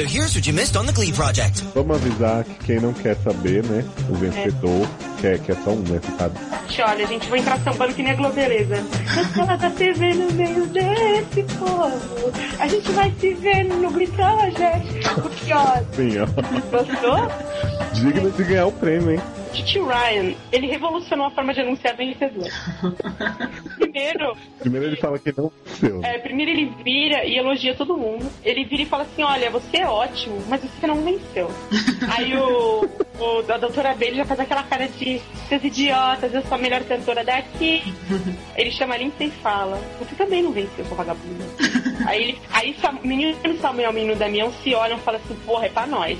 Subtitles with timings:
[0.00, 1.62] So here's what you missed on the Glee Project.
[1.74, 3.84] Vamos avisar que quem não quer saber, né?
[4.08, 4.88] O vencedor,
[5.20, 6.00] que, é, que é só um, né?
[6.02, 6.32] Ficado.
[6.88, 8.76] Olha, gente, vou entrar sambando que nem a Globeleza.
[9.38, 12.32] Ela da TV no meio desse povo.
[12.58, 15.18] A gente vai se ver no Glee Project.
[15.18, 15.84] O pior.
[15.94, 16.26] Sim, ó.
[16.70, 17.28] Gostou?
[17.92, 19.20] Digno de ganhar o prêmio, hein?
[19.52, 22.46] Titi Ryan, ele revolucionou a forma de anunciar vencedor.
[23.78, 26.00] Primeiro, Primeiro ele fala que não venceu.
[26.04, 28.30] é, primeiro ele vira e elogia todo mundo.
[28.44, 31.50] Ele vira e fala assim: Olha, você é ótimo, mas você não venceu.
[32.16, 32.88] Aí o,
[33.20, 36.82] o a doutora Bailey já faz aquela cara de seus idiotas, eu sou a melhor
[36.84, 37.82] cantora daqui.
[38.56, 41.44] Ele chama a Lindsay e fala: Você também não venceu, sua vagabunda.
[42.06, 45.66] Aí, ele, aí Sam- menino Samuel e menino Damião se olham e falam assim: Porra,
[45.66, 46.18] é pra nós.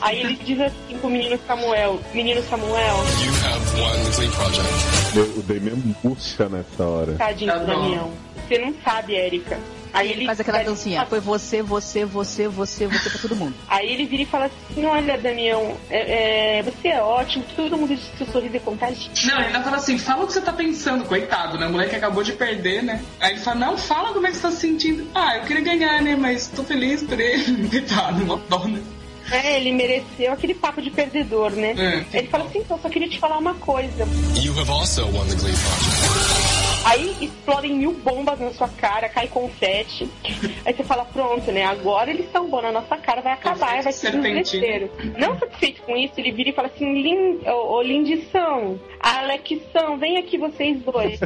[0.00, 5.38] Aí ele diz assim pro menino Samuel: Menino Samuel, You have Glee Project.
[5.38, 7.12] O Damian murcha nessa hora.
[7.14, 7.72] tadinho Tá do bom.
[7.72, 8.10] Damião.
[8.48, 9.58] Você não sabe, Érica.
[9.92, 11.04] Aí ele Faz aquela dancinha.
[11.06, 13.54] Foi você, você, você, você, você pra todo mundo.
[13.68, 17.94] Aí ele vira e fala assim: Olha, Damião, é, é, você é ótimo, todo mundo
[17.94, 19.26] diz que seu sorriso é contagioso.
[19.26, 21.66] Não, ele ainda fala assim, fala o que você tá pensando, coitado, né?
[21.66, 23.02] O moleque acabou de perder, né?
[23.20, 25.06] Aí ele fala, não, fala como é que você tá se sentindo.
[25.14, 26.16] Ah, eu queria ganhar, né?
[26.16, 27.68] Mas tô feliz por ele.
[27.68, 28.82] Coitado, uma dó, né?
[29.30, 31.74] É, ele mereceu aquele papo de perdedor, né?
[32.12, 32.18] É.
[32.18, 34.06] Ele fala assim: Então, só queria te falar uma coisa.
[34.36, 36.51] You have also won the Glee Project.
[36.84, 40.08] Aí explodem mil bombas na sua cara, cai confete.
[40.64, 41.64] Aí você fala, pronto, né?
[41.64, 44.90] Agora eles estão bom na nossa cara, vai acabar, vai ser um desespero.
[45.18, 50.18] Não satisfeito com isso, ele vira e fala assim, Lin, ô, ô Lindição, Alexão, vem
[50.18, 51.20] aqui vocês dois.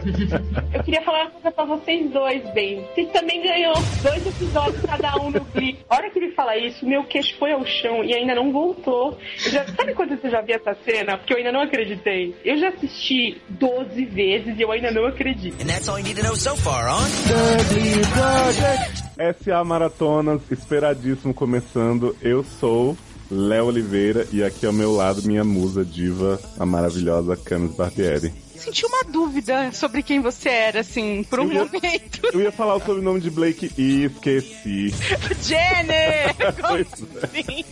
[0.75, 2.85] Eu queria falar uma coisa pra vocês dois, bem.
[2.95, 5.79] Vocês também ganhou dois episódios cada um no Glee.
[5.89, 9.19] A hora que ele fala isso, meu queixo foi ao chão e ainda não voltou.
[9.45, 11.19] Eu já, sabe quando você já viu essa cena?
[11.19, 12.35] Porque eu ainda não acreditei.
[12.45, 15.46] Eu já assisti 12 vezes e eu ainda não acredito.
[15.61, 17.09] And that's all you need to know so far on
[19.41, 22.17] SA Maratonas, esperadíssimo começando.
[22.21, 22.97] Eu sou
[23.31, 28.46] Léo Oliveira e aqui ao meu lado minha musa diva, a maravilhosa Camis Barbieri.
[28.59, 32.21] Senti uma dúvida sobre quem você era, assim, por um Eu ia- momento.
[32.33, 34.93] Eu ia falar o sobrenome de Blake e esqueci.
[35.43, 36.35] Jenny!
[36.61, 36.87] Como Pois
[37.25, 37.65] assim?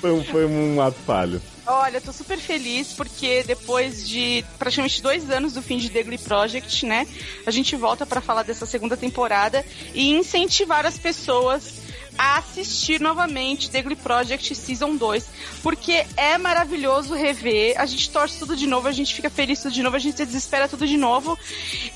[0.00, 1.40] Foi um, foi um ato falho.
[1.66, 6.18] Olha, tô super feliz porque depois de praticamente dois anos do fim de The Glee
[6.18, 7.06] Project, né?
[7.46, 11.72] A gente volta pra falar dessa segunda temporada e incentivar as pessoas
[12.16, 15.24] a assistir novamente The Glee Project Season 2,
[15.62, 19.72] porque é maravilhoso rever, a gente torce tudo de novo, a gente fica feliz tudo
[19.72, 21.38] de novo, a gente se desespera tudo de novo,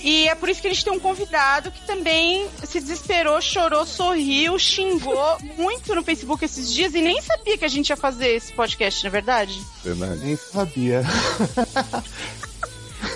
[0.00, 3.86] e é por isso que a gente tem um convidado que também se desesperou, chorou,
[3.86, 8.34] sorriu, xingou muito no Facebook esses dias e nem sabia que a gente ia fazer
[8.34, 9.62] esse podcast, na é verdade?
[9.84, 10.20] Verdade.
[10.24, 11.02] Nem sabia.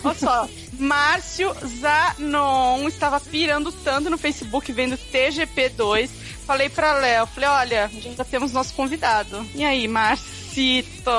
[0.05, 0.49] Olha só,
[0.79, 6.11] Márcio Zanon estava pirando tanto no Facebook vendo TGP2.
[6.47, 9.47] Falei pra Léo, falei, olha, já temos nosso convidado.
[9.55, 11.11] E aí, Marcito?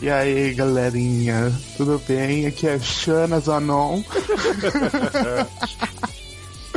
[0.00, 2.46] E aí, galerinha, tudo bem?
[2.46, 4.02] Aqui é Shana Zanon.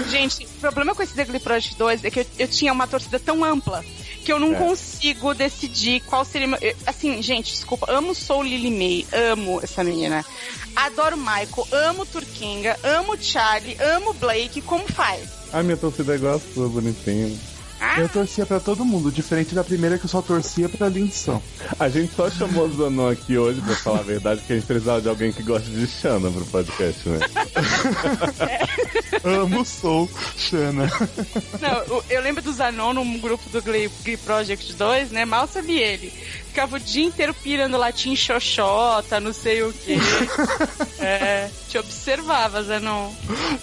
[0.10, 2.88] Gente, o problema com esse The Glee Project 2 é que eu, eu tinha uma
[2.88, 3.84] torcida tão ampla
[4.26, 4.58] que eu não É.
[4.58, 6.48] consigo decidir qual seria.
[6.86, 10.26] Assim, gente, desculpa, amo Soul Lily May, amo essa menina.
[10.76, 15.30] Adoro Michael, amo Turkinga, amo Charlie, amo Blake, como faz?
[15.54, 17.38] Ai, minha torcida é igual a sua, bonitinho.
[17.98, 21.42] Eu torcia pra todo mundo, diferente da primeira que eu só torcia pra Lindsão.
[21.80, 24.66] A gente só chamou o Zanon aqui hoje, pra falar a verdade, porque a gente
[24.68, 27.20] precisava de alguém que goste de Xana pro podcast, né?
[29.24, 30.92] Amo Soul, Shana.
[31.60, 35.26] Não, eu lembro do Zanon num grupo do Glee, Glee Project 2, né?
[35.26, 36.14] Mal sabia ele.
[36.52, 39.96] Ficava o dia inteiro pirando latim xoxota, não sei o quê.
[41.00, 43.10] é, te observava, Zanon.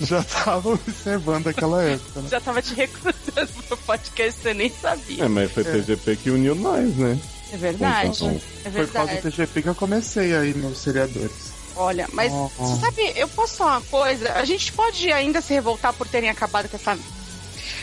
[0.01, 2.29] Já tava observando aquela época, né?
[2.31, 5.25] Já tava te recrutando pro podcast, você nem sabia.
[5.25, 7.19] É, mas foi TGP que uniu nós, né?
[7.53, 8.09] É verdade.
[8.17, 9.37] Então, É Foi por causa do verdade.
[9.37, 11.53] TGP que eu comecei aí nos seriadores.
[11.77, 12.67] Olha, mas Oh, oh.
[12.69, 14.33] você sabe, eu posso falar uma coisa?
[14.33, 16.97] A gente pode ainda se revoltar por terem acabado com essa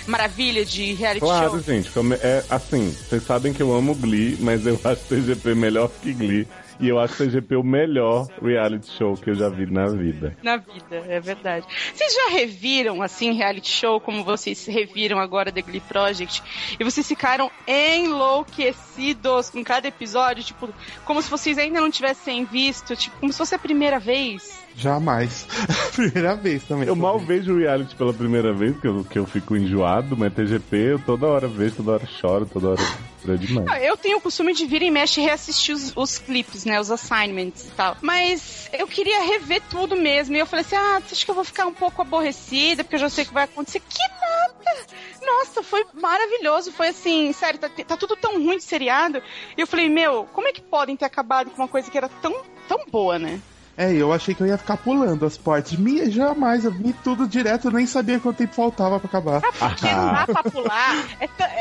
[0.08, 1.60] maravilha de reality Claro, show.
[1.62, 5.90] gente, como é assim, vocês sabem que eu amo Glee, mas eu acho TGP melhor
[6.02, 6.48] que Glee.
[6.80, 10.38] E eu acho TGP o melhor reality show que eu já vi na vida.
[10.44, 11.66] Na vida, é verdade.
[11.94, 16.44] Vocês já reviram, assim, reality show, como vocês reviram agora The Glee Project,
[16.80, 20.70] e vocês ficaram enlouquecidos com cada episódio, tipo,
[21.06, 24.66] como se vocês ainda não tivessem visto, tipo, como se fosse a primeira vez?
[24.76, 25.48] Jamais.
[25.96, 26.88] Primeira vez também.
[26.88, 30.76] Eu mal vejo reality pela primeira vez, que eu, que eu fico enjoado, mas TGP
[30.76, 33.15] eu toda hora vejo, toda hora choro, toda hora.
[33.38, 33.84] Demais.
[33.84, 36.80] Eu tenho o costume de vir e mexe reassistir os, os clipes, né?
[36.80, 37.98] Os assignments e tal.
[38.02, 40.36] Mas eu queria rever tudo mesmo.
[40.36, 43.00] E eu falei assim: ah, acho que eu vou ficar um pouco aborrecida, porque eu
[43.00, 43.80] já sei o que vai acontecer.
[43.80, 44.96] Que puta!
[45.26, 46.72] Nossa, foi maravilhoso.
[46.72, 49.22] Foi assim, sério, tá, tá tudo tão ruim de seriado.
[49.58, 52.10] E eu falei, meu, como é que podem ter acabado com uma coisa que era
[52.10, 53.42] tão, tão boa, né?
[53.78, 55.78] É, eu achei que eu ia ficar pulando as partes.
[55.78, 59.42] Me, jamais, eu vi tudo direto, nem sabia quanto tempo faltava pra acabar.
[59.42, 61.06] Porque não dá pra pular.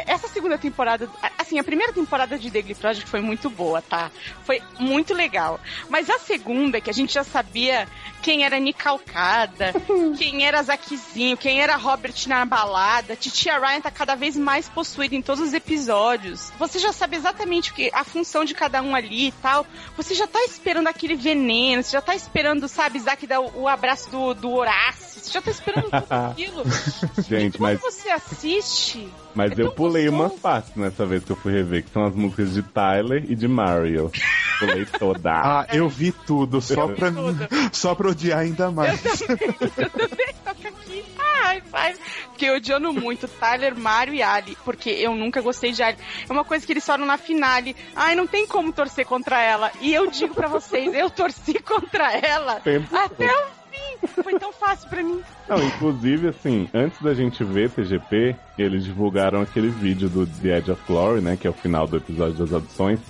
[0.07, 4.13] Essa segunda temporada, assim, a primeira temporada de The Glee Project foi muito boa, tá?
[4.45, 5.59] Foi muito legal.
[5.89, 7.89] Mas a segunda, que a gente já sabia
[8.25, 9.75] quem era Nicalcada,
[10.17, 15.15] quem era Zaquezinho, quem era Robert na balada, Titia Ryan tá cada vez mais possuída
[15.15, 16.51] em todos os episódios.
[16.59, 19.67] Você já sabe exatamente o que a função de cada um ali e tal.
[19.95, 23.69] Você já tá esperando aquele veneno, você já tá esperando, sabe, Zack dar o, o
[23.69, 26.65] abraço do, do Horácio, você já tá esperando tudo aquilo.
[27.29, 30.23] Gente, Quando mas, você assiste, mas é eu pulei gostoso.
[30.23, 33.35] umas partes nessa vez que eu fui rever, que são as músicas de Tyler e
[33.35, 34.11] de Mario.
[34.59, 35.33] Pulei toda.
[35.33, 37.49] Ah, eu vi tudo, só pra, Tudo.
[37.73, 39.21] só pra odiar ainda mais.
[39.21, 39.37] Eu
[39.91, 41.05] também toco aqui.
[41.73, 41.95] Ai.
[42.33, 45.99] Fiquei odiando muito Tyler, Mario e Ali, porque eu nunca gostei de Ali.
[46.29, 47.77] É uma coisa que eles falam na finale.
[47.95, 49.71] Ai, não tem como torcer contra ela.
[49.81, 54.23] E eu digo pra vocês, eu torci contra ela Tempo até o fim.
[54.23, 55.21] Foi tão fácil pra mim.
[55.49, 60.71] Não, inclusive, assim, antes da gente ver TGP, eles divulgaram aquele vídeo do The Edge
[60.71, 61.37] of Glory, né?
[61.37, 63.01] Que é o final do episódio das audições.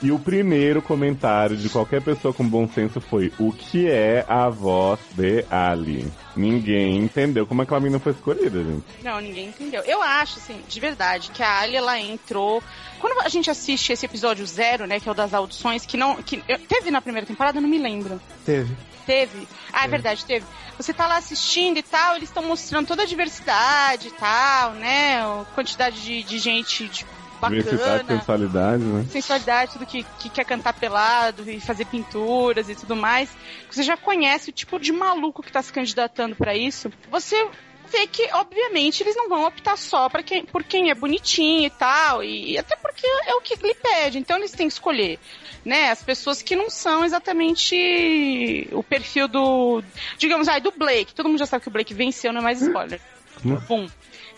[0.00, 4.48] E o primeiro comentário de qualquer pessoa com bom senso foi: O que é a
[4.48, 6.06] voz de Ali?
[6.36, 8.84] Ninguém entendeu como aquela menina foi escolhida, gente.
[9.02, 9.82] Não, ninguém entendeu.
[9.82, 12.62] Eu acho, assim, de verdade, que a Ali, ela entrou.
[13.00, 16.22] Quando a gente assiste esse episódio zero, né, que é o das audições, que não.
[16.22, 18.20] Que, eu- teve na primeira temporada, eu não me lembro.
[18.44, 18.76] Teve.
[19.04, 19.48] Teve?
[19.72, 20.44] Ah, é verdade, teve.
[20.76, 25.20] Você tá lá assistindo e tal, eles estão mostrando toda a diversidade e tal, né?
[25.22, 27.62] A quantidade de, de gente de Diversidade, bacana.
[28.06, 29.06] sensualidade, né?
[29.10, 33.30] Sensualidade, tudo que, que quer cantar pelado e fazer pinturas e tudo mais.
[33.70, 36.90] Você já conhece o tipo de maluco que tá se candidatando pra isso.
[37.10, 37.48] Você
[37.90, 41.70] vê que, obviamente, eles não vão optar só pra quem, por quem é bonitinho e
[41.70, 42.22] tal.
[42.22, 44.18] E, e até porque é o que lhe pede.
[44.18, 45.18] Então eles têm que escolher
[45.64, 49.82] né, as pessoas que não são exatamente o perfil do,
[50.16, 51.14] digamos, ai, do Blake.
[51.14, 53.00] Todo mundo já sabe que o Blake venceu, não é mais spoiler.
[53.42, 53.88] Bum.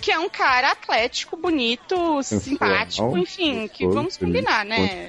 [0.01, 5.07] Que é um cara atlético, bonito, simpático, Sensual, enfim, que vamos combinar, né?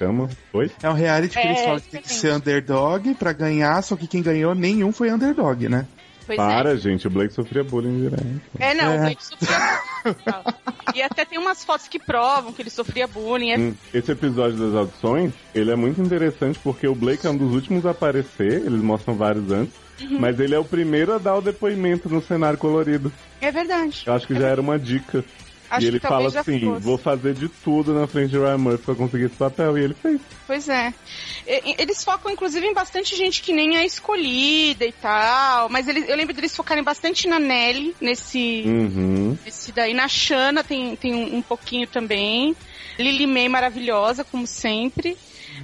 [0.53, 0.71] Oi?
[0.83, 3.95] É um reality que É, eles falam que tem que ser underdog pra ganhar, só
[3.95, 5.87] que quem ganhou nenhum foi underdog, né?
[6.35, 6.77] Pois Para, é.
[6.77, 8.41] gente, o Blake sofria bullying direto.
[8.57, 8.97] É, não, É.
[8.97, 9.57] o Blake sofria
[10.05, 10.95] bullying.
[10.95, 13.51] E até tem umas fotos que provam que ele sofria bullying.
[13.51, 17.35] É Hum, Esse episódio das audições, ele é muito interessante porque o Blake é um
[17.37, 20.19] dos últimos a aparecer, eles mostram vários antes, Uhum.
[20.19, 23.11] mas ele é o primeiro a dar o depoimento no cenário colorido.
[23.41, 24.03] É verdade.
[24.05, 25.23] Eu acho que já era uma dica.
[25.71, 26.81] Acho e ele fala assim, fosse.
[26.83, 29.77] vou fazer de tudo na frente de Ryan Murphy pra conseguir esse papel.
[29.77, 30.19] E ele fez.
[30.45, 30.93] Pois é.
[31.77, 35.69] Eles focam, inclusive, em bastante gente que nem é escolhida e tal.
[35.69, 39.37] Mas eles, eu lembro deles focarem bastante na Nelly, nesse, Uhum.
[39.45, 39.93] nesse daí.
[39.93, 42.53] Na Shana tem, tem um, um pouquinho também.
[42.99, 45.17] Lily May maravilhosa, como sempre.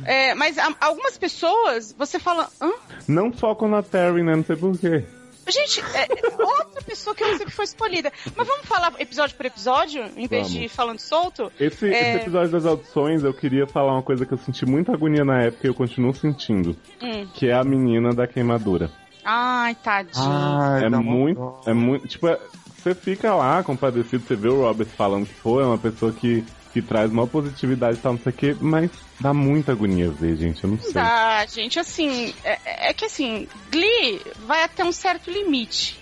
[0.05, 2.71] É, mas a- algumas pessoas, você fala, hã?
[3.07, 4.35] Não focam na Terry, né?
[4.35, 5.03] Não sei porquê.
[5.49, 6.07] Gente, é,
[6.43, 8.11] outra pessoa que eu não sei que foi escolhida.
[8.35, 11.51] Mas vamos falar episódio por episódio, em vez de falando solto?
[11.59, 12.09] Esse, É.
[12.15, 15.41] esse episódio das audições, eu queria falar uma coisa que eu senti muita agonia na
[15.43, 16.75] época e eu continuo sentindo.
[17.01, 17.27] Hum.
[17.33, 18.91] Que é a menina da queimadura.
[19.23, 20.25] Ai, tadinho.
[20.25, 21.61] Ai, é muito, dó.
[21.65, 22.39] é muito, tipo, é-
[22.77, 26.43] você fica lá compadecido, você vê o Robert falando que, pô, é uma pessoa que,
[26.77, 30.35] que traz uma positividade e tal, não sei o quê, mas dá muita agonia ver,
[30.35, 30.93] gente, eu não sei.
[30.93, 35.99] Dá, gente, assim, é, é que assim, Glee vai até um certo limite.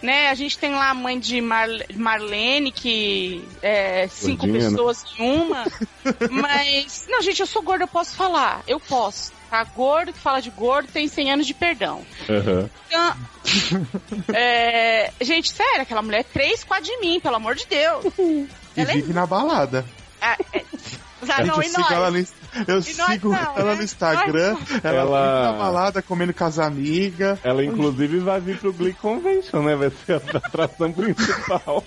[0.00, 1.66] Né, a gente tem lá a mãe de Mar
[1.96, 4.70] Marlene, que é cinco Gordinha, né?
[4.70, 5.64] pessoas em uma.
[6.30, 7.04] mas.
[7.08, 8.62] Não, gente, eu sou gorda, eu posso falar.
[8.68, 9.32] Eu posso.
[9.50, 12.04] Tá gordo que fala de gordo tem 100 anos de perdão.
[12.30, 12.70] Aham.
[12.86, 13.16] Então,
[14.32, 18.04] é, gente, sério, aquela mulher é três quadros de mim, pelo amor de Deus.
[18.76, 19.84] E Ela é- vive na balada.
[20.20, 20.64] Ah, é,
[21.28, 21.90] ah, não, eu e sigo nós?
[21.90, 22.18] ela no,
[22.66, 23.74] eu sigo não, ela né?
[23.76, 27.38] no Instagram, ela, Ela- na balada comendo com as amigas.
[27.42, 29.76] Ela, inclusive, vai vir pro Glee Convention, né?
[29.76, 31.84] Vai ser a atração principal.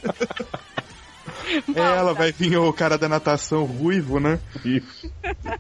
[1.75, 4.39] É, ela vai vir o cara da natação ruivo, né?
[4.63, 5.11] Isso.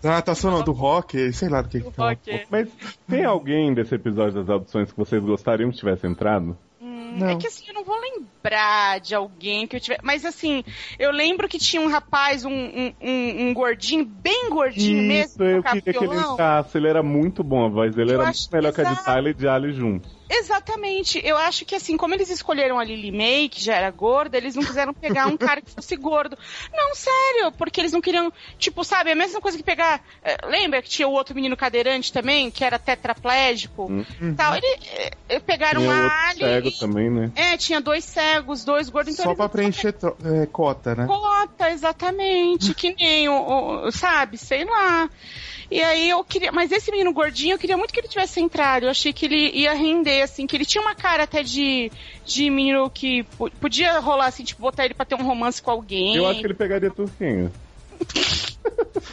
[0.01, 2.03] Da natação não, do rock, sei lá do que que é.
[2.03, 2.43] Ok.
[2.49, 2.69] Mas
[3.09, 6.57] tem alguém desse episódio das audições que vocês gostariam que tivesse entrado?
[7.19, 7.29] Não.
[7.29, 9.99] É que assim, eu não vou lembrar de alguém que eu tiver.
[10.03, 10.63] Mas assim,
[10.99, 15.43] eu lembro que tinha um rapaz, um, um, um- um gordinho, bem gordinho mesmo, Isso,
[15.43, 16.77] eu tocava queria que ele entrasse.
[16.77, 19.03] Ele era muito bom, a voz dele Eu era muito melhor que a de.
[19.03, 20.11] Tyler e de Ali juntos.
[20.33, 21.21] Exatamente.
[21.23, 24.55] Eu acho que assim, como eles escolheram a Lily May, que já era gorda, eles
[24.55, 26.37] não quiseram pegar um cara que fosse gordo.
[26.73, 30.01] Não, sério, porque eles não queriam, tipo, sabe, a mesma coisa que pegar.
[30.23, 33.89] eh, Lembra que tinha o outro menino cadeirante também, que era tetraplégico?
[34.37, 34.55] Tal.
[34.55, 34.77] Ele,
[35.29, 36.39] eh, pegaram Tinha a Ali.
[36.39, 37.31] cego e- também, né?
[37.35, 38.63] É, tinha dois cegos.
[38.63, 39.13] dois gordos.
[39.13, 41.05] Então Só pra preencher tro- é, cota, né?
[41.07, 42.73] Cota, exatamente.
[42.73, 45.09] Que nem o, o- Sabe, sei lá.
[45.71, 46.51] E aí eu queria.
[46.51, 48.83] Mas esse menino gordinho, eu queria muito que ele tivesse entrado.
[48.83, 51.89] Eu achei que ele ia render, assim, que ele tinha uma cara até de,
[52.25, 55.71] de menino que po- podia rolar, assim, tipo, botar ele pra ter um romance com
[55.71, 56.17] alguém.
[56.17, 57.49] Eu acho que ele pegaria Turquinho.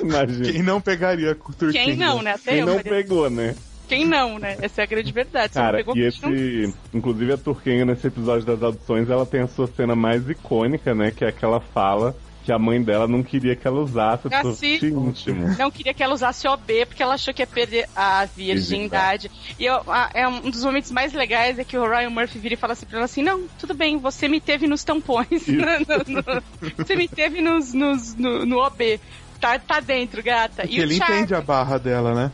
[0.00, 0.52] Imagina.
[0.52, 1.84] Quem não pegaria com o Turquinho?
[1.84, 2.32] Quem não, né?
[2.32, 2.66] Até Quem eu.
[2.66, 3.54] não faria- pegou, né?
[3.88, 4.58] Quem não, né?
[4.60, 5.52] Essa é a grande verdade.
[5.54, 6.74] Você não Cara, pegou e quem não esse.
[6.92, 11.10] Inclusive a Turquinha nesse episódio das audições, ela tem a sua cena mais icônica, né?
[11.10, 12.14] Que é aquela fala
[12.48, 15.54] que a mãe dela não queria que ela usasse o turco íntimo.
[15.58, 19.30] não queria que ela usasse OB porque ela achou que ia perder a virgindade.
[19.58, 22.54] E eu- a- é um dos momentos mais legais é que o Ryan Murphy vira
[22.54, 25.28] e fala assim pra ela assim: Não, tudo bem, você me teve nos tampões.
[25.58, 26.42] No- no-
[26.86, 28.98] você me teve nos, nos- no, no OB.
[29.40, 30.62] Tá, tá dentro, gata.
[30.62, 32.32] Porque E o, ele Charlie, entende a barra dela, né?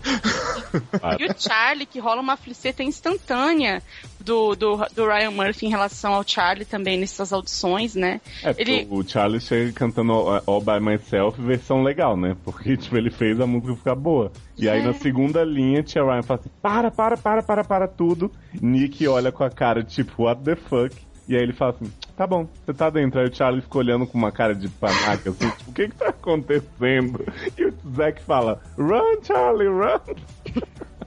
[1.18, 3.82] e o Charlie, que rola uma fliceta instantânea
[4.20, 8.20] do, do, do Ryan Murphy em relação ao Charlie também nessas audições, né?
[8.42, 12.36] É, porque Ele- o Charlie chega cantando All All By Myself, versão legal, né?
[12.44, 14.32] Porque, tipo, ele fez a música ficar boa.
[14.56, 14.82] E aí, É.
[14.84, 18.30] na segunda linha, tia Ryan fala assim, para, para, para, para, para tudo.
[18.60, 20.94] Nick olha com a cara, tipo, what the fuck?
[21.26, 23.18] E aí ele fala assim, tá bom, você tá dentro.
[23.18, 25.94] Aí o Charlie fica olhando com uma cara de panaca, assim, tipo, o que que
[25.96, 27.24] tá acontecendo?
[27.56, 30.00] E o Zack fala, run, Charlie, run!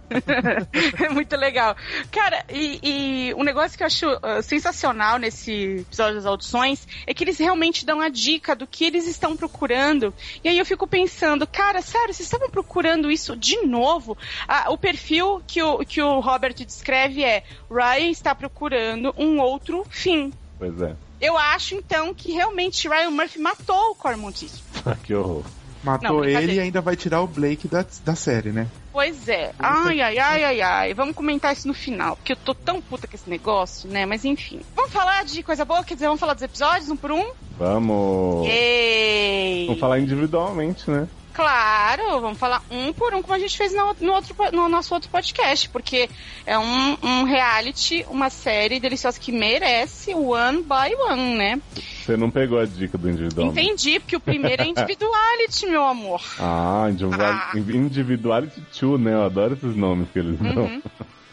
[1.04, 1.76] É muito legal.
[2.12, 7.14] Cara, e, e um negócio que eu acho ah, sensacional nesse episódio das audições é
[7.14, 10.14] que eles realmente dão a dica do que eles estão procurando.
[10.44, 14.18] E aí eu fico pensando, cara, sério, vocês estavam procurando isso de novo?
[14.48, 19.86] Ah, o perfil que o, que o Robert descreve é Ryan está procurando um outro
[19.90, 20.32] fim.
[20.58, 20.96] Pois é.
[21.20, 24.48] Eu acho, então, que realmente Ryan Murphy matou o Cormont.
[25.04, 25.44] que horror.
[25.84, 28.68] Matou Não, ele e ainda vai tirar o Blake da, da série, né?
[28.92, 29.52] Pois é.
[29.60, 30.94] Ai, ai, ai, ai, ai.
[30.94, 34.06] Vamos comentar isso no final, porque eu tô tão puta com esse negócio, né?
[34.06, 34.62] Mas enfim.
[34.76, 35.84] Vamos falar de coisa boa?
[35.84, 37.32] Quer dizer, vamos falar dos episódios um por um?
[37.58, 38.48] Vamos...
[38.48, 39.66] Ei!
[39.68, 41.08] Vamos falar individualmente, né?
[41.38, 45.08] Claro, vamos falar um por um, como a gente fez no, outro, no nosso outro
[45.08, 46.10] podcast, porque
[46.48, 51.62] é um, um reality, uma série deliciosa que merece one by one, né?
[52.04, 53.62] Você não pegou a dica do individualmente.
[53.62, 56.24] Entendi, porque o primeiro é individuality, meu amor.
[56.40, 59.14] Ah, individual- Individuality 2, né?
[59.14, 60.64] Eu adoro esses nomes que eles dão.
[60.64, 60.82] Uhum.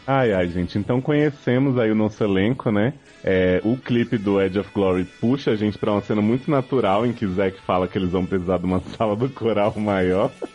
[0.05, 0.77] Ai, ai, gente.
[0.77, 2.93] Então conhecemos aí o nosso elenco, né?
[3.27, 7.07] É, o clipe do Edge of Glory puxa a gente pra uma cena muito natural
[7.07, 10.31] em que Zack fala que eles vão precisar de uma sala do coral maior.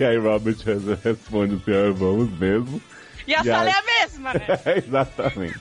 [0.00, 2.80] E aí Robert res- responde assim, ah, vamos mesmo.
[3.26, 4.46] E a E sala aí- é a mesma, né?
[4.78, 5.60] Exatamente.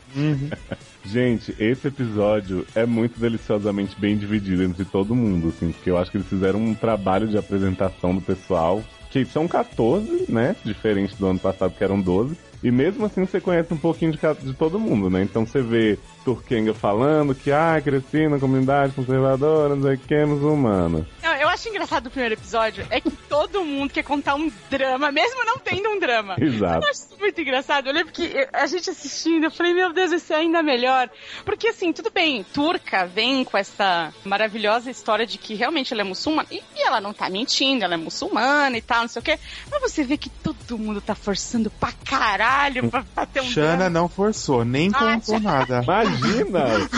[1.03, 6.11] Gente, esse episódio é muito deliciosamente bem dividido entre todo mundo, assim, porque eu acho
[6.11, 10.55] que eles fizeram um trabalho de apresentação do pessoal, que são 14, né?
[10.63, 12.37] Diferente do ano passado, que eram 12.
[12.63, 15.21] E mesmo assim você conhece um pouquinho de, de todo mundo, né?
[15.21, 20.25] Então você vê Turkenga falando que, ah, cresci na comunidade conservadora, não sei o que,
[20.25, 21.07] muçulmana.
[21.21, 25.11] Não, eu acho engraçado do primeiro episódio é que todo mundo quer contar um drama,
[25.11, 26.35] mesmo não tendo um drama.
[26.39, 26.83] Exato.
[26.83, 27.87] Eu acho isso muito engraçado.
[27.87, 31.09] Eu lembro que a gente assistindo, eu falei, meu Deus, isso é ainda melhor.
[31.45, 36.05] Porque assim, tudo bem, Turca vem com essa maravilhosa história de que realmente ela é
[36.05, 36.47] muçulmana.
[36.51, 39.39] E, e ela não tá mentindo, ela é muçulmana e tal, não sei o quê.
[39.69, 42.46] Mas você vê que todo mundo tá forçando pra caralho
[42.89, 43.89] pra, pra ter um Shana drama.
[43.89, 45.81] não forçou, nem Ah, contou nada.
[45.83, 46.89] Imagina!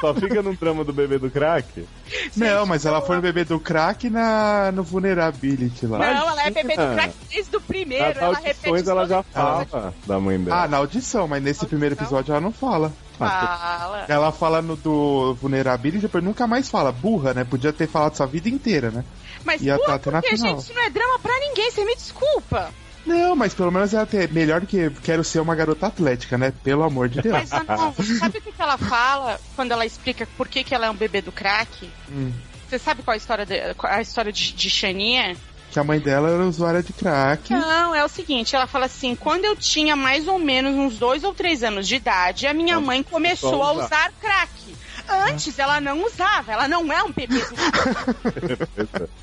[0.00, 1.86] Só fica no drama do bebê do crack.
[2.36, 5.98] Não, mas ela foi no bebê do crack na, no Vulnerability lá.
[5.98, 8.04] Não, ela é bebê do crack desde o primeiro.
[8.04, 10.64] Nas ela repete ela já fala da mãe dela.
[10.64, 12.92] Ah, na audição, mas nesse primeiro episódio ela não fala.
[13.18, 14.04] Fala.
[14.08, 16.90] Ela fala no do Vulnerability, depois nunca mais fala.
[16.90, 17.44] Burra, né?
[17.44, 19.04] Podia ter falado sua vida inteira, né?
[19.44, 20.60] Mas tá até na porque, final.
[20.60, 22.70] gente, não é drama pra ninguém, você me desculpa.
[23.04, 26.52] Não, mas pelo menos ela tem melhor do que quero ser uma garota atlética, né?
[26.62, 27.34] Pelo amor de Deus.
[27.34, 30.86] Mas não, sabe o que, que ela fala quando ela explica por que, que ela
[30.86, 31.90] é um bebê do crack?
[32.10, 32.32] Hum.
[32.68, 35.36] Você sabe qual a história de, a história de, de Xania?
[35.70, 37.50] Que a mãe dela era usuária de crack.
[37.50, 41.24] Não, é o seguinte, ela fala assim, quando eu tinha mais ou menos uns dois
[41.24, 43.84] ou três anos de idade, a minha mãe começou a usar.
[43.84, 44.50] usar crack.
[45.08, 47.40] Antes ela não usava, ela não é um bebê.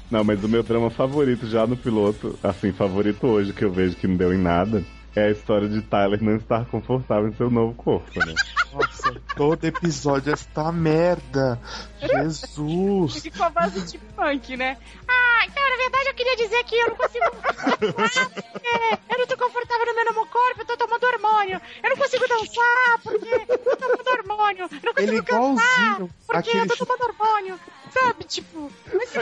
[0.09, 3.95] Não, mas o meu drama favorito já no piloto, assim, favorito hoje, que eu vejo
[3.95, 4.83] que não deu em nada,
[5.19, 8.33] é a história de Tyler não estar confortável em seu novo corpo, né?
[8.73, 11.59] Nossa, todo episódio esta merda.
[11.99, 13.21] Jesus.
[13.21, 14.77] Fica com a base de funk, né?
[15.07, 17.25] Ah, então, na verdade eu queria dizer que eu não consigo.
[18.69, 21.61] É, eu não tô confortável no meu novo corpo, eu tô tomando hormônio.
[21.83, 24.63] Eu não consigo dançar porque eu tô tomando hormônio.
[24.63, 27.59] Eu não consigo Ele é cantar igualzinho porque eu aquele tô tomando hormônio.
[27.91, 28.71] Sabe, tipo,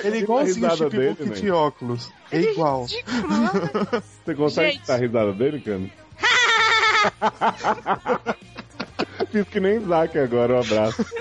[0.04, 1.36] Ele é igualzinho o risada Chip dele, Book né?
[1.36, 2.12] de óculos.
[2.32, 2.82] É ele é igual.
[2.84, 3.28] ridículo.
[3.28, 3.50] né?
[4.26, 4.76] Você consegue Gente.
[4.82, 5.90] escutar a risada dele, cara?
[9.32, 11.06] Fiz que nem Isaac agora, um abraço.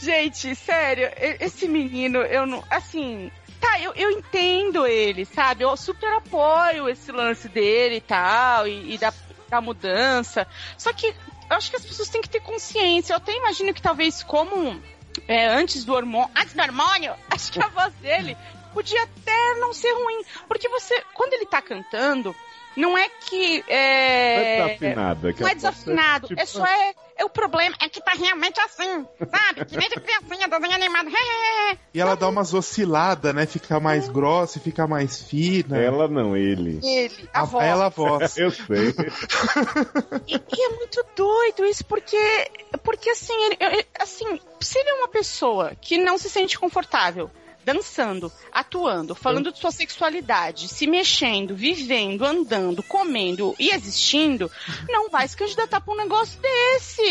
[0.00, 1.10] Gente, sério,
[1.40, 2.62] esse menino, eu não.
[2.70, 3.30] Assim.
[3.60, 5.64] Tá, eu, eu entendo ele, sabe?
[5.64, 9.12] Eu super apoio esse lance dele e tal, e, e da,
[9.50, 10.46] da mudança.
[10.76, 11.12] Só que
[11.50, 13.12] eu acho que as pessoas têm que ter consciência.
[13.12, 14.80] Eu até imagino que talvez, como
[15.26, 16.30] é, antes do hormônio.
[16.36, 18.36] Antes do hormônio, acho que a voz dele
[18.72, 20.22] podia até não ser ruim.
[20.46, 22.34] Porque você, quando ele tá cantando,
[22.76, 23.58] não é que.
[23.60, 25.28] Não É, é desafinado.
[25.28, 26.94] É que não é voz desafinado, tipo, é só é, é
[27.24, 29.64] o problema, é que tá realmente assim, sabe?
[29.66, 31.08] Que nem de criancinha, desenho animado.
[31.92, 33.46] E ela dá umas osciladas, né?
[33.46, 35.78] Fica mais grossa e fica mais fina.
[35.78, 36.80] Ela não, ele.
[36.82, 37.64] Ele, a, A- voz.
[37.66, 38.36] ela a voz.
[38.38, 38.94] Eu sei.
[40.26, 42.50] E, e é muito doido isso, porque,
[42.82, 47.30] porque assim, ele, eu- assim, se ele é uma pessoa que não se sente confortável
[47.72, 54.50] dançando, atuando, falando de sua sexualidade, se mexendo, vivendo, andando, comendo e existindo,
[54.88, 57.02] não vai se candidatar pra um negócio desse.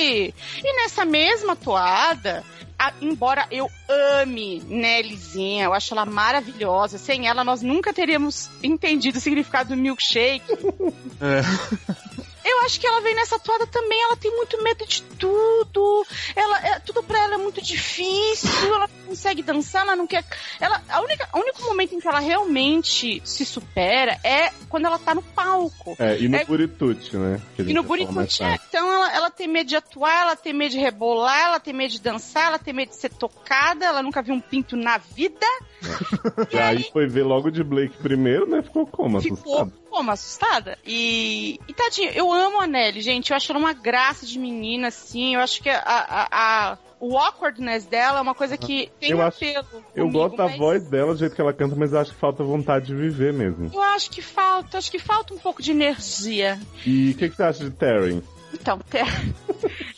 [0.63, 2.43] E nessa mesma toada,
[2.79, 9.19] a- embora eu ame Nellyzinha, eu acho ela maravilhosa, sem ela nós nunca teríamos entendido
[9.19, 10.41] o significado do milkshake.
[12.47, 16.05] Eu acho que ela vem nessa toada também, ela tem muito medo de tudo.
[16.35, 20.23] Ela, é, tudo pra ela é muito difícil, ela não consegue dançar, ela não quer.
[20.59, 24.97] Ela, a única, o único momento em que ela realmente se supera é quando ela
[24.97, 25.95] tá no palco.
[25.99, 27.41] É, e no É- Buritute, né?
[27.59, 28.63] E no Burikuti, tarde.
[28.69, 31.91] então ela, ela tem medo de atuar, ela tem medo de rebolar, ela tem medo
[31.91, 35.45] de dançar, ela tem medo de ser tocada, ela nunca viu um pinto na vida.
[36.51, 38.61] E aí foi ver logo de Blake primeiro, né?
[38.61, 39.21] Ficou como?
[39.21, 39.86] Ficou Assustado.
[39.97, 40.77] Como assustada.
[40.85, 43.31] E, e tadinho, eu amo a Nelly, gente.
[43.31, 45.33] Eu acho ela uma graça de menina, assim.
[45.35, 46.27] Eu acho que a, a,
[46.71, 49.83] a- o awkwardness dela é uma coisa que tem Eu um acho- apelo.
[49.95, 52.11] Eu comigo, gosto da mas voz dela, do jeito que ela canta, mas eu acho
[52.11, 53.69] que falta vontade de viver mesmo.
[53.73, 56.59] Eu acho que falta, acho que falta um pouco de energia.
[56.85, 58.21] E o que, que você acha de Terry?
[58.53, 59.05] Então, Ter...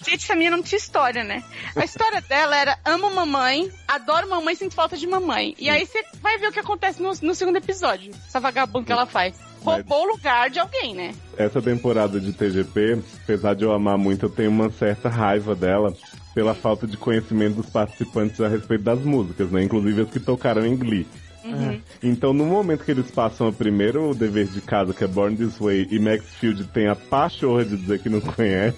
[0.06, 1.44] gente, essa menina não tinha história, né?
[1.75, 5.56] A história dela era amo mamãe, adoro mamãe, sinto falta de mamãe.
[5.60, 8.12] E aí você vai ver o que acontece no, no segundo episódio.
[8.27, 9.36] Essa vagabunda que ela faz.
[9.63, 11.13] Roubou o lugar de alguém, né?
[11.38, 15.93] Essa temporada de TGP, apesar de eu amar muito, eu tenho uma certa raiva dela
[16.34, 19.63] pela falta de conhecimento dos participantes a respeito das músicas, né?
[19.63, 21.08] Inclusive as que tocaram em Glee.
[21.43, 21.82] Uhum.
[22.04, 25.58] Então, no momento que eles passam o primeiro dever de casa, que é Born This
[25.58, 28.78] Way, e Maxfield tem a pachorra de dizer que não conhece,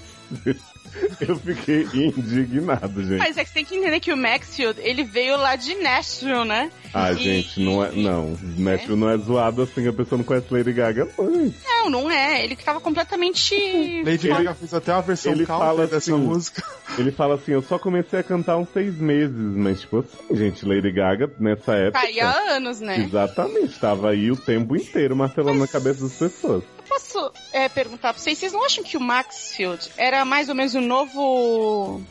[1.27, 3.17] eu fiquei indignado, gente.
[3.19, 6.45] Mas é que você tem que entender que o Maxfield, ele veio lá de Nashville,
[6.45, 6.71] né?
[6.93, 7.91] Ah, E- gente, não é.
[7.91, 11.57] Não, Maxfield não é zoado assim, a pessoa não conhece Lady Gaga, não, gente.
[11.65, 12.43] Não, não é.
[12.43, 13.55] Ele que tava completamente.
[14.05, 16.63] Lady Gaga fez até uma versão Ele fala dessa assim, música.
[16.97, 20.35] Ele fala assim, eu só comecei a cantar há uns seis meses, mas tipo assim,
[20.35, 22.01] gente, Lady Gaga, nessa época.
[22.01, 22.99] Tá aí há anos, né?
[22.99, 26.63] Exatamente, tava aí o tempo inteiro martelando na cabeça das pessoas.
[26.91, 30.55] Eu posso é, perguntar pra vocês, vocês não acham que o Maxfield era mais ou
[30.55, 32.01] menos o novo.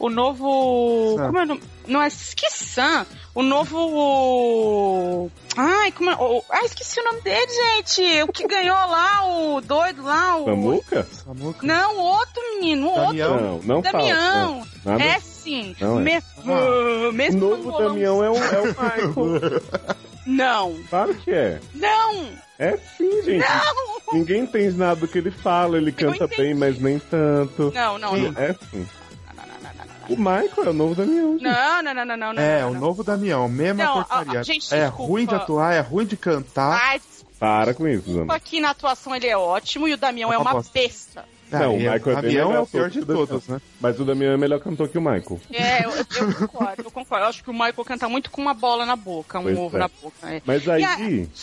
[0.00, 1.14] O novo.
[1.16, 1.26] Sam.
[1.26, 1.62] Como é o nome?
[1.86, 3.06] Não é que Sam.
[3.34, 5.30] O novo.
[5.56, 6.14] Ai, como é?
[6.16, 8.22] o- Ah, esqueci o nome dele, gente.
[8.24, 10.44] O que ganhou lá, o doido lá, o.
[10.46, 11.06] Samuca?
[11.24, 11.66] Samuca.
[11.66, 13.32] Não, o outro menino, o Damião.
[13.32, 13.46] outro.
[13.68, 13.98] Não, não fala.
[13.98, 14.66] Damião.
[14.84, 15.04] Nada.
[15.04, 15.76] É sim.
[15.80, 16.02] Não é.
[16.02, 16.22] Me- Ah.
[16.44, 19.62] uh, O mesmo novo Damião é o, é o Michael.
[20.26, 21.60] Não, claro que é.
[21.74, 22.28] não,
[22.58, 23.44] É sim, gente.
[23.46, 24.14] não.
[24.18, 27.70] Ninguém entende nada do que ele fala, ele canta bem, mas nem tanto.
[27.74, 28.42] Não, não, não.
[28.42, 28.86] É sim.
[30.08, 31.32] O Michael é o novo Damião.
[31.32, 31.42] gente.
[31.44, 32.42] Não, não, não, não, não, não.
[32.42, 32.80] É, não, o não.
[32.80, 34.38] novo Damião, mesma Não, porcaria.
[34.38, 35.02] a- a- gente, é desculpa.
[35.12, 36.80] ruim de atuar, é ruim de cantar.
[36.82, 37.00] Ai,
[37.38, 38.34] Para com isso, Zana.
[38.34, 40.70] aqui na atuação ele é ótimo e o Damião é Uma uma bosta.
[40.72, 41.24] besta.
[41.50, 43.60] Não, o Michael é bem Damião é melhor o pior de todos, né?
[43.80, 45.40] Mas o Damião é melhor cantor que o Michael.
[45.52, 47.24] É, eu, eu concordo, eu concordo.
[47.24, 49.76] Eu acho que o Michael canta muito com uma bola na boca, um Pois ovo
[49.76, 49.80] é.
[49.80, 50.30] na boca.
[50.30, 50.42] é.
[50.44, 50.98] Mas E aí, a- a,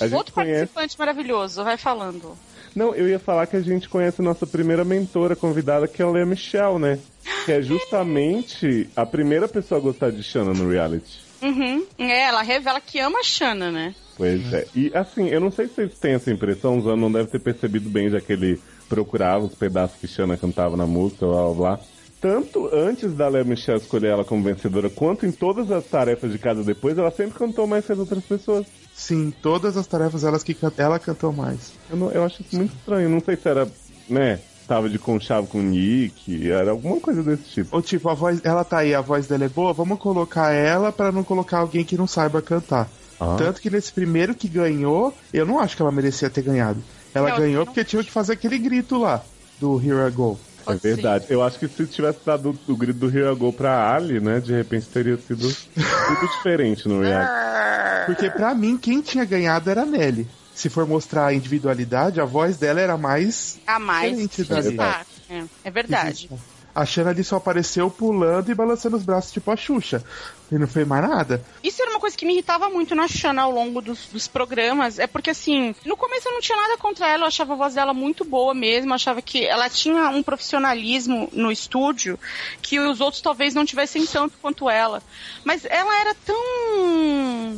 [0.08, 0.68] gente Outro conhece.
[0.74, 2.38] participante maravilhoso, vai falando.
[2.76, 6.06] Não, eu ia falar que a gente conhece a nossa primeira mentora convidada, que é
[6.06, 7.00] a Lea Michelle, né?
[7.46, 11.20] Que é justamente a primeira pessoa a gostar de Shanna no reality.
[11.42, 11.86] Uhum.
[11.98, 13.96] É, ela revela que ama a Shanna, né?
[14.18, 14.66] Pois é.
[14.76, 17.40] E assim, eu não sei se vocês têm essa impressão, o Zano não deve ter
[17.40, 21.54] percebido bem, já que ele procurava os pedaços que Shanna cantava na música, blá blá
[21.54, 21.80] blá.
[22.22, 26.40] Tanto antes da Lea Michelle escolher ela como vencedora, quanto em todas as tarefas de
[26.40, 28.66] casa depois, ela sempre cantou mais que as outras pessoas.
[28.94, 31.74] Sim, todas as tarefas elas que can- ela cantou mais.
[31.90, 33.10] Eu, não- eu acho isso muito estranho.
[33.10, 33.68] Não sei se era,
[34.10, 37.76] né, tava de conchavo com o Nick, era alguma coisa desse tipo.
[37.76, 40.92] Ou tipo, a voz, ela tá aí, a voz dela é boa, vamos colocar ela
[40.92, 42.90] pra não colocar alguém que não saiba cantar.
[43.20, 43.36] Ah.
[43.38, 46.82] Tanto que nesse primeiro que ganhou, eu não acho que ela merecia ter ganhado.
[47.16, 49.24] Ela Eu ganhou não porque tinha que fazer aquele grito lá
[49.60, 50.38] do Here I Go.
[50.68, 51.26] É verdade.
[51.30, 54.40] Eu acho que se tivesse dado o grito do Here I Go pra Ali, né,
[54.40, 57.32] de repente teria sido tudo diferente no reality.
[58.06, 60.28] Porque pra mim, quem tinha ganhado era a Nelly.
[60.54, 63.60] Se for mostrar a individualidade, a voz dela era mais.
[63.66, 65.10] A mais Diferente da destaque.
[65.30, 66.30] É, é verdade.
[66.74, 70.04] A Xana ali só apareceu pulando e balançando os braços, tipo a Xuxa.
[70.52, 71.44] E não fez mais nada.
[71.64, 75.00] Isso era uma coisa que me irritava muito na Shanna ao longo dos, dos programas.
[75.00, 77.74] É porque, assim, no começo eu não tinha nada contra ela, eu achava a voz
[77.74, 82.20] dela muito boa mesmo, eu achava que ela tinha um profissionalismo no estúdio
[82.62, 85.02] que os outros talvez não tivessem tanto quanto ela.
[85.44, 86.36] Mas ela era tão.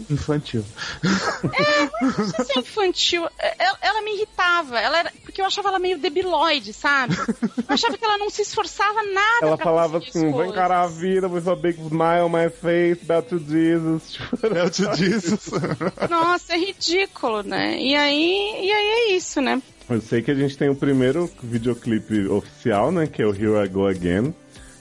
[0.09, 0.63] Infantil.
[2.01, 3.27] Não sei se é infantil.
[3.57, 4.79] Ela, ela me irritava.
[4.79, 7.15] Ela era, porque eu achava ela meio debilóide, sabe?
[7.17, 9.45] Eu achava que ela não se esforçava nada.
[9.47, 10.55] Ela pra falava assim, coisas.
[10.55, 12.49] cara a vida with a big smile on my
[13.03, 14.13] bow to Jesus.
[14.17, 15.51] Tipo, te disse.
[16.09, 17.79] Nossa, é ridículo, né?
[17.79, 19.61] E aí, e aí é isso, né?
[19.89, 23.07] Eu sei que a gente tem o primeiro videoclipe oficial, né?
[23.07, 24.33] Que é o Here I Go Again.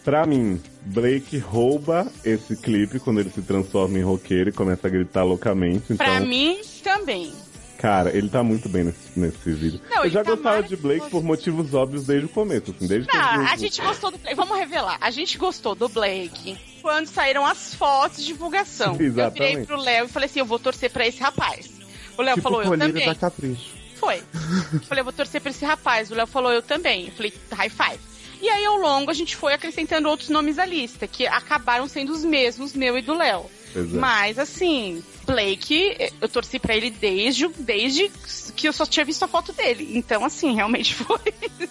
[0.04, 4.90] Pra mim, Blake rouba esse clipe quando ele se transforma em roqueiro e começa a
[4.90, 5.92] gritar loucamente.
[5.92, 7.32] Então, Pra mim, também.
[7.78, 9.80] Cara, ele tá muito bem nesse, nesse vídeo.
[9.90, 10.76] Não, eu já tá gostava de.
[10.76, 14.36] Blake por motivos óbvios desde o começo, assim, desde Não, a gente gostou do Blake.
[14.36, 14.98] Vamos revelar.
[15.00, 18.92] A gente gostou do Blake quando saíram as fotos de divulgação.
[18.94, 19.66] Eu virei Exatamente.
[19.66, 21.70] pro Léo e falei assim: eu vou torcer pra esse rapaz.
[22.16, 23.06] O Léo tipo falou, eu também.
[23.06, 23.76] da Capricho.
[23.96, 24.22] Foi.
[24.72, 26.10] Eu falei, eu vou torcer pra esse rapaz.
[26.10, 27.06] O Léo falou, eu também.
[27.06, 28.00] Eu falei, high five.
[28.40, 32.12] E aí, ao longo, a gente foi acrescentando outros nomes à lista, que acabaram sendo
[32.12, 33.46] os mesmos, meu e do Léo.
[33.74, 33.80] É.
[33.80, 38.10] Mas, assim, Blake, eu torci pra ele desde, desde
[38.54, 39.90] que eu só tinha visto a foto dele.
[39.94, 41.18] Então, assim, realmente foi,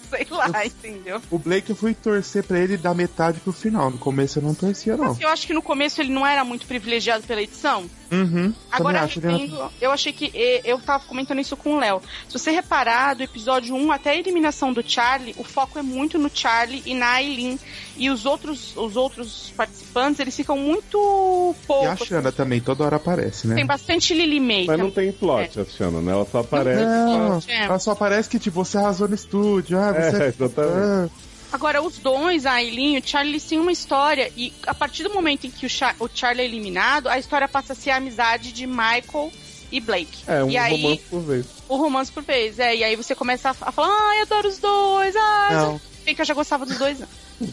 [0.10, 1.22] sei lá, entendeu?
[1.32, 3.89] O Blake eu fui torcer pra ele da metade pro final.
[3.89, 5.18] No começo eu não torcia, não.
[5.20, 7.89] Eu acho que no começo ele não era muito privilegiado pela edição.
[8.12, 8.54] Uhum.
[8.72, 10.32] Agora, acho, revendo, eu achei que.
[10.63, 12.02] Eu tava comentando isso com o Léo.
[12.28, 16.20] Se você reparar, do episódio 1 até a eliminação do Charlie, o foco é muito
[16.20, 17.60] no Charlie e na Aileen.
[17.98, 21.88] E os outros, os outros participantes, eles ficam muito E pouco.
[21.88, 23.56] a Xana também, toda hora aparece, né?
[23.56, 24.66] Tem bastante Lily May.
[24.68, 25.12] Mas não também.
[25.12, 26.12] tem plot, a Shannon, né?
[26.12, 26.84] Ela só aparece.
[26.84, 27.64] Não, É.
[27.66, 29.78] ela só parece que, tipo, você arrasou no estúdio.
[29.80, 30.78] Ah, você É, exatamente.
[30.78, 31.10] Ah,
[31.52, 34.30] Agora, os dois, a Aileen e o Charlie, eles têm uma história.
[34.36, 37.48] E a partir do momento em que o, Char- o Charlie é eliminado, a história
[37.48, 39.32] passa a ser a amizade de Michael
[39.72, 40.18] e Blake.
[40.28, 41.46] É, um e aí, romance por vez.
[41.70, 42.60] o romance por vez.
[42.60, 45.82] É, e aí você começa a, a falar, ai, adoro os dois, ai, Não.
[46.04, 47.00] Bem que eu já gostava dos dois.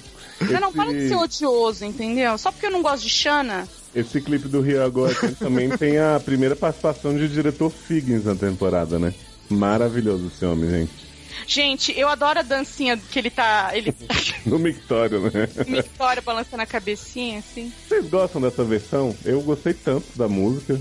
[0.50, 2.36] Não, não, para de ser odioso, entendeu?
[2.36, 3.68] Só porque eu não gosto de Shanna.
[3.94, 8.98] Esse clipe do Rio agora também tem a primeira participação de diretor Figgins na temporada,
[8.98, 9.12] né?
[9.50, 11.12] Maravilhoso esse homem, gente.
[11.46, 13.70] Gente, eu adoro a dancinha que ele tá.
[13.74, 14.14] Ele tá
[14.46, 15.46] No Mictório, né?
[15.46, 17.72] com história balançando a cabecinha, assim.
[17.88, 19.14] Vocês gostam dessa versão?
[19.24, 20.80] Eu gostei tanto da música.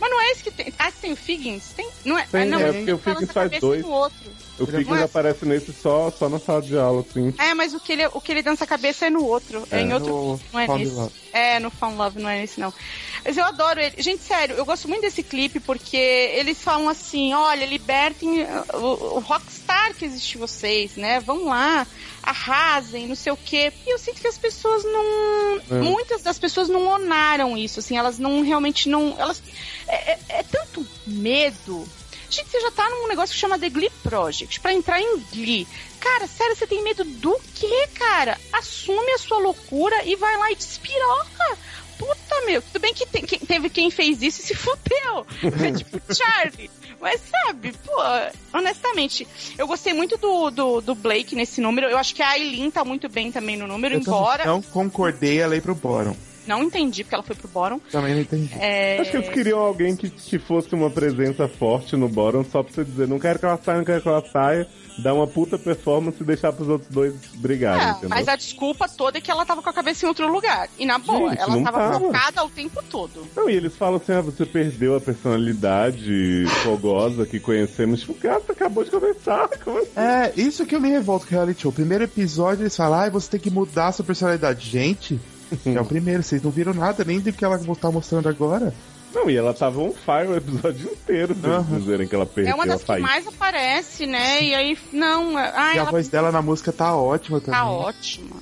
[0.00, 0.72] Mas não é esse que tem.
[0.78, 1.72] Ah, tem o Figgins?
[1.76, 1.88] Tem?
[2.04, 2.26] Não é?
[2.26, 3.82] Tem, ah, não, é porque o Figgins faz dois.
[3.82, 4.30] no outro.
[4.64, 7.34] O Não é- aparece nesse só, só na sala de aula, assim.
[7.38, 9.66] É, mas o que ele, o que ele dança a cabeça é no outro.
[9.70, 9.82] É, É.
[9.82, 10.08] em outro.
[10.10, 10.96] No não é Found nesse.
[10.96, 11.12] Love.
[11.32, 12.72] É, no Found Love, não é nesse, não.
[13.24, 13.94] Mas eu adoro ele.
[14.02, 18.44] Gente, sério, eu gosto muito desse clipe porque eles falam assim: olha, libertem
[18.74, 21.20] o, o rockstar que existe vocês, né?
[21.20, 21.86] Vão lá,
[22.22, 23.72] arrasem, não sei o quê.
[23.86, 25.56] E eu sinto que as pessoas não.
[25.70, 25.80] É.
[25.82, 29.14] Muitas das pessoas não honaram isso, assim, elas não realmente não.
[29.18, 29.42] Elas.
[29.86, 31.86] É, é- é tanto medo.
[32.32, 34.58] Gente, você já tá num negócio que chama The Glee Project.
[34.60, 35.66] Pra entrar em Glee.
[36.00, 38.38] Cara, sério, você tem medo do quê, cara?
[38.52, 41.58] Assume a sua loucura e vai lá e despiroca.
[41.98, 42.62] Puta, meu.
[42.62, 45.26] Tudo bem que tem- quem- teve quem fez isso e se fudeu.
[45.62, 46.70] É tipo Charlie.
[47.00, 48.00] Mas sabe, pô,
[48.56, 49.26] honestamente,
[49.58, 51.88] eu gostei muito do, do, do Blake nesse número.
[51.88, 54.44] Eu acho que a Aileen tá muito bem também no número, eu embora.
[54.44, 54.62] Não...
[54.62, 56.16] concordei ela ir pro Boron.
[56.62, 57.78] Entendi porque ela foi pro Boron.
[57.90, 58.52] Também não entendi.
[58.58, 58.98] É...
[59.00, 62.72] Acho que eles queriam alguém que, que fosse uma presença forte no Boron, só pra
[62.72, 64.66] você dizer, não quero que ela saia, não quero que ela saia,
[64.98, 68.08] dar uma puta performance e deixar pros outros dois brigarem, É, entendeu?
[68.10, 70.68] mas a desculpa toda é que ela tava com a cabeça em outro lugar.
[70.78, 72.00] E na boa, Gente, ela não tava tava.
[72.00, 73.26] focada o tempo todo.
[73.36, 78.00] Não, e eles falam assim, ah, você perdeu a personalidade fogosa que conhecemos.
[78.00, 79.48] Tipo, cara, você acabou de começar.
[79.64, 79.90] Como assim?
[79.96, 81.70] É, isso que eu me revolto com o reality show.
[81.70, 84.68] O primeiro episódio eles falam, ah, você tem que mudar a sua personalidade.
[84.68, 85.18] Gente,
[85.66, 88.74] é o primeiro, vocês não viram nada nem do que ela tá mostrando agora.
[89.14, 91.78] Não, e ela tava on fire o episódio inteiro, pra eles Aham.
[91.78, 94.42] dizerem que ela perdeu é uma das a que mais aparece, né?
[94.42, 95.36] E aí, não.
[95.36, 97.60] Ai, e a ela voz dela na música tá ótima também.
[97.60, 98.36] tá ótima.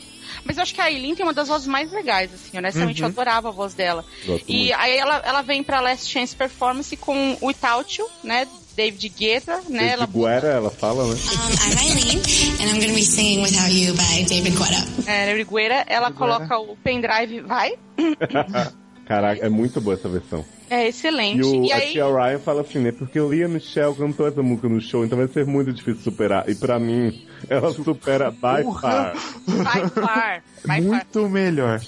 [0.44, 2.56] Mas eu acho que a Aileen tem uma das vozes mais legais, assim.
[2.56, 4.04] Honestamente, eu adorava a voz dela.
[4.24, 4.74] Gosto E muito.
[4.76, 8.46] aí ela, ela vem pra Last Chance Performance com o Without You, né?
[8.80, 9.78] David Guetta, né?
[9.78, 11.12] Desde Ela Guerra, ela fala, né?
[11.14, 12.18] Um, I'm Eileen,
[12.60, 15.10] and I'm going to be singing Without You by David Guetta.
[15.10, 17.72] é, David Guetta, ela coloca o pendrive, vai.
[19.06, 20.44] Caraca, é muito boa essa versão.
[20.70, 21.40] É excelente.
[21.40, 22.92] E, o, E a aí, tia Ryan fala assim, né?
[22.92, 26.48] Porque o Lia Michelle cantou essa música no show, então vai ser muito difícil superar.
[26.48, 28.80] E pra mim, ela supera by Porra!
[28.80, 29.14] far.
[29.46, 30.42] vai far.
[30.64, 30.80] Far.
[30.80, 31.80] Muito melhor.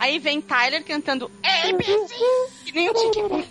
[0.00, 2.24] Aí vem Tyler cantando ABC,
[2.64, 3.48] que nem o Tiki.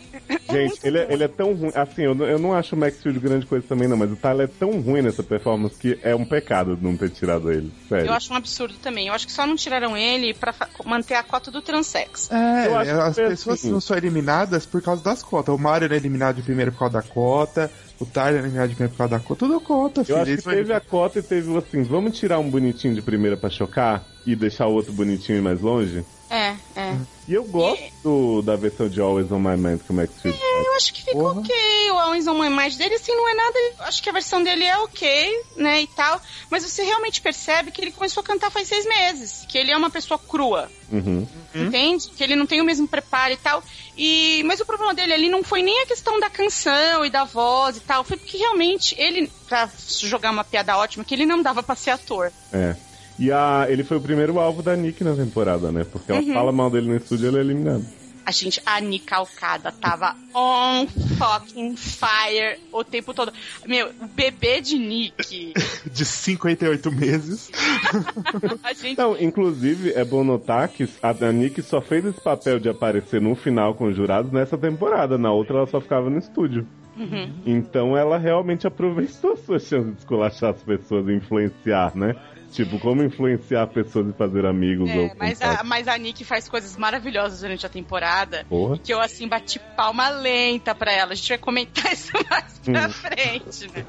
[0.51, 1.71] Gente, ele, é- ele é tão ruim.
[1.75, 4.15] Assim, eu, não- eu não acho o Max Steel grande coisa também, não, mas o
[4.15, 7.71] Tyler é tão ruim nessa performance que é um pecado não ter tirado ele.
[7.87, 8.07] Sério.
[8.07, 9.07] Eu acho um absurdo também.
[9.07, 10.53] Eu acho que só não tiraram ele pra
[10.85, 12.29] manter a cota do transex.
[12.31, 13.71] É, Eu acho as pessoas assim.
[13.71, 15.53] não são eliminadas por causa das cotas.
[15.53, 18.97] O Mario era eliminado de primeiro por causa da cota, o Tyler de primeiro por
[18.97, 19.39] causa da cota.
[19.45, 20.17] Tudo cota, Eu filho.
[20.21, 23.49] acho que teve a cota e teve assim, vamos tirar um bonitinho de primeira pra
[23.49, 26.05] chocar e deixar o outro bonitinho e mais longe?
[26.29, 26.95] É, é.
[27.27, 30.33] E eu gosto do- da versão de Always On My Mind que o Max Steel
[30.33, 30.65] faz.
[30.65, 31.41] Eu acho que ficou Porra.
[31.41, 31.91] ok.
[31.91, 33.59] O Always On My Mind dele, assim, não é nada.
[33.81, 36.19] Acho que a versão dele é ok, né, e tal.
[36.49, 39.45] Mas você realmente percebe que ele começou a cantar faz seis meses.
[39.47, 40.71] Que ele é uma pessoa crua.
[40.91, 41.27] Uhum.
[41.53, 42.09] Entende?
[42.09, 43.63] Que ele não tem o mesmo preparo e tal.
[43.95, 47.25] E, mas o problema dele ali não foi nem a questão da canção e da
[47.25, 48.03] voz e tal.
[48.03, 49.69] Foi porque realmente ele, pra
[50.01, 52.31] jogar uma piada ótima, que ele não dava pra ser ator.
[52.51, 52.75] É.
[53.19, 55.83] E a, ele foi o primeiro alvo da Nick na temporada, né?
[55.83, 56.33] Porque ela Uhum.
[56.33, 57.85] fala mal dele no estúdio e ele é eliminado.
[58.25, 60.85] A gente, a Nika Alcada tava on
[61.17, 63.33] fucking fire o tempo todo.
[63.65, 65.53] Meu, o bebê de Nick.
[65.91, 67.49] de 58 meses.
[68.63, 68.89] A gente.
[68.91, 73.19] Então, inclusive, é bom notar que a, a Nick só fez esse papel de aparecer
[73.19, 75.17] no final com os jurados nessa temporada.
[75.17, 76.67] Na outra, ela só ficava no estúdio.
[76.97, 77.31] Uhum.
[77.47, 82.15] Então, ela realmente aproveitou a sua chance de esculachar as pessoas e influenciar, né?
[82.51, 86.49] Tipo, como influenciar pessoas e fazer amigos ou É, mas, a, mas a Nick faz
[86.49, 88.45] coisas maravilhosas durante a temporada.
[88.49, 88.77] Porra.
[88.77, 91.11] Que eu, assim, bati palma lenta pra ela.
[91.11, 92.91] A gente vai comentar isso mais pra Hum.
[92.91, 93.85] frente, né?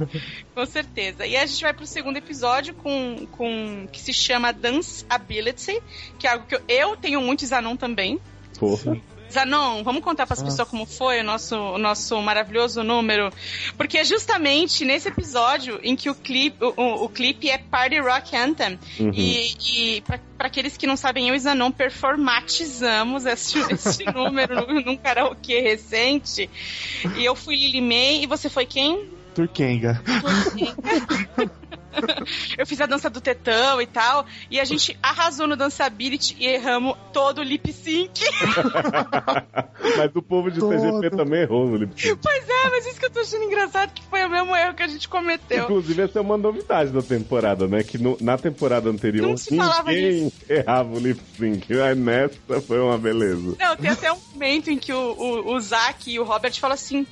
[0.54, 1.26] Com certeza.
[1.26, 5.80] E a gente vai pro segundo episódio com, com que se chama Dance Ability,
[6.18, 8.20] que é algo que eu, eu tenho muito Zanon também.
[8.58, 8.96] Porra.
[9.30, 13.30] Zanon, vamos contar para as pessoas como foi o nosso, o nosso maravilhoso número.
[13.76, 18.36] Porque é justamente nesse episódio em que o clipe, o, o- clipe é Party Rock
[18.36, 18.78] Anthem.
[18.98, 19.10] Uhum.
[19.14, 24.96] E, e para aqueles que não sabem, eu e Zanon performatizamos esse, esse número num,
[24.96, 26.48] karaokê recente.
[27.16, 29.08] E eu fui Lily May e você foi quem?
[29.34, 30.02] Turkenga.
[32.56, 34.24] Eu fiz a dança do tetão e tal.
[34.50, 38.20] E a gente arrasou no Danceability e erramos todo o lip sync.
[39.96, 40.70] Mas o povo de Todo.
[40.70, 42.18] TGP também errou no lip sync.
[42.22, 44.82] Pois é, mas isso que eu tô achando engraçado, que foi o mesmo erro que
[44.82, 45.64] a gente cometeu.
[45.64, 47.82] Inclusive, essa é uma novidade da temporada, né?
[47.82, 51.72] Que no- na temporada anterior Não se falava ninguém errava o lip sync.
[51.80, 53.56] Aí nessa foi uma beleza.
[53.58, 56.74] Não, tem até um momento em que o, o, o Zack e o Robert falam
[56.74, 57.06] assim: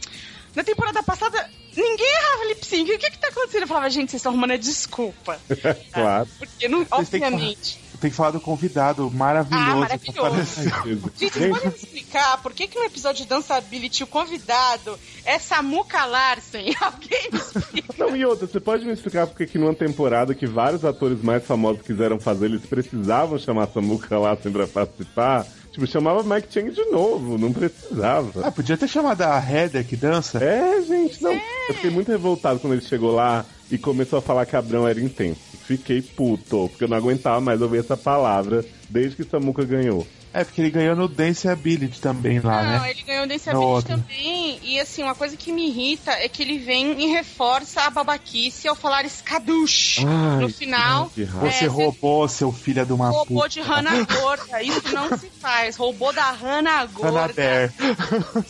[0.55, 2.91] na temporada passada, ninguém errava lip sync.
[2.93, 3.63] O que que tá acontecendo?
[3.63, 5.39] Eu falava, gente, vocês estão arrumando a desculpa.
[5.93, 6.29] claro.
[6.39, 7.89] Porque, não, Vocês obviamente.
[8.01, 9.65] Tem que falar do convidado Ah, maravilhoso.
[9.67, 10.27] que maravilhoso.
[10.29, 10.73] apareceu.
[11.19, 15.37] Gente, vocês podem me explicar por que, que no episódio de Danceability o convidado é
[15.41, 16.73] Samuka Larsen?
[16.81, 17.95] Alguém me explica?
[17.99, 21.45] Não, e outra, você pode me explicar por que numa temporada que vários atores mais
[21.45, 25.45] famosos quiseram fazer, eles precisavam chamar Samuka Lassen pra participar?
[25.79, 28.45] Tipo, chamava Mike Chang de novo, não precisava.
[28.45, 30.43] Ah, podia ter chamado a Heather que dança.
[30.43, 31.33] É, gente, não.
[31.33, 35.01] Eu fiquei muito revoltado quando ele chegou lá e começou a falar que Abrão era
[35.01, 35.39] intenso.
[35.63, 40.07] Fiquei puto, porque eu não aguentava mais ouvir essa palavra desde que Samuka ganhou.
[40.33, 42.91] É, porque ele ganhou no Dance Ability também lá, Não, né?
[42.91, 43.97] ele ganhou No Ability outro.
[43.97, 44.61] também.
[44.63, 48.69] E assim, uma coisa que me irrita é que ele vem e reforça a babaquice
[48.69, 50.05] ao falar escaduche.
[50.07, 51.51] Ai, no final, que raiva.
[51.51, 53.49] Você É, roubou, seu filho de uma robô puta.
[53.49, 54.63] de Hannah Gorda.
[54.63, 55.77] Isso não se faz.
[55.77, 57.21] Roubou da Hannah Gorda.
[57.21, 57.73] Hannah Bear.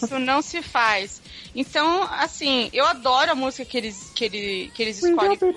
[0.02, 1.22] Isso não se faz.
[1.60, 5.36] Então, assim, eu adoro a música que eles, que ele, que eles escolhem.
[5.36, 5.52] pro-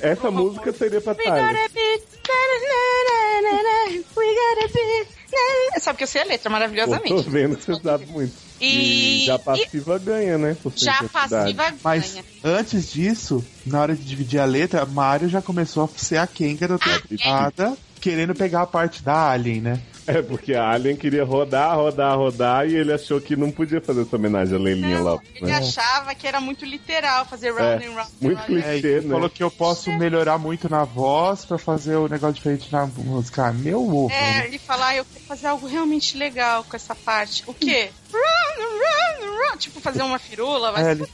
[0.00, 1.42] Essa música seria pra We Tyler.
[1.54, 2.02] gotta be.
[2.28, 5.06] na, na, na, na, na, We gotta be.
[5.32, 5.80] na, na.
[5.80, 7.30] Sabe que eu sei a letra Pô, tô maravilhosamente.
[7.30, 8.34] vendo que você sabe muito.
[8.60, 10.56] E- já passiva ganha, né?
[10.76, 12.24] Já passiva Mas ganha.
[12.58, 16.68] antes disso, na hora de dividir a letra, Mario já começou a ser a Kenga
[16.68, 19.80] da temporada, querendo pegar a parte da Alien, né?
[20.16, 24.02] É, porque a Alien queria rodar, rodar, rodar e ele achou que não podia fazer
[24.02, 25.18] essa homenagem à Leilinha lá.
[25.34, 25.56] Ele né?
[25.56, 28.10] achava que era muito literal fazer round and round.
[28.20, 28.52] muito round.
[28.62, 28.98] clichê.
[28.98, 29.10] É, né?
[29.12, 33.46] falou que eu posso melhorar muito na voz pra fazer o negócio diferente na música.
[33.48, 34.10] Ah, Meu ovo.
[34.12, 34.46] É, né?
[34.46, 37.42] ele fala, ah, eu quero fazer algo realmente legal com essa parte.
[37.46, 37.90] O quê?
[38.12, 38.18] Run,
[38.62, 39.56] run, run.
[39.58, 41.06] Tipo, fazer uma firula, vai É, ser- ele,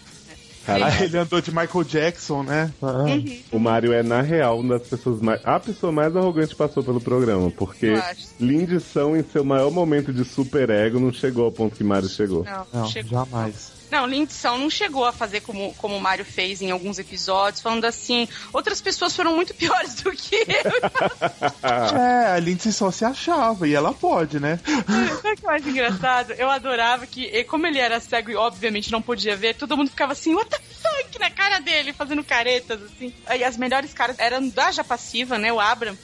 [0.66, 2.72] Cara, aí ele andou de Michael Jackson, né?
[2.80, 3.38] Ah, Uhum.
[3.52, 5.40] o Mario é, na real, uma das pessoas mais.
[5.44, 7.50] A pessoa mais arrogante que passou pelo programa.
[7.50, 7.94] Porque.
[8.40, 12.44] Lindição, em seu maior momento de super ego, não chegou ao ponto que Mario chegou.
[12.44, 13.10] Não, Não, chegou.
[13.10, 13.72] jamais.
[13.92, 17.84] Não, Lindsay não chegou a fazer como, como o Mario fez em alguns episódios, falando
[17.84, 21.98] assim, outras pessoas foram muito piores do que eu.
[22.00, 24.58] É, a Lindsay só se achava, e ela pode, né?
[24.64, 26.32] Sabe o que eu acho engraçado?
[26.32, 29.90] Eu adorava que, e como ele era cego e obviamente não podia ver, todo mundo
[29.90, 33.12] ficava assim, what the fuck, na cara dele, fazendo caretas, assim.
[33.26, 35.94] Aí as melhores caras eram da Já Passiva, né, o Abram,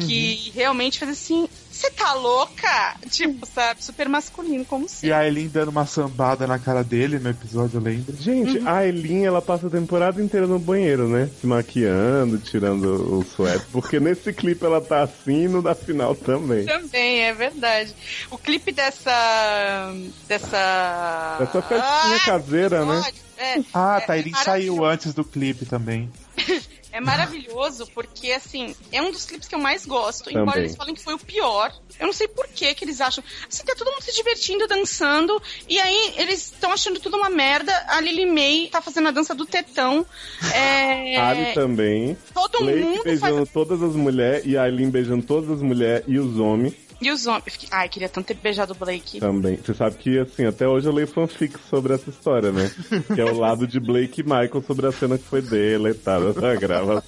[0.00, 1.46] que realmente fez assim,
[1.84, 2.96] você tá louca?
[3.10, 5.06] Tipo, sabe, super masculino, como se.
[5.06, 8.16] E a Eileen dando uma sambada na cara dele no episódio, eu lembro.
[8.16, 8.68] Gente, Uhum.
[8.68, 11.28] a Eileen, ela passa a temporada inteira no banheiro, né?
[11.40, 13.66] Se maquiando, tirando o suéter.
[13.72, 16.64] Porque nesse clipe ela tá assim e no da final também.
[16.66, 17.94] Também, é verdade.
[18.30, 19.92] O clipe dessa.
[20.28, 21.38] dessa.
[21.40, 23.02] Essa festinha caseira, né?
[23.36, 26.10] É, Ah, é- tá, ele é saiu antes do clipe também.
[26.94, 30.30] É maravilhoso porque, assim, é um dos clipes que eu mais gosto.
[30.30, 30.62] Embora Também.
[30.62, 31.74] eles falem que foi o pior.
[31.98, 33.24] Eu não sei por que que eles acham.
[33.48, 35.42] Assim, tá todo mundo se divertindo, dançando.
[35.68, 37.72] E aí eles estão achando tudo uma merda.
[37.88, 40.06] A Lily May tá fazendo a dança do tetão.
[40.54, 41.16] É...
[41.16, 42.16] Ali também.
[42.32, 43.50] Todo Blake mundo beijando faz.
[43.50, 47.26] todas as mulheres e a Eileen beijando todas as mulheres e os homens E os
[47.26, 47.58] homens.
[47.70, 49.20] Ai, queria tanto ter beijado o Blake.
[49.20, 49.56] também.
[49.56, 52.70] Você sabe que, assim, até hoje eu leio fanfics sobre essa história, né?
[53.14, 56.54] que é o lado de Blake e Michael sobre a cena que foi deletada da
[56.54, 57.02] gravação.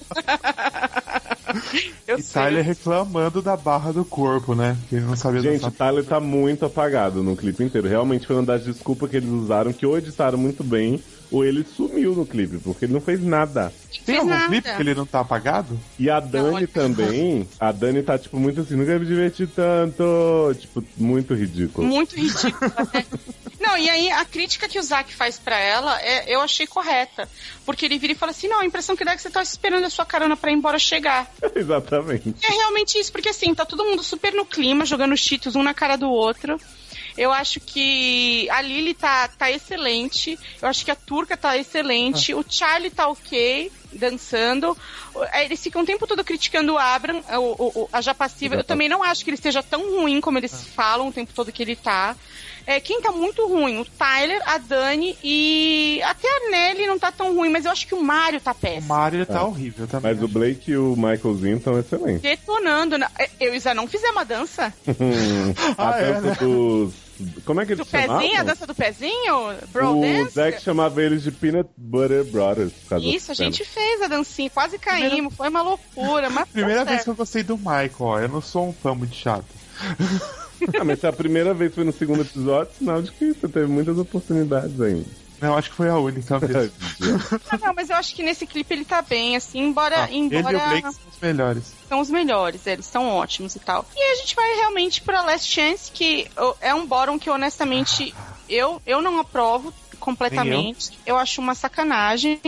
[2.07, 2.41] Eu E sei.
[2.43, 4.77] Tyler reclamando da barra do corpo, né?
[4.89, 5.71] Que ele não sabia Gente, o dançar.
[5.71, 7.87] Tyler tá muito apagado no clipe inteiro.
[7.87, 11.65] Realmente foi uma das desculpas que eles usaram, que ou editaram muito bem, ou ele
[11.75, 13.73] sumiu no clipe, porque ele não fez nada.
[14.05, 14.47] Tem algum nada.
[14.47, 15.77] clipe que ele não tá apagado?
[15.99, 20.03] E a Dani olha- também, a Dani tá, tipo, muito assim, nunca me diverti tanto.
[20.59, 21.85] Tipo, muito ridículo.
[21.87, 22.71] Muito ridículo.
[22.75, 23.05] até.
[23.59, 27.27] Não, e aí a crítica que o Zack faz pra ela, é, eu achei correta.
[27.65, 29.41] Porque ele vira e fala assim: não, a impressão que dá é que você tá
[29.41, 31.29] esperando a sua carona pra ir embora chegar.
[31.53, 32.35] Exatamente.
[32.45, 35.73] É realmente isso, porque assim, tá todo mundo super no clima, jogando cheetos um na
[35.73, 36.57] cara do outro.
[37.17, 40.37] Eu acho que a Lily tá, tá excelente.
[40.61, 42.33] Eu acho que a Turca tá excelente.
[42.33, 44.77] O Charlie tá ok, dançando.
[45.31, 48.55] É, Eles ficam o tempo todo criticando o Abram, o, o- o- a Japassiva.
[48.55, 51.51] Eu também não acho que ele esteja tão ruim como eles falam o tempo todo
[51.51, 52.15] que ele tá.
[52.69, 53.79] É, quem tá muito ruim?
[53.79, 57.87] O Tyler, a Dani e até a Nelly não tá tão ruim, mas eu acho
[57.87, 58.87] que o Mario tá O péssimo.
[58.93, 59.41] Mario tá É.
[59.41, 60.13] horrível também.
[60.13, 62.21] Mas o Blake e o Michaelzinho estão excelentes.
[62.21, 62.97] Detonando.
[62.97, 64.73] na- Eu e o Zé não fizemos uma dança.
[65.77, 66.35] a Ah, é, dança né?
[66.41, 66.93] dos.
[67.45, 68.19] Como é que Do eles chamavam?
[68.19, 69.55] pezinho, a dança do pezinho?
[69.71, 70.31] Bro o dance?
[70.33, 72.73] Zack chamava eles de Peanut Butter Brothers.
[73.01, 76.99] Isso, a gente fez a dancinha, quase caímos, foi uma loucura, mas Primeira tá vez
[76.99, 77.07] que certo.
[77.07, 78.19] eu gostei do Michael, ó.
[78.19, 79.45] Eu não sou um fã muito chato.
[80.79, 83.67] Ah, mas se a primeira vez foi no segundo episódio, sinal de que você teve
[83.67, 85.05] muitas oportunidades ainda.
[85.39, 86.71] Não, acho que foi a única vez.
[87.51, 90.35] Ah, não, mas eu acho que nesse clipe ele tá bem, assim, embora, Ah, ele
[90.35, 91.73] e embora o Blake são os melhores.
[91.87, 93.85] são os melhores, eles são ótimos e tal.
[93.95, 96.27] E a gente vai realmente pra Last Chance, que
[96.59, 98.15] é um bottom que honestamente
[98.49, 100.97] eu, eu não aprovo completamente.
[101.05, 101.17] Eu.
[101.17, 102.39] acho uma sacanagem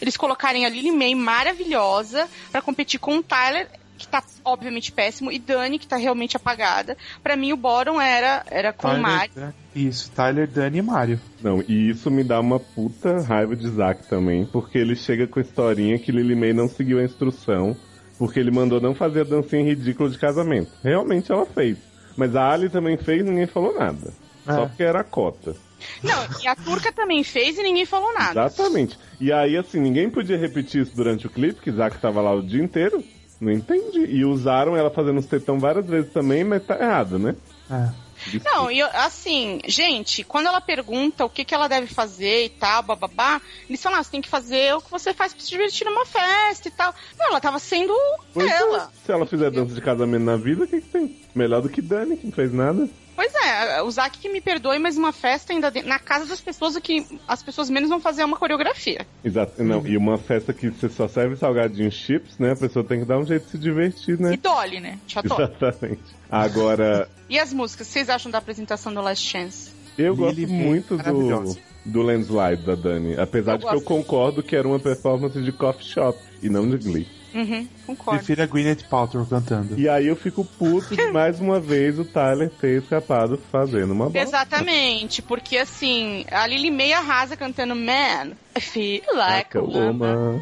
[0.00, 5.30] eles colocarem a Lily May maravilhosa pra competir com o Tyler, que tá obviamente péssimo,
[5.30, 6.96] e Dani, que tá realmente apagada.
[7.22, 9.54] Pra mim o bottom era, era com o Mario.
[9.74, 11.20] Isso, Tyler, Dani e Mario.
[11.42, 15.38] Não, e isso me dá uma puta raiva de Zack também, porque ele chega com
[15.38, 17.76] a historinha que Lily May não seguiu a instrução,
[18.18, 20.70] porque ele mandou não fazer a dancinha ridícula de casamento.
[20.82, 21.78] Realmente ela fez.
[22.16, 24.12] Mas a Ali também fez e ninguém falou nada.
[24.44, 24.66] Só É.
[24.66, 25.56] porque era a cota.
[26.02, 28.46] Não, e a turca também fez e ninguém falou nada.
[28.46, 28.98] Exatamente.
[29.20, 32.42] E aí, assim, ninguém podia repetir isso durante o clipe, que Zack tava lá o
[32.42, 33.02] dia inteiro.
[33.40, 34.04] Não entendi.
[34.06, 37.34] E usaram ela fazendo os tetão várias vezes também, mas tá errado, né?
[37.70, 38.04] É.
[38.44, 42.82] Não, e assim, gente, quando ela pergunta o que, que ela deve fazer e tal,
[42.82, 45.84] bababá, eles falam, ah, você tem que fazer o que você faz pra se divertir
[45.84, 46.94] numa festa e tal.
[47.18, 47.94] Não, ela tava sendo
[48.32, 48.56] Pois é.
[48.56, 48.90] ela.
[49.04, 51.16] Se ela fizer dança de casamento na vida, o que, que tem?
[51.34, 52.88] Melhor do que Dani, que não fez nada.
[53.14, 56.40] Pois é, o Zack que me perdoe, mas uma festa ainda de- na casa das
[56.40, 59.06] pessoas, o que as pessoas menos vão fazer é uma coreografia.
[59.24, 59.62] Exato.
[59.62, 62.52] Não, e uma festa que você só serve salgadinho chips, né?
[62.52, 64.36] A pessoa tem que dar um jeito de se divertir, E né?
[64.36, 64.98] Dolly, né?
[65.06, 65.26] Chato.
[65.26, 66.02] Exatamente.
[66.30, 69.70] Agora, E as músicas, vocês acham da apresentação do Last Chance?
[69.96, 73.14] eu Lily gosto muito do, do Landslide da Dani.
[73.18, 76.68] Apesar Eu de que eu concordo que era uma performance de coffee shop e não
[76.68, 77.06] de Glee.
[77.34, 78.18] Uhum, concordo.
[78.18, 79.78] Prefiro a Gwyneth Paltrow cantando.
[79.78, 84.04] E aí eu fico puto de mais uma vez o Tyler ter escapado fazendo uma
[84.04, 84.20] bosta.
[84.20, 90.40] Exatamente, porque assim, a Lily May arrasa cantando Man, I feel like a woman.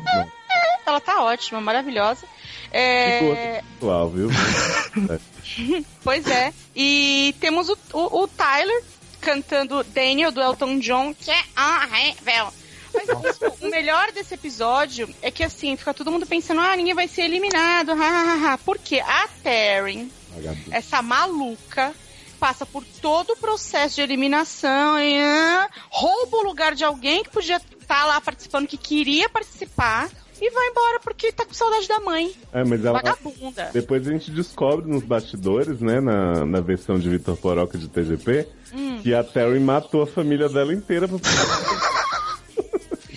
[0.87, 2.27] Ela tá ótima, maravilhosa.
[2.71, 4.29] que É, pessoal, viu?
[6.05, 6.53] pois é.
[6.77, 8.83] E temos o, o, o Tyler
[9.21, 12.53] cantando Daniel do Elton John, que é horrível.
[12.95, 16.95] Mas isso, o melhor desse episódio é que assim, fica todo mundo pensando, ah, ninguém
[16.95, 18.59] vai ser eliminado, ha, ha, ha.
[18.59, 20.61] Porque a Taryn, Vagabundo.
[20.71, 21.93] essa maluca,
[22.38, 27.31] passa por todo o processo de eliminação e ah, rouba o lugar de alguém que
[27.31, 30.09] podia estar lá participando, que queria participar,
[30.40, 32.33] e vai embora porque tá com saudade da mãe.
[32.53, 33.71] É, mas ela, Vagabunda.
[33.73, 38.49] Depois a gente descobre nos bastidores, né, na, na versão de Vitor Poroca de TGP,
[38.75, 39.01] Hum.
[39.03, 41.19] que a Terry matou a família dela inteira pra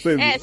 [0.10, 0.40] É?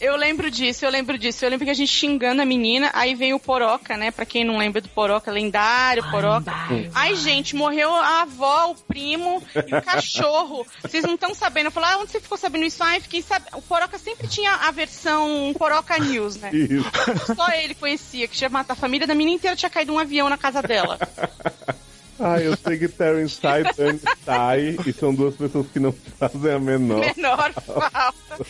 [0.00, 1.44] Eu lembro disso, eu lembro disso.
[1.44, 4.10] Eu lembro que a gente xingando a menina, aí vem o Poroca, né?
[4.10, 6.52] Pra quem não lembra do Poroca, lendário Poroca.
[6.94, 10.66] Ai, gente, morreu a avó, o primo e o cachorro.
[10.80, 11.66] Vocês não estão sabendo.
[11.66, 12.82] Eu falei, ah, onde você ficou sabendo isso?
[12.82, 13.58] Ah, eu fiquei sabendo.
[13.58, 16.50] O Poroca sempre tinha a versão Poroca News, né?
[16.52, 17.34] Isso.
[17.34, 20.38] Só ele conhecia, que chama a família da menina inteira tinha caído um avião na
[20.38, 20.98] casa dela.
[22.22, 26.52] Ah, eu sei que Terence sai, Dani sai, e são duas pessoas que não fazem
[26.52, 27.00] a menor.
[27.16, 28.46] Menor falta.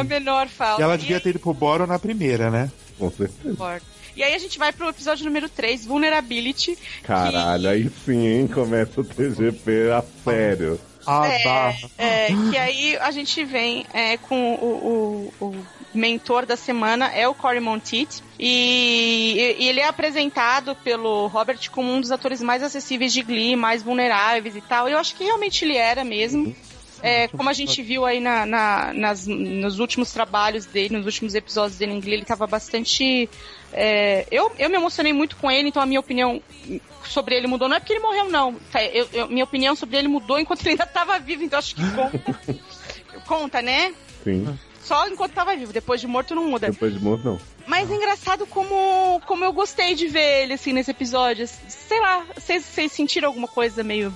[0.00, 0.80] A menor falta.
[0.80, 2.70] E ela E devia aí- ter ido pro Boro na primeira, né?
[2.98, 3.80] Com certeza.
[4.16, 6.78] E aí a gente vai pro episódio número 3, Vulnerability.
[7.02, 8.46] Caralho, aí sim, hein?
[8.46, 10.80] Começa o TGP a sério.
[11.06, 16.56] Ah, É, é, que aí a gente vem é, com o, o- o mentor da
[16.56, 18.22] semana, é o Cory Monteith.
[18.38, 23.56] E, e ele é apresentado pelo Robert como um dos atores mais acessíveis de Glee,
[23.56, 24.88] mais vulneráveis e tal.
[24.88, 26.54] Eu acho que realmente ele era mesmo.
[27.02, 31.34] É, como a gente viu aí na, na- nas- nos últimos trabalhos dele, nos últimos
[31.34, 33.28] episódios dele em Glee, ele tava bastante.
[33.72, 36.42] é, eu, eu me emocionei muito com ele, então a minha opinião
[37.04, 37.68] sobre ele mudou.
[37.68, 38.54] Não é porque ele morreu, não.
[38.72, 41.74] Tá, eu- eu- minha opinião sobre ele mudou enquanto ele ainda tava vivo, então acho
[41.74, 42.20] que conta.
[43.28, 43.92] conta, né?
[44.22, 44.58] Sim.
[44.84, 46.70] Só enquanto tava vivo, depois de morto não muda.
[46.70, 47.40] Depois de morto, não.
[47.66, 51.48] Mas é engraçado como, como eu gostei de ver ele, assim, nesse episódio.
[51.68, 54.12] Sei lá, vocês, vocês sentiram alguma coisa meio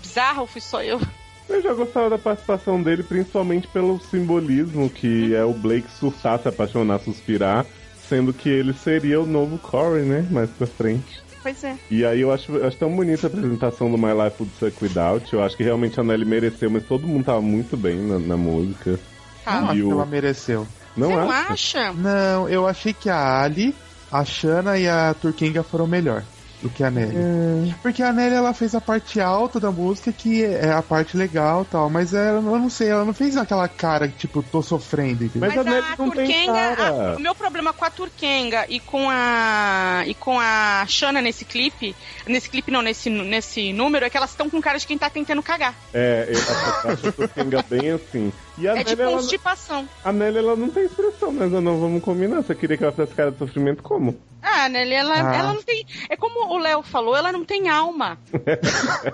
[0.00, 1.00] bizarra ou fui só eu?
[1.48, 6.46] Eu já gostava da participação dele, principalmente pelo simbolismo que é o Blake surtar, se
[6.46, 7.66] apaixonar, suspirar,
[8.08, 10.24] sendo que ele seria o novo Corey, né?
[10.30, 11.20] Mais pra frente.
[11.42, 11.76] Pois é.
[11.90, 14.76] E aí eu acho, eu acho tão bonita a apresentação do My Life Would Suck
[14.80, 15.32] Without.
[15.32, 18.36] Eu acho que realmente a Nelly mereceu, mas todo mundo tava muito bem na, na
[18.36, 19.00] música.
[19.46, 20.66] Não acho E que ela mereceu.
[20.96, 21.92] Não Você não acha?
[21.92, 23.74] Não, eu achei que a Ali,
[24.10, 26.22] a Shana e a Turkinga foram melhor
[26.62, 27.16] do que a Nelly.
[27.16, 27.74] É.
[27.80, 31.62] Porque a Nelly ela fez a parte alta da música, que é a parte legal
[31.62, 34.60] e tal, mas ela, eu não sei, ela não fez aquela cara que, tipo, tô
[34.60, 35.48] sofrendo, entendeu?
[35.48, 37.12] Mas a Nelly não tem Turkenga, cara.
[37.12, 41.46] a- o meu problema com a Turkenga e com a e com a Shana nesse
[41.46, 44.98] clipe, nesse clipe não, nesse, nesse número, é que elas estão com cara de quem
[44.98, 45.74] tá tentando cagar.
[45.94, 48.30] É, eu acho, acho a Turkenga bem assim.
[48.60, 49.88] E a É Nelly, tipo ela, constipação.
[50.04, 52.42] a Nelly, ela não tem expressão, mas não vamos combinar.
[52.42, 54.16] Você queria que ela fizesse cara de sofrimento como?
[54.42, 55.34] Ah, Nelly, ela, Ah.
[55.36, 55.86] ela não tem.
[56.08, 58.18] É como o Léo falou, ela não tem alma.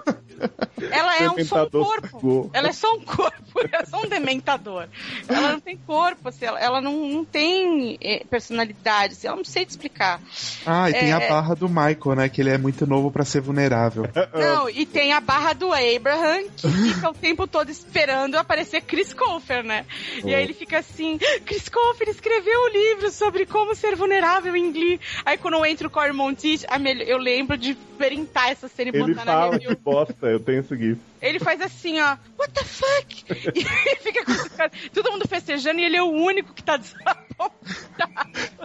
[0.90, 2.51] ela é um, só um corpo.
[2.53, 4.86] Ela é só um corpo, ela é só um dementador.
[5.28, 9.44] Ela não tem corpo, assim, ela, ela não, não tem eh, personalidade, assim, ela não
[9.44, 10.20] sei te explicar.
[10.64, 11.28] Ah, e tem a É.
[11.28, 12.28] barra do Michael, né?
[12.28, 14.05] Que ele é muito novo pra ser vulnerável.
[14.34, 19.12] Não, e tem a barra do Abraham, que fica o tempo todo esperando aparecer Chris
[19.37, 19.84] Colfer, né?
[20.24, 24.72] E aí ele fica assim, Chris Colfer escreveu um livro sobre como ser vulnerável em
[24.72, 24.99] Glee.
[25.24, 26.64] Aí quando entra o Corey Monteith,
[27.07, 29.70] eu lembro de printar essa cena e Ele botar na fala review.
[29.70, 30.99] que bosta, eu tenho esse gif.
[31.28, 33.24] Ele faz assim, ó, what the fuck?
[33.54, 33.64] E
[34.02, 37.52] fica com esse cara, todo mundo festejando e ele é o único que tá desapontado.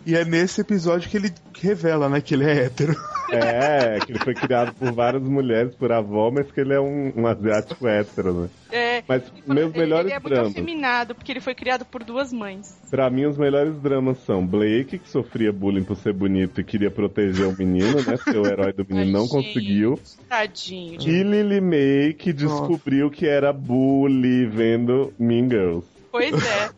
[0.05, 2.21] E é nesse episódio que ele revela, né?
[2.21, 2.95] Que ele é hétero.
[3.31, 7.13] É, que ele foi criado por várias mulheres, por avó, mas que ele é um,
[7.15, 8.49] um asiático hétero, né?
[8.71, 10.51] É, Mas ele- meus melhores ele é muito dramas.
[10.51, 12.77] afeminado, porque ele foi criado por duas mães.
[12.89, 16.89] Pra mim, os melhores dramas são Blake, que sofria bullying por ser bonito e queria
[16.91, 18.17] proteger o menino, né?
[18.17, 19.95] Ser o herói do menino não Ai, conseguiu.
[19.97, 21.01] gente, Tadinho.
[21.01, 25.87] E Lily May, que descobriu que era bully vendo Mean Girls.
[26.11, 26.69] Pois é.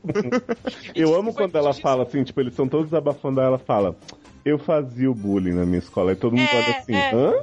[0.93, 3.95] Eu amo quando ela fala assim, tipo, eles são todos desabafando, aí ela fala,
[4.45, 6.11] eu fazia o bullying na minha escola.
[6.11, 7.15] Aí todo mundo É, olha assim, é.
[7.15, 7.33] hã?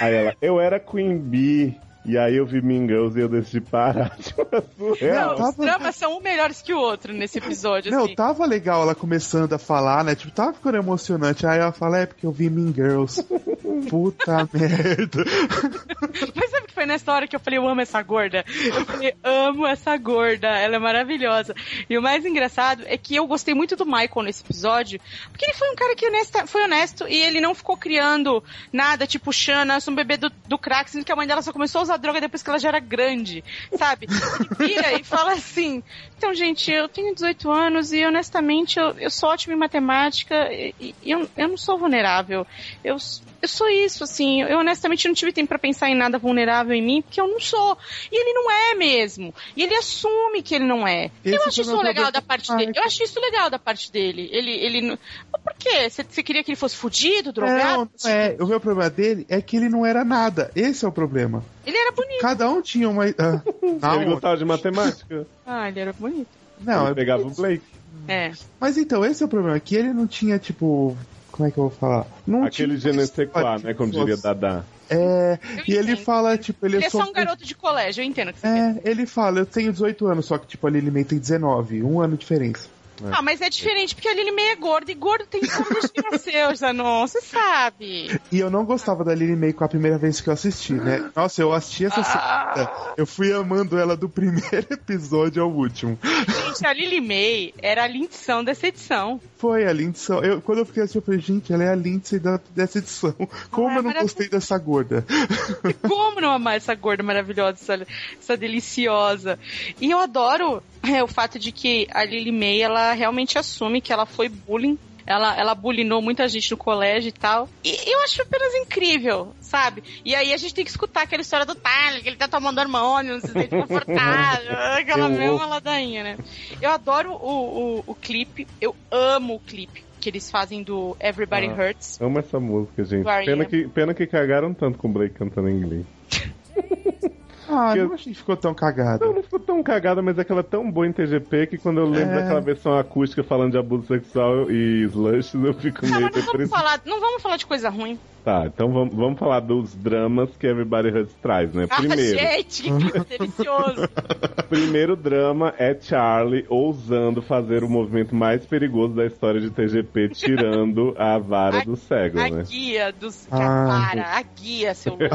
[0.00, 1.76] Aí ela, eu era Queen Bee.
[2.04, 4.16] E aí eu vi Girls e eu decidi parar.
[4.52, 5.26] É surreal.
[5.26, 8.14] Não, os tava- dramas são um melhores que o outro nesse episódio, Não, assim.
[8.14, 10.14] tava legal ela começando a falar, né?
[10.14, 11.46] Tipo, tava ficando emocionante.
[11.46, 13.24] Aí ela fala, é porque eu vi Mean Girls.
[13.90, 15.24] Puta merda.
[16.34, 18.44] Mas sabe que foi nessa hora que eu falei, eu amo essa gorda?
[18.64, 21.54] Eu falei, amo essa gorda, ela é maravilhosa.
[21.88, 25.00] E o mais engraçado é que eu gostei muito do Michael nesse episódio,
[25.30, 28.42] porque ele foi um cara que honesta, foi honesto e ele não ficou criando
[28.72, 31.42] nada, tipo, Shanna, eu sou um bebê do, do crack, sendo que a mãe dela
[31.42, 33.44] só começou a usar droga depois que ela já era grande,
[33.76, 34.06] sabe?
[34.08, 35.82] Ele vira e fala assim,
[36.16, 40.74] então, gente, eu tenho 18 anos e honestamente eu, eu sou ótimo em matemática e,
[40.80, 42.46] e eu, eu não sou vulnerável.
[42.82, 42.96] Eu,
[43.42, 46.80] eu sou isso, assim, eu honestamente não tive tempo pra pensar em nada vulnerável em
[46.80, 47.76] mim, porque eu não sou.
[48.10, 49.34] E ele não é mesmo.
[49.54, 51.10] E ele assume que ele não é.
[51.22, 52.72] Esse eu acho isso legal da parte dele.
[52.74, 54.30] Eu acho isso legal da parte dele.
[54.32, 54.98] Ele, ele.
[55.30, 55.90] Mas por quê?
[55.90, 57.80] Você, você queria que ele fosse fudido, drogado?
[57.80, 58.36] Não, não é.
[58.40, 60.50] O meu problema dele é que ele não era nada.
[60.56, 61.44] Esse é o problema.
[61.66, 62.20] Ele era bonito.
[62.20, 63.04] Cada um tinha uma.
[63.06, 63.40] Ah,
[63.80, 65.26] não, Ele gostava de matemática.
[65.46, 66.28] Ah, ele era bonito.
[66.60, 67.64] não, ele é- pegava o Blake.
[68.08, 68.32] É.
[68.60, 69.58] mas então, esse é o problema.
[69.60, 70.96] Que ele não tinha, tipo.
[71.30, 72.06] Como é que eu vou falar?
[72.26, 73.74] Não Aquele história né?
[73.74, 74.64] Como diria Dada.
[74.88, 78.06] É, Eu e ele fala, tipo, ele, Ele é só um garoto de colégio, eu
[78.06, 78.76] entendo o que você quer.
[78.84, 81.82] É, ele fala, eu tenho 18 anos, só que, tipo, a Lily May tem 19,
[81.82, 82.68] um ano de diferença.
[83.10, 86.02] Ah, mas é diferente, porque a Lily May é gorda e gordo tem desde que
[86.10, 88.20] nasceu, Zanon, você sabe.
[88.30, 91.10] E eu não gostava da Lily May com a primeira vez que eu assisti, né?
[91.14, 95.98] Nossa, eu assisti essa segunda, eu fui amando ela do primeiro episódio ao último.
[96.02, 99.20] Gente, a Lily May era a lindição dessa edição.
[99.38, 100.16] Foi a Lindsay.
[100.22, 103.14] Eu, quando eu fiquei assistindo, eu falei, gente, ela é a Lindsay da, dessa edição.
[103.50, 105.04] Como Ah, eu não gostei dessa gorda?
[105.86, 107.86] Como não amar essa gorda maravilhosa, essa,
[108.20, 109.38] essa deliciosa?
[109.80, 113.92] E eu adoro é, o fato de que a Lily May, ela realmente assume que
[113.92, 114.78] ela foi bullying.
[115.06, 117.46] Ela, ela bulinou muita gente no colégio e tal.
[117.62, 119.82] E eu acho apenas incrível, sabe?
[120.02, 122.58] E aí a gente tem que escutar aquela história do Tyler, que ele tá tomando
[122.58, 126.16] hormônio, não se sente confortável, aquela Eu mesma ladainha, né?
[126.60, 131.48] Eu adoro o, o, o clipe, eu amo o clipe que eles fazem do Everybody
[131.48, 131.54] Ah.
[131.54, 132.00] Hurts.
[132.00, 133.04] Amo essa música, gente.
[133.04, 135.86] Pena que, pena que cagaram tanto com o Blake cantando em inglês.
[137.48, 139.04] Ah, Que- não achei que ficou tão cagada.
[139.04, 141.58] Não, não ficou tão cagada, mas é que ela é tão boa em TGP que
[141.58, 142.20] quando eu lembro É.
[142.22, 146.32] daquela versão acústica falando de abuso sexual e slushes, eu fico Não, meio mas não
[146.32, 147.98] vamos, falar, não vamos falar de coisa ruim.
[148.24, 151.66] Tá, então vamos, vamos falar dos dramas que Everybody Hurts traz, né?
[151.66, 153.86] Primeiro, Ah, gente, que delicioso.
[154.48, 160.94] primeiro drama é Charlie ousando fazer o movimento mais perigoso da história de TGP, tirando
[160.98, 162.44] a vara do cego, A né?
[162.48, 163.28] guia dos.
[163.30, 163.90] Ah.
[163.90, 165.14] Para, a guia, seu louco.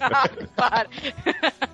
[0.00, 0.86] Ah, para.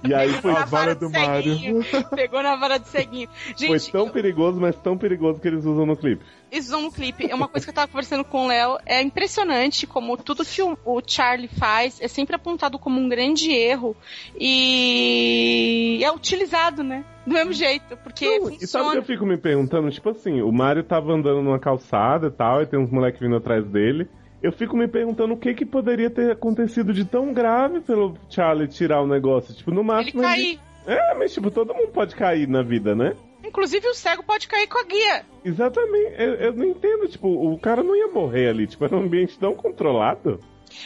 [0.05, 1.81] E aí foi, A vara do ceguinho.
[2.15, 3.29] Pegou na vara do ceguinho.
[3.59, 6.25] foi Gente, tão perigoso, mas tão perigoso que eles usam no clipe.
[6.53, 7.31] isso no clipe.
[7.31, 8.79] É uma coisa que eu tava conversando com o Léo.
[8.87, 13.97] É impressionante como tudo que o, Charlie faz é sempre apontado como um grande erro
[14.39, 17.05] e é utilizado, né?
[17.27, 18.95] Do mesmo jeito, porque Não, e sabe o que funciona.
[18.95, 19.91] eu fico me perguntando?
[19.91, 23.37] Tipo assim, o Mario tava andando numa calçada e tal, e tem uns moleques vindo
[23.37, 24.09] atrás dele.
[24.43, 28.69] Eu fico me perguntando o que que poderia ter acontecido de tão grave pelo Charlie
[28.69, 29.55] tirar o negócio.
[29.55, 30.23] Tipo, no Ele máximo.
[30.23, 30.61] cair.
[30.87, 33.15] É, mas tipo, todo mundo pode cair na vida, né?
[33.45, 35.25] Inclusive o cego pode cair com a guia.
[35.45, 36.15] Exatamente.
[36.19, 38.67] Eu, eu não entendo, tipo, o cara não ia morrer ali.
[38.67, 40.39] Tipo, era um ambiente tão controlado.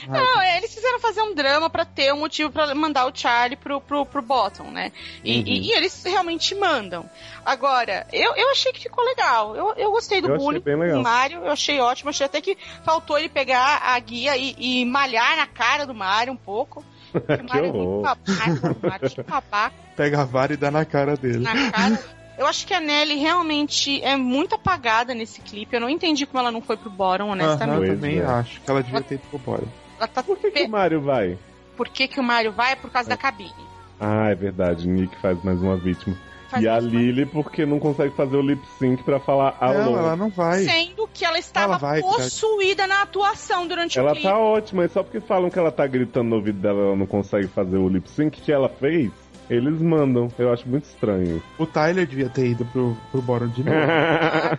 [0.08, 3.56] Não, é, eles quiseram fazer um drama pra ter um motivo pra mandar o Charlie
[3.56, 4.92] pro, pro, pro Bottom, né?
[5.24, 5.44] E, Uhum.
[5.46, 7.08] e- e eles realmente mandam.
[7.44, 9.56] Agora, eu, eu achei que ficou legal.
[9.56, 12.10] Eu, eu gostei do Eu bullying do Mario, eu achei ótimo.
[12.10, 16.32] Achei até que faltou ele pegar a guia e, e malhar na cara do Mario
[16.32, 16.84] um pouco.
[17.12, 18.02] Porque o Que Mario é muito horror.
[18.02, 21.38] babaca, Mario é babaca Pega a vara e dá na cara dele.
[21.40, 22.02] na cara.
[22.42, 25.76] Eu acho que a Nelly realmente é muito apagada nesse clipe.
[25.76, 27.76] Eu não entendi como ela não foi pro bottom, honestamente.
[27.78, 28.24] Pois também é.
[28.24, 29.62] acho que ela devia ter ido pro bora.
[29.96, 31.38] Ela tá Por que, que o Mario vai?
[31.76, 32.74] Por que, que o Mario vai?
[32.74, 33.54] Por causa da cabine.
[34.00, 34.88] Ah, é verdade.
[34.88, 36.16] Nick faz mais uma vítima.
[36.48, 39.92] Faz e a Lily porque não consegue fazer o lip sync pra falar alô.
[39.92, 40.64] Não, ela não vai.
[40.64, 44.26] Sendo que ela estava Ela vai, possuída na atuação durante o Ela clipe.
[44.26, 47.06] tá ótima, e só porque falam que ela tá gritando no ouvido dela ela não
[47.06, 49.12] consegue fazer o lip sync que ela fez,
[49.56, 50.28] eles mandam.
[50.38, 51.42] Eu acho muito estranho.
[51.58, 53.76] O Tyler devia ter ido pro, pro bora de novo.
[53.76, 54.58] Ah!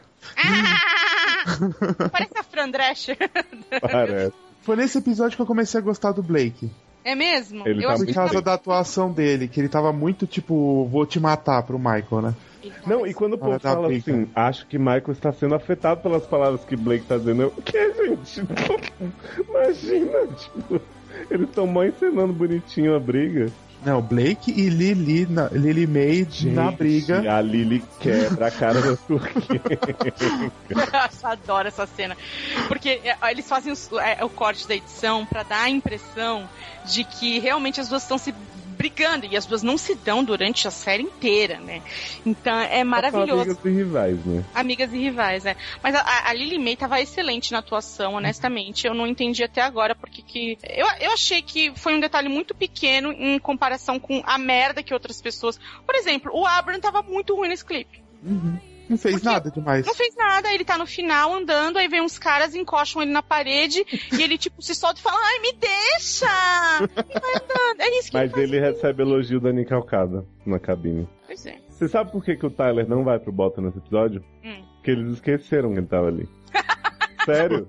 [2.12, 3.18] Parece a Fran Drescher.
[3.82, 4.34] Parece.
[4.62, 6.72] Foi nesse episódio que eu comecei a gostar do Blake.
[7.04, 7.68] É mesmo?
[7.68, 10.86] Ele eu tá acho Por que causa da atuação dele, que ele tava muito tipo,
[10.86, 12.34] vou te matar pro Michael, né?
[12.88, 16.02] Não, e quando o povo Hora da fala assim, acho que Michael está sendo afetado
[16.02, 18.42] pelas palavras que Blake tá dizendo, eu, o que, gente?
[19.50, 20.82] Imagina, tipo,
[21.30, 23.52] eles estão mó encenando bonitinho a briga.
[23.86, 27.22] Não, Blake e Lily, na, Lily May na Gente, briga.
[27.24, 29.62] E a Lily quebra a cara da Turquia.
[30.70, 32.16] Eu adoro essa cena.
[32.68, 36.48] Porque é, eles fazem os- é, o corte da edição pra dar a impressão
[36.86, 38.34] de que realmente as duas estão se
[38.84, 39.26] brigando.
[39.26, 41.82] E as duas não se dão durante a série inteira, né?
[42.26, 43.42] Então é maravilhoso.
[43.42, 44.44] Amigas e rivais, né?
[44.54, 45.56] Amigas e rivais, é.
[45.82, 48.86] Mas a, a- Lily May tava excelente na atuação, honestamente.
[48.86, 50.58] Eu não entendi até agora porque que.
[50.64, 54.94] Eu, eu achei que foi um detalhe muito pequeno em comparação com a merda que
[54.94, 55.60] outras pessoas.
[55.86, 58.02] Por exemplo, o Abram tava muito ruim nesse clipe.
[58.90, 59.86] Não fez Porque- nada demais.
[59.86, 63.24] Não fez nada, ele tá no final andando, aí vem uns caras, encoxam ele na
[63.24, 66.28] parede e ele, tipo, se solta e fala: Ai, me deixa!
[66.98, 67.82] E vai andando.
[67.82, 68.44] É isso que Mas faz.
[68.44, 71.08] ele recebe elogio da Nick Alcada na cabine.
[71.26, 71.58] Pois é.
[71.70, 74.24] Você sabe por que, que o Tyler não vai pro Bottom nesse episódio?
[74.44, 74.64] Hum.
[74.76, 76.30] Porque eles esqueceram que ele tava ali.
[77.26, 77.68] Sério?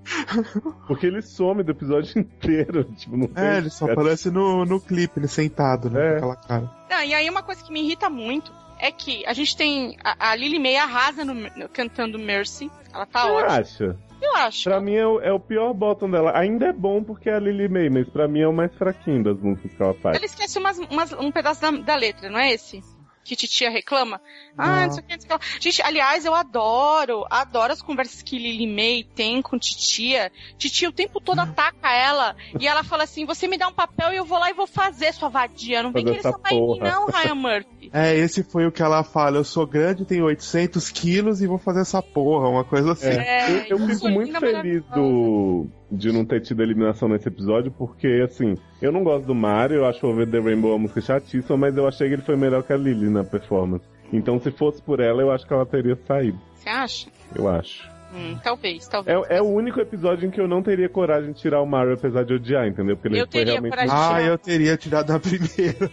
[0.87, 2.85] Porque ele some do episódio inteiro.
[2.97, 6.17] Tipo, não É, ele só aparece no, no clipe, ele sentado, né?
[6.17, 6.21] É.
[6.21, 6.71] Com aquela cara.
[6.91, 8.53] Não, e aí uma coisa que me irrita muito
[8.87, 9.97] é que a gente tem.
[10.05, 12.70] A, a Lily May arrasa no, no- cantando Mercy.
[12.93, 13.57] Ela tá Você ótima.
[13.59, 13.99] acha?
[14.22, 14.64] Eu acho.
[14.64, 16.32] Pra mim é o, é o pior bottom dela.
[16.39, 19.22] Ainda é bom porque é a Lily May, mas pra mim é o mais fraquinho
[19.22, 20.16] das músicas que ela faz.
[20.16, 22.80] Ela esquece umas, umas- um pedaço da, da letra, não é esse?
[23.25, 24.20] Que titia reclama?
[24.57, 24.87] Ah, Não.
[24.87, 25.47] não sei o que, não sei o que.
[25.61, 30.31] Gente, aliás, eu adoro, adoro as conversas que Lily May tem com titia.
[30.59, 34.12] Titia o tempo todo ataca ela e ela fala assim: você me dá um papel
[34.12, 35.83] e eu vou lá e vou fazer, sua vadia.
[35.83, 37.91] Não vem querer essa salvar em mim, porra." não, Ryan Murphy.
[37.93, 39.39] É, esse foi o que ela fala.
[39.39, 43.09] Eu sou grande, tenho 800 quilos e vou fazer essa porra, uma coisa assim.
[43.09, 48.22] É, Eu, eu fico muito feliz do, de não ter tido eliminação nesse episódio, porque,
[48.24, 51.76] assim, eu não gosto do Mario, eu acho Over the Rainbow uma música chatíssima, mas
[51.76, 53.85] eu achei que ele foi melhor que a Lily na performance.
[54.12, 56.39] Então, se fosse por ela, eu acho que ela teria saído.
[56.55, 57.09] Você acha?
[57.35, 57.95] Eu acho.
[58.14, 59.22] Hum, talvez, talvez.
[59.28, 61.95] É, é o único episódio em que eu não teria coragem de tirar o Mario,
[61.95, 62.97] apesar de odiar, entendeu?
[62.97, 63.72] Porque ele Eu foi teria realmente.
[63.72, 63.93] coragem.
[63.93, 64.22] Ah, tirar.
[64.22, 65.91] eu teria tirado na primeira.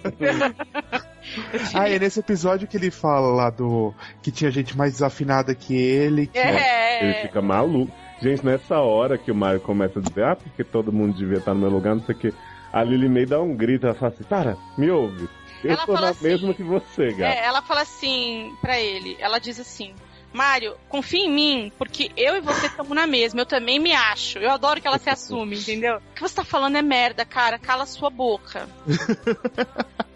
[1.73, 3.91] ah, é nesse episódio que ele fala lá do.
[4.21, 6.27] que tinha gente mais desafinada que ele.
[6.27, 6.37] Que...
[6.37, 7.03] É.
[7.03, 7.91] Ele fica maluco.
[8.21, 11.53] Gente, nessa hora que o Mario começa a dizer, ah, porque todo mundo devia estar
[11.53, 12.33] no meu lugar, não sei o que.
[12.71, 15.27] A Lily May dá um grito, ela fala assim, para, me ouve.
[15.63, 17.33] Eu Ela sou fala na assim, mesma que você, gato.
[17.33, 19.93] É, ela fala assim pra ele, ela diz assim.
[20.33, 23.41] Mário, confia em mim, porque eu e você estamos na mesma.
[23.41, 24.39] Eu também me acho.
[24.39, 25.97] Eu adoro que ela se assume, entendeu?
[25.97, 27.59] O que você tá falando é merda, cara.
[27.59, 28.65] Cala sua boca.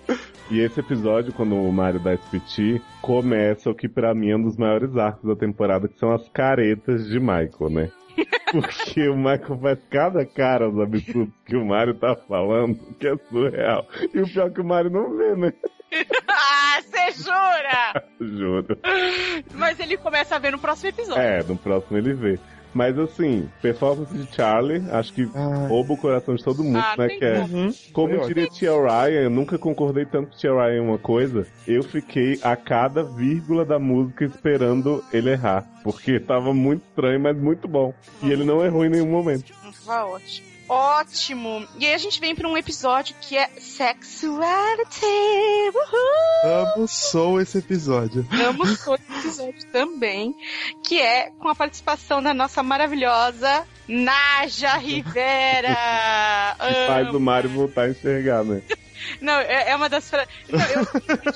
[0.49, 4.35] E esse episódio, quando o Mario dá esse piti, começa o que pra mim é
[4.35, 7.91] um dos maiores arcos da temporada, que são as caretas de Michael, né?
[8.51, 13.17] Porque o Michael faz cada cara os absurdos que o Mario tá falando, que é
[13.29, 13.87] surreal.
[14.13, 15.53] E o pior é que o Mario não vê, né?
[16.29, 18.03] ah, você jura?
[18.21, 18.77] Juro.
[19.55, 21.21] Mas ele começa a ver no próximo episódio.
[21.21, 22.39] É, no próximo ele vê.
[22.75, 25.23] Mas assim, performance de Charlie, acho que
[25.69, 27.07] rouba o coração de todo mundo, Ah, né?
[27.07, 27.73] Que é, Uhum.
[27.93, 31.47] como Foi diria Tia Ryan, eu nunca concordei tanto com Tia Ryan em uma coisa,
[31.65, 35.65] eu fiquei a cada vírgula da música esperando ele errar.
[35.85, 37.93] Porque tava muito estranho, mas muito bom.
[38.21, 39.53] E ele não errou em nenhum momento.
[39.85, 40.54] Vai ótimo.
[40.67, 41.67] Ótimo.
[41.77, 45.05] E aí a gente vem pra um episódio que é Sexuality.
[45.73, 46.51] Uhul!
[46.51, 48.25] Amo sou esse episódio.
[48.31, 50.35] Amo todo episódio também,
[50.83, 55.75] que é com a participação da nossa maravilhosa Naja Rivera.
[56.65, 57.17] E faz Amo.
[57.17, 58.61] o Mario voltar a enxergar, né?
[59.21, 60.09] Não, é, é uma das.
[60.09, 60.59] fra- Não,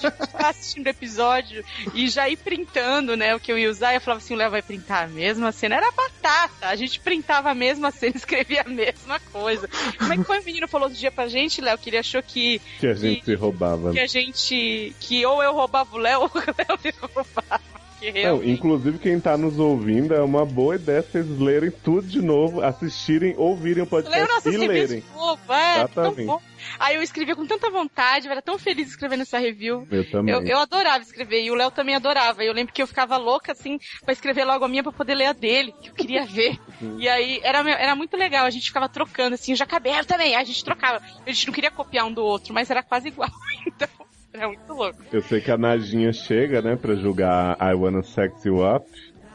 [0.03, 1.63] eu tava assistindo o episódio
[1.93, 3.91] e já ir printando, né, o que eu ia usar.
[3.93, 5.76] E eu falava assim: o Léo vai printar a mesma cena.
[5.76, 6.67] Era batata.
[6.67, 9.67] A gente printava a mesma cena, escrevia a mesma coisa.
[9.97, 11.78] Como é que foi o menino falou outro dia pra gente, Léo?
[11.78, 13.91] Que ele achou que, Que a gente se roubava.
[13.91, 14.95] que a gente.
[14.99, 17.61] que ou eu roubava o Léo ou o Léo me roubava.
[18.00, 22.08] Que Não, realmente- inclusive quem tá nos ouvindo, é uma boa ideia vocês lerem tudo
[22.08, 25.04] de novo, assistirem, ouvirem o podcast nossas e lerem.
[25.14, 26.26] novo, é, tão Exatamente.
[26.26, 26.41] bom.
[26.80, 29.86] Aí eu escrevia com tanta vontade, eu era tão feliz escrevendo essa review.
[29.91, 30.34] Eu também.
[30.34, 32.43] Eu, eu adorava escrever, e o Léo também adorava.
[32.43, 35.26] Eu lembro que eu ficava louca, assim, pra escrever logo a minha pra poder ler
[35.26, 36.58] a dele, que eu queria ver.
[36.97, 40.36] e aí, era, era muito legal, a gente ficava trocando, assim, eu já acabei também,
[40.36, 41.02] aí a gente trocava.
[41.26, 43.30] A gente não queria copiar um do outro, mas era quase igual,
[43.68, 43.88] então...
[44.34, 44.99] Era muito louco.
[45.11, 48.86] Eu sei que a Najinha chega, né, pra julgar I Wanna Sex You Up.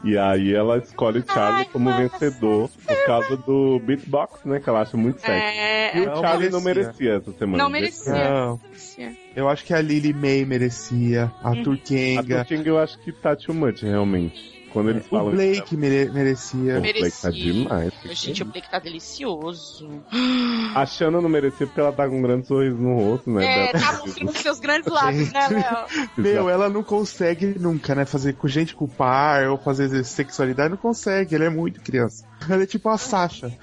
[0.03, 4.59] E aí ela escolhe Charlie Ai, como vencedor por causa do beatbox, né?
[4.59, 5.31] Que ela acha muito sexy.
[5.33, 6.91] É, E o Charlie não merecia.
[6.93, 7.63] merecia essa semana.
[7.63, 8.13] não merecia.
[8.13, 8.59] Não.
[8.63, 9.13] merecia.
[9.35, 11.59] Eu acho que a Lily May merecia, a Uhum.
[11.59, 14.54] A Turkenga, eu acho que tá too much, realmente.
[14.75, 16.77] Quando eles o falam Blake mere- merecia.
[16.77, 17.31] O Blake tá Merecia.
[17.31, 17.93] demais.
[18.11, 19.89] Gente, o Blake tá delicioso.
[20.75, 23.69] A Shanna não merecia porque ela tá com um grande sorriso no rosto, né?
[23.69, 25.85] É, tá mostrando os seus grandes lábios, né, Léo?
[26.17, 28.03] Meu, ela não consegue nunca, né?
[28.05, 32.25] Fazer com gente com par ou fazer sexualidade, não consegue, ela é muito criança.
[32.49, 33.51] Ela é tipo a Sasha.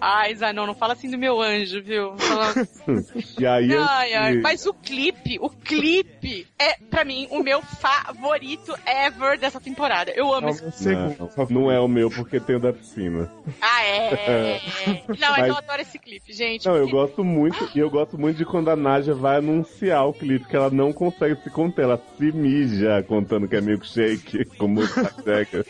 [0.00, 2.16] Ai, Zanon, não fala assim do meu anjo, viu?
[2.18, 2.52] Fala-
[3.38, 7.60] E aí Ai, ai, esse- mas o clipe, o clipe é, pra mim, o meu
[7.62, 10.10] favorito ever dessa temporada.
[10.12, 11.30] Eu amo É esse o segundo.
[11.36, 13.30] Não, não é o meu porque tem o da piscina.
[13.60, 14.60] Ah, é.
[15.08, 16.66] Não, mas Mas- eu adoro esse clipe, gente.
[16.66, 20.06] Não, eu porque- gosto muito, e eu gosto muito de quando a Naja vai anunciar
[20.08, 24.44] o clipe, que ela não consegue se conter, ela se mija contando que é milkshake,
[24.56, 25.64] com música cega.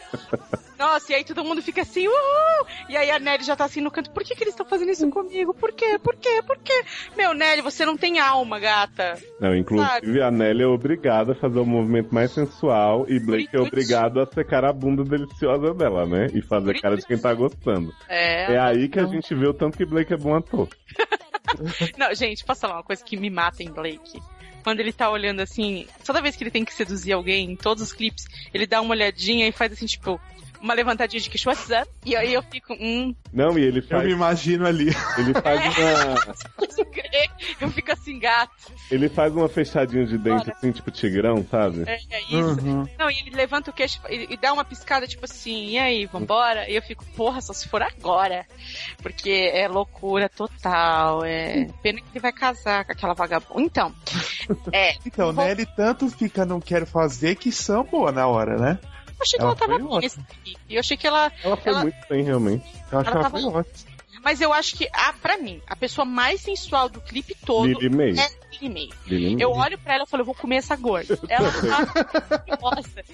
[1.09, 2.67] E aí todo mundo fica assim, uhul!
[2.89, 4.91] E aí a Nelly já tá assim no canto, por que, que eles estão fazendo
[4.91, 5.55] isso comigo?
[5.55, 5.99] Por quê?
[6.03, 6.43] Por quê?
[6.47, 6.85] Por quê?
[7.17, 9.15] Meu, Nelly, você não tem alma, gata.
[9.41, 13.61] Não, inclusive a Nelly é obrigada a fazer o movimento mais sensual e Blake é
[13.61, 16.27] obrigado a secar a bunda deliciosa dela, né?
[16.35, 17.93] E fazer Por cara de quem tá gostando.
[18.09, 18.55] É.
[18.55, 20.69] É aí que a gente vê o tanto que Blake é bom ator.
[21.97, 24.21] Não, gente, posso falar uma coisa que me mata em Blake?
[24.63, 27.83] Quando ele tá olhando assim, toda vez que ele tem que seduzir alguém, em todos
[27.83, 30.21] os clipes, ele dá uma olhadinha e faz assim, tipo,
[30.61, 31.89] uma levantadinha de que what's up?
[32.05, 34.89] E aí eu fico, hum, Não, e ele Eu faz, me imagino ali.
[35.19, 36.69] ele faz uma.
[36.71, 37.31] sem querer,
[37.61, 38.53] eu fico assim, gato.
[38.91, 41.85] Ele faz uma fechadinha de dente assim, tipo tigrão, sabe?
[41.87, 42.61] É, é isso.
[42.61, 42.87] Uhum.
[42.99, 46.07] Não, e ele levanta o queixo e, e dá uma piscada, tipo assim, e aí,
[46.07, 46.69] vambora?
[46.69, 48.47] E eu fico, porra, só se for agora.
[49.03, 51.25] Porque é loucura total.
[51.25, 53.61] É pena que ele vai casar com aquela vagabunda.
[53.63, 53.95] Então,
[54.73, 54.95] é.
[55.07, 55.51] Então, vou- né?
[55.51, 58.79] Ele tanto fica não quero fazer que sambou na hora, né?
[59.19, 60.61] Eu achei que Ela ela, tava bem nesse clipe.
[60.71, 61.33] Eu achei que ela.
[61.43, 62.65] Ela foi Ela- muito bem, realmente.
[62.65, 63.99] Eu acho Ela que ela tava- foi ótima.
[64.23, 67.89] Mas eu acho que, ah, pra mim, a pessoa mais sensual do clipe todo Lily
[67.89, 68.11] May.
[68.19, 68.29] é
[68.67, 68.89] May.
[69.39, 71.19] Eu olho pra ela e falo, eu vou comer essa gorda.
[71.29, 72.47] Ela tá.
[72.61, 73.05] Nossa.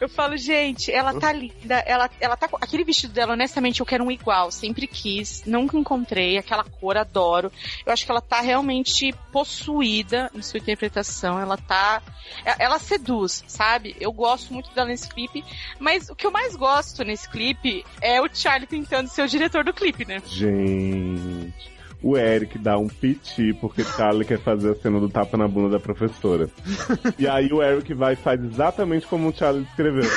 [0.00, 1.76] Eu falo, gente, ela tá linda.
[1.86, 2.48] Ela, ela tá.
[2.60, 4.50] Aquele vestido dela, honestamente, eu quero um igual.
[4.50, 5.42] Sempre quis.
[5.46, 6.36] Nunca encontrei.
[6.36, 7.50] Aquela cor, adoro.
[7.86, 11.38] Eu acho que ela tá realmente possuída em sua interpretação.
[11.40, 12.02] Ela tá.
[12.44, 13.96] é- Ela seduz, sabe?
[13.98, 15.42] Eu gosto muito dela nesse clipe.
[15.78, 19.64] Mas o que eu mais gosto nesse clipe é o Charlie tentando ser o diretor
[19.64, 20.20] do clipe, né?
[20.26, 21.71] Gente.
[22.02, 25.70] O Eric dá um piti porque Charlie quer fazer a cena do tapa na bunda
[25.70, 26.48] da professora.
[27.18, 30.10] e aí o Eric vai e faz exatamente como o Charlie descreveu.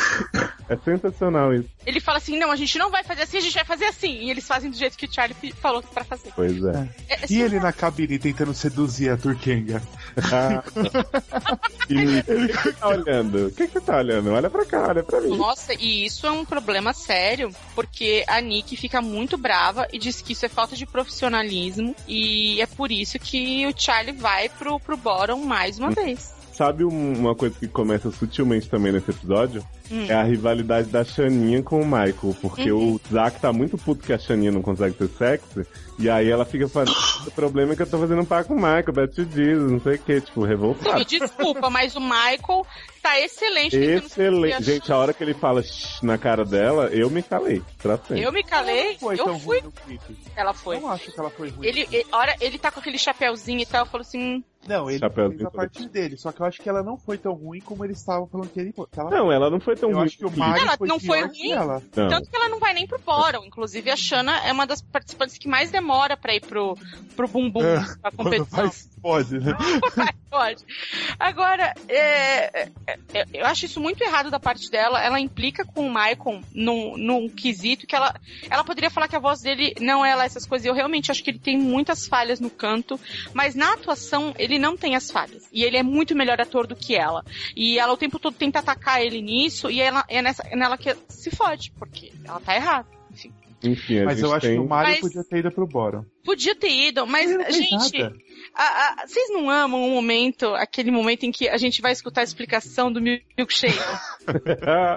[0.68, 1.70] É sensacional isso.
[1.86, 4.24] Ele fala assim: não, a gente não vai fazer assim, a gente vai fazer assim.
[4.24, 6.32] E eles fazem do jeito que o Charlie falou pra fazer.
[6.36, 6.90] Pois é.
[7.08, 9.82] É, é E ele na cabine tentando seduzir a Turkenga.
[11.90, 13.48] e o que você tá olhando?
[13.48, 14.32] O que você tá olhando?
[14.32, 15.38] Olha pra cá, olha pra mim.
[15.38, 20.22] Nossa, e isso é um problema sério, porque a Nick fica muito brava e diz
[20.22, 21.75] que isso é falta de profissionalismo,
[22.08, 26.34] e é por isso que o Charlie vai pro, pro bottom mais uma vez.
[26.54, 29.62] Sabe um- uma coisa que começa sutilmente também nesse episódio?
[29.92, 30.06] Hum.
[30.10, 32.36] É a rivalidade da Xaninha com o Michael.
[32.42, 32.96] Porque Uhum.
[32.96, 35.66] o Zack tá muito puto que a Xaninha não consegue ter sexo.
[35.98, 36.92] E aí ela fica falando,
[37.26, 39.80] o problema é que eu tô fazendo um par com o Michael, Betty diz, não
[39.80, 41.00] sei o que, tipo, revoltado.
[41.00, 42.66] Me desculpa, mas o Michael
[43.02, 43.78] tá excelente.
[43.78, 44.62] Excelente.
[44.64, 47.62] Gente, a hora que ele fala "Shh" na cara dela, eu me calei.
[47.82, 48.22] Sempre.
[48.22, 49.62] Eu me calei, eu fui.
[50.36, 50.76] Ela foi.
[50.78, 51.66] Eu não acho que ela foi ruim.
[51.68, 54.90] Ele, ele, hora, ele tá com aquele chapéuzinho e tal, eu falo assim, hum, Não,
[54.90, 56.18] ele Chapeuzinho fez a parte dele.
[56.18, 58.60] Só que eu acho que ela não foi tão ruim como eles estavam falando que
[58.60, 58.86] ele foi.
[58.92, 60.06] que ela Não, ela não foi tão Eu ruim.
[60.08, 61.52] acho que o no Mario Ela foi não foi ruim?
[61.52, 61.82] ela.
[61.96, 62.08] Não.
[62.10, 63.44] Tanto que ela não vai nem pro bórum.
[63.46, 66.78] Inclusive, a Shana é uma das participantes que mais demora pra ir pro,
[67.16, 68.46] pro bumbum É, pra Quando competição.
[68.60, 69.54] faz, pode, né?
[70.28, 70.66] Pode.
[71.18, 72.72] Agora, é, é,
[73.14, 75.02] é, eu acho isso muito errado da parte dela.
[75.02, 78.14] Ela implica com o Michael num, num quesito que ela,
[78.50, 80.66] ela poderia falar que a voz dele não é lá essas coisas.
[80.66, 83.00] Eu realmente acho que ele tem muitas falhas no canto,
[83.34, 85.48] mas na atuação ele não tem as falhas.
[85.54, 87.24] E ele é muito melhor ator do que ela.
[87.56, 90.78] E ela o tempo todo tenta atacar ele nisso, e ela, é, nessa, é nela
[90.78, 92.96] que se fode, porque ela tá errada.
[93.64, 94.04] Enfim.
[94.04, 94.56] Mas eu acho tem...
[94.56, 96.06] que o Mario Mas- podia ter ido pro Bottom.
[96.24, 98.16] Podia ter ido, mas, gente, nada.
[98.56, 102.22] A- a- vocês não amam o momento, aquele momento em que a gente vai escutar
[102.22, 103.78] a explicação do milkshake?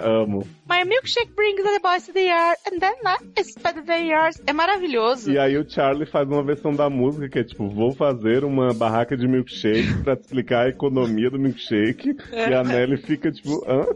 [0.03, 0.47] Amo.
[0.69, 2.95] My milkshake brings the boys to the yard, and then
[3.39, 4.41] is better than yours.
[4.47, 5.31] É maravilhoso.
[5.31, 8.73] E aí o Charlie faz uma versão da música que é tipo, vou fazer uma
[8.73, 12.17] barraca de milkshake pra te explicar a economia do milkshake.
[12.33, 13.87] E a Nelly fica tipo, hã?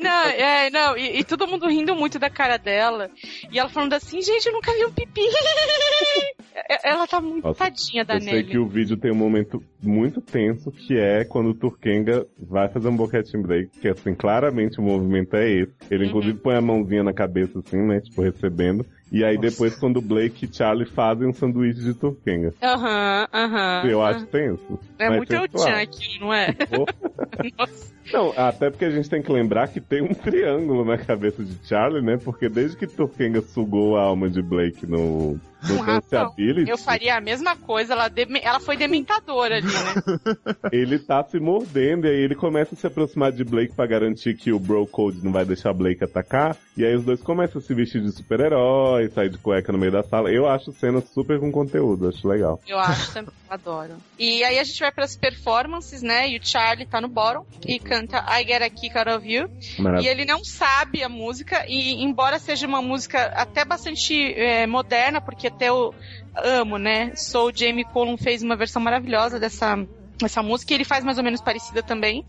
[0.00, 3.10] Não, é, não, e, e todo mundo rindo muito da cara dela.
[3.52, 5.20] E ela falando assim, gente, eu nunca vi um pipi.
[6.56, 8.48] É- Ela tá muito Nossa, tadinha da Eu sei Nelly.
[8.48, 12.88] que o vídeo tem um momento muito tenso, que é quando o Turkenga vai fazer
[12.88, 15.72] um boquete break, que assim, claramente o movimento é esse.
[15.90, 16.08] Ele Uhum.
[16.10, 18.84] inclusive põe a mãozinha na cabeça assim, né, tipo, recebendo.
[19.12, 22.52] E aí depois quando o Blake e Charlie fazem um sanduíche de Turkenga.
[22.62, 23.82] Aham, aham.
[23.88, 24.16] Eu aham.
[24.16, 24.80] acho tenso.
[24.98, 25.76] É muito eu sensual.
[25.76, 26.48] aquilo, não é?
[27.58, 27.94] Nossa.
[28.12, 31.56] Não, até porque a gente tem que lembrar que tem um triângulo na cabeça de
[31.66, 32.18] Charlie, né?
[32.22, 37.56] Porque desde que Turkenga sugou a alma de Blake no, no Eu faria a mesma
[37.56, 38.10] coisa, ela,
[38.42, 40.18] ela foi dementadora ali, né?
[40.70, 44.34] ele tá se mordendo e aí ele começa a se aproximar de Blake pra garantir
[44.34, 46.56] que o Bro Code não vai deixar Blake atacar.
[46.76, 49.92] E aí os dois começam a se vestir de super-herói, sair de cueca no meio
[49.92, 50.30] da sala.
[50.30, 52.60] Eu acho cena super com conteúdo, acho legal.
[52.66, 53.94] Eu acho também, adoro.
[54.18, 56.28] E aí a gente vai pras performances, né?
[56.28, 59.48] E o Charlie tá no bottom e canta I Get a Kick Out of You.
[59.78, 60.10] E Maravilha.
[60.10, 65.48] ele não sabe a música, e embora seja uma música até bastante é, moderna, porque
[65.48, 65.94] até eu
[66.36, 67.12] amo, né?
[67.14, 69.76] Sou Jamie Cullum fez uma versão maravilhosa dessa.
[70.22, 72.24] Essa música e ele faz mais ou menos parecida também.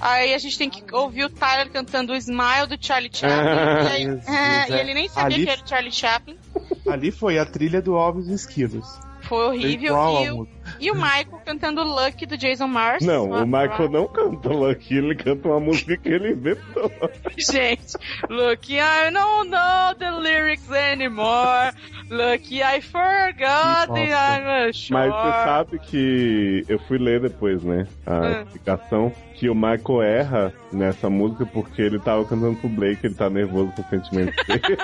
[0.00, 3.48] Aí a gente tem que ouvir o Tyler cantando o Smile do Charlie Chaplin.
[3.88, 4.80] e, aí- é, e é.
[4.80, 6.36] ele nem sabia Ali- que era o Charlie Chaplin.
[6.86, 8.86] Ali foi a trilha do Alves Esquilos.
[9.32, 9.86] Foi horrível.
[9.94, 13.02] Igual E o, e o Michael cantando Lucky do Jason Mars.
[13.02, 16.92] Não, o Michael não canta Lucky, ele canta uma música que ele inventou.
[17.38, 17.96] Gente,
[18.28, 21.72] Lucky, I don't know the lyrics anymore.
[22.10, 24.92] Lucky, I forgot the I'm a sure.
[24.92, 27.86] Mas você sabe que eu fui ler depois, né?
[28.04, 28.42] A Ah.
[28.42, 33.28] explicação que o Michael erra nessa música porque ele tava cantando pro Blake, ele tá
[33.30, 34.60] nervoso com o sentimento dele.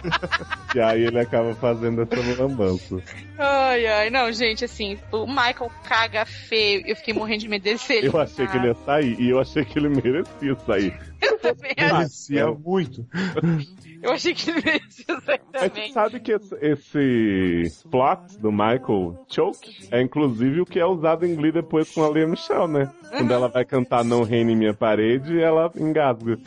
[0.74, 3.02] e aí ele acaba fazendo essa lambança.
[3.42, 6.82] Ai, ai, não, gente, assim, o Michael caga feio.
[6.86, 8.04] Eu fiquei morrendo de medo dele ser.
[8.04, 10.94] Eu achei que ele ia sair e eu achei que ele merecia sair.
[11.22, 11.92] Eu também achei.
[11.92, 13.06] Merecia muito.
[14.02, 15.04] Eu achei que ele merecia
[15.52, 21.26] você sabe que esse, esse plot do Michael Choke é inclusive o que é usado
[21.26, 22.90] em Glee depois com a Lea Michelle, né?
[23.10, 26.38] Quando ela vai cantar Não Reine em Minha Parede, ela engasga.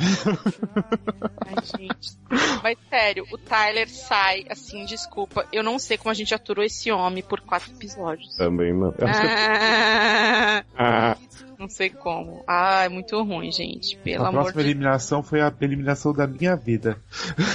[1.46, 2.18] Ai, gente.
[2.64, 5.46] Mas sério, o Tyler sai, assim, desculpa.
[5.52, 8.36] Eu não sei como a gente aturou esse homem por quatro episódios.
[8.38, 8.94] Também não.
[9.06, 11.18] Ah, Ah,
[11.64, 12.44] não sei como.
[12.48, 13.98] Ah, é muito ruim, gente.
[13.98, 16.98] Pelo a amor próxima de eliminação foi a eliminação da minha vida.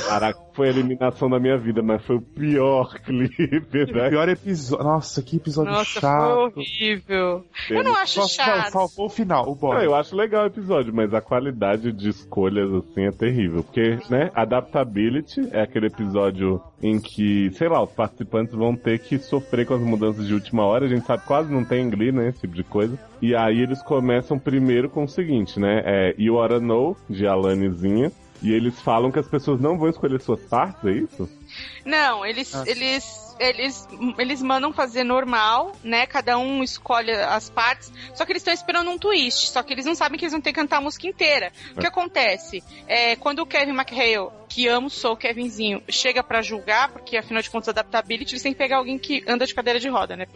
[0.09, 4.09] caraca, foi a eliminação da minha vida, mas foi o pior clipe, O né?
[4.09, 4.84] pior episódio.
[4.84, 6.56] Nossa, que episódio Nossa, foi chato.
[6.56, 7.44] horrível.
[7.70, 8.72] Eu não acho Só chato.
[8.72, 9.84] faltou o final, o bora.
[9.84, 13.62] eu acho legal o episódio, mas a qualidade de escolhas, assim, é terrível.
[13.62, 19.18] Porque, né, Adaptability é aquele episódio em que, sei lá, os participantes vão ter que
[19.18, 20.86] sofrer com as mudanças de última hora.
[20.86, 22.98] A gente sabe que quase não tem em Glee, né, esse tipo de coisa.
[23.20, 28.12] E aí eles começam primeiro com o seguinte, né, é You Oughta Know, de Alanezinha.
[28.40, 31.28] E eles falam que as pessoas não vão escolher suas partes, é isso?
[31.84, 32.62] Não, eles, Ah.
[32.68, 36.06] eles, eles, eles mandam fazer normal, né?
[36.06, 37.92] Cada um escolhe as partes.
[38.14, 39.50] Só que eles estão esperando um twist.
[39.50, 41.50] Só que eles não sabem que eles vão ter que cantar a música inteira.
[41.76, 42.62] O que acontece?
[42.86, 47.42] É, quando o Kevin McHale, que amo, sou o Kevinzinho, chega pra julgar, porque afinal
[47.42, 50.26] de contas, adaptability, eles têm que pegar alguém que anda de cadeira de roda, né?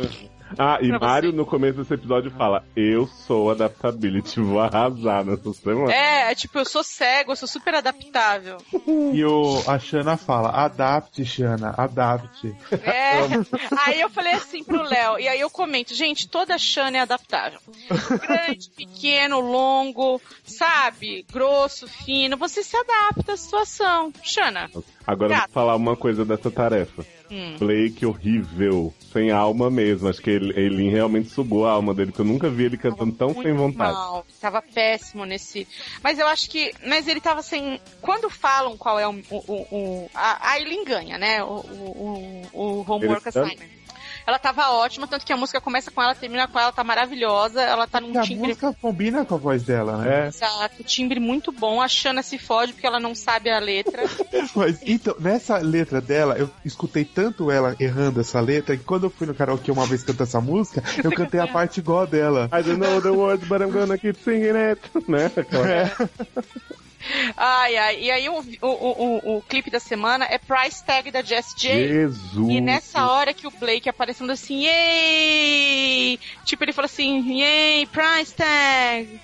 [0.59, 1.07] Ah, e Pra você.
[1.07, 5.93] Mário, no começo desse episódio, fala: Eu sou Adaptability, vou arrasar nessa semana.
[5.93, 8.59] É, é tipo, eu sou cego, eu sou super adaptável.
[9.13, 12.55] E o, a Shana fala: adapte, Shana, adapte.
[12.71, 13.23] É.
[13.87, 17.61] Aí eu falei assim pro Léo, e aí eu comento, gente, toda Xana é adaptável.
[18.21, 21.25] Grande, pequeno, longo, sabe?
[21.33, 24.02] Grosso, fino, você se adapta à situação.
[24.23, 24.71] Xana.
[25.07, 25.45] Agora Gato.
[25.47, 27.05] vou falar uma coisa dessa tarefa.
[27.31, 27.57] Hum.
[27.59, 30.09] Blake horrível, sem alma mesmo.
[30.09, 33.13] Acho que ele, Eileen realmente sugou a alma dele, porque eu nunca vi ele cantando
[33.13, 33.93] tão Muito sem vontade.
[33.95, 35.67] Mal, tava péssimo nesse.
[36.03, 36.73] Mas eu acho que.
[36.87, 37.81] Mas ele tava sem.
[38.01, 39.13] Quando falam qual é o.
[39.31, 41.43] o, o- o- a, a Eileen ganha, né?
[41.43, 43.82] O, o, o, o homework Ele assignment.
[44.27, 47.61] Ela tava ótima, tanto que a música começa com ela, termina com ela, tá maravilhosa.
[47.61, 50.25] Ela tá num a timbre música combina com a voz dela, né?
[50.25, 51.81] É, Exato, timbre muito bom.
[51.81, 54.03] A Xana se fode porque ela não sabe a letra.
[54.55, 59.11] Mas, então, nessa letra dela, eu escutei tanto ela errando essa letra que quando eu
[59.11, 62.49] fui no karaokê uma vez cantar essa música, eu cantei a parte igual a dela.
[62.53, 64.81] I don't know the words, but I'm gonna keep singing it.
[65.09, 65.27] Né?
[65.37, 65.93] Aquela- É.
[67.37, 68.01] Ai, ai.
[68.01, 71.89] E aí o, o, o, o clipe da semana é Price Tag da Jess J.
[71.89, 72.49] Jesus.
[72.51, 76.19] E nessa hora que o Blake aparecendo assim, yay!
[76.45, 79.21] Tipo, ele falou assim, yay, price tag!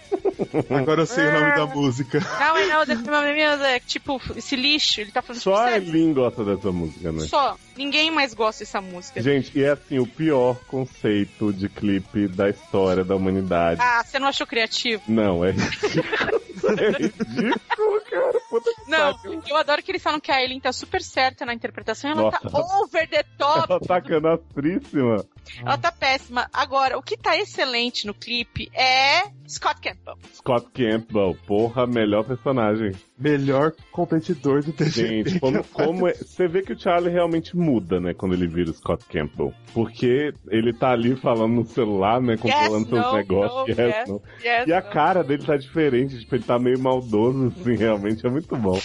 [0.70, 2.20] Agora eu sei o nome da música.
[2.20, 3.86] Now I know the music.
[3.86, 7.20] Tipo, esse lixo, ele tá falando Só a Eileen gosta dessa música, né?
[7.26, 7.56] só.
[7.78, 9.22] Ninguém mais gosta dessa música.
[9.22, 13.80] Gente, e é assim, o pior conceito de clipe da história da humanidade.
[13.80, 15.00] Ah, você não achou criativo?
[15.06, 16.42] Não, é ridículo.
[16.76, 18.40] é ridículo, cara.
[18.50, 19.42] Puta que Não, pariu.
[19.48, 22.22] eu adoro que eles falam que a Eileen tá super certa na interpretação e ela
[22.22, 22.40] Nossa.
[22.50, 23.66] tá over the top.
[23.70, 25.24] Ela tá canastríssima.
[25.60, 26.48] Ela tá péssima.
[26.52, 30.16] Agora, o que tá excelente no clipe é Scott Campbell.
[30.34, 32.92] Scott Campbell, porra, melhor personagem.
[33.18, 35.24] Melhor competidor do TGP.
[35.24, 38.70] Gente, como, como é- você vê que o Charlie realmente muda, né, quando ele vira
[38.70, 39.52] o Scott Campbell.
[39.74, 43.76] Porque ele tá ali falando no celular, né, controlando Yes, seus no, negócios.
[43.76, 44.22] no, yes, yes, no.
[44.44, 48.30] yes, E a cara dele tá diferente, tipo, ele tá meio maldoso, assim, realmente é
[48.30, 48.80] muito bom.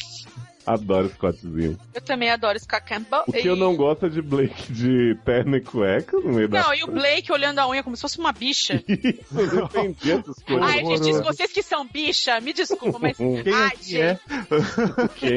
[0.66, 1.78] Adoro Scottzinho.
[1.94, 3.24] Eu também adoro Scott Campbell.
[3.28, 6.48] O que E- eu não gosto é de Blake de terno e cueca no meio
[6.48, 6.64] da...
[6.64, 8.82] Não, e o Blake olhando a unha como se fosse uma bicha.
[8.88, 10.64] Isso, eu não entendi essas coisas.
[10.70, 11.24] Ai, gente, horroroso.
[11.24, 13.18] vocês que são bicha, me desculpa, mas.
[13.44, 14.20] Quem Ai, aqui é?
[15.16, 15.36] Quem?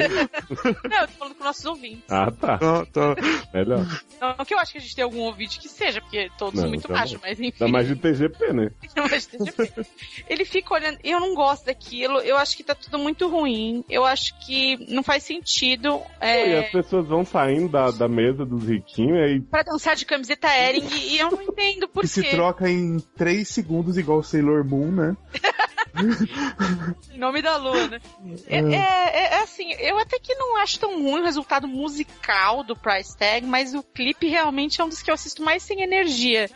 [0.88, 2.04] Não, eu tô falando com nossos ouvintes.
[2.08, 2.58] Ah, tá.
[2.60, 3.14] Não, tô-
[3.52, 3.86] Melhor.
[4.20, 6.62] Não que eu acho que a gente tem algum ouvinte que seja, porque todos Não,
[6.62, 7.18] são muito tá bom.
[7.22, 7.56] mas enfim.
[7.58, 8.70] Dá mais de TGP, né?
[9.10, 9.86] Mas TGP.
[10.28, 10.98] Ele fica olhando.
[11.02, 12.18] Eu não gosto daquilo.
[12.20, 13.84] Eu acho que tá tudo muito ruim.
[13.88, 16.00] Eu acho que não faz sentido.
[16.20, 19.96] E É, as pessoas vão saindo da, da mesa dos riquinhos e aí pra dançar
[19.96, 22.30] de camiseta Ering e eu não entendo por que se quê.
[22.30, 25.16] troca em 3 segundos, igual o Sailor Moon, né?
[27.12, 28.00] Em nome da lua, né?
[28.46, 32.62] É, é- é- é assim, eu até que não acho tão ruim o resultado musical
[32.62, 35.82] do Price Tag, mas o clipe realmente é um dos que eu assisto mais sem
[35.82, 36.50] energia.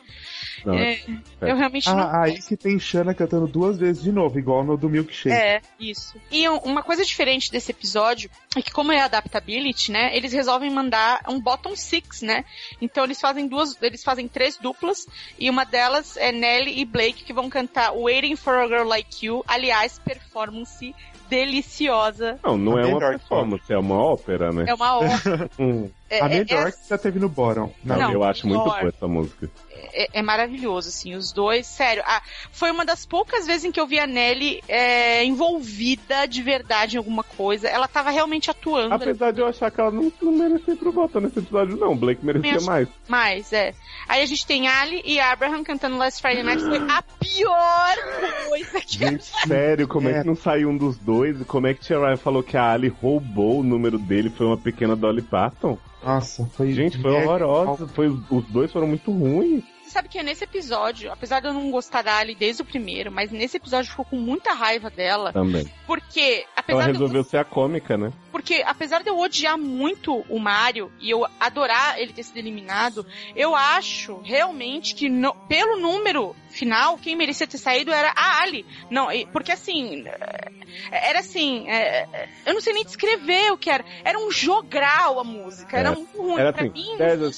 [0.64, 0.98] Não, É,
[1.42, 1.98] eu realmente não.
[1.98, 5.34] Ah, aí que tem Shanna cantando duas vezes de novo, igual no do Milkshake.
[5.34, 6.16] É, isso.
[6.30, 10.70] E um- uma coisa diferente desse episódio é que, como é adaptability, né, eles resolvem
[10.70, 12.44] mandar um bottom six, né?
[12.80, 15.06] Então eles fazem duas, eles fazem três duplas
[15.38, 19.24] e uma delas é Nelly e Blake que vão cantar Waiting for a Girl Like
[19.26, 19.44] You.
[19.46, 20.94] Aliás, performance
[21.28, 22.38] deliciosa.
[22.44, 24.64] Não, não é uma performance, é uma ópera, né?
[24.68, 25.50] É uma honra.
[26.10, 27.72] É, a é- melhor é- que já teve no Bottom.
[27.84, 29.48] não, Não, eu acho muito boa essa música.
[29.94, 32.02] é, é maravilhoso, assim, os dois, sério.
[32.04, 36.42] Ah, foi uma das poucas vezes em que eu vi a Nelly é, envolvida de
[36.42, 37.68] verdade em alguma coisa.
[37.68, 38.92] Ela tava realmente atuando.
[38.92, 39.04] ali.
[39.04, 41.96] Apesar de eu achar que ela não, não merecia ir pro voto nesse episódio, não.
[41.96, 42.88] Blake merecia acho- mais.
[43.08, 43.72] Mas, é.
[44.08, 46.62] Aí a gente tem Ali e Abraham cantando Last Friday Night.
[46.62, 47.96] Foi a pior
[48.48, 50.12] coisa que Gente, sério, como é.
[50.12, 50.20] É.
[50.22, 51.40] que não saiu um dos dois?
[51.46, 54.28] Como é que Tia Ryan falou que a Ali roubou o número dele?
[54.30, 55.78] Foi uma pequena Dolly Parton?
[56.02, 56.72] Nossa, foi.
[56.72, 57.86] Gente, foi horrorosa.
[57.88, 59.64] Foi, os dois foram muito ruins.
[59.82, 62.64] Você sabe que é nesse episódio, apesar de eu não gostar da Ali desde o
[62.64, 65.32] primeiro, mas nesse episódio ficou com muita raiva dela.
[65.32, 65.68] Também.
[65.86, 68.12] Porque, Ela apesar de eu resolveu ser a cômica, né?
[68.32, 73.04] Porque, apesar de eu odiar muito o Mario e eu adorar ele ter sido eliminado,
[73.34, 78.64] eu acho realmente que, no- pelo número final, quem merecia ter saído era a Ali.
[78.90, 80.04] Não, porque assim.
[80.06, 81.68] eh, Era assim.
[81.68, 83.84] eh, Eu não sei nem descrever o que era.
[84.04, 85.76] Era um jogral a música.
[85.76, 85.94] Era É.
[85.94, 86.40] muito ruim.
[86.40, 86.96] Era pra assim, mim.
[86.96, 87.30] there's a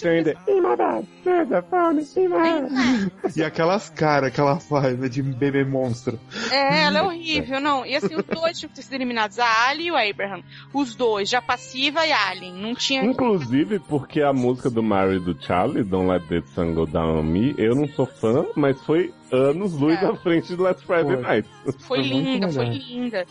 [2.28, 3.12] my head.
[3.36, 6.18] E aquelas caras que ela faz, né, de bebê monstro.
[6.50, 7.84] É, ela é horrível, não.
[7.86, 10.42] E assim, os dois tinham que ter sido eliminados, a Ali e o Abraham.
[10.82, 12.54] Os dois, já passiva e Alien.
[12.54, 13.04] Não tinha.
[13.04, 17.20] Inclusive, porque a música do Mario e do Charlie, Don't Let the Sun Go Down
[17.20, 20.06] on Me, eu não sou fã, mas foi anos luz É.
[20.06, 21.22] à frente do Last Friday Foi.
[21.22, 21.48] Night.
[21.64, 23.26] Foi Foi linda, foi linda.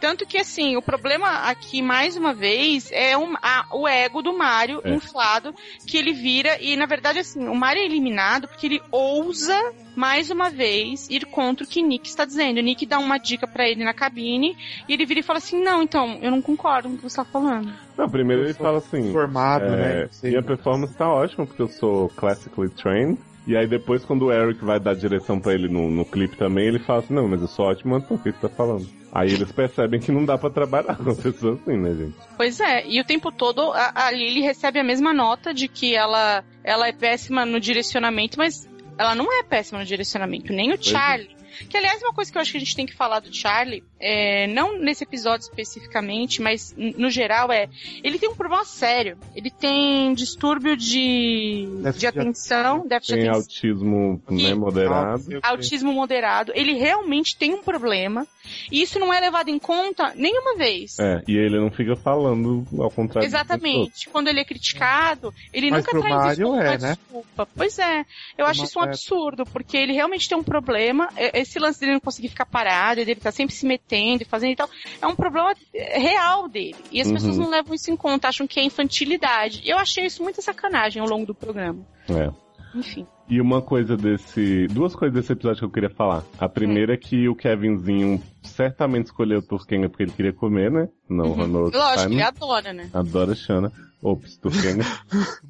[0.00, 4.32] Tanto que, assim, o problema aqui, mais uma vez, é um- a- o ego do
[4.36, 4.94] Mario É.
[4.94, 5.54] inflado,
[5.86, 9.54] que ele vira, e na verdade, assim, o Mario é eliminado porque ele ousa,
[9.94, 12.58] mais uma vez, ir contra o que Nick está dizendo.
[12.58, 14.56] O Nick dá uma dica pra ele na cabine,
[14.88, 17.16] e ele vira e fala assim, não, então, eu não concordo com o que você
[17.16, 17.72] tá falando.
[17.96, 19.12] Não, primeiro ele fala assim.
[19.12, 20.08] Formado, é, né?
[20.10, 20.30] sei.
[20.30, 23.18] Minha performance tá ótima, porque eu sou classically trained.
[23.46, 26.66] E aí depois, quando o Eric vai dar direção pra ele no, no clipe também,
[26.66, 28.86] ele fala assim, não, mas eu sou ótimo, então o que você tá falando?
[29.12, 32.14] Aí eles percebem que não dá pra trabalhar com pessoas assim, né, gente?
[32.36, 35.94] Pois é, e o tempo todo a, a Lily recebe a mesma nota de que
[35.94, 40.74] ela, ela é péssima no direcionamento, mas ela não é péssima no direcionamento, nem o
[40.74, 40.82] é.
[40.82, 41.39] Charlie.
[41.68, 43.82] Que, aliás, uma coisa que eu acho que a gente tem que falar do Charlie,
[43.98, 47.68] é, não nesse episódio especificamente, mas no geral, é.
[48.02, 49.18] Ele tem um problema sério.
[49.34, 53.40] Ele tem distúrbio de, Déficit de de atenção, déficit de Tem atenção.
[53.40, 55.22] autismo né, moderado.
[55.42, 58.26] Autismo moderado, ele realmente tem um problema,
[58.70, 60.98] e isso não é levado em conta nenhuma vez.
[60.98, 63.26] É, e ele não fica falando ao contrário.
[63.26, 64.08] Exatamente.
[64.08, 66.96] Quando ele é criticado, ele Mas nunca traz isso Mario uma é, né?
[66.96, 67.48] desculpa.
[67.54, 68.04] Pois é.
[68.36, 68.86] Eu acho isso um é.
[68.86, 71.08] absurdo, porque ele realmente tem um problema.
[71.16, 74.52] E- Esse lance dele não conseguir ficar parado, ele tá sempre se metendo e fazendo
[74.52, 74.70] e tal,
[75.02, 76.76] é um problema eh, real dele.
[76.92, 77.14] E as Uhum.
[77.14, 79.62] pessoas não levam isso em conta, acham que é infantilidade.
[79.68, 81.84] Eu achei isso muita sacanagem ao longo do programa.
[82.08, 82.30] É.
[82.72, 83.04] Enfim.
[83.28, 84.68] E uma coisa desse.
[84.68, 86.22] Duas coisas desse episódio que eu queria falar.
[86.38, 90.88] A primeira é que o Kevinzinho certamente escolheu o Turkenga porque ele queria comer, né?
[91.08, 91.46] Não, Uhum.
[91.46, 92.12] Lógico, Simon.
[92.14, 92.88] ele adora, né?
[92.94, 93.72] Adora Shana.
[94.02, 94.84] Ops, Turkenga.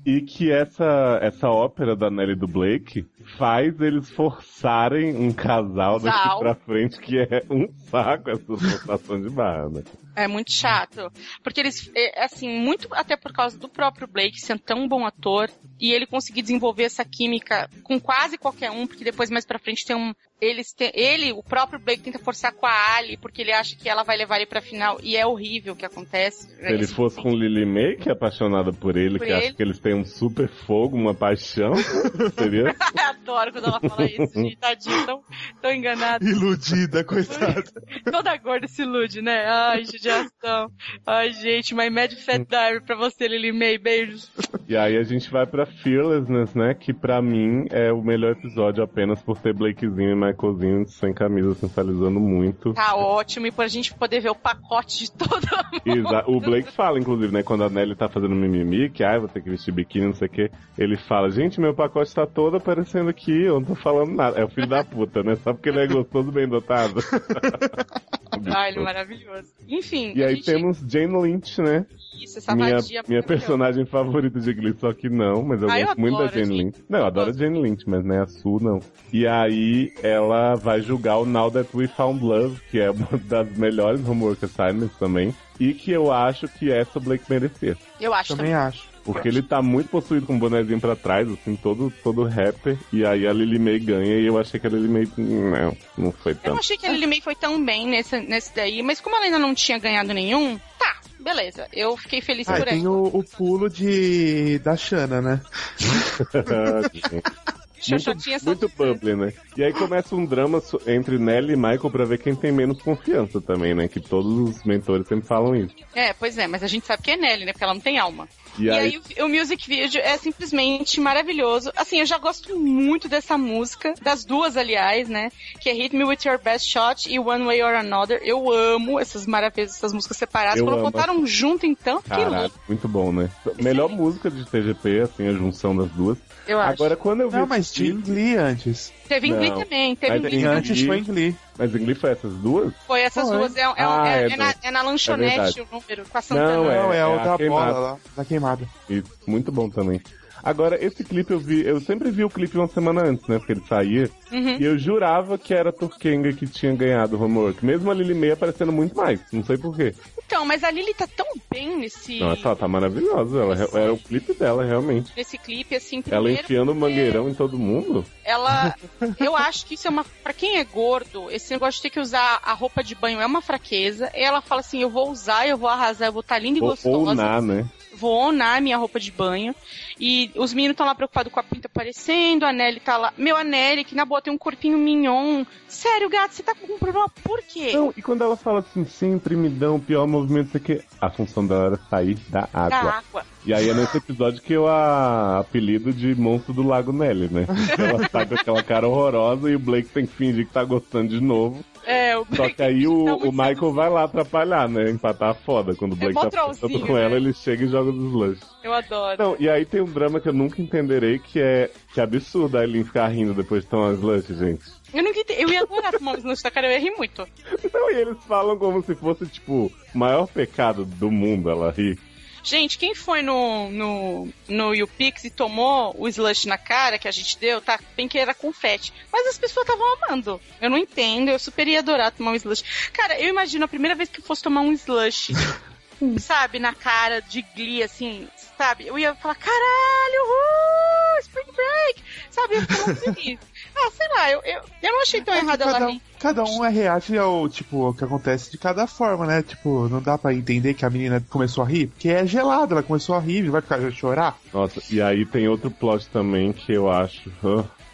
[0.04, 3.06] e que essa, essa ópera da Nelly do Blake
[3.38, 9.30] faz eles forçarem um casal daqui pra frente, que é um saco essa forçação de
[9.30, 9.82] barra, né?
[10.16, 11.12] É muito chato.
[11.42, 15.48] Porque eles, é, assim, muito até por causa do próprio Blake sendo tão bom ator
[15.80, 19.86] e ele conseguir desenvolver essa química com quase qualquer um, porque depois mais pra frente
[19.86, 20.12] tem um.
[20.40, 23.88] Eles têm, ele, o próprio Blake, tenta forçar com a Ali, porque ele acha que
[23.88, 26.48] ela vai levar ele pra final, e é horrível o que acontece.
[26.48, 29.54] Se ele fosse com Lily May, que é apaixonada por ele, Por que acha ele.
[29.54, 31.72] que eles têm um super fogo, uma paixão,
[32.38, 32.74] seria
[33.10, 35.22] Adoro quando ela fala isso, gente, tadinho, tão,
[35.60, 36.26] tão enganado.
[36.26, 37.64] Iludida, coitada.
[38.10, 39.44] Toda gorda se ilude, né?
[39.46, 40.70] Ai, judiação.
[41.06, 44.30] Ai, gente, my Mad Fat Diary pra você, Lily May, beijos.
[44.68, 46.74] E aí a gente vai pra Fearlessness, né?
[46.74, 51.54] Que pra mim é o melhor episódio apenas por ter Blakezinho e Michaelzinho sem camisa,
[51.54, 52.72] sensualizando muito.
[52.74, 55.40] Tá ótimo, e pra gente poder ver o pacote de todo
[55.84, 57.42] Exa- o Blake fala, inclusive, né?
[57.42, 60.28] Quando a Nelly tá fazendo mimimi, que ai, vou ter que vestir biquíni, não sei
[60.28, 60.50] o quê.
[60.78, 64.38] Ele fala, gente, meu pacote tá todo aparecendo aqui, eu não tô falando nada.
[64.38, 65.36] É o filho da puta, né?
[65.36, 67.00] Só porque ele é gostoso, bem dotado.
[68.46, 69.52] É maravilhoso.
[69.68, 71.86] Enfim, E aí gente- temos Jane Lynch, né?
[72.22, 72.76] isso, essa minha,
[73.08, 76.26] minha personagem favorita de Glee, só que não, mas eu Ah, eu gosto muito da
[76.26, 76.56] Jane gente.
[76.64, 76.84] Lynch.
[76.88, 78.80] Não, eu adoro a Jane Lynch, mas não é a Sue, não.
[79.12, 83.50] E aí ela vai julgar o Now That We Found Love, que é uma das
[83.56, 87.76] melhores homework assignments também, e que eu acho que essa o Blake merecia.
[88.00, 88.66] Eu acho Também também.
[88.66, 88.89] acho.
[89.04, 93.04] Porque ele tá muito possuído com o bonezinho pra trás, assim, todo, todo rapper, e
[93.04, 96.32] aí a Lily May ganha, e eu achei que a Lily May, não, não foi
[96.32, 96.58] Eu não tanto.
[96.60, 99.38] achei que a Lily May foi tão bem nesse, nesse daí, mas como ela ainda
[99.38, 101.66] não tinha ganhado nenhum, tá, beleza.
[101.72, 102.90] Eu fiquei feliz Ah, por tem ela.
[102.90, 105.40] o, o pulo de da Shanna, né?
[107.88, 109.32] Muito, muito bubbly, né?
[109.56, 113.40] E aí começa um drama entre Nelly e Michael pra ver quem tem menos confiança
[113.40, 113.88] também, né?
[113.88, 115.74] Que todos os mentores sempre falam isso.
[115.94, 117.52] É, pois é, mas a gente sabe que é Nelly, né?
[117.52, 118.28] Porque ela não tem alma.
[118.58, 121.70] E, E, aí, aí, o, o music video é simplesmente maravilhoso.
[121.76, 125.30] Assim, eu já gosto muito dessa música, das duas, aliás, né?
[125.60, 128.20] Que é Hit Me With Your Best Shot e One Way or Another.
[128.22, 130.58] Eu amo essas maravilhas, essas músicas separadas.
[130.58, 130.90] Eu Quando amo.
[130.90, 132.60] botaram junto, então, que caralho, louco.
[132.68, 133.30] muito bom, né?
[133.60, 136.18] Melhor música de TGP, assim, a junção das duas.
[136.46, 136.72] Eu acho.
[136.72, 137.36] Agora, quando eu vi.
[137.36, 138.92] Não, esse tinha clipe- Glee antes.
[139.08, 140.58] Teve em Glee também, teve Mas em Glee E também.
[140.58, 141.36] antes foi em Glee.
[141.58, 142.72] Mas em Glee foi essas duas?
[142.86, 143.36] Foi essas Foi.
[143.38, 145.60] duas, é, é- Ah, é- é é na, é na lanchonete verdade.
[145.60, 146.54] o número, com a Santana.
[146.54, 147.72] Não, Não, é, é a da queimada.
[147.72, 148.68] bola lá, da queimada.
[148.88, 150.00] Isso, muito bom também.
[150.42, 153.38] Agora, esse clipe eu vi, eu sempre vi o clipe uma semana antes, né?
[153.38, 154.10] Porque ele saía.
[154.32, 154.56] Uhum.
[154.58, 157.64] E eu jurava que era a Turkenga que tinha ganhado o homework.
[157.64, 159.20] Mesmo a Lily May aparecendo muito mais.
[159.32, 159.94] Não sei porquê.
[160.24, 163.40] Então, mas a Lily tá tão bem nesse, Nossa, ela tá maravilhosa.
[163.40, 165.12] Ela, era o clipe dela, realmente.
[165.16, 168.04] nesse clipe, assim, Ela primeiro enfiando o porque mangueirão em todo mundo.
[168.24, 168.74] Ela,
[169.18, 172.00] eu acho que isso é uma, Pra quem é gordo, esse negócio de ter que
[172.00, 174.10] usar a roupa de banho é uma fraqueza.
[174.14, 176.62] E ela fala assim, eu vou usar, eu vou arrasar, eu vou estar linda e
[176.62, 176.96] Ou, gostosa.
[176.96, 177.68] ou na, né?
[178.00, 179.54] Vou onar minha roupa de banho.
[179.98, 183.12] E os meninos estão lá preocupados com a pinta aparecendo, a Nelly tá lá.
[183.18, 185.44] Meu, a Nelly, que na boa tem um corpinho mignon.
[185.68, 187.72] Sério, gato, você tá com um problema por quê?
[187.74, 191.10] Não, e quando ela fala assim, sempre me dão o pior movimento, isso aqui, a
[191.10, 192.90] função dela era sair da Da água.
[192.92, 193.26] água.
[193.44, 197.46] E aí é nesse episódio que eu a apelido de monstro do Lago Nelly, né?
[197.78, 201.08] Ela tá com aquela cara horrorosa e o Blake tem que fingir que tá gostando
[201.08, 201.64] de novo.
[201.90, 204.90] É, o Só que aí o, Tá o muito Michael vai lá atrapalhar, né?
[204.90, 205.74] Empatar a foda.
[205.74, 207.04] Quando o Blake mó tá ficando com né?
[207.04, 208.40] ela, ele chega e joga os slush.
[208.62, 209.16] Eu adoro.
[209.20, 212.56] Não, e aí tem um drama que eu nunca entenderei, que é que é absurdo
[212.56, 214.62] a Eileen ficar rindo depois de tomar um slush, gente.
[214.94, 215.42] Eu não entendi.
[215.42, 217.26] Eu ia adorar tomar um slush da cara, eu ia rir muito.
[217.72, 221.98] Não, e eles falam como se fosse, tipo, o maior pecado do mundo ela rir.
[222.42, 227.10] Gente, quem foi no, no, no YouPix e tomou o slush na cara que a
[227.10, 227.78] gente deu, tá?
[227.96, 228.92] Bem que era confete.
[229.12, 230.40] Mas as pessoas estavam amando.
[230.60, 232.90] Eu não entendo, eu super ia adorar tomar um slush.
[232.92, 235.32] Cara, eu imagino a primeira vez que eu fosse tomar um slush,
[236.18, 238.26] sabe, na cara de glee, assim,
[238.56, 238.86] sabe?
[238.86, 242.02] Eu ia falar, caralho, uh, Spring Break!
[242.30, 243.38] Sabe, eu ia ficar feliz.
[243.76, 245.92] Ah, sei lá, eu, eu, eu não achei tão errado ela Cada rir.
[245.96, 249.42] um, cada um é reage ao, tipo, ao que acontece de cada forma, né?
[249.42, 252.82] Tipo, não dá pra entender que a menina começou a rir, porque é gelada, ela
[252.82, 254.38] começou a rir, vai ficar a chorar.
[254.52, 257.30] Nossa, e aí tem outro plot também que eu acho.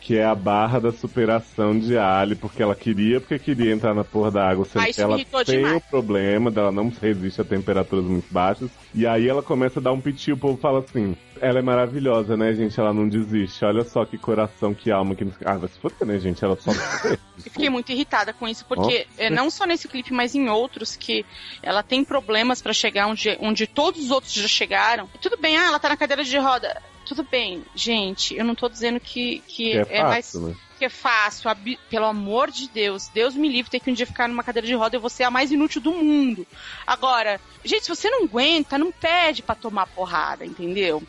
[0.07, 4.05] Que é a barra da superação de Ali, porque ela queria, porque queria entrar na
[4.05, 5.77] porra da água, sendo que ela tem demais.
[5.79, 8.71] o problema dela não resiste a temperaturas muito baixas.
[8.95, 12.37] E aí ela começa a dar um piti, o povo fala assim, ela é maravilhosa,
[12.37, 12.79] né, gente?
[12.79, 13.65] Ela não desiste.
[13.65, 15.27] Olha só que coração, que alma, que...
[15.45, 16.45] Ah, vai se foder, né, gente?
[16.45, 16.71] Ela só...
[16.71, 20.95] Eu fiquei muito irritada com isso, porque é, não só nesse clipe, mas em outros,
[20.95, 21.27] que
[21.61, 25.09] ela tem problemas pra chegar onde, onde todos os outros já chegaram.
[25.13, 26.81] E tudo bem, ah, ela tá na cadeira de roda.
[27.07, 30.27] Tudo bem, gente, eu não tô dizendo que, que, Que é é, mais.
[30.27, 30.57] fácil, né?
[30.79, 34.07] Que é fácil, abi- pelo amor de Deus, Deus me livre ter que um dia
[34.07, 36.47] ficar numa cadeira de roda e você é a mais inútil do mundo.
[36.87, 41.03] Agora, gente, se você não aguenta, não pede pra tomar porrada, entendeu?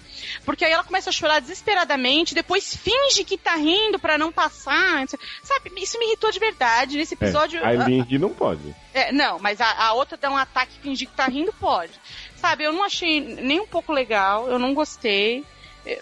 [0.45, 5.05] Porque aí ela começa a chorar desesperadamente, depois finge que tá rindo pra não passar.
[5.43, 6.95] Sabe, isso me irritou de verdade.
[6.97, 7.59] Nesse episódio.
[7.59, 8.73] É, a rir não pode.
[8.93, 11.91] É, não, mas a, a outra dá um ataque e fingir que tá rindo, pode.
[12.37, 15.43] Sabe, eu não achei nem um pouco legal, eu não gostei.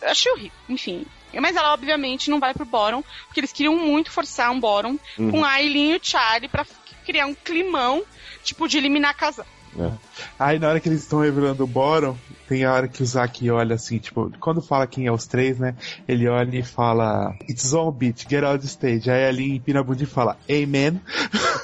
[0.02, 1.06] Eu achei horrível, enfim.
[1.34, 5.32] Mas ela, obviamente, não vai pro bottom, porque eles queriam muito forçar um bottom Uhum.
[5.32, 6.66] com a Aileen e o Charlie pra
[7.06, 8.04] criar um climão,
[8.44, 9.46] tipo, de eliminar casal.
[9.78, 9.92] É.
[10.40, 12.18] Aí na hora que eles estão revelando o Boron,
[12.48, 15.60] tem a hora que o Zack olha assim, tipo, quando fala quem é os três,
[15.60, 15.76] né?
[16.08, 19.10] Ele olha e fala, It's on beat, get out the stage.
[19.10, 21.02] Aí ali empina a bunda e fala, Amen.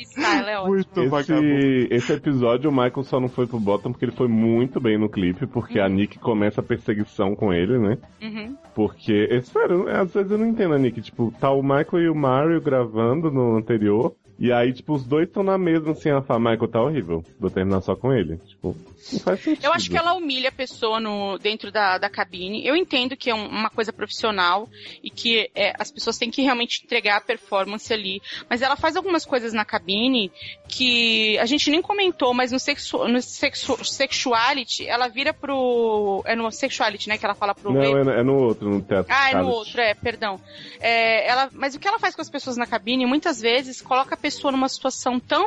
[0.00, 0.74] Style é ótimo.
[0.74, 1.46] Muito vagabundo.
[1.46, 4.98] Esse, esse episódio o Michael só não foi pro bottom porque ele foi muito bem
[4.98, 7.98] no clipe, porque a Nick começa a perseguição com ele, né?
[8.22, 8.56] Uhum.
[8.74, 12.14] Porque, espera, às vezes eu não entendo a Nick, tipo, tá o Michael e o
[12.14, 16.40] Mario gravando no anterior, E aí, tipo, os dois estão na mesma, assim, ela fala,
[16.40, 18.38] Michael tá horrível, vou terminar só com ele.
[18.38, 18.74] Tipo,
[19.12, 19.64] não faz sentido.
[19.66, 22.66] Eu acho que ela humilha a pessoa no, dentro da, da cabine.
[22.66, 24.66] Eu entendo que é um- uma coisa profissional
[25.04, 28.22] e que é, as pessoas têm que realmente entregar a performance ali.
[28.48, 30.32] Mas ela faz algumas coisas na cabine
[30.66, 36.22] que a gente nem comentou, mas no, sexu, no sexu, sexuality, ela vira pro.
[36.24, 37.18] É no sexuality, né?
[37.18, 39.12] Que ela fala pro Não, é, no- é no outro, no teatro.
[39.14, 40.40] ah, é no outro, é, perdão.
[40.80, 44.14] É, ela, mas o que ela faz com as pessoas na cabine, muitas vezes, coloca
[44.14, 45.44] a pessoa numa situação tão.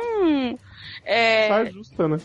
[1.04, 2.18] É, Tá justa, né?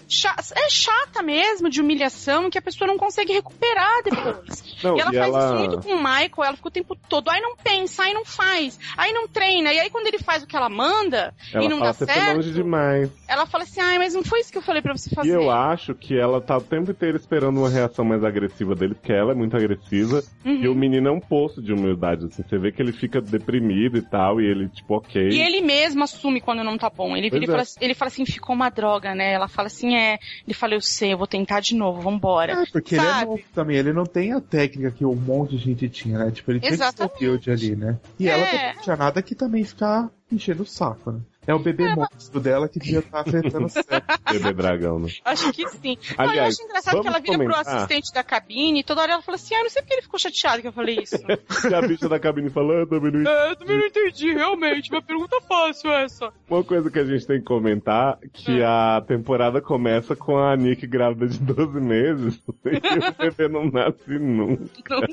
[0.55, 4.63] é chata mesmo, de humilhação, que a pessoa não consegue recuperar depois.
[4.81, 6.95] Não, e ela e faz ela- isso muito com o Michael, ela fica o tempo
[7.09, 10.41] todo, aí não pensa, aí não faz, aí não treina, e aí quando ele faz
[10.41, 13.11] o que ela manda Ela e não fala, dá certo, longe demais.
[13.27, 15.35] ela fala assim, ai, mas não foi isso que eu falei pra você E fazer.
[15.35, 19.11] eu acho que ela tá o tempo inteiro esperando uma reação mais agressiva dele, porque
[19.11, 20.23] ela é muito agressiva.
[20.45, 20.61] Uhum.
[20.63, 22.41] E o menino é um poço de humildade, assim.
[22.47, 25.21] Você vê que ele fica deprimido e tal, e ele, tipo, ok.
[25.29, 27.17] E ele mesmo assume quando não tá bom.
[27.17, 27.45] Ele, e Pois é.
[27.47, 29.33] fala, ele fala assim, ficou uma droga, né?
[29.33, 30.19] Ela fala assim, é.
[30.45, 32.53] Ele fala, eu sei, eu vou tentar de novo, vambora.
[32.53, 33.25] É, porque ele é Sabe?
[33.25, 36.31] novo também, ele não tem a técnica que um monte de gente tinha, né?
[36.31, 37.39] Tipo, ele tinha Exatamente.
[37.39, 37.97] que ali, né?
[38.19, 38.31] E É.
[38.31, 41.19] ela não tinha nada que também ficar enchendo o saco, né?
[41.47, 44.03] É o bebê monstro dela que devia estar afetando o cérebro.
[44.31, 45.09] Bebê dragão, né?
[45.25, 45.97] Acho que sim.
[46.17, 47.75] Não, eu Aliás, acho engraçado que ela vira pro comentar.
[47.75, 50.19] assistente da cabine e toda hora ela fala assim, ah, não sei porque ele ficou
[50.19, 51.17] chateado que eu falei isso.
[51.69, 54.91] E a bicha da cabine falando, também não é, eu também não entendi, realmente.
[54.91, 56.31] Uma pergunta fácil essa.
[56.49, 60.85] Uma coisa que a gente tem que comentar, que a temporada começa com a Nick
[60.85, 65.07] grávida de 12 meses e o bebê não nasce nunca.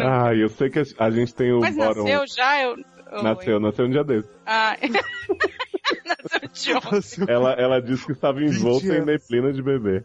[0.00, 2.04] Ah, eu sei que a, a gente tem o Mas Boron.
[2.04, 2.76] nasceu já, eu...
[3.12, 3.22] Oi.
[3.22, 4.28] Nasceu, nasceu um dia desse.
[4.46, 4.76] Ah,
[6.04, 7.32] nasceu de ontem.
[7.32, 10.04] Ela, ela disse que estava envolta em neblina de bebê.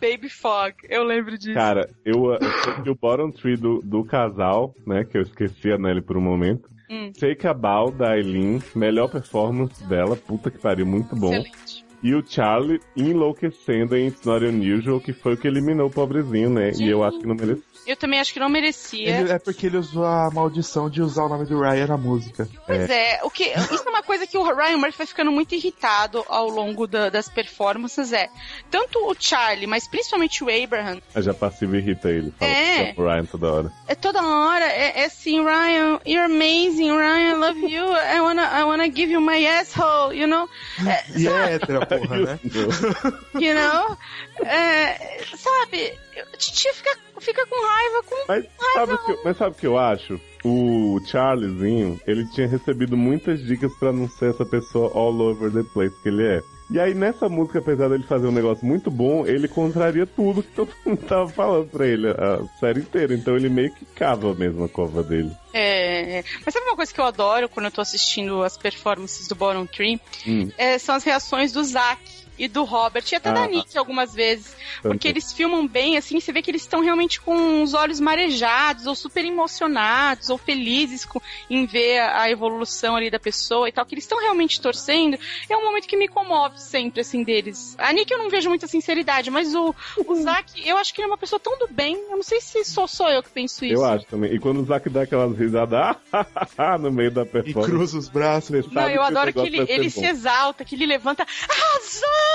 [0.00, 1.54] Baby Fog, eu lembro disso.
[1.54, 5.72] Cara, eu, eu sei que o bottom tree do, do casal, né, que eu esqueci
[5.72, 6.68] a Nelly por um momento.
[6.90, 7.12] Hum.
[7.12, 11.34] Take a Bow, da Aileen, melhor performance dela, puta que pariu, muito bom.
[11.34, 11.88] Excelente.
[12.00, 16.48] E o Charlie enlouquecendo em It's Not Unusual, que foi o que eliminou o pobrezinho,
[16.48, 16.70] né?
[16.78, 17.64] E eu acho que não merecia.
[17.86, 19.20] Eu também acho que não merecia.
[19.20, 22.48] Ele- é porque ele usou a maldição de usar o nome do Ryan na música.
[22.66, 23.20] Pois é.
[23.22, 26.48] o que isso é uma coisa que o Ryan Murphy vai ficando muito irritado ao
[26.48, 28.28] longo da- das performances é
[28.70, 32.92] tanto o Charlie, mas principalmente o Abraham, A já passiva irrita ele, fala É.
[32.92, 33.72] pro Ryan toda hora.
[33.86, 38.42] é toda hora é, é assim, Ryan, you're amazing, Ryan, I love you, I wanna,
[38.60, 40.48] I wanna give you my asshole, you know,
[40.86, 42.40] É, E é hétero, porra, né?
[43.34, 43.96] you know,
[44.44, 49.36] É, sabe, a titia fica, fica com raiva com Mas sabe, o que, eu- mas
[49.36, 50.20] sabe o que eu acho?
[50.44, 55.62] O Charliezinho, ele tinha recebido muitas dicas pra não ser essa pessoa all over the
[55.72, 56.42] place que ele é.
[56.70, 60.50] E aí nessa música, apesar dele fazer um negócio muito bom, ele contraria tudo que
[60.54, 63.14] todo mundo tava falando pra ele a série inteira.
[63.14, 65.30] Então ele meio que cava mesmo a cova dele.
[65.54, 69.34] É, mas sabe uma coisa que eu adoro quando eu tô assistindo as performances do
[69.34, 69.98] Bottom Tree?
[70.26, 70.50] Hum.
[70.58, 72.00] É, são as reações do Zack
[72.38, 73.32] e do Robert e até Ah.
[73.32, 74.54] da Nick algumas vezes.
[74.82, 75.06] Porque Tanto.
[75.06, 78.94] eles filmam bem, assim, você vê que eles estão realmente com os olhos marejados, ou
[78.94, 81.20] super emocionados, ou felizes com,
[81.50, 85.18] em ver a, evolução ali da pessoa e tal, que eles estão realmente torcendo.
[85.48, 87.74] É um momento que me comove sempre, assim, deles.
[87.78, 89.74] A Nick eu não vejo muita sinceridade, mas o,
[90.06, 91.94] o Zack, eu acho que ele é uma pessoa tão do bem.
[91.96, 93.74] Eu não sei se sou só eu que penso isso.
[93.74, 94.32] Eu acho também.
[94.34, 95.96] E quando o Zack dá aquelas risadas
[96.80, 97.70] no meio da E performance.
[97.70, 98.66] cruza os braços.
[98.72, 100.00] Não, eu o adoro que ele, ele bom.
[100.00, 102.27] se exalta, que ele levanta, arrasou!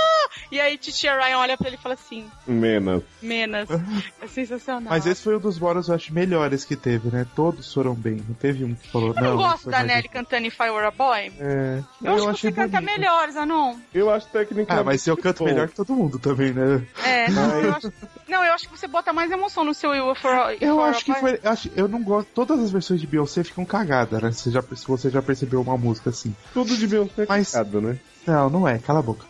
[0.52, 3.04] E aí Titia Ryan olha pra ele e fala assim, Menos.
[3.22, 3.68] menos.
[4.22, 4.84] É sensacional.
[4.90, 7.26] Mas esse foi um dos bônus, eu acho, melhores que teve, né?
[7.36, 8.24] Todos foram bem.
[8.28, 9.38] Não teve um que falou, Eu não, não.
[9.38, 11.32] gosto da Nelly cantando If I Were a Boy.
[11.40, 13.76] É, Eu, acho que achei você canta melhor, Zanon.
[13.94, 14.72] Eu acho tecnicamente.
[14.80, 15.46] Ah, mas eu canto bom.
[15.46, 16.86] melhor que todo mundo também, né?
[17.04, 17.94] É, não, eu acho,
[18.30, 20.18] não, eu acho que você bota mais emoção no seu I Were
[20.62, 21.20] Eu a acho que Boy.
[21.22, 21.40] foi.
[21.44, 22.30] eu acho- eu não gosto.
[22.34, 24.32] Todas as versões de Beyoncé ficam cagadas, né?
[24.32, 26.34] Você já, se você já percebeu uma música assim.
[26.54, 27.98] Tudo de Beyoncé é Mas- cagado, né?
[28.26, 29.26] Não, não é, cala a boca.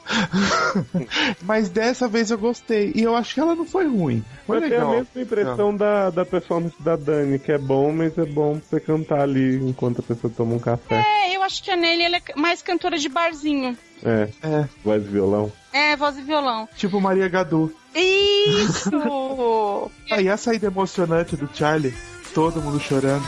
[1.41, 2.91] Mas dessa vez eu gostei.
[2.95, 4.23] E eu acho que ela não foi ruim.
[4.45, 4.95] Foi Mas tem a legal.
[4.99, 8.79] mesma impressão da, da performance da Dani, que é bom, mas é bom pra você
[8.79, 11.03] cantar ali enquanto a pessoa toma um café.
[11.25, 13.77] É, eu acho que a Nelly ela é mais cantora de barzinho.
[14.03, 15.51] É, É, voz e violão.
[15.71, 16.67] É, voz e violão.
[16.75, 17.73] tipo Maria Gadu.
[17.95, 18.91] Isso!
[20.11, 21.93] Aí a saída emocionante do Charlie,
[22.33, 23.23] todo mundo chorando.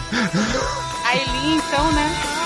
[1.06, 2.45] a Eileen, então, né?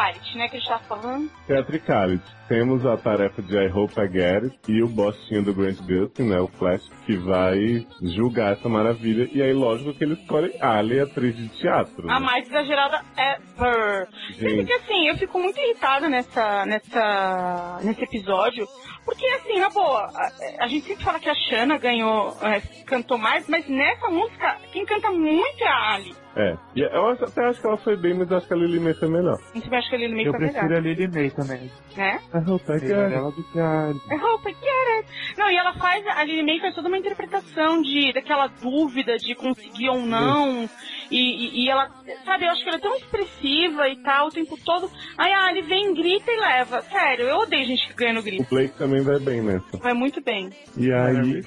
[0.00, 1.30] Theatricality, né, que a gente tava falando.
[1.46, 2.40] Theatricality.
[2.48, 6.22] Temos a tarefa de I Hope I Get It e o bostinho do Grant Gustin,
[6.22, 9.28] né, o Flash, que vai julgar essa maravilha.
[9.32, 12.10] E aí, lógico que ele escolhe Ali, atriz de teatro.
[12.10, 12.26] A né?
[12.26, 14.08] mais exagerada ever.
[14.36, 14.66] Sendo Gente.
[14.66, 18.66] que assim, eu fico muito irritada nessa, nessa, nesse episódio,
[19.10, 23.18] porque assim, na boa, a, a gente sempre fala que a Shanna ganhou, é, cantou
[23.18, 26.14] mais, mas nessa música, quem canta muito é a Ali.
[26.36, 26.56] É.
[26.76, 28.94] E eu acho- até acho que ela foi bem, mas acho que a Lily May
[28.94, 29.36] foi melhor.
[29.52, 31.70] A gente acha que no meio Eu foi prefiro melhor, a Lily May também.
[31.96, 32.20] né?
[32.32, 33.14] I Hope I Get It.
[33.14, 33.90] ela do que a...
[33.90, 35.08] I hope I get it.
[35.36, 39.34] Não, e ela faz, a Lily May faz toda uma interpretação de, daquela dúvida de
[39.34, 40.68] conseguir ou não.
[41.10, 41.90] E, e, e ela,
[42.24, 44.88] sabe, eu acho que ela é tão expressiva e tal o tempo todo.
[45.18, 46.80] Aí a Ali vem, grita e leva.
[46.82, 48.48] Sério, eu odeio gente que ganha no O grito.
[48.48, 49.76] Blake também vai bem nessa.
[49.78, 50.50] Vai muito bem.
[50.76, 51.42] E aí,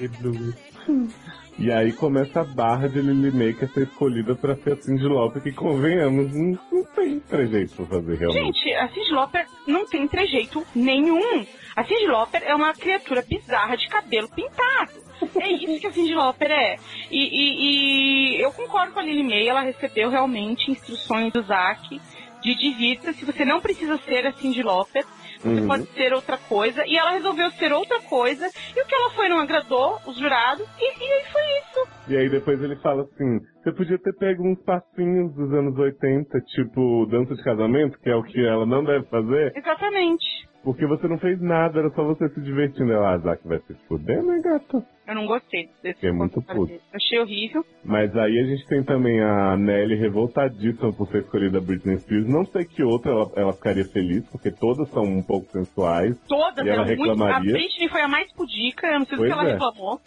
[1.60, 4.76] e aí começa a barra de Lily May que é ser escolhida pra ser a
[4.78, 8.58] Cindy Lauper, que convenhamos, não, não tem trejeito pra fazer realmente.
[8.64, 11.46] Gente, a Cyndi Lauper não tem trejeito nenhum.
[11.76, 14.92] A Cyndi Lauper é uma criatura bizarra de cabelo pintado.
[15.40, 16.76] É isso que a Cyndi Lauper é.
[17.10, 22.02] E, e- e eu concordo com a Lily May, ela recebeu realmente instruções do Zack
[22.42, 25.06] de divirta-se, você não precisa ser a Cyndi Lauper,
[25.44, 25.68] você Uhum.
[25.68, 26.84] pode ser outra coisa.
[26.88, 30.66] E ela resolveu ser outra coisa, e o que ela foi não agradou os jurados,
[30.80, 31.88] e, e aí foi isso.
[32.08, 36.40] E aí depois ele fala assim, você podia ter pego uns passinhos dos anos 80,
[36.42, 40.26] tipo dança de casamento, que é o que ela não deve fazer, Exatamente.
[40.64, 42.92] porque você não fez nada, era só você se divertindo.
[42.92, 44.86] Ela, ah, Zack vai se fuder, né, gata?
[45.06, 46.80] Eu não gostei desse É muito partida.
[46.94, 47.66] Achei horrível.
[47.84, 52.28] Mas aí a gente tem também a Nelly revoltadíssima por ser escolhida Britney Spears.
[52.28, 56.18] Não sei que outra ela, ela ficaria feliz, porque todas são um pouco sensuais.
[56.28, 57.02] Todas E ela eram muito.
[57.02, 57.52] A reclamaria?
[57.54, 59.52] Britney foi a mais pudica, eu não sei do Pois que ela é.
[59.54, 60.00] reclamou.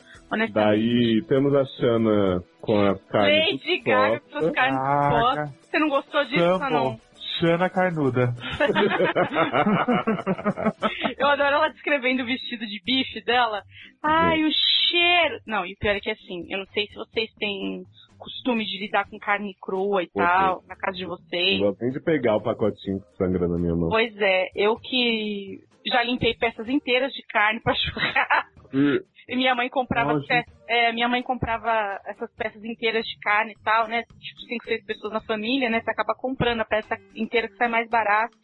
[0.52, 5.46] Daí temos a Shanna com as carnes Lady Gaga com suas carnes Ah.
[5.62, 6.90] Você não gostou disso ou não?
[6.92, 7.06] Sample.
[7.38, 8.34] Xana Carnuda.
[11.18, 13.62] Eu adoro ela descrevendo o vestido de bife dela.
[14.02, 15.38] Ai, o cheiro.
[15.46, 17.84] Não, e o pior é que assim, eu não sei se vocês têm
[18.18, 21.60] costume de lidar com carne crua e Pois tal, na casa de vocês.
[21.60, 23.90] Gosto nem de pegar o pacotinho que sangra na minha mão.
[23.90, 29.06] Pois é, eu que já limpei peças inteiras de carne pra churrasco.
[29.28, 30.44] Minha mãe comprava Nossa.
[30.68, 34.02] É, minha mãe comprava essas peças inteiras de carne e tal, né?
[34.02, 35.80] Tipo, cinco, seis pessoas na família, né?
[35.80, 38.34] Você acaba comprando a peça inteira que sai mais barato.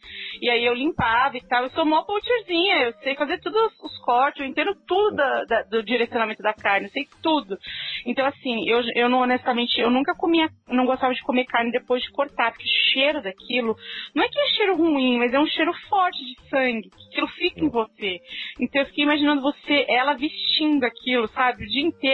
[0.41, 1.63] E aí eu limpava e tal.
[1.63, 5.63] Eu sou mó poacherzinha, eu sei fazer todos os cortes, eu entendo tudo da- da-
[5.63, 7.57] do direcionamento da carne, eu sei tudo.
[8.05, 12.01] Então, assim, eu, eu não, honestamente, eu nunca comia, não gostava de comer carne depois
[12.03, 13.75] de cortar, porque o cheiro daquilo,
[14.15, 17.27] não é que é cheiro ruim, mas é um cheiro forte de sangue, que aquilo
[17.29, 18.19] fica em você.
[18.59, 22.12] Então eu fiquei imaginando você, ela vestindo aquilo, sabe, o dia inteiro,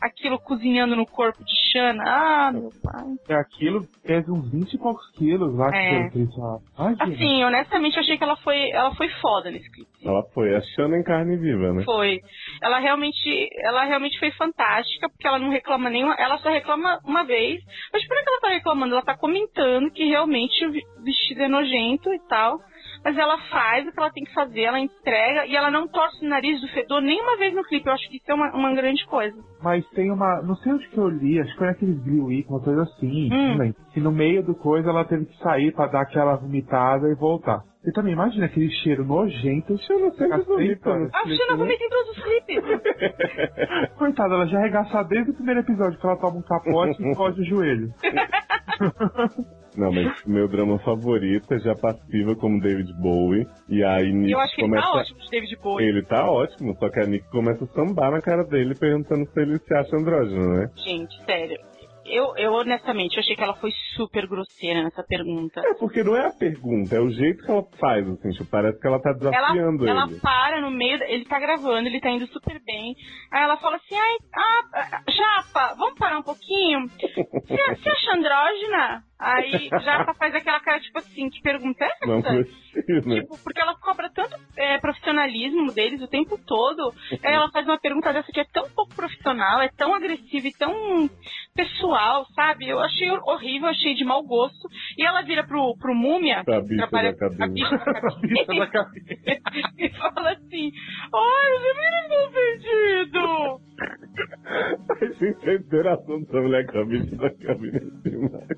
[0.00, 2.02] aquilo cozinhando no corpo de Xana.
[2.06, 3.04] Ah, meu pai.
[3.28, 6.10] É aquilo, pesa uns 20 e poucos quilos lá É.
[6.10, 6.18] que.
[6.18, 7.04] Imagina.
[7.04, 9.88] Assim, honestamente, eu achei que ela foi, ela foi foda nesse clipe.
[10.04, 11.82] Ela foi a Shanna em carne viva, né?
[11.84, 12.20] Foi.
[12.62, 17.24] Ela realmente, ela realmente foi fantástica, porque ela não reclama nenhuma, ela só reclama uma
[17.24, 17.62] vez.
[17.92, 18.94] Mas por que ela tá reclamando?
[18.94, 20.72] Ela tá comentando que realmente o
[21.02, 22.60] vestido é nojento e tal.
[23.04, 26.24] Mas ela faz o que ela tem que fazer, ela entrega e ela não torce
[26.24, 27.86] o nariz do fedor nenhuma vez no clipe.
[27.86, 29.36] Eu acho que isso é uma, uma grande coisa.
[29.62, 30.42] Mas tem uma.
[30.42, 33.32] Não sei onde que eu li, acho que foi naqueles Blue Week, uma coisa assim.
[33.32, 33.72] Hum.
[33.92, 37.62] Que no meio do coisa ela teve que sair pra dar aquela vomitada e voltar.
[37.82, 39.78] Você também imagina aquele cheiro nojento.
[39.78, 40.98] Shanna sempre Cacete, vomita cara.
[40.98, 41.56] no A Xana né?
[41.56, 42.64] vomita em todos os clipes.
[43.96, 47.40] Coitada, ela já arregaça desde o primeiro episódio que ela toma um capote e foge
[47.40, 47.88] o joelho.
[49.78, 53.46] Não, mas meu drama favorito é já passiva como David Bowie.
[53.68, 54.88] E aí Nick Eu acho que ele começa.
[54.88, 55.86] tá ótimo de David Bowie.
[55.86, 59.40] Ele tá ótimo, só que a Nick começa a sambar na cara dele perguntando se
[59.40, 60.70] ele se acha andrógeno, né?
[60.84, 61.56] Gente, sério.
[62.10, 65.60] Eu, eu honestamente eu achei que ela foi super grosseira nessa pergunta.
[65.64, 68.78] É porque não é a pergunta, é o jeito que ela faz, assim, tipo, parece
[68.80, 70.20] que ela tá Ela, desafiando ela ele.
[70.20, 72.94] para no meio, ele tá gravando, ele tá indo super bem.
[73.32, 76.88] Aí ela fala assim, ai, ah, Japa, vamos parar um pouquinho?
[76.88, 77.14] Você,
[77.76, 79.02] você acha andrógena?
[79.18, 82.32] Aí Japa faz aquela cara, tipo assim, que pergunta é Não essa?
[82.32, 82.44] né?
[82.72, 86.92] Tipo, porque ela cobra tanto é, profissionalismo deles o tempo todo.
[87.24, 90.52] Aí ela faz uma pergunta dessa que é tão pouco profissional, é tão agressiva e
[90.52, 91.08] tão
[91.54, 92.68] pessoal, sabe?
[92.68, 94.68] Eu achei horrível, achei de mau gosto.
[94.96, 98.44] E ela vira pro, pro Múmia, Pra que trabalha- da a bicha cabine,
[99.78, 100.70] e fala assim:
[101.14, 103.67] Ai, você me ofendido!
[103.78, 108.48] A gente, a interação da mulher com a bicha da cabine é demais.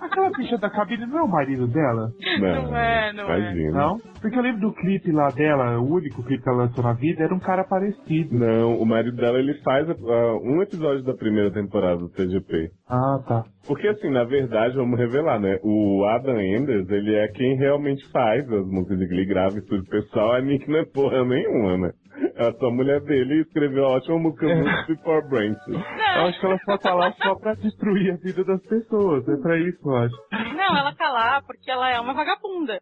[0.00, 2.10] Aquela bicha da cabine não é o marido dela?
[2.40, 3.38] Não é, não é.
[3.38, 3.78] imagina.
[3.78, 3.98] Não?
[4.20, 7.22] Porque eu lembro do clipe lá dela, o único clipe que ela lançou na vida,
[7.22, 8.36] era um cara parecido.
[8.36, 12.70] Não, o marido dela ele faz ah, um episódio da primeira temporada do TGP.
[12.88, 13.44] Ah, tá.
[13.66, 15.58] Porque assim, na verdade, vamos revelar, né?
[15.62, 19.84] O Adam Enders, ele é quem realmente faz as músicas de Glee grava e tudo
[19.84, 20.32] pessoal.
[20.32, 21.92] A Nick não é porra nenhuma, né?
[22.38, 25.66] É só a mulher dele escreveu a ótima música Roots Before Branches.
[25.68, 29.26] Eu acho que ela só tá lá só pra destruir a vida das pessoas.
[29.26, 30.16] É pra isso, eu acho.
[30.54, 32.74] Não, ela tá lá porque ela é uma vagabunda.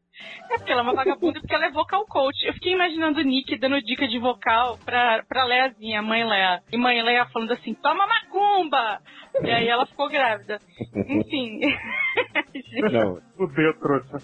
[0.51, 2.44] É porque ela é uma vagabunda e porque ela é vocal coach.
[2.44, 6.60] Eu fiquei imaginando o Nick dando dica de vocal pra, pra Leazinha, a mãe Lea.
[6.72, 8.98] E mãe Lea falando assim, toma macumba!
[9.43, 10.59] E aí ela ficou grávida.
[11.09, 11.60] Enfim.
[12.93, 13.20] Não.
[13.36, 14.18] Fudeu, trouxa.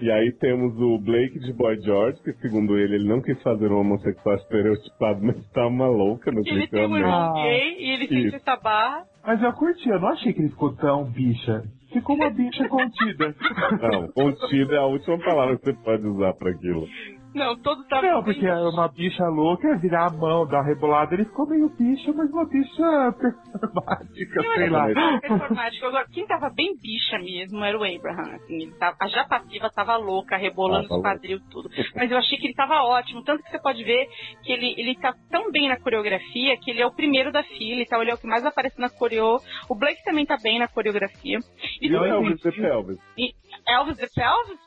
[0.00, 3.61] E aí temos o Blake de Boy George, que segundo ele, ele não quis fazer
[3.70, 7.00] um homossexual estereotipado, mas tá uma louca no Ele tem um clipe.
[7.00, 9.04] irmão gay e ele sente essa barra.
[9.24, 11.62] Mas eu curti, eu não achei que ele ficou tão bicha.
[11.92, 13.34] Ficou uma bicha contida.
[13.82, 16.88] Não, contida é a última palavra que você pode usar pra aquilo.
[17.34, 20.66] Não, todo tava Não, porque é uma bicha louca ia virar a mão, dar uma
[20.66, 21.14] rebolada.
[21.14, 24.86] Ele ficou meio bicha, mas uma bicha performática, sei lá.
[25.20, 25.86] performático.
[25.86, 28.34] Agora, quem tava bem bicha mesmo era o Abraham.
[28.34, 31.70] Assim, ele tava, a já passiva tava louca, rebolando Tava os quadril tudo.
[31.94, 33.22] Mas eu achei que ele tava ótimo.
[33.24, 34.08] Tanto que você pode ver
[34.42, 37.80] que ele, ele tá tão bem na coreografia que ele é o primeiro da fila
[37.80, 38.02] e tal.
[38.02, 39.38] Ele é o que mais aparece na coreo.
[39.68, 41.38] O Blake também tá bem na coreografia.
[41.80, 42.98] E E o Elvis the Pelvis?
[43.16, 43.34] e
[43.66, 44.58] Elvis the Pelvis?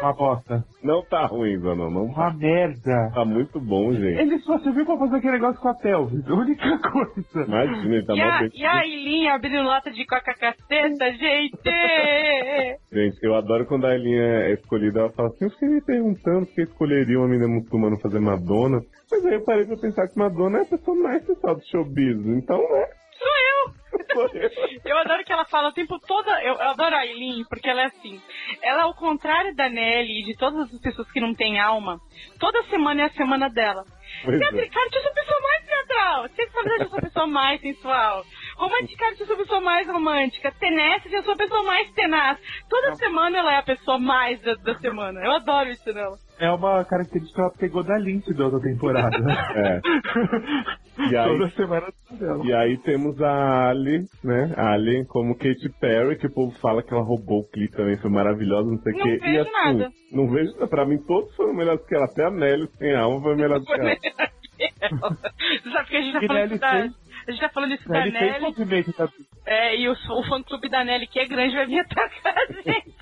[0.00, 0.64] Uma bosta.
[0.82, 2.36] Não tá ruim, Zanon, não Uma tá.
[2.36, 3.10] merda.
[3.14, 4.20] Tá muito bom, gente.
[4.20, 6.28] Ele só serviu pra fazer aquele negócio com a Telvis.
[6.28, 7.44] A única coisa.
[7.46, 8.50] Imagina, ele tá E mal a, bem.
[8.54, 11.58] e a Eileen abrindo lata de coca caceta, gente!
[12.92, 16.46] Gente, eu adoro quando a Elinha é escolhida, ela fala assim, eu fiquei me perguntando
[16.46, 18.80] por que escolheria uma menina muçulmana fazer Madonna.
[19.10, 22.16] Mas aí eu parei pra pensar que Madonna é a pessoa mais sensual do showbiz,
[22.26, 22.86] então, né?
[23.18, 23.78] Sou eu!
[24.84, 24.98] Eu.
[24.98, 26.28] Adoro que ela fala o tempo todo.
[26.30, 28.20] Eu, eu adoro a Aileen, porque ela é assim.
[28.62, 32.00] Ela, ao contrário da Nelly e de todas as pessoas que não têm alma,
[32.38, 33.84] toda semana é a semana dela.
[34.24, 34.38] Pois é.
[34.38, 36.28] Teatricarte, eu sou a pessoa mais teatral.
[36.30, 38.24] Sexualidade, eu sou a pessoa mais sensual.
[38.56, 40.52] Romanticarte, eu sou a pessoa mais romântica.
[40.52, 42.38] Tenacity, eu sou a pessoa mais tenaz.
[42.68, 45.20] Toda semana ela é a pessoa mais da, da semana.
[45.24, 46.16] Eu adoro isso nela.
[46.40, 49.16] É uma característica que ela pegou da Lindsay da outra temporada.
[49.56, 49.80] É.
[51.10, 52.44] E aí- Toda semana dela.
[52.44, 54.52] E aí temos a Ali, né?
[54.56, 57.96] A Ali como Katy Perry, que o povo fala que ela roubou o clipe também,
[57.98, 59.14] foi maravilhosa, não sei o Não quê.
[59.14, 59.90] e vejo assim, nada.
[60.12, 63.36] não vejo, pra mim todos foram melhores que ela, até a Nelly sem alma foi
[63.36, 63.94] melhor que ela.
[64.58, 66.88] Você sabe que a gente tá falando da,
[67.28, 68.92] a gente tá falando isso da Nelly.
[68.96, 69.08] da
[69.46, 72.52] É, e o, o fã clube da Nelly, que é grande, vai vir atacar a
[72.52, 72.94] gente.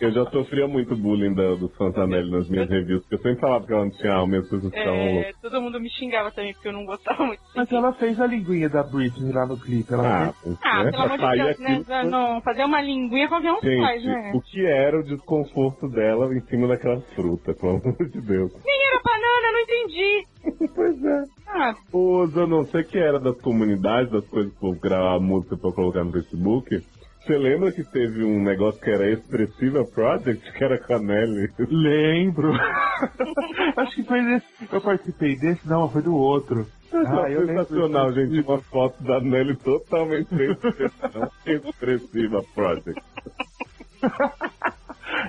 [0.00, 3.18] Eu já sofria muito bullying da, dos fãs da Nelly nas minhas reviews, porque eu
[3.22, 5.90] sempre falava que ela não tinha alma e as pessoas ficavam É, todo mundo me
[5.90, 7.40] xingava também, porque eu não gostava muito.
[7.54, 9.92] Mas ela fez a linguinha da Britney lá no clipe.
[9.92, 10.58] Ela Ah, fez.
[10.62, 10.90] Ah, né?
[10.90, 11.82] pelo amor de Deus, né?
[11.84, 14.32] foi- Não, fazer uma linguinha qualquer um faz, Gente, né?
[14.34, 18.52] o que era o desconforto dela em cima daquela fruta, pelo amor de Deus.
[18.64, 20.26] Nem era banana, não entendi.
[20.74, 21.24] pois é.
[21.46, 25.72] Ah, Ô, Zanon, você que era das comunidades, das coisas que eu gravar música pra
[25.72, 26.82] colocar no Facebook,
[27.20, 31.50] você lembra que teve um negócio que era Expressiva Project, que era com a Nelly?
[31.70, 32.52] Lembro.
[33.76, 34.46] Acho que foi desse.
[34.72, 36.66] Eu participei desse, não, foi do outro.
[36.92, 37.64] Ah, eu lembro.
[37.66, 38.40] Sensacional, gente.
[38.40, 41.54] Uma foto da Nelly totalmente sem.
[41.54, 43.00] Expressiva Project.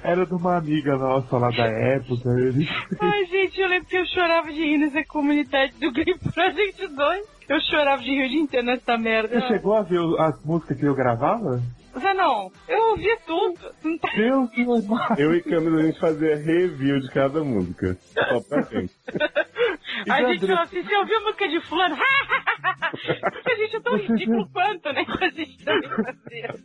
[0.04, 2.30] Era de uma amiga nossa lá da época.
[2.30, 2.68] Ele...
[3.00, 7.28] Ai, gente, eu lembro que eu chorava de rir nessa comunidade do Glee Project 2.
[7.50, 9.40] Eu chorava de rir o dia inteiro nessa merda.
[9.40, 11.62] Você chegou a ver as músicas que eu gravava?
[12.16, 13.60] Não, eu ouvia tudo.
[14.00, 15.16] Tá- Deus do céu.
[15.18, 17.96] Eu e Câmara, a gente fazia review de cada música.
[17.96, 18.94] Só pra gente.
[20.10, 21.96] A gente falou assim, você ouviu a música de fulano?
[23.32, 25.06] Porque a gente é tão ridículo quanto, né?
[25.06, 26.56] Que a gente também fazia.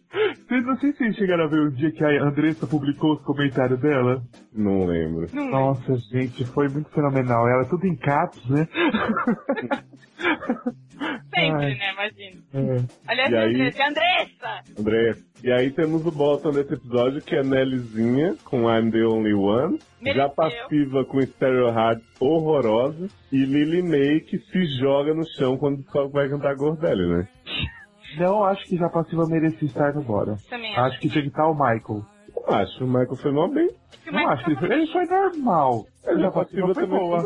[0.49, 3.23] Vocês não sei se vocês chegaram a ver o dia que a Andressa publicou os
[3.23, 4.23] comentários dela.
[4.53, 5.27] Não lembro.
[5.33, 7.49] Não, Nossa, gente, foi muito fenomenal.
[7.49, 8.67] Ela tudo em caps, né?
[11.35, 11.75] sempre, Ai.
[11.75, 11.93] né?
[11.93, 12.43] Imagina.
[12.55, 12.85] É.
[13.09, 13.55] Aliás, E aí?
[13.55, 14.63] Andressa, Andressa!
[14.79, 15.15] André.
[15.45, 19.79] E aí temos o bottom desse episódio, que é Nellyzinha, com I'm the Only One.
[19.79, 20.31] Já Mereceu.
[20.31, 23.09] passiva com Stereo Hard horrorosa.
[23.31, 27.29] E Lily May, que se joga no chão quando descobre que vai cantar Gordelli, né?
[28.19, 30.37] Não acho que já passiva merecia estar no bora.
[30.49, 31.01] Também Acho acho.
[31.01, 32.03] que tinha que estar o Michael.
[32.47, 33.69] Eu acho, o Michael foi mal bem.
[34.11, 35.85] Não acho que ele foi, ele foi normal.
[36.05, 37.25] Mas Já a foi também boa.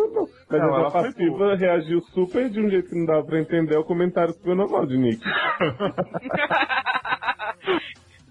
[0.50, 3.38] Mas Não, a ela foi passiva reagiu super de um jeito que não dava pra
[3.38, 5.22] entender ao comentário super normal de Nick.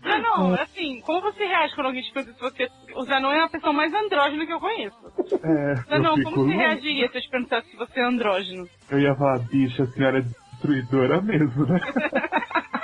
[0.01, 2.67] Zanon, assim, como você reage quando alguém te pergunta se você.
[2.95, 4.97] O Zanon é a pessoa mais andrógena que eu conheço.
[5.43, 8.03] É, Não, não, eu como fico você reagiria se eu te perguntasse se você é
[8.03, 8.67] andrógeno?
[8.89, 11.79] Eu ia falar, bicha, a senhora é destruidora mesmo, né?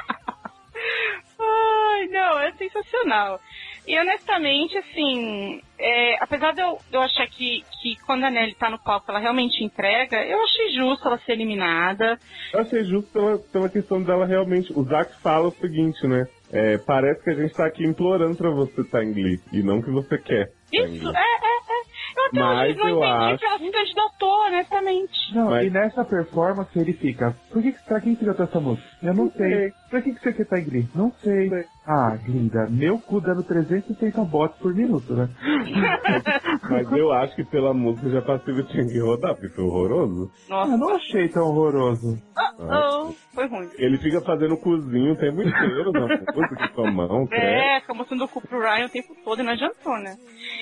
[1.39, 3.39] Ai, não, é sensacional.
[3.87, 8.55] E honestamente, assim, é, apesar de eu, de eu achar que, que quando a Nelly
[8.55, 12.19] tá no palco ela realmente entrega, eu achei justo ela ser eliminada.
[12.53, 14.73] Eu achei justo pela, pela questão dela realmente.
[14.73, 16.25] O Zack fala o seguinte, né?
[16.51, 19.81] É, parece que a gente tá aqui implorando pra você estar em Glee, e não
[19.81, 20.45] que você quer.
[20.47, 21.85] tá Isso, é, é, é.
[22.17, 25.35] Eu até Mas hoje não entendi acho- que ela se candidatou, honestamente.
[25.35, 28.59] Não, Mas- e nessa performance ele fica, por que, que- pra quem você cantou essa
[28.59, 28.87] música?
[29.03, 29.49] Eu não, sei.
[29.51, 29.71] sei.
[29.89, 30.87] Pra que, que você quer tá em Glee?
[30.95, 31.49] Não sei.
[31.49, 31.65] Sei.
[31.87, 35.29] Ah, linda, meu cu dando 360 bots por minuto, né?
[36.69, 40.31] Mas eu acho que pela música já passível tinha que rodar, porque foi horroroso.
[40.49, 42.17] Nossa, Ah, não achei tão horroroso.
[42.59, 43.69] oh, foi ruim.
[43.77, 47.27] Ele fica fazendo cozinho o tempo inteiro na música com a mão.
[47.31, 50.15] É, fica mostrando o cu pro Ryan o tempo todo e não adiantou, né?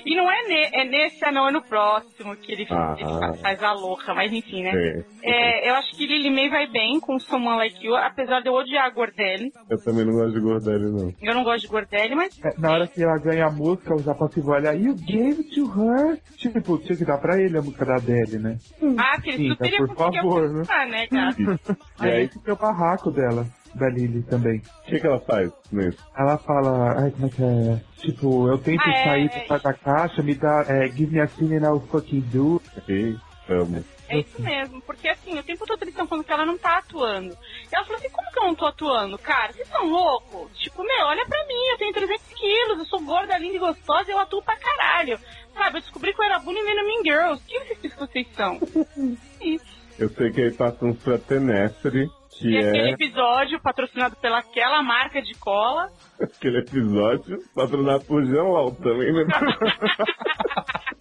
[0.05, 2.95] E não é, ne é nesse, ah, não, é no próximo que ele, Ah.
[2.97, 4.71] ele fa- faz a louca, mas enfim, né?
[4.73, 5.03] É.
[5.23, 8.53] É, eu acho que Lily May vai bem com Someone Like You, apesar de eu
[8.53, 9.51] odiar a Gordelli.
[9.69, 11.12] Eu também não gosto de Gordelli, não.
[11.21, 13.99] Eu não gosto de Gordelli, mas É, Na hora que ela ganha a música, o
[13.99, 16.19] Zapassivo olha, you gave it to her.
[16.37, 18.57] Tipo, tinha que dar pra ele a música da Adele, né?
[18.97, 21.37] ah, que ele super tá, ia por favor, alcançar, né, gato?
[22.01, 24.59] E Aí é o barraco dela, da Lily também.
[24.59, 25.97] o que, que ela faz nisso?
[26.17, 27.81] Ela fala, ai, como é que é?
[27.97, 29.47] Tipo, eu tento Ah, é, sair é.
[29.47, 32.61] da da caixa, me dá, é, give me a and I'll fucking do.
[32.87, 33.15] Ei,
[33.49, 33.83] amo.
[34.09, 36.77] É isso mesmo, porque assim, o tempo todo eles estão falando que ela não tá
[36.77, 37.35] atuando.
[37.73, 39.17] E ela falou assim, como que eu não tô atuando?
[39.17, 40.55] Cara, vocês são loucos?
[40.59, 44.11] Tipo, meu, olha pra mim, eu tenho 300 quilos, eu sou gorda, linda e gostosa,
[44.11, 45.19] eu atuo pra caralho.
[45.55, 47.43] Sabe, eu descobri que eu era bullying vendo Mean Girls.
[47.47, 48.59] Quem vocês que vocês são?
[49.41, 49.65] Isso.
[49.97, 55.19] Eu sei que aí passamos pra Tenestry, que E aquele é episódio patrocinado pelaquela marca
[55.19, 55.91] de cola.
[56.21, 59.25] aquele episódio patrocinado por Lau também, né?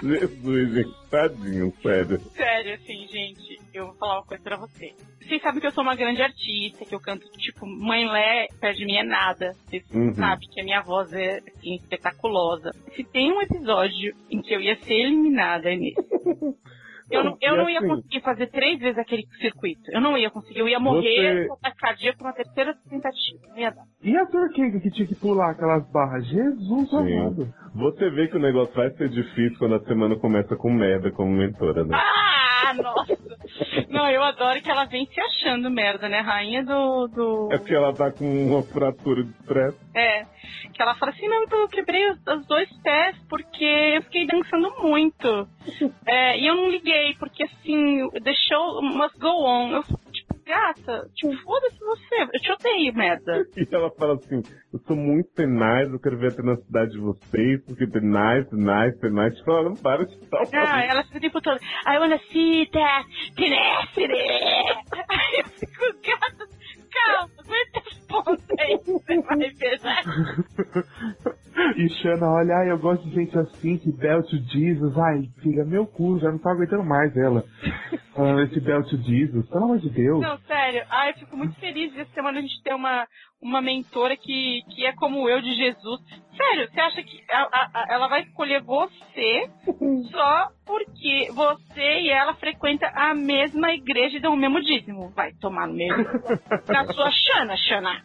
[0.00, 2.20] Jesus, gente, tadinho, sério.
[2.34, 4.94] Sério, assim, gente, eu vou falar uma coisa pra você.
[5.20, 8.78] Vocês sabem que eu sou uma grande artista, que eu canto, tipo, Mãe Lé, perto
[8.78, 9.52] de mim é nada.
[9.66, 10.14] Vocês Uhum.
[10.14, 12.70] sabem que a minha voz é, assim, espetaculosa.
[12.94, 15.96] Se tem um episódio em que eu ia ser eliminada, é nesse.
[17.12, 19.82] Eu não, eu não ia assim- conseguir fazer três vezes aquele circuito.
[19.92, 20.58] Eu não ia conseguir.
[20.60, 23.38] Eu ia morrer Você- com ataque cardíaco na terceira tentativa.
[23.48, 23.84] Não ia dar.
[24.02, 26.26] E a Turquega que tinha que pular aquelas barras?
[26.26, 26.96] Jesus Sim.
[27.18, 27.54] amado.
[27.74, 31.30] Você vê que o negócio vai ser difícil quando a semana começa com merda como
[31.30, 31.94] mentora, né?
[31.96, 32.31] Ah,
[32.80, 33.18] nossa!
[33.88, 36.20] Não, eu adoro que ela vem se achando merda, né?
[36.20, 37.08] Rainha do.
[37.08, 37.48] do...
[37.52, 39.78] É porque ela tá com uma fratura de estresse.
[39.94, 40.24] É,
[40.72, 44.26] que ela fala assim, não, então eu quebrei os, os dois pés porque eu fiquei
[44.26, 45.48] dançando muito.
[46.04, 48.00] É, e eu não liguei, porque assim,
[48.48, 49.70] show must go on.
[49.70, 49.84] Eu,
[50.44, 53.44] gata, tipo, foda-se você, eu te odeio, merda.
[53.56, 54.42] E ela fala assim,
[54.72, 59.34] eu sou muito tenaz, eu quero ver a tenacidade de vocês, porque tenaz, tenaz, tenaz.
[59.36, 60.48] Tipo, ela não para de falar.
[60.52, 64.12] Ah, ela fica o tempo todo, I wanna see that tenacity.
[65.08, 66.48] Aí eu fico, gata,
[66.92, 70.02] calma, aguenta pontas aí, você vai ver, né?
[71.76, 74.96] E Shana olha, ai, eu gosto de gente assim, que belt Jesus.
[74.98, 77.44] Ai, filha, meu cu, já não tô aguentando mais ela.
[78.14, 80.20] Falando esse belt Jesus, pelo amor de Deus.
[80.20, 80.84] Não, sério.
[80.90, 83.06] Ai, eu fico muito feliz de essa semana a gente ter uma,
[83.42, 86.00] uma mentora que, que é como eu de Jesus.
[86.36, 89.50] Sério, você acha que a- a- a- ela vai escolher você
[90.10, 95.10] só porque você e ela frequentam a mesma igreja e dão o mesmo dízimo?
[95.14, 96.04] Vai tomar no mesmo.
[96.68, 98.02] Na sua Xana, Xana.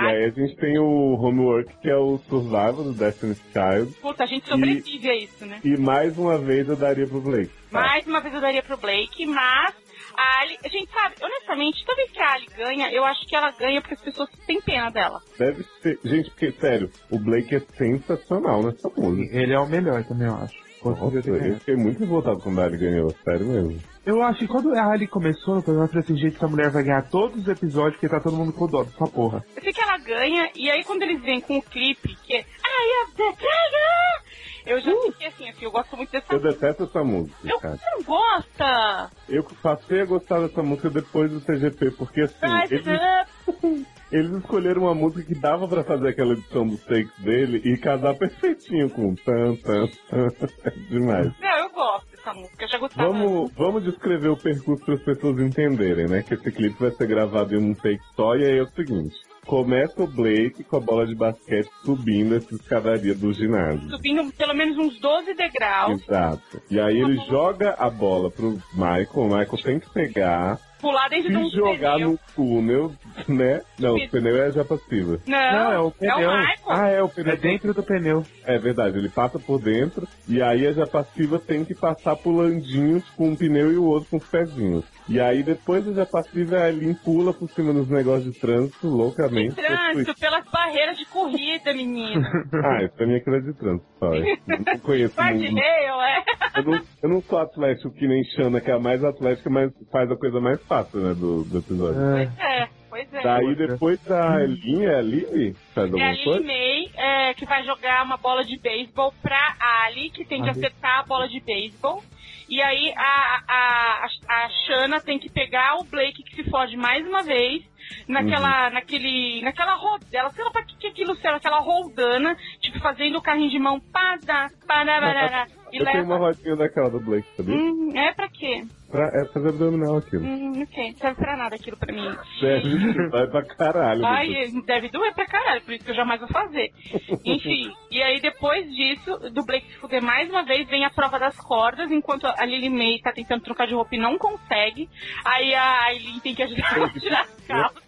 [0.00, 3.92] E aí a gente tem o Homework, que é o Survival do Destiny's Child.
[4.00, 5.60] Puta, a gente sobrevive a isso, né?
[5.64, 7.50] E mais uma vez eu daria pro Blake.
[7.70, 7.80] tá?
[7.80, 9.74] Mais uma vez eu daria pro Blake, mas
[10.16, 13.36] a Ali, a gente sabe, honestamente, toda vez que a Ali ganha, eu acho que
[13.36, 15.20] ela ganha porque as pessoas têm pena dela.
[15.38, 15.98] Deve ser.
[16.04, 19.36] Gente, porque, sério, o Blake é sensacional nessa música.
[19.36, 20.64] Ele é o melhor também, eu acho.
[20.84, 23.80] Nossa, ter eu fiquei muito revoltado quando a Ali ganhou, sério mesmo.
[24.04, 26.70] Eu acho que quando a Ali começou no programa, eu falei assim, gente, essa mulher
[26.70, 29.42] vai ganhar todos os episódios porque tá todo mundo com dó dessa porra.
[29.56, 32.40] Eu sei que ela ganha, e aí quando eles vêm com o clipe, que é
[32.40, 34.23] I am the Tiger,
[34.66, 37.76] eu já fiquei assim, assim, eu gosto muito dessa Eu detesto essa música, Eu, cara.
[37.76, 39.10] você não gosta?
[39.28, 44.82] Eu passei a gostar dessa música depois do CGP, porque assim, Rise eles, eles escolheram
[44.82, 49.14] uma música que dava pra fazer aquela edição dos takes dele e casar perfeitinho com
[49.14, 50.28] tan, tan, tan.
[50.64, 51.32] É demais.
[51.40, 53.08] Não, eu gosto dessa música, eu já gostava.
[53.12, 56.22] Vamos, vamos descrever o percurso para as pessoas entenderem, né?
[56.22, 59.16] Que esse clipe vai ser gravado em um take só e aí é o seguinte.
[59.46, 63.88] Começa o Blake com a bola de basquete subindo essa escadaria do ginásio.
[63.90, 66.02] Subindo pelo menos uns 12 degraus.
[66.02, 66.62] Exato.
[66.70, 71.30] E aí ele joga a bola pro Michael, o Michael tem que pegar, pular dentro
[71.30, 72.10] de um jogar pneu.
[72.10, 72.92] no túnel,
[73.28, 73.62] né?
[73.78, 75.18] Não, o pneu é já passiva.
[75.26, 76.16] Não, Não, é o pneu.
[76.16, 76.58] Michael.
[76.68, 77.32] ah, é o pneu.
[77.32, 78.24] É dentro do pneu.
[78.44, 83.04] É verdade, ele passa por dentro e aí a já passiva tem que passar pulandinhos
[83.10, 84.84] com um pneu e o outro com os pezinhos.
[85.08, 88.86] E aí depois a já passiva a Eileen pula por cima dos negócios de trânsito
[88.88, 89.54] loucamente.
[89.54, 92.22] Trânsito pelas barreiras de corrida, menino.
[92.64, 94.14] Ah, isso pra mim é coisa de trânsito, só.
[94.14, 95.54] Eu não conheço Parte muito.
[95.54, 96.24] meio, é.
[96.56, 99.70] Eu não, eu não sou atlético que nem Xana, que é a mais atlética, mas
[99.92, 102.00] faz a coisa mais fácil, né, do, do episódio.
[102.00, 103.22] É, pois é.
[103.22, 105.54] Daí depois da Eileen, é a Lily?
[105.74, 106.40] Faz É a Lily coisa?
[106.46, 109.56] May é, que vai jogar uma bola de beisebol pra
[109.86, 112.02] Ali, que tem que acertar a bola de beisebol.
[112.48, 116.76] E aí a, a, a, a Shanna tem que pegar o Blake que se fode
[116.76, 117.62] mais uma vez
[118.08, 123.18] naquela, naquele, naquela rodela, sei lá pra que, que aquilo serve, aquela roldana, tipo fazendo
[123.18, 126.26] o carrinho de mão, pada, pada, e Eu tenho uma leva.
[126.26, 127.54] rodinha daquela do Blake, sabia?
[127.54, 128.64] Hum, é pra quê?
[128.90, 130.24] Pra, é fazer abdominal aquilo.
[130.24, 132.16] Hum, ok, não serve pra nada aquilo pra mim.
[132.38, 134.06] Sério, vai pra caralho.
[134.06, 134.64] Ai, depois.
[134.66, 136.70] deve doer pra caralho, por isso que eu jamais vou fazer.
[137.24, 141.18] Enfim, e aí depois disso, do Blake se fuder mais uma vez, vem a prova
[141.18, 144.88] das cordas, enquanto a Lily May tá tentando trocar de roupa e não consegue.
[145.24, 147.83] Aí a Aileen tem que ajudar ela a tirar as calças.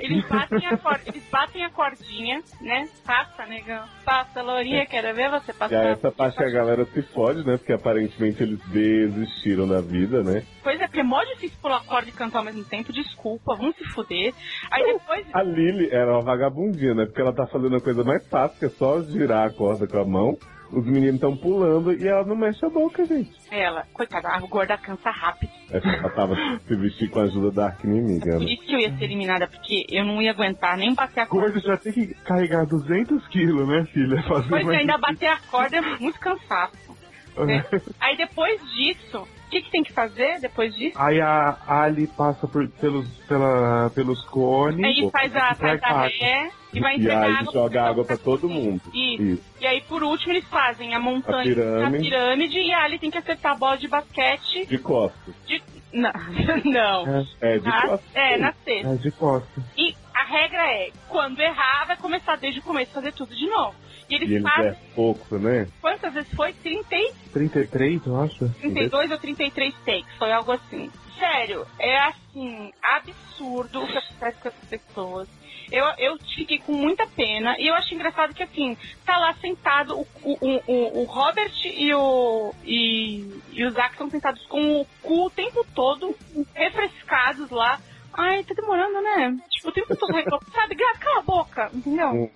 [0.00, 2.88] Eles batem a, cor- eles batem a cordinha, né?
[3.04, 3.84] Passa, negão.
[4.04, 5.80] Passa, Lourinha, quero ver você passar.
[5.80, 7.56] aí essa parte que a galera se fode, né?
[7.56, 10.44] Porque aparentemente eles desistiram da vida, né?
[10.62, 13.76] Pois é, porque é mó difícil pular corda e cantar ao mesmo tempo, desculpa, vamos
[13.76, 14.32] se fuder.
[14.70, 15.26] Aí depois.
[15.32, 17.06] A Lily era uma vagabundinha, né?
[17.06, 19.98] Porque ela tá fazendo a coisa mais fácil, que é só girar a corda com
[19.98, 20.38] a mão.
[20.72, 23.30] Os meninos estão pulando e ela não mexe a boca, gente.
[23.50, 25.50] Ela, coitada, a gorda cansa rápido.
[25.72, 26.36] É ela tava
[26.66, 28.52] se vestir com a ajuda da arca inimiga, Por né?
[28.52, 31.50] isso que eu ia ser eliminada, porque eu não ia aguentar nem bater a corda.
[31.52, 34.22] Gordo já tem que carregar 200 quilos, né, filha?
[34.22, 36.89] Fazer Pois é, ainda bater a corda é muito cansaço.
[37.38, 37.64] Né?
[38.00, 40.96] Aí depois disso, o que, que tem que fazer depois disso?
[40.98, 44.84] Aí a Ali passa por- pelos, pela, pelos cones.
[44.84, 47.52] Aí faz a, faz a ré e vai E entregar aí água.
[47.52, 48.80] joga água pra todo mundo.
[48.94, 49.22] Isso.
[49.22, 49.42] Isso.
[49.60, 51.96] E aí, por último, eles fazem a montanha, A pirâmide.
[51.96, 55.34] a pirâmide e a Ali tem que acertar a bola de basquete De costas.
[55.46, 55.62] de...
[55.92, 56.12] Não,
[56.66, 57.26] não.
[57.40, 58.14] É, de Na- costas.
[58.14, 58.88] é, na sexta.
[58.92, 59.64] É de costas.
[59.76, 63.74] E a regra é, quando errar, vai começar desde o começo, fazer tudo de novo.
[64.10, 65.68] E eles E eles fazem, é pouco, né?
[65.80, 66.52] quantas vezes foi?
[66.52, 68.48] 30 e 33, eu acho.
[68.60, 70.90] 32 ou 33 takes, foi algo assim.
[71.18, 75.28] Sério, é assim, absurdo o que acontece com essas pessoas.
[75.70, 80.00] Eu, eu fiquei com muita pena e eu acho engraçado que assim, tá lá sentado
[80.00, 84.86] o, o, o, o Robert e o, e, e o Zack estão sentados com o
[85.02, 86.16] cu o tempo todo,
[86.54, 87.78] refrescados lá.
[88.12, 89.38] Ai, tá demorando, né?
[89.50, 90.12] Tipo, o tempo todo,
[90.52, 90.74] sabe?
[90.74, 92.30] Gato, cala a boca, entendeu?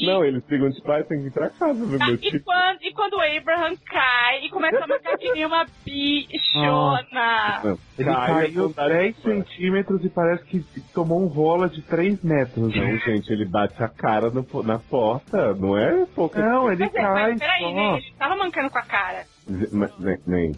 [0.00, 2.44] Não, eles ficam de pai, tem que ir pra casa, viu, Tá, meu e, tipo.
[2.44, 7.60] quando, e quando o Abraham cai e começa a marcar que nem uma bichona.
[7.64, 9.34] Não, Ele cai, caiu é vontade 10 de fora.
[9.34, 12.74] centímetros e parece que tomou um rola de 3 metros.
[12.74, 16.94] Não, gente, ele bate a cara no, na porta, não é pouca Não, ele Mas,
[16.94, 17.96] é, cai mas peraí, né?
[17.98, 19.24] Ele tava mancando com a cara.
[19.72, 20.52] Mas, nem, nem,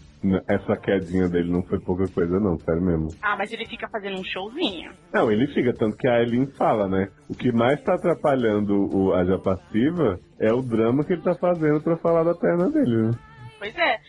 [0.47, 3.09] essa quedinha dele não foi pouca coisa, não, sério mesmo.
[3.21, 4.91] Ah, mas ele fica fazendo um showzinho.
[5.13, 7.09] Não, ele fica, tanto que a Eileen fala, né?
[7.29, 11.35] O que mais tá atrapalhando o, a já passiva é o drama que ele tá
[11.35, 13.11] fazendo pra falar da perna dele, né?
[13.59, 13.99] Pois é.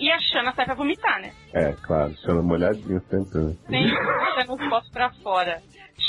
[0.00, 1.30] E a Xana sai pra vomitar, né?
[1.54, 3.38] É, claro, chama uma olhadinha sempre.
[3.40, 3.54] né?
[3.68, 5.62] Xana os botos pra fora.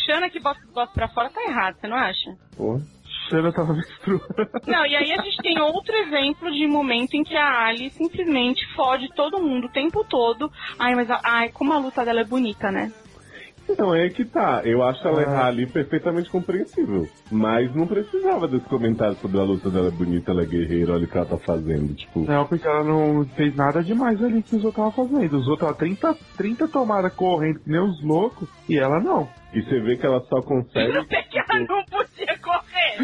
[0.06, 2.36] Xana que bota os botos pra fora tá errado, você não acha?
[2.58, 2.82] Porra.
[3.30, 4.26] Xana tava menstruando.
[4.66, 8.62] Não, e aí a gente tem outro exemplo de momento em que a Ali simplesmente
[8.76, 10.52] fode todo mundo o tempo todo.
[10.80, 12.92] Ai, mas a- ai, como a luta dela é bonita, né?
[13.70, 14.62] Então, é que tá.
[14.64, 15.48] Eu acho ela Ah.
[15.48, 17.06] ali perfeitamente compreensível.
[17.30, 21.04] Mas não precisava desse comentário sobre a luta dela é bonita, ela é guerreira, olha
[21.04, 21.94] o que ela tá fazendo.
[21.94, 25.38] Tipo, Não, porque ela não fez nada demais ali que os outros estavam fazendo.
[25.38, 29.28] Os outros, ó, 30, 30 tomadas correndo que nem os loucos, e ela não.
[29.58, 30.98] E você vê que ela só consegue.
[30.98, 32.98] Até que ela não podia correr.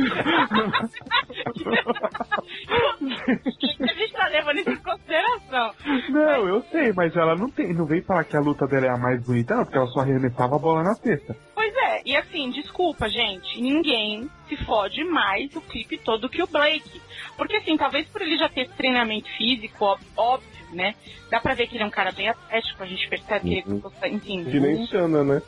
[3.82, 5.74] a gente tá levando isso em consideração.
[6.10, 8.90] Não, eu sei, mas ela não tem, não veio falar que a luta dela é
[8.90, 11.36] a mais bonita, não, porque ela só arremessava a bola na cesta.
[11.56, 16.48] Pois é, e assim, desculpa, gente, ninguém se fode mais o clipe todo que o
[16.48, 17.02] Blake.
[17.38, 20.94] Porque assim, talvez por ele já ter treinamento físico, óbvio, né?
[21.30, 23.64] Dá pra ver que ele é um cara bem atlético, a gente percebe que ele
[23.68, 23.80] Uhum.
[23.80, 24.44] gosta, enfim.
[24.44, 25.42] Que nem Xana, né?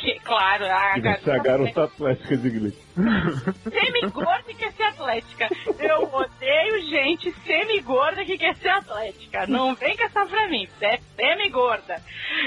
[0.00, 2.74] Que- claro, a Que vai ser a garota atlética de Glee.
[3.70, 5.48] Semi-gorda que quer ser atlética.
[5.78, 9.46] Eu odeio gente semi-gorda que quer ser atlética.
[9.46, 10.66] Não vem essa pra mim.
[10.78, 12.02] Você é semi-gorda.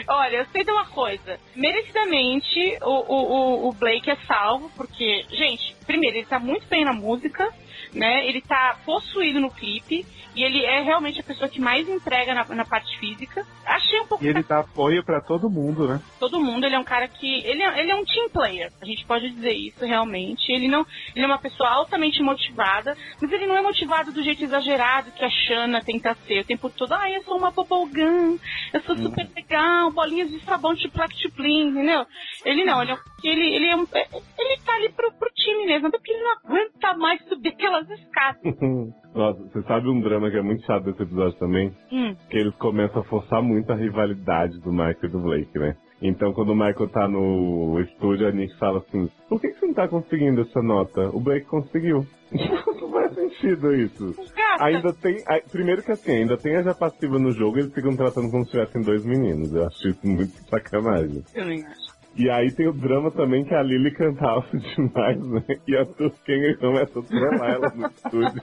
[0.08, 1.40] Olha, eu sei de uma coisa.
[1.56, 6.94] Merecidamente, o, o- o Blake é salvo, porque, gente, primeiro, ele tá muito bem na
[6.94, 7.52] música,
[7.94, 8.28] né?
[8.28, 10.06] Ele tá possuído no clipe.
[10.36, 13.45] E ele é realmente a pessoa que mais entrega na, na parte física.
[13.68, 14.24] Achei um pouco.
[14.24, 16.02] E ele dá apoio pra todo mundo, né?
[16.20, 17.45] todo mundo, ele é um cara que.
[17.45, 20.52] Ele é, ele é um team player, a gente pode dizer isso realmente.
[20.52, 20.88] Ele não.
[21.16, 25.24] Ele é uma pessoa altamente motivada, mas ele não é motivado do jeito exagerado que
[25.24, 26.40] a Shanna tenta ser.
[26.40, 28.40] O tempo todo, ah, eu sou uma bubblegum,
[28.74, 32.06] eu sou super legal, bolinhas de sabão de plaque entendeu?
[32.44, 33.82] Ele não, ele é, um- ele, ele é um.
[33.82, 37.90] Ele tá ali pro, pro time mesmo, até porque ele não aguenta mais subir aquelas
[37.90, 38.41] escadas.
[39.14, 41.72] Nossa, você sabe um drama que é muito chato desse episódio também?
[41.91, 42.16] Hum.
[42.30, 45.76] Que eles começam a forçar muito a rivalidade do Michael e do Blake, né?
[46.02, 49.68] Então, quando o Michael tá no estúdio, a Nick fala assim: Por que, que você
[49.68, 51.10] não tá conseguindo essa nota?
[51.16, 52.06] O Blake conseguiu.
[52.30, 54.14] não faz sentido isso.
[54.36, 54.66] Gata.
[54.66, 55.24] Ainda tem.
[55.30, 58.44] ai, Primeiro que assim, ainda tem a já passiva no jogo, eles ficam tratando como
[58.44, 59.54] se tivessem dois meninos.
[59.54, 61.24] Eu acho isso muito sacanagem.
[61.34, 61.93] Eu nem acho.
[62.15, 65.44] E aí tem o drama também que a Lily cantava demais, né?
[65.68, 68.41] E a Turkenga começa a trollar ela no estúdio.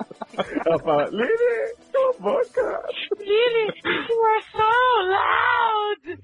[0.67, 2.83] Ela fala, Lily, cala a boca!
[3.19, 4.71] Lily, you are so
[5.11, 6.21] loud!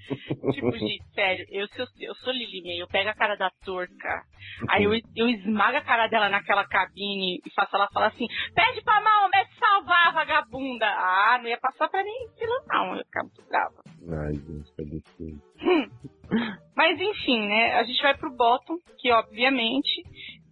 [0.53, 4.23] tipo, gente, sério, eu, eu, eu sou Lily May, eu pego a cara da turca,
[4.69, 8.83] aí eu, eu esmago a cara dela naquela cabine e faço ela falar assim: pede
[8.83, 10.87] pra Maomé salvar a vagabunda.
[10.87, 13.83] Ah, não ia passar pra nem fila, não, eu ficar muito brava.
[14.09, 15.43] Ai, gente, que absurdo.
[16.77, 17.75] Mas enfim, né?
[17.75, 20.03] A gente vai pro bottom, que obviamente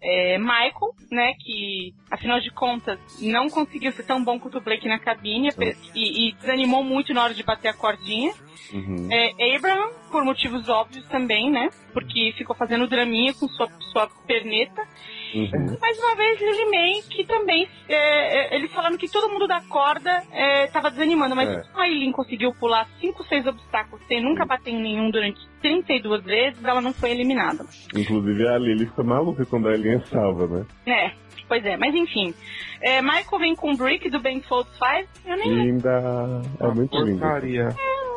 [0.04, 1.34] é Michael, né?
[1.34, 5.48] Que afinal de contas não conseguiu ser tão bom quanto o Blake na cabine
[5.94, 8.32] e, e desanimou muito na hora de bater a cordinha.
[8.72, 9.08] Uhum.
[9.10, 11.70] É, Abraham, por motivos óbvios também, né?
[11.92, 14.86] Porque ficou fazendo draminha com sua, sua perneta.
[15.34, 15.76] Uhum.
[15.80, 17.68] Mais uma vez, Lily May, que também.
[17.88, 21.62] é, é, eles falando que todo mundo da corda é, tava desanimando, mas É.
[21.74, 26.62] a Eileen conseguiu pular 5, 6 obstáculos sem nunca bater em nenhum durante 32 vezes,
[26.64, 27.64] ela não foi eliminada.
[27.94, 30.66] Inclusive a Lily fica maluca quando a Ellie é salva, né?
[30.86, 31.10] É,
[31.48, 32.32] pois é, mas enfim.
[32.80, 35.08] É, Michael vem com o Brick do Ben Folds 5.
[35.26, 35.64] Eu nem lembro.
[35.64, 36.42] Linda.
[36.60, 37.20] É muito linda.
[37.20, 37.70] Porcaria.
[37.70, 38.13] Six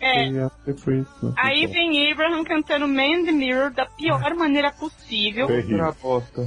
[0.00, 0.44] É.
[0.44, 1.34] after Christmas.
[1.36, 5.46] Aí vem Abraham cantando Man in the Mirror da pior maneira possível.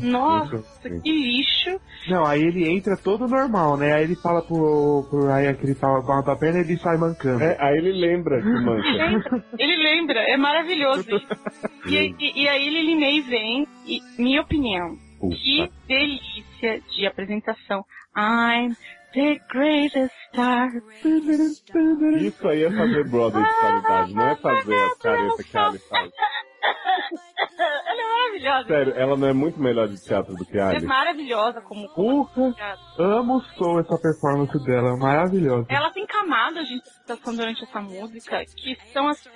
[0.01, 0.63] Nossa,
[1.03, 1.79] que lixo.
[2.07, 3.93] Não, aí ele entra todo normal, né?
[3.93, 6.97] Aí ele fala pro, pro Ryan que ele tava com a perna e ele sai
[6.97, 7.43] mancando.
[7.43, 9.43] É, aí ele lembra que manca.
[9.57, 11.27] Ele lembra, é maravilhoso isso.
[11.87, 17.83] E, e, e aí Lily May vem, e minha opinião, que delícia de apresentação.
[18.15, 18.75] I'm
[19.13, 20.69] the greatest star.
[22.21, 26.11] Isso aí é fazer brother de qualidade, não é fazer as caretas que a faz.
[27.59, 28.67] Ela é maravilhosa.
[28.67, 30.85] Sério, ela não é muito melhor de teatro do que a É Ali.
[30.85, 31.87] maravilhosa como.
[31.93, 32.53] Porra,
[32.97, 35.65] amo o som essa performance dela, maravilhosa.
[35.69, 39.29] Ela tem camadas de interpretação durante essa música que são assim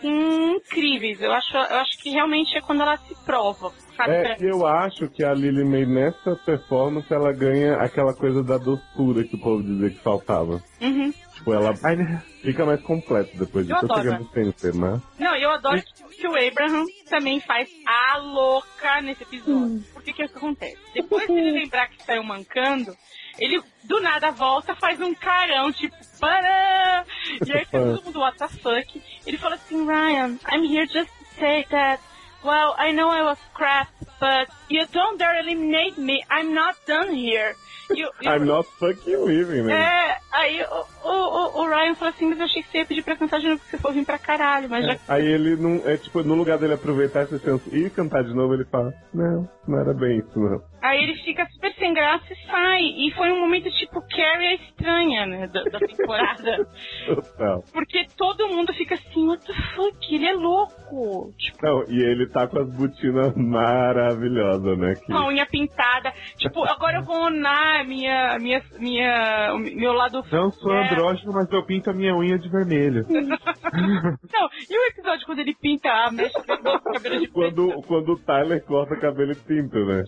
[0.55, 1.21] incríveis.
[1.21, 4.11] Eu acho, eu acho que realmente é quando ela se prova, sabe?
[4.11, 9.23] É, eu acho que a Lily May nessa performance ela ganha aquela coisa da doçura
[9.23, 10.61] que o povo dizia que faltava.
[10.81, 11.13] Uhum.
[11.43, 12.23] Tipo, ela né?
[12.41, 15.01] fica mais completa depois adoro, chegando sem ser, né?
[15.19, 19.83] Não, eu adoro que, que o Abraham também faz a louca nesse episódio.
[19.91, 20.77] Porque que é o que acontece?
[20.93, 22.95] Depois de ele lembrar que saiu mancando,
[23.37, 27.05] ele do nada volta, faz um carão, tipo, para!
[27.45, 29.03] E aí todo mundo, what the fuck?
[29.25, 32.01] Ele fala assim, Ryan, I'm here just to say that,
[32.41, 37.13] well, I know I was crap, but you don't dare eliminate me, I'm not done
[37.13, 37.53] here.
[37.89, 39.73] You, you- I'm not fucking living, né?
[39.73, 43.03] é, aí o, o, o- Ryan falou assim, mas eu achei que você ia pedir
[43.03, 45.75] pra cantar de novo, porque você for vir pra caralho, mas já Aí ele não.
[45.87, 49.49] É tipo, no lugar dele aproveitar essa chance e cantar de novo, ele fala: Não,
[49.67, 50.61] não era bem isso, não.
[50.83, 52.81] Aí ele fica super sem graça e sai.
[52.81, 56.67] E foi um momento tipo Carrie a estranha, né, da, da temporada.
[57.07, 57.63] Total.
[57.71, 61.33] Porque todo mundo fica assim, what the fuck, ele é louco.
[61.37, 64.93] Tipo, Não, e ele tá com as botinas maravilhosas, né?
[64.95, 65.05] Que...
[65.05, 66.11] com a unha pintada.
[66.37, 70.21] Tipo, agora eu vou onar minha, minha, minha, o meu lado...
[70.31, 70.83] Não sou É.
[70.91, 73.05] andrógeno, mas eu pinto a minha unha de vermelho.
[73.09, 76.45] Não, e o episódio quando ele pinta a mecha do
[76.91, 77.31] cabelo de preto?
[77.33, 80.03] Quando, quando o Tyler corta cabelo e tinta, né?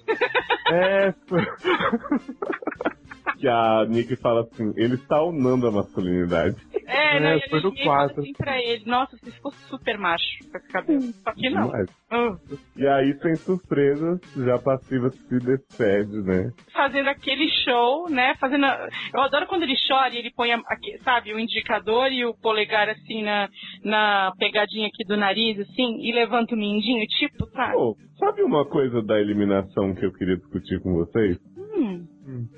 [0.68, 1.14] É,
[3.40, 6.56] Que a Nick fala assim, ele está unando a masculinidade.
[6.88, 8.20] É, É, e a foi no Lily fala quarto.
[8.22, 11.02] assim pra ele, nossa, você ficou super macho com esse cabelo.
[11.02, 11.72] Só que não.
[12.12, 12.36] Ah.
[12.78, 16.52] E aí, sem surpresas, já passiva se despede, né?
[16.74, 18.36] fazendo aquele show, né?
[18.40, 18.66] Fazendo.
[18.66, 22.24] a- Eu adoro quando ele chora e ele põe, a- aqui, sabe, o indicador e
[22.26, 23.50] o polegar assim na,
[23.84, 27.74] na pegadinha aqui do nariz, assim, e levanta o mindinho, tipo, sabe?
[27.74, 31.38] Pô, sabe uma coisa da eliminação que eu queria discutir com vocês?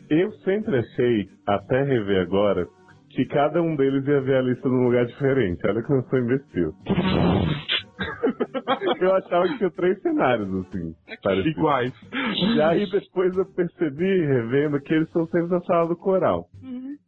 [0.10, 2.68] Eu sempre achei, até rever agora,
[3.10, 5.66] que cada um deles ia ver a lista num lugar diferente.
[5.68, 6.74] Olha como eu sou imbecil.
[9.00, 11.58] Eu achava que tinha três cenários, assim, parecidos.
[11.58, 11.94] Iguais.
[12.56, 16.46] E aí depois eu percebi, revendo, que eles estão sempre na sala do coral.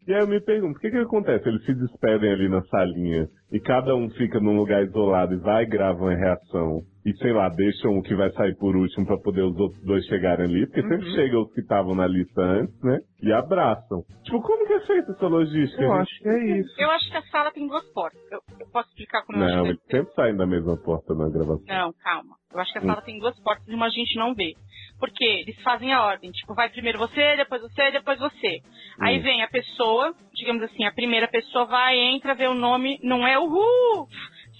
[0.07, 1.47] E aí eu me pergunto, o que que acontece?
[1.47, 5.63] Eles se despedem ali na salinha e cada um fica num lugar isolado e vai
[5.63, 6.81] e grava uma reação.
[7.09, 10.05] E sei lá, deixam o que vai sair por último pra poder os outros dois
[10.05, 12.99] chegarem ali, porque sempre chegam os que estavam na lista antes, né?
[13.23, 14.03] E abraçam.
[14.23, 15.81] Tipo, como que é feita essa logística?
[15.81, 16.01] Eu gente?
[16.01, 16.81] acho que é isso.
[16.81, 18.21] Eu acho que a sala tem duas portas.
[18.31, 21.27] Eu, eu posso explicar como eu Não, acho eles sempre saem da mesma porta na
[21.29, 21.63] gravação.
[21.67, 22.35] Não, calma.
[22.53, 22.85] Eu acho que a Hum.
[22.87, 24.53] sala tem duas portas e uma a gente não vê.
[24.99, 26.29] Porque eles fazem a ordem.
[26.31, 28.59] Tipo, vai primeiro você, depois você, depois você.
[28.99, 29.21] Aí Hum.
[29.21, 33.39] vem a pessoa, digamos assim, a primeira pessoa vai, entra, vê o nome, não é
[33.39, 34.07] uhul!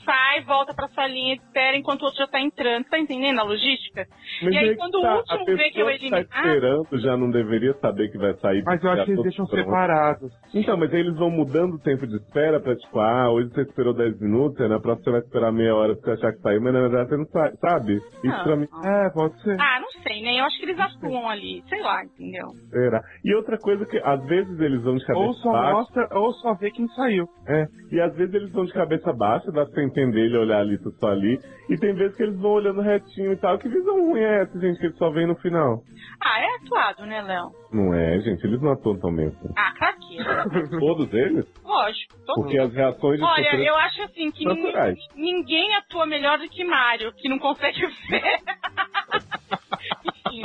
[0.06, 2.86] Sai, volta pra salinha, espera enquanto o outro já tá entrando.
[2.86, 4.06] Tá entendendo a logística?
[4.42, 6.18] Mas e aí quando o tá, último a vê que eu pessoa que tá.
[6.32, 8.64] Ah, esperando já não deveria saber que vai sair.
[8.66, 9.64] Mas eu acho que eles deixam pronto.
[9.64, 10.32] separados.
[10.54, 13.62] Então, mas aí eles vão mudando o tempo de espera pra, tipo, ah, hoje você
[13.62, 16.62] esperou 10 minutos, na próxima você vai esperar meia hora pra você achar que saiu,
[16.62, 17.94] mas na verdade você não sa- sabe.
[17.98, 18.44] Isso Não.
[18.44, 19.58] pra mim, É, pode ser.
[19.60, 20.40] ah, não sei, né?
[20.40, 21.64] Eu acho que eles atuam ali.
[21.70, 22.48] Sei lá, entendeu?
[22.70, 23.02] será.
[23.24, 25.72] E outra coisa que, às vezes eles vão de cabeça Ou só baixa.
[25.74, 27.28] mostra, ou só vê quem saiu.
[27.48, 30.78] É, e às vezes eles vão de cabeça baixa, dá pra entender ele olhar ali,
[31.00, 31.40] só ali.
[31.70, 33.58] E tem vezes que eles vão olhando retinho e tal.
[33.60, 35.84] Que visão ruim é essa, gente, que eles só vêm no final?
[36.24, 37.52] Ah, é atuado, né, Léo?
[37.72, 39.54] Não é, gente, eles não atuam tão bem assim.
[39.56, 40.46] Ah, craqueira.
[40.80, 41.46] Todos eles?
[41.64, 42.16] Lógico.
[42.26, 46.50] Todo Porque as reações de Olha, eu acho assim que ninguém, ninguém atua melhor do
[46.50, 48.40] que Mario, que não consegue ver.
[50.30, 50.44] Enfim,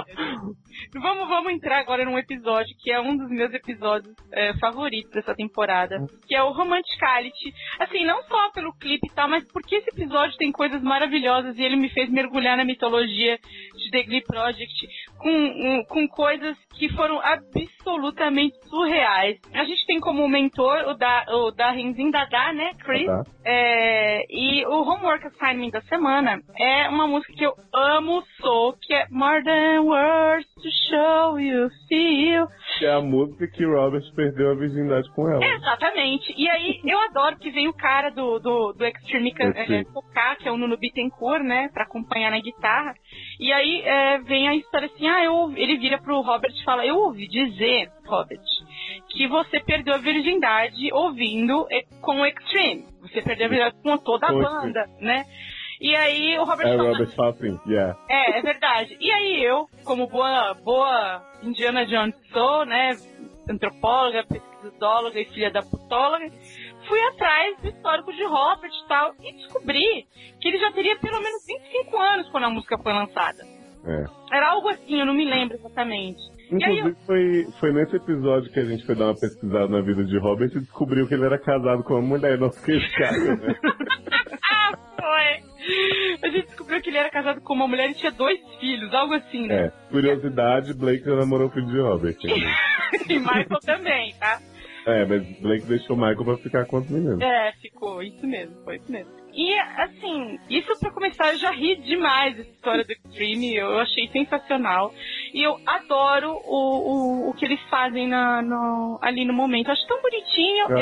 [1.00, 5.34] vamos, vamos entrar agora num episódio que é um dos meus episódios é, favoritos dessa
[5.34, 5.96] temporada,
[6.26, 7.52] que é o Romanticality.
[7.78, 11.62] Assim, não só pelo clipe e tal, mas porque esse episódio tem coisas maravilhosas e
[11.62, 13.38] ele me fez mergulhar na mitologia
[13.76, 14.86] de The Glee Project
[15.18, 19.38] com, um- com coisas que foram absolutamente surreais.
[19.52, 23.06] A gente tem como mentor o da, o da Renzin Dada, né, Chris?
[23.44, 28.94] É, e o Homework Assignment da semana é uma música que eu amo, sou, que
[28.94, 32.46] é More Than Words to Show You Feel.
[32.78, 35.44] Que é a música que Robert perdeu a virgindade com ela.
[35.44, 36.34] Exatamente.
[36.36, 40.36] E aí, eu adoro que vem o cara do, do, do Extreme Can- é, tocar,
[40.36, 42.94] que é o Nuno Bittencourt, né, pra acompanhar na guitarra.
[43.38, 46.84] E aí, é, vem a história assim, ah, eu, ele vira pro Robert e fala,
[46.86, 48.40] eu ouvi dizer, Robert,
[49.10, 51.66] que você perdeu a virgindade ouvindo
[52.00, 52.86] com o Extreme.
[53.02, 55.24] Você perdeu a virgindade com toda a banda, né?
[55.80, 57.98] E aí, o Robert É, fala, Robert assim, yeah.
[58.08, 58.96] é, é verdade.
[59.00, 62.96] E aí eu, como boa, boa Indiana Jones sou, né,
[63.48, 66.30] antropóloga, pesquisadóloga e filha da putóloga,
[66.86, 70.06] fui atrás do histórico de Robert e tal, e descobri
[70.40, 73.44] que ele já teria pelo menos 25 anos quando a música foi lançada.
[73.86, 74.36] É.
[74.36, 76.33] Era algo assim, eu não me lembro exatamente.
[76.60, 79.68] E aí eu, Inclusive, foi, foi nesse episódio que a gente foi dar uma pesquisada
[79.68, 82.80] na vida de Robert e descobriu que ele era casado com uma mulher, não fiquei
[82.90, 83.54] cara, né?
[85.00, 85.54] foi!
[86.22, 89.14] A gente descobriu que ele era casado com uma mulher e tinha dois filhos, algo
[89.14, 89.66] assim, né?
[89.66, 92.16] É, curiosidade, Blake já namorou o filho de Robert.
[92.22, 92.30] né?
[93.08, 94.38] E Michael também, tá?
[94.86, 97.20] É, mas Blake deixou Michael pra ficar com os meninos.
[97.20, 99.23] É, ficou, isso mesmo, foi isso mesmo.
[99.34, 104.08] E, assim, isso pra começar, eu já ri demais dessa história do Extreme, eu achei
[104.08, 104.94] sensacional.
[105.32, 109.66] E eu adoro o, o, o que eles fazem na, no, ali no momento.
[109.66, 110.78] Eu acho tão bonitinho, Eu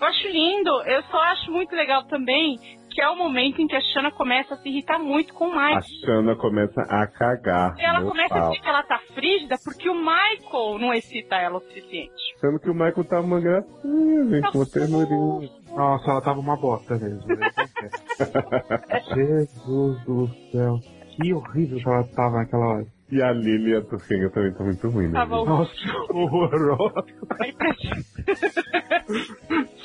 [0.00, 2.56] eu acho lindo, eu só acho muito legal também
[2.88, 5.52] que é o momento em que a Shanna começa a se irritar muito com o
[5.52, 5.82] A Michael.
[6.04, 7.74] Shana começa a cagar.
[7.78, 8.50] E ela começa a pau.
[8.50, 12.12] dizer que ela tá frígida porque o Michael não excita ela o suficiente.
[12.40, 15.50] Sendo que o Michael tava uma gracinha, gente, uma ternurinha.
[15.74, 17.26] Nossa, ela tava uma bosta mesmo.
[17.26, 17.50] né?
[19.14, 20.78] Jesus do céu.
[21.16, 22.86] Que horrível que ela tava naquela hora.
[23.10, 25.20] E a Lily e a Turquinha também estão muito ruins, né?
[25.20, 25.30] Gente?
[25.30, 25.72] Nossa,
[26.10, 27.04] horrorosa.
[27.26, 27.46] Pra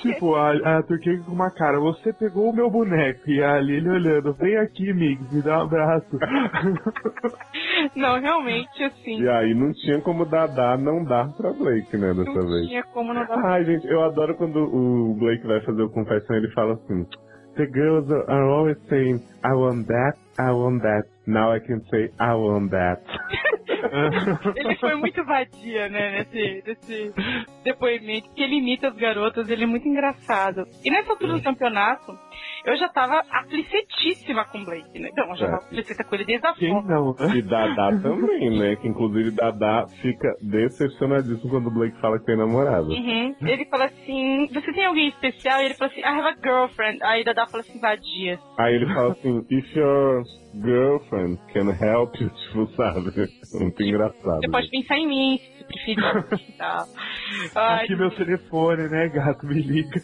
[0.02, 3.90] Tipo, a, a Turquia com uma cara, você pegou o meu boneco e a Lily
[3.90, 6.20] olhando, vem aqui, Migs, me dá um abraço.
[7.96, 9.22] Não, realmente, assim.
[9.22, 12.68] E aí não tinha como Dadá não dar pra Blake, né, dessa Não vez.
[12.68, 16.36] tinha como não dar Ai, gente, eu adoro quando o Blake vai fazer o confession
[16.36, 17.06] ele fala assim:
[17.56, 21.04] The girls are always saying, I want that, I want that.
[21.28, 23.04] Now I can say, I want that.
[24.56, 27.14] Ele foi muito vadia, né, nesse, nesse
[27.64, 30.66] depoimento, que ele imita as garotas, ele é muito engraçado.
[30.84, 32.18] E nessa altura do campeonato,
[32.66, 35.10] eu já tava aflicetíssima com o Blake, né?
[35.12, 35.50] Então, eu já É.
[35.52, 37.36] tava afliceta com ele desde a Quem não, né?
[37.36, 38.76] E Dadá também, né?
[38.78, 42.84] Que inclusive Dadá fica decepcionadíssimo quando o Blake fala que tem namorada.
[42.88, 43.36] Uhum.
[43.42, 45.62] Ele fala assim, você tem alguém especial?
[45.62, 47.04] E ele fala assim, I have a girlfriend.
[47.04, 48.40] Aí Dada fala assim, vadia.
[48.58, 50.24] Aí ele fala assim: If your
[50.54, 53.12] girlfriend can help you, tipo, sabe?
[53.60, 54.40] Muito engraçado.
[54.42, 56.04] Você pode pensar em mim, se você preferir.
[57.56, 59.46] Ai, Aqui meu telefone, né, gato?
[59.46, 60.02] Me liga.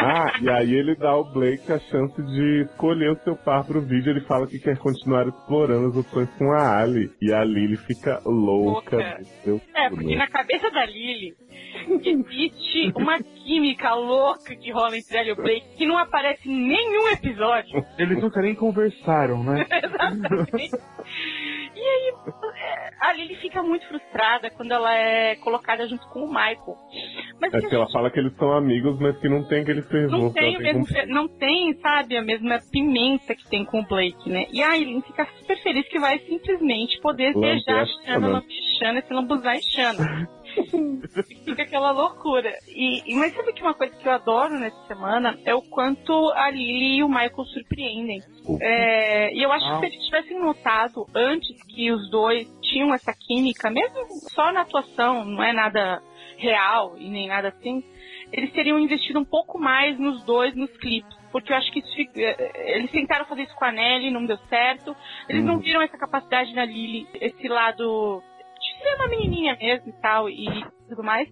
[0.00, 3.82] Ah, e aí ele dá o Blake a chance de escolher o seu par pro
[3.82, 4.10] vídeo.
[4.10, 7.12] Ele fala que quer continuar explorando as opções com a Ali.
[7.20, 8.96] E a Lily fica louca.
[9.46, 9.66] Louca.
[9.74, 11.34] É, porque na cabeça da Lily
[12.04, 16.68] existe uma química louca que rola entre ela e o Blake que não aparece em
[16.68, 17.84] nenhum episódio.
[17.98, 19.66] Eles nunca nem conversaram, né?
[19.84, 20.70] Exatamente.
[21.92, 22.14] E aí,
[23.00, 26.76] a Lily fica muito frustrada quando ela é colocada junto com o Michael.
[27.40, 29.82] Mas É que que ela fala que eles são amigos, mas que não tem aquele
[29.82, 30.18] fervor.
[30.18, 33.86] não tem o mesmo, com- não tem, sabe, a mesma pimenta que tem com o
[33.86, 34.46] Blake, né?
[34.52, 38.28] E a Aileen fica super feliz que vai simplesmente poder beijar a a Shanna, Shanna.
[38.28, 40.28] lamber Shanna e se lambuzar em Shanna.
[41.44, 42.52] fica aquela loucura.
[42.68, 46.50] E, mas sabe que uma coisa que eu adoro nessa semana é o quanto a
[46.50, 48.20] Lily e o Michael surpreendem.
[48.60, 53.12] É, e eu acho que se eles tivessem notado antes que os dois tinham essa
[53.12, 56.02] química, mesmo só na atuação, não é nada
[56.36, 57.84] real e nem nada assim,
[58.32, 61.22] eles teriam investido um pouco mais nos dois nos clipes.
[61.30, 64.36] Porque eu acho que isso eh, eles tentaram fazer isso com a Nelly, não deu
[64.48, 64.94] certo.
[65.28, 68.22] Eles não viram essa capacidade na Lily, esse lado
[68.82, 70.46] ser uma menininha mesmo e tal, e
[70.88, 71.28] tudo mais.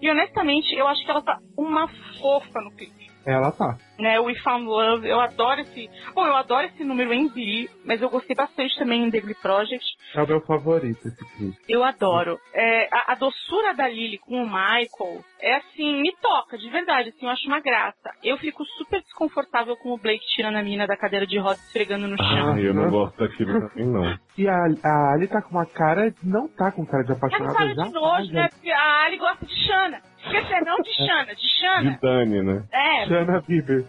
[0.00, 1.88] E honestamente, eu acho que ela tá uma
[2.20, 3.03] fofa no clipe.
[3.26, 3.76] Ela tá.
[3.98, 5.88] Né, o We Found Love, eu adoro esse.
[6.14, 9.36] Bom, eu adoro esse número em Glee, mas eu gostei bastante também em The Glee
[9.40, 9.84] Project.
[10.14, 11.56] É o meu favorito esse clipe.
[11.68, 12.38] Eu adoro.
[12.52, 17.10] É, a, a doçura da Lily com o Michael é assim, me toca, de verdade,
[17.10, 18.10] assim, eu acho uma graça.
[18.22, 22.08] Eu fico super desconfortável com o Blake tirando a menina da cadeira de rodas esfregando
[22.08, 22.54] no chão.
[22.54, 24.18] Ah, eu não gosto daquilo também, não.
[24.36, 26.12] E a, a Ali tá com uma cara.
[26.22, 27.82] Não tá com cara de É com apaixonada cara já.
[27.84, 28.48] de nojo, né?
[28.48, 30.00] Porque a Ali gosta de Xana.
[30.30, 31.90] Quer dizer, não de Xana, de Xana.
[31.92, 32.64] De Dani, né?
[32.72, 33.84] É, Shana Bieber.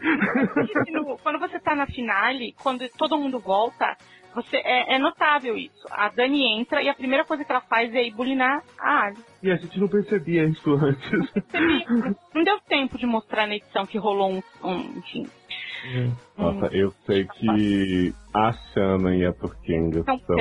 [0.53, 3.95] porque no- quando você tá na finale, quando todo mundo volta,
[4.33, 5.87] você é, é notável isso.
[5.91, 9.17] A Dani entra e a primeira coisa que ela faz é ir bulinar a Ali.
[9.41, 11.31] E a gente não percebia isso antes.
[11.31, 11.85] Percebi,
[12.33, 15.25] Não deu tempo de mostrar na edição que rolou um, um enfim.
[16.37, 20.35] Nossa, eu sei que a Shanna e a Turkenga São são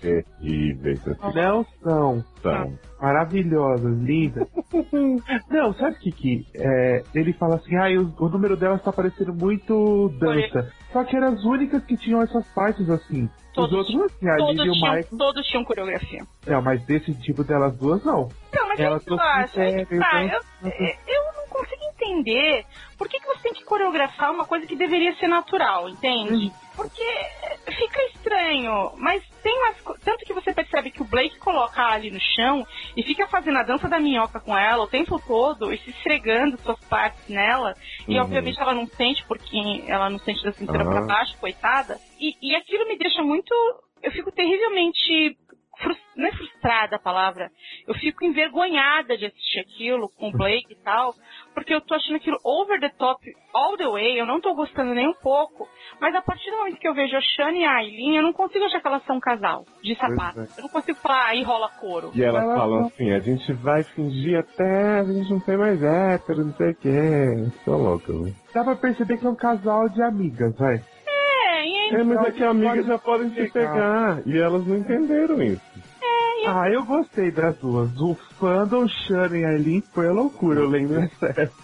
[0.00, 1.08] terríveis.
[1.08, 2.20] assim, Não são.
[2.42, 2.78] são.
[3.00, 4.48] Maravilhosas, lindas.
[5.50, 6.46] Não, sabe o que que?
[6.54, 10.70] É, ele fala assim, ah, o, o número delas tá parecendo muito dança.
[10.92, 13.28] Só que eram as únicas que tinham essas partes assim.
[13.54, 15.04] Todos- Os outros, assim, a Todos tinham, Michael.
[15.18, 16.22] todos tinham coreografia.
[16.46, 18.28] Não, mas desse tipo delas duas, não.
[18.52, 19.60] Não, mas é isso que eu acho.
[19.60, 20.70] É que tá, então- eu,
[21.06, 22.64] eu não consigo entender
[22.96, 26.52] por que, que você tem que coreografar uma coisa que deveria ser natural, entende?
[26.76, 27.02] Porque
[27.66, 32.20] fica estranho, mas tem umas Tanto que você percebe que o Blake coloca Ali no
[32.20, 32.64] chão
[32.96, 36.58] e fica fazendo a dança da minhoca com ela o tempo todo e se esfregando
[36.60, 37.74] suas partes nela.
[38.08, 38.22] E Uhum.
[38.22, 40.52] obviamente ela não sente, porque ela não sente da
[40.84, 41.98] pra baixo, coitada.
[42.18, 43.52] E, e aquilo me deixa muito.
[44.02, 45.36] Eu fico terrivelmente.
[46.16, 47.50] Não é frustrada a palavra.
[47.86, 51.14] Eu fico envergonhada de assistir aquilo com o Blake e tal,
[51.54, 53.24] porque eu tô achando aquilo over the top
[53.54, 55.66] all the way, eu não tô gostando nem um pouco.
[56.00, 58.32] Mas a partir do momento que eu vejo a Shana e a Aileen, eu não
[58.32, 60.40] consigo achar que elas são um casal de sapato.
[60.40, 60.46] é.
[60.58, 62.10] Eu não consigo falar, aí rola couro.
[62.14, 65.82] E elas Ela falam assim, a gente vai fingir até a gente não ser mais
[65.82, 67.50] hétero, não sei o quê.
[67.64, 68.34] Tô louca, né?
[68.52, 70.82] Dá pra perceber que é um casal de amigas, vai.
[71.72, 74.22] É, aí, É, mas é que amigas já podem se pegar.
[74.26, 75.60] E elas não entenderam isso.
[76.46, 77.90] Ah, eu gostei das duas.
[78.00, 81.54] O fandom Shana e Aileen foi a loucura, eu lembro é certo.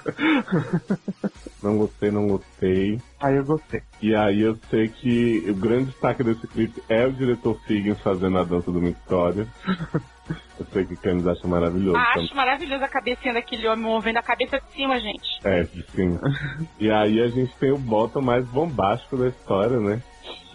[1.62, 3.00] Não gostei, não gostei.
[3.20, 3.80] Ah, eu gostei.
[4.02, 8.38] E aí eu sei que o grande destaque desse clipe é o diretor Figgins fazendo
[8.38, 9.46] a dança do Victoria.
[10.58, 11.96] eu sei que o Camis acha maravilhoso.
[11.96, 15.40] acho maravilhosa a cabecinha daquele homem movendo a cabeça de cima, gente.
[15.44, 16.18] É, sim.
[16.80, 20.02] e aí a gente tem o bottom mais bombástico da história, né?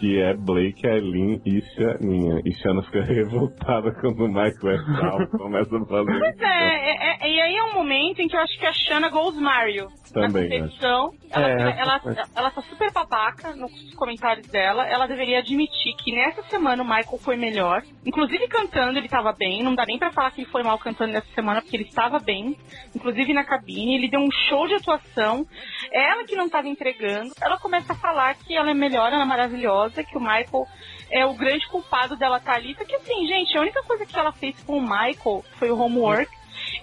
[0.02, 2.42] Que é Blake, Aileen e Shaninha.
[2.44, 7.30] E Shana fica revoltada quando o Mike Westphal começa a fazer Pois é, é, é,
[7.30, 9.86] e aí é um momento em que eu acho que a Shana goes Mario.
[10.12, 11.12] Também, na competição.
[11.30, 14.86] Ela, É, ela, ela, ela tá super babaca nos comentários dela.
[14.86, 17.82] Ela deveria admitir que nessa semana o Michael foi melhor.
[18.04, 19.62] Inclusive cantando, ele tava bem.
[19.62, 22.18] Não dá nem pra falar que ele foi mal cantando nessa semana, porque ele estava
[22.18, 22.56] bem.
[22.94, 23.94] Inclusive na cabine.
[23.94, 25.46] Ele deu um show de atuação.
[25.92, 27.32] Ela que não tava entregando.
[27.40, 30.66] Ela começa a falar que ela é melhor, ela é maravilhosa, que o Michael
[31.10, 32.74] é o grande culpado dela estar ali.
[32.74, 35.78] Só que assim, gente, a única coisa que ela fez com o Michael foi o
[35.78, 36.30] homework.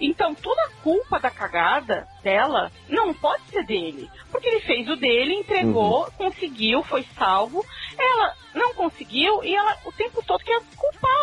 [0.00, 4.10] Então, toda a culpa da cagada dela não pode ser dele.
[4.30, 7.64] Porque ele fez o dele, entregou, conseguiu, foi salvo.
[7.98, 10.60] Ela não conseguiu e ela o tempo todo quer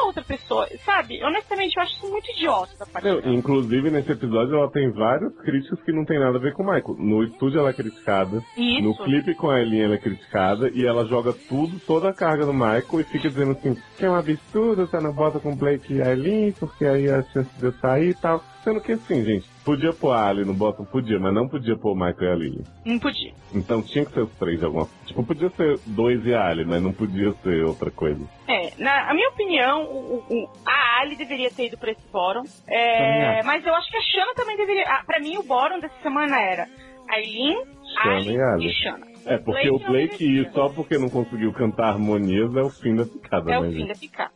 [0.08, 0.68] outra pessoa.
[0.86, 1.24] Sabe?
[1.24, 3.34] Honestamente, eu acho isso muito idiota da parte Não, dela.
[3.34, 6.66] inclusive, nesse episódio, ela tem vários críticos que não tem nada a ver com o
[6.66, 6.96] Michael.
[6.98, 8.44] No estúdio, ela é criticada.
[8.58, 8.82] Isso.
[8.82, 10.70] No clipe com a Elin, ela é criticada.
[10.74, 14.10] E ela joga tudo, toda a carga no Michael e fica dizendo assim: que é
[14.10, 17.50] um absurdo, você não bota com o Blake e a Elin, porque aí a chance
[17.58, 18.44] de eu sair e tal.
[18.68, 21.94] Sendo que assim, gente, podia pôr a Ali no bottom, podia, mas não podia pôr
[21.94, 22.64] o Michael e a Lily.
[22.85, 23.31] Não podia.
[23.53, 26.65] Então tinha que ser os três de alguma Tipo, podia ser dois e a Ali,
[26.65, 28.22] mas não podia ser outra coisa.
[28.45, 32.44] É, na a minha opinião, o, o- a Ali deveria ter ido pra esse bórum.
[32.68, 34.84] É, mas eu acho que a Shana também deveria.
[34.85, 36.68] Ah, pra mim, o bórum dessa semana era
[37.10, 37.64] Aileen,
[38.03, 38.68] Ali e Ali.
[38.68, 39.07] e Shana.
[39.26, 43.06] É, porque Blake o Blake só porque não conseguiu cantar harmonias é o fim da
[43.06, 43.88] picada, É né, o fim gente?
[43.89, 44.31] da picada.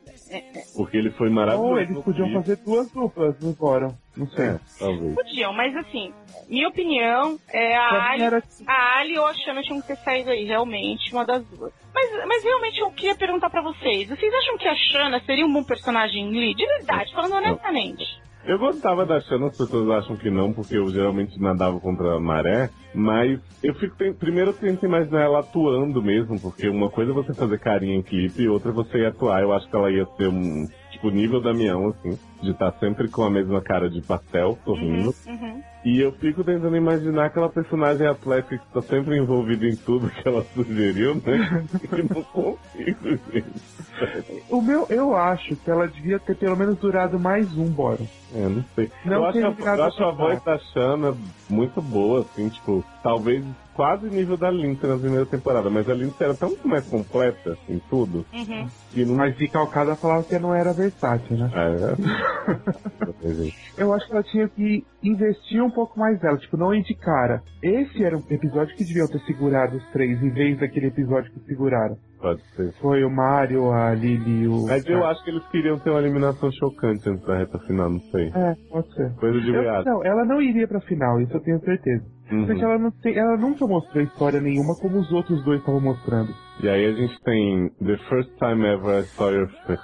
[0.76, 1.70] Porque ele foi maravilhoso.
[1.70, 2.42] Ou eles podiam clipe.
[2.42, 3.94] fazer duas duplas no fórum.
[4.16, 4.46] Não sei.
[4.50, 5.16] É, talvez.
[5.16, 6.14] Podiam, mas assim,
[6.50, 9.98] minha opinião é a mim Ali, era- a Ali ou a Shana tinham que ter
[9.98, 11.72] saído aí, realmente, uma das duas.
[11.94, 15.52] Mas, mas realmente eu queria perguntar pra vocês, vocês acham que a Shana seria um
[15.54, 16.56] bom personagem em Glee?
[16.56, 18.04] De verdade, falando honestamente.
[18.46, 22.20] Eu gostava da Shanna, as pessoas acham que não, porque eu geralmente nadava contra a
[22.20, 23.96] maré, mas eu fico.
[23.98, 28.04] ten- Primeiro tento imaginar ela atuando mesmo, porque uma coisa é você fazer carinha em
[28.04, 29.42] clipe outra é você ir atuar.
[29.44, 30.68] Eu acho que ela ia ser um.
[30.92, 35.16] Tipo, nível Damião, assim, de estar sempre com a mesma cara de pastel, sorrindo.
[35.26, 35.62] Uhum.
[35.84, 40.28] E eu fico tentando imaginar aquela personagem atlética que está sempre envolvida em tudo que
[40.28, 41.66] ela sugeriu, né?
[41.92, 44.46] E não consigo, gente.
[44.50, 48.08] O meu, eu acho que ela devia ter pelo menos durado mais um bórum.
[48.34, 48.92] É, não sei.
[49.06, 51.18] Não eu acho, a, eu acho a voz da Shana
[51.50, 53.44] muito boa, assim, tipo, talvez
[53.74, 57.80] quase nível da Lindsay na primeira temporada, mas a Lindsay era tão mais completa em
[57.90, 58.68] tudo Uhum.
[58.92, 59.16] que não.
[59.16, 61.50] Mas de calcada falava que não era versátil, né?
[61.54, 63.82] É.
[63.82, 66.96] Eu acho que ela tinha que investir um pouco mais dela, tipo, não ir de
[66.96, 67.42] cara.
[67.62, 71.40] Esse era um episódio que deviam ter segurado os três, em vez daquele episódio que
[71.46, 71.98] seguraram.
[72.22, 72.72] Pode ser.
[72.82, 74.66] Foi o Mario, a Lily e o.
[74.68, 78.00] Mas eu acho que eles queriam ter uma eliminação chocante antes da reta final, não
[78.12, 78.28] sei.
[78.36, 79.12] É, pode ser.
[79.16, 79.86] Coisa de Eu- viado.
[79.86, 82.06] não, ela não iria pra final, isso eu tenho certeza.
[82.32, 82.46] Uhum.
[82.46, 86.30] Porque ela, não tem, ela nunca mostrou história nenhuma como os outros dois estavam mostrando.
[86.62, 89.82] E aí a gente tem The First Time Ever I Saw Your Face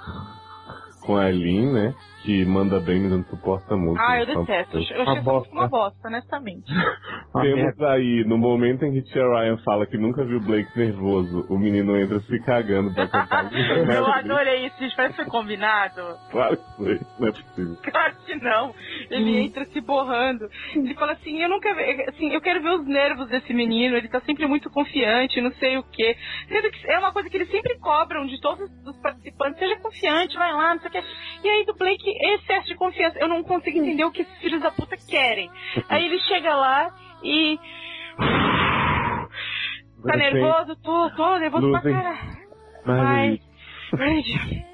[1.04, 1.94] com a Eileen, né?
[2.24, 4.00] Que manda bem, mas não suporta muito.
[4.00, 4.76] Ah, eu detesto.
[4.92, 5.52] Eu achei bosta.
[5.52, 6.64] uma bosta, honestamente.
[7.40, 11.56] Temos aí, no momento em que Tia Ryan fala que nunca viu Blake nervoso, o
[11.56, 13.48] menino entra se cagando pra cantar.
[13.54, 14.96] Eu adorei isso, gente.
[14.96, 16.02] Parece que foi combinado.
[16.30, 17.76] Claro que foi, não é possível.
[17.84, 18.74] Claro que não.
[19.10, 20.48] Ele entra se borrando.
[20.74, 24.08] Ele fala assim, eu nunca vi- assim, eu quero ver os nervos desse menino, ele
[24.08, 26.16] tá sempre muito confiante, não sei o quê.
[26.48, 30.36] Sendo que é uma coisa que eles sempre cobram de todos os participantes, seja confiante,
[30.36, 31.02] vai lá, não sei o quê.
[31.44, 33.18] E aí do Blake, excesso de confiança.
[33.18, 35.50] Eu não consigo entender o que esses filhos da puta querem.
[35.88, 37.58] Aí ele chega lá e.
[40.06, 40.76] Tá nervoso?
[40.76, 41.94] Tô, tô nervoso pra Luzem.
[41.94, 42.38] caralho.
[42.84, 43.44] Marguerite.
[43.98, 44.67] Ai,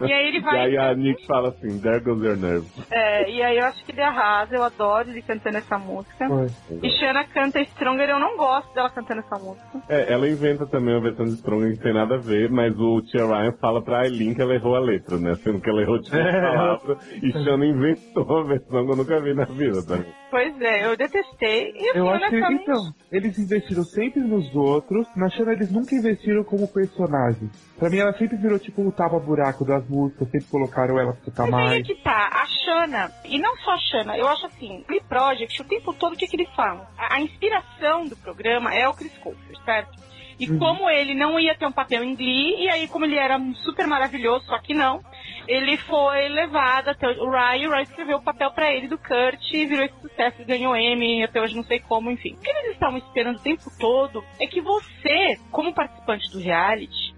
[0.00, 0.58] E aí ele E vai.
[0.60, 2.66] aí a Nick fala assim, there goes your nerve.
[2.90, 6.26] É, e aí eu acho que ele arrasa, eu adoro ele cantando essa música.
[6.28, 6.46] Foi.
[6.82, 9.80] E Shana canta Stronger, eu não gosto dela cantando essa música.
[9.88, 12.78] É, ela inventa também uma versão de Strong que não tem nada a ver, mas
[12.78, 15.34] o Tia Ryan fala pra Eileen que ela errou a letra, né?
[15.36, 16.40] Sendo que ela errou de uma É.
[16.40, 16.98] palavra.
[17.22, 20.12] E Shana inventou uma versão que eu nunca vi na vida também.
[20.30, 21.72] Pois é, eu detestei.
[21.74, 25.94] E Eu acho que, honestamente, então, eles investiram sempre nos outros, na Shanna eles nunca
[25.94, 27.48] investiram como personagem.
[27.78, 28.92] Pra mim ela sempre virou tipo o
[29.38, 31.86] tapa-buraco das músicas, sempre colocaram ela pra tocar aí é mais.
[31.86, 35.64] que tá, a Shana, e não só a Shana, eu acho assim, Glee Project, o
[35.64, 36.86] tempo todo o que, que eles falam?
[36.96, 40.08] A, a inspiração do programa é o Chris Colfer, certo?
[40.40, 40.58] E Uhum.
[40.58, 43.86] como ele não ia ter um papel em Glee, e aí como ele era super
[43.88, 45.00] maravilhoso, só que não,
[45.48, 49.40] ele foi levado até o Ryan, o Ryan escreveu o papel pra ele do Kurt,
[49.52, 52.34] e virou esse sucesso, ganhou Emmy, até hoje não sei como, enfim.
[52.34, 57.17] O que eles estavam esperando o tempo todo é que você, como participante do reality,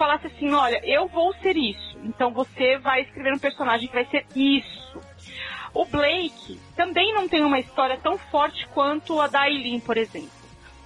[0.00, 1.98] falasse assim, olha, eu vou ser isso.
[2.02, 4.98] Então você vai escrever um personagem que vai ser isso.
[5.74, 10.30] O Blake também não tem uma história tão forte quanto a da Eileen, por exemplo.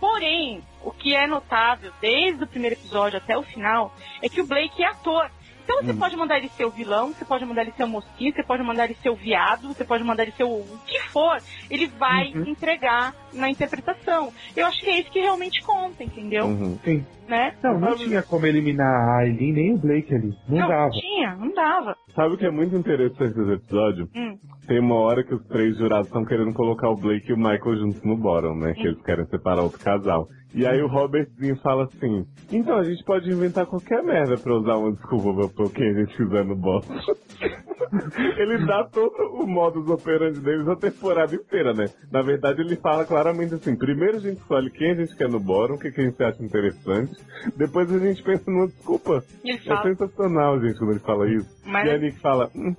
[0.00, 4.46] Porém, o que é notável desde o primeiro episódio até o final é que o
[4.46, 5.30] Blake é ator.
[5.62, 8.34] Então você pode mandar ele ser o vilão, você pode mandar ele ser o mocinho,
[8.34, 10.98] você pode mandar ele ser o viado, você pode mandar ele ser o, o que
[11.04, 14.32] for, ele vai entregar na interpretação.
[14.56, 16.44] Eu acho que é isso que realmente conta, entendeu?
[16.46, 16.78] Uhum.
[16.84, 17.04] Sim.
[17.28, 17.54] Né?
[17.62, 20.34] Não, não tinha como eliminar a Aileen nem o Blake ali.
[20.48, 20.90] Não, Não, dava.
[20.90, 21.96] tinha, não dava.
[22.14, 24.08] Sabe o que é muito interessante nesse episódio?
[24.14, 24.36] Hum.
[24.66, 27.76] Tem uma hora que os três jurados estão querendo colocar o Blake e o Michael
[27.78, 28.74] juntos no bottom, né?
[28.74, 30.28] Que eles querem separar outro casal.
[30.54, 34.76] E aí o Robertzinho fala assim, então a gente pode inventar qualquer merda pra usar
[34.76, 36.94] uma desculpa pra quem a gente quiser no bottom.
[38.38, 41.86] ele dá todo o modus operandi deles a temporada inteira, né?
[42.10, 45.40] Na verdade ele fala claramente assim, primeiro a gente escolhe quem a gente quer no
[45.40, 47.12] bottom, o que, que a gente acha interessante,
[47.56, 49.24] depois a gente pensa numa desculpa.
[49.42, 51.62] Ele É fala, sensacional, gente, quando ele fala isso.
[51.64, 52.74] Mas- E a Nick fala, uhum,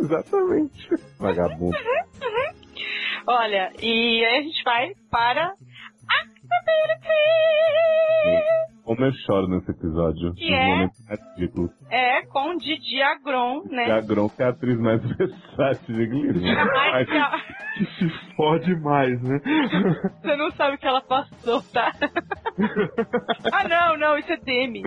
[0.00, 0.88] exatamente.
[1.18, 1.76] Vagabundo.
[3.26, 5.52] olha, e aí a gente vai para
[8.84, 10.32] Como eu choro nesse episódio.
[10.34, 10.66] Que é?
[10.66, 11.70] momentos mais ridículos.
[11.90, 13.90] É, com Didi Agron, né?
[13.90, 16.40] a Gron, que é a atriz mais versátil de Glee.
[16.40, 16.54] né?
[16.92, 17.04] Ai,
[17.76, 19.40] que se fode mais, né?
[20.22, 21.92] Você não sabe o que ela passou, tá?
[23.52, 24.82] ah, não, não, isso é Demi.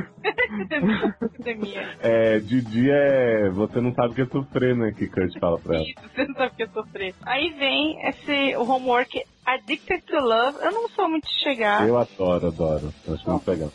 [1.40, 1.76] Demi.
[1.76, 2.36] é.
[2.36, 3.50] É, Didi é.
[3.50, 4.92] Você não sabe o que é sofrer, né?
[4.92, 5.84] Que Kurt fala pra ela.
[5.84, 7.16] Isso, você não sabe o que é sofrer.
[7.26, 10.58] Aí vem esse, o homework Addicted to Love.
[10.62, 11.86] Eu não sou muito chegada.
[11.86, 12.94] Eu adoro, adoro.
[13.06, 13.72] Eu acho muito legal.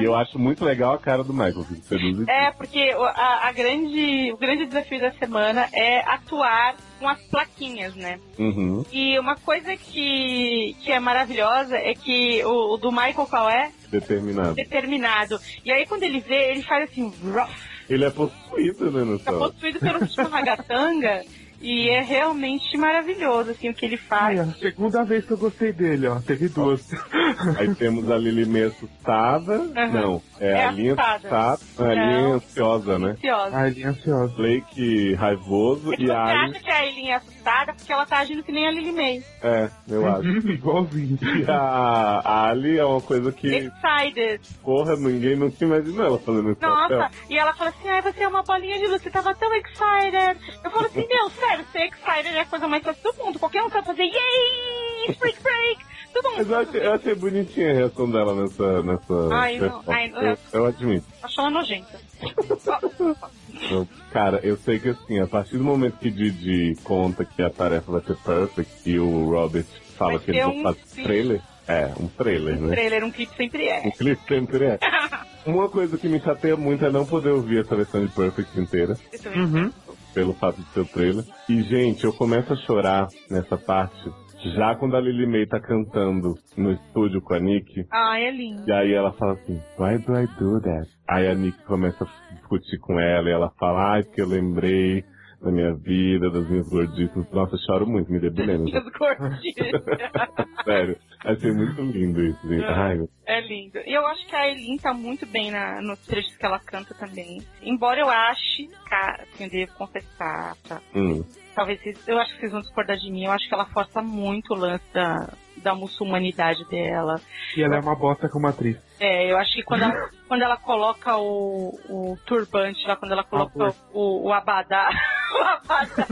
[0.00, 3.48] E eu acho muito legal a cara do Michael, que seduz É, porque o- a,
[3.48, 8.18] a grande, o grande desafio da semana é atuar com as plaquinhas, né?
[8.38, 8.84] Uhum.
[8.92, 13.70] E uma coisa que, que é maravilhosa é que o, o do Michael qual é?
[13.90, 14.54] Determinado.
[14.54, 15.40] Determinado.
[15.64, 17.50] E aí quando ele vê, ele faz assim, rough,
[17.88, 19.38] Ele é possuído, né, no céu.
[19.38, 21.22] possuído pelo Ragatanga.
[21.60, 24.40] E é realmente maravilhoso, assim, o que ele Ai, faz.
[24.40, 26.20] a segunda vez que eu gostei dele, ó.
[26.20, 26.86] Teve duas.
[27.58, 29.58] Aí temos a Lily meio assustada.
[29.58, 31.52] Não, é, É a linha assustada.
[31.54, 31.90] assustada.
[31.90, 33.10] A linha ansiosa, né?
[33.12, 33.56] Ansiosa.
[33.56, 34.36] Ai, ele é ansioso.
[34.36, 36.50] Blake raivoso É que e você a Ali.
[36.50, 37.35] acha que a Eileen é assustada
[37.74, 39.22] porque ela tá agindo que nem a Lily May.
[39.42, 40.28] É, eu acho.
[40.28, 41.18] Uhum, Igualzinho.
[41.22, 44.40] E a, a Ali é uma coisa que, Excited.
[44.62, 46.98] porra, ninguém nunca imaginou ela fazendo papel.
[46.98, 49.52] Nossa, e ela fala assim, ai, você é uma bolinha de luz, você tava tão
[49.54, 50.38] excited.
[50.64, 53.38] Eu falo assim, meu, sério, ser excited é a coisa mais fácil do mundo.
[53.38, 55.95] Qualquer um sabe fazer, yay, freak break.
[56.36, 58.82] Mas eu achei, eu achei bonitinha a reação dela nessa.
[58.82, 60.22] nessa Ai, não, ai, não.
[60.22, 61.06] eu, eu admito.
[61.22, 61.98] achou ela nojenta.
[63.70, 67.50] Eu- cara, eu sei que assim, a partir do momento que Didi conta que a
[67.50, 69.66] tarefa vai ser perfect e o Robert
[69.96, 71.02] fala Vai que vão um fazer sim.
[71.02, 71.40] trailer.
[71.68, 72.74] É, um trailer, Um né?
[72.76, 73.80] trailer, um clipe sempre é.
[73.88, 74.78] O clipe sempre é.
[75.46, 78.94] Uma coisa que me chateia muito é não poder ouvir essa versão de Perfect inteira,
[79.34, 79.72] Uhum.
[80.14, 81.24] pelo fato de ser o trailer.
[81.48, 84.10] E, gente, eu começo a chorar nessa parte
[84.54, 87.86] já quando a Lily May tá cantando no estúdio com a Nick.
[87.92, 88.62] Ai, é lindo.
[88.68, 90.88] E aí ela fala assim, why do I do that?
[91.08, 95.04] Aí a Nick começa a discutir com ela e ela fala, ai, porque eu lembrei
[95.40, 97.30] da minha vida, das minhas gordices.
[97.30, 98.64] Nossa, eu choro muito, me debulhando.
[98.64, 99.82] Minhas gordinhas.
[100.64, 102.64] Sério, achei muito lindo isso, gente.
[102.64, 103.78] Ai, meu- É lindo.
[103.86, 106.94] E eu acho que a Eileen tá muito bem na, nos trechos que ela canta
[106.94, 107.42] também.
[107.62, 110.80] Embora eu ache, cara, assim, eu devo confessar, tá?
[110.94, 111.22] hum.
[111.56, 113.24] Talvez vocês, eu acho que vocês vão discordar de mim.
[113.24, 115.26] Eu acho que ela força muito o lance da,
[115.56, 117.18] da muçulmanidade dela.
[117.56, 118.76] E ela é uma bosta como atriz.
[119.00, 123.24] É, eu acho que quando ela, quando ela coloca o, o turbante lá, quando ela
[123.24, 124.90] coloca o, o abadá.
[125.28, 126.06] O abadá.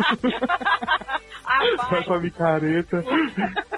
[1.45, 3.05] a Faz uma micareta.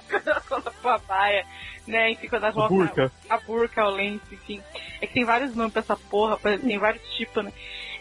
[0.09, 1.45] quando ela coloca a baia,
[1.87, 2.13] né?
[2.13, 3.13] Enfim, quando ela coloca burca.
[3.29, 4.63] a burca, o lenço, enfim.
[5.01, 7.53] É que tem vários nomes pra essa porra, tem vários tipos, né?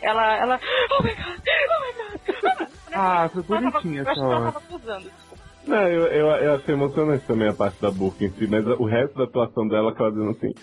[0.02, 0.60] Ela, ela,
[0.98, 2.70] oh my god, oh my god.
[2.96, 4.52] Ah, foi bonitinha Eu acho essa que ela hora.
[4.52, 5.46] tava usando, desculpa.
[5.68, 8.86] Não, eu, eu, eu achei emocionante também a parte da burca em si, mas o
[8.86, 10.54] resto da atuação dela, ela dizendo assim,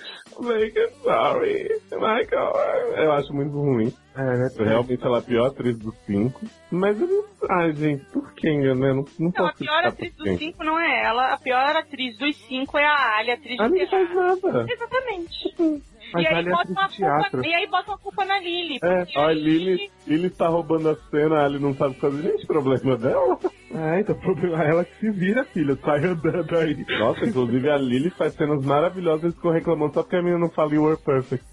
[0.40, 2.52] make it sorry, Michael.
[2.96, 3.92] Eu acho muito ruim.
[4.14, 4.48] É, né?
[4.56, 6.40] Realmente ela é a pior atriz dos cinco.
[6.70, 7.24] Mas eu não.
[7.50, 8.74] Ai, gente, por quem, né?
[8.74, 12.36] Não, não Não, a pior atriz dos cinco não é ela, a pior atriz dos
[12.46, 14.66] cinco é a Ali, atriz Ela de não faz nada.
[14.72, 15.82] Exatamente.
[16.12, 17.30] Mas e, aí é bota uma teatro.
[17.30, 18.78] culpa, e aí bota uma culpa na Lily.
[18.82, 22.22] É, ó, a Lily, Lily está roubando a cena, a Ali não sabe fazer.
[22.22, 23.39] Gente, problema dela.
[23.70, 25.76] É, então o problema é ela que se vira, filha.
[25.76, 26.84] Sai andando aí.
[26.98, 30.51] Nossa, inclusive a Lily faz cenas maravilhosas e ficou reclamando só porque a menina não
[30.51, 31.44] fala You Were Perfect.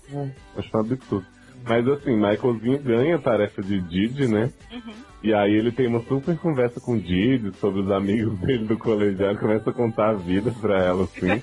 [0.57, 1.26] Acho um absurdo.
[1.64, 4.52] Mas assim, Michaelzinho ganha a tarefa de Didi, né?
[5.21, 8.77] E aí ele tem uma super conversa com o Didi sobre os amigos dele do
[8.77, 11.27] colegial, começa a contar a vida pra ela, assim.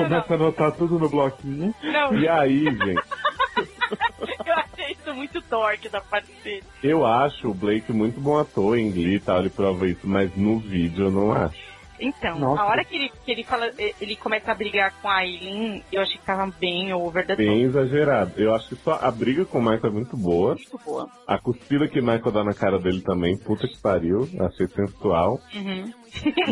[0.00, 0.04] É.
[0.04, 1.74] Começa a anotar tudo no bloquinho.
[1.82, 2.78] Não, E aí, gente,
[4.46, 6.62] eu achei isso muito dork da parte dele.
[6.84, 10.30] eu acho o Blake muito bom ator em Glee e tal, ele prova isso, mas
[10.36, 11.58] no vídeo eu não acho.
[12.00, 12.62] Então, Nossa.
[12.62, 13.70] a hora que ele, que ele fala,
[14.00, 17.44] ele começa a brigar com a Aileen, eu achei que tava bem over the top.
[17.44, 18.32] Bem exagerado.
[18.36, 20.54] Eu acho que só a briga com o Michael é muito boa.
[20.54, 21.08] Muito boa.
[21.26, 25.40] A cuspida que o Michael dá na cara dele também, puta que pariu, achei sensual.
[25.54, 25.92] Uhum.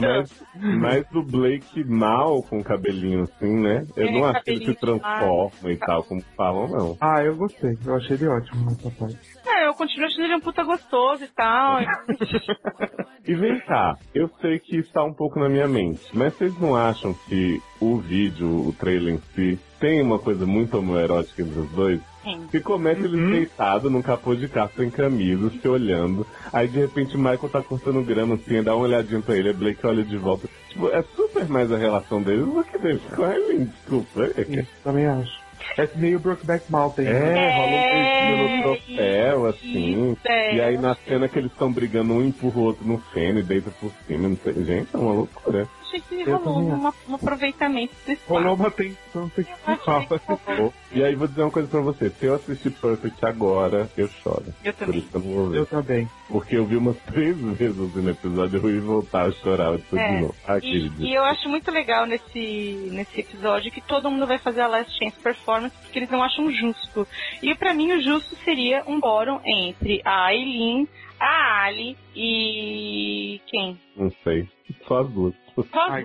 [0.01, 3.87] Mas, mas o Blake mal com o cabelinho assim, né?
[3.97, 6.97] Eu É, não acho que ele se transforma e tal, como falam, não.
[7.01, 7.77] Ah, eu gostei.
[7.85, 9.19] Eu achei ele ótimo nessa parte.
[9.47, 11.79] É, eu continuo achando ele um puta gostoso e tal.
[13.29, 16.77] E vem cá, eu sei que está um pouco na minha mente, mas vocês não
[16.77, 21.69] acham que o vídeo, o trailer em si, tem uma coisa muito homoerótica entre os
[21.73, 22.01] dois?
[22.27, 22.49] Sim.
[22.51, 26.27] Que começa ele deitado num capô de carro sem camisa, se olhando.
[26.53, 29.53] Aí de repente o Michael tá cortando grama assim, dá uma olhadinha pra ele, a
[29.53, 30.49] Blake olha de volta.
[30.69, 34.27] Tipo, é super mais a relação deles do que deles com a Eileen, desculpa.
[34.45, 35.47] Sim, também acho.
[35.79, 37.07] É meio Brokeback Mountain.
[37.07, 37.57] É, né?
[37.57, 40.13] rola um beijinho no troféu, assim.
[40.13, 40.55] Isso, é.
[40.57, 43.43] E aí na cena que eles estão brigando, um empurra o outro no feno e
[43.43, 44.65] deita por cima, não sei.
[44.65, 45.69] Gente, é uma loucura.
[45.87, 50.73] Achei que Eu rolou uma- um aproveitamento desse Rolou uma tensão sexual.
[50.93, 52.11] E aí vou dizer uma coisa pra você.
[52.11, 54.45] Se eu assistir Perfect agora, eu choro.
[54.65, 54.99] Eu Por também.
[55.01, 55.59] isso que eu não vou ver.
[55.59, 56.09] Eu também.
[56.29, 60.15] Porque eu vi umas três vezes no episódio, eu ia voltar a chorar depois É,
[60.17, 60.35] de novo.
[60.47, 64.61] Ah, E, e eu acho muito legal nesse, nesse episódio que todo mundo vai fazer
[64.63, 67.07] a Last Chance Performance porque eles não acham justo.
[67.43, 70.89] E pra mim o justo seria um bórum entre a Aileen,
[71.21, 73.41] a Ali e.
[73.47, 73.79] quem?
[73.97, 74.49] Não sei.
[74.87, 75.35] Só as duas.
[75.73, 76.05] Ai.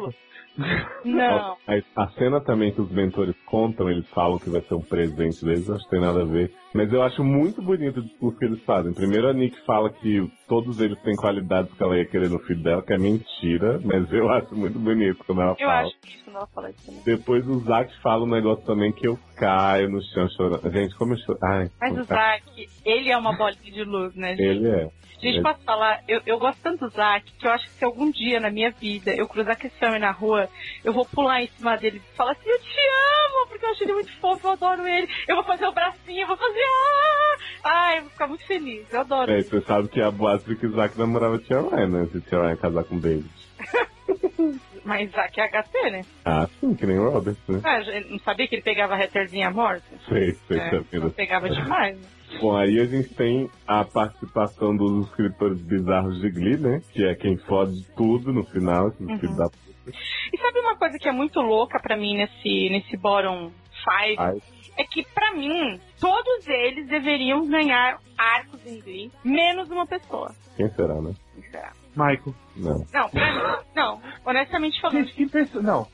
[1.05, 1.57] Não.
[1.65, 5.43] A, a cena também que os mentores contam, eles falam que vai ser um presente
[5.45, 6.51] deles, acho que tem nada a ver.
[6.73, 8.93] Mas eu acho muito bonito o discurso que eles fazem.
[8.93, 12.61] Primeiro a Nick fala que todos eles têm qualidades que ela ia querer no filho
[12.61, 15.81] dela, que é mentira, mas eu acho muito bonito quando ela Eu fala.
[15.87, 17.01] acho que isso quando ela fala isso também.
[17.05, 20.71] Depois o Zack fala um negócio também que eu caio no chão chorando.
[20.71, 21.39] Gente, como eu choro.
[21.43, 24.43] Ai, Mas o Zack, ele é uma bolinha de luz, né, gente?
[24.43, 24.89] Ele é.
[25.19, 26.01] Gente, Ele- posso falar?
[26.07, 28.71] Eu, eu gosto tanto do Zack que eu acho que se algum dia na minha
[28.71, 30.47] vida eu cruzar com esse homem na rua,
[30.83, 33.83] eu vou pular em cima dele e falar assim: Eu te amo, porque eu acho
[33.83, 35.07] ele muito fofo, eu adoro ele.
[35.27, 36.59] Eu vou fazer o bracinho, eu vou fazer.
[36.59, 37.37] Ah!
[37.63, 39.31] Ai, eu vou ficar muito feliz, eu adoro.
[39.31, 42.09] É, você sabe que a boate que o Zack namorava a Tia Ryan, né?
[42.11, 43.29] Se Tia Ryan casar com o David.
[44.83, 46.01] Mas Zack é HT, né?
[46.25, 47.61] Ah, sim, que nem o Robert, né?
[47.63, 47.79] Ah,
[48.09, 49.85] não sabia que ele pegava a Retterzinha morta?
[50.09, 50.99] Sei, sei, É, sabia.
[50.99, 51.99] não pegava demais.
[51.99, 52.07] né?
[52.39, 56.81] Bom, aí a gente tem a participação dos escritores bizarros de Glee, né?
[56.93, 59.19] Que é quem fode tudo no final, esses Uhum.
[59.19, 59.97] filhos da puta.
[60.33, 64.21] E sabe uma coisa que é muito louca pra mim nesse, nesse Bottom 5?
[64.21, 64.37] Ai,
[64.77, 70.33] É que pra mim, todos eles deveriam ganhar arcos em Glee, menos uma pessoa.
[70.55, 71.13] quem será, né?
[71.33, 71.73] Quem será?
[71.95, 72.33] Michael.
[72.55, 73.09] Não, Não.
[73.09, 73.99] pra mim, não.
[74.25, 75.61] Honestamente falando, Que, que perso...
[75.61, 75.87] Não,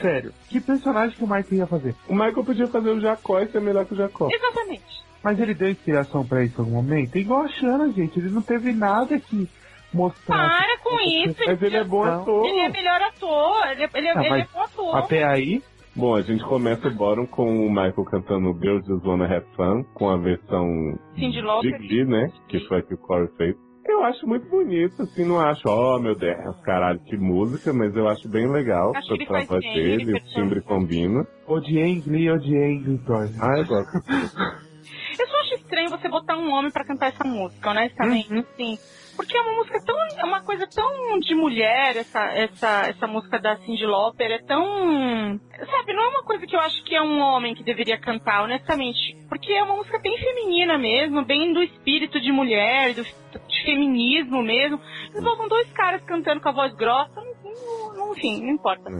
[0.00, 0.32] sério.
[0.48, 1.94] Que personagem que o Michael ia fazer?
[2.08, 4.28] O Michael podia fazer o Jacó e ser melhor que o Jacó.
[4.30, 4.84] exatamente.
[5.22, 7.16] Mas ele deu inspiração pra isso em algum momento?
[7.16, 8.18] Igual a gente.
[8.18, 9.48] Ele não teve nada que
[9.92, 10.36] mostrar.
[10.60, 11.40] Para com isso.
[11.46, 12.20] Mas ele é bom Não.
[12.22, 12.46] ator.
[12.46, 13.66] Ele é melhor ator.
[13.70, 14.96] Ele é, ele é, Ah, ele mas é bom ator.
[14.96, 15.62] Até aí,
[15.96, 19.84] Bom, a gente começa o bórum com o Michael cantando Girls Just Wanna Have Fun,
[19.94, 20.66] com a versão
[21.14, 21.78] Cindy de Lauper.
[21.78, 22.32] Glee, né?
[22.48, 23.54] Que foi a que o Corey fez.
[23.86, 28.08] Eu acho muito bonito, assim, não acho, ó, meu Deus, caralho, que música, mas eu
[28.08, 31.26] acho bem legal Acho pra bem, dele, ele o timbre combina.
[31.46, 33.00] odiei Glee, odiei Glee.
[33.40, 33.92] Ah, eu gosto.
[35.18, 38.40] Eu só acho estranho você botar um homem pra cantar essa música, honestamente, Uhum.
[38.40, 38.78] assim.
[39.16, 39.96] Porque é uma música tão.
[40.18, 44.30] É uma coisa tão de mulher, essa, essa, essa música da Cindy Lauper.
[44.30, 45.38] É tão.
[45.38, 48.42] Sabe, não é uma coisa que eu acho que é um homem que deveria cantar,
[48.42, 49.16] honestamente.
[49.28, 54.42] Porque é uma música bem feminina mesmo, bem do espírito de mulher, do, de feminismo
[54.42, 54.80] mesmo.
[55.10, 58.90] Eles botam dois caras cantando com a voz grossa, não, não, enfim, não importa.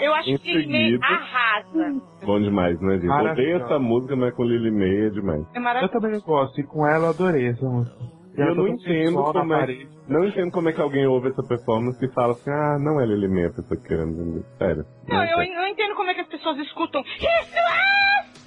[0.00, 2.00] Eu acho Em que ele meio seguida- arrasa.
[2.24, 3.10] Bom demais, né, gente?
[3.10, 5.44] Odeio essa música, mas com Lily May é demais.
[5.54, 7.96] É Eu também gosto, e com ela eu adorei essa música.
[8.36, 11.42] E ela Eu não entendo como é, não entendo como é que alguém ouve essa
[11.42, 14.44] performance e fala assim, ah, não é Lily May a pessoa querendo dizer.
[14.58, 14.86] Sério.
[15.08, 15.54] Não, eu entendo.
[15.54, 18.00] não entendo como é que as pessoas escutam isso é!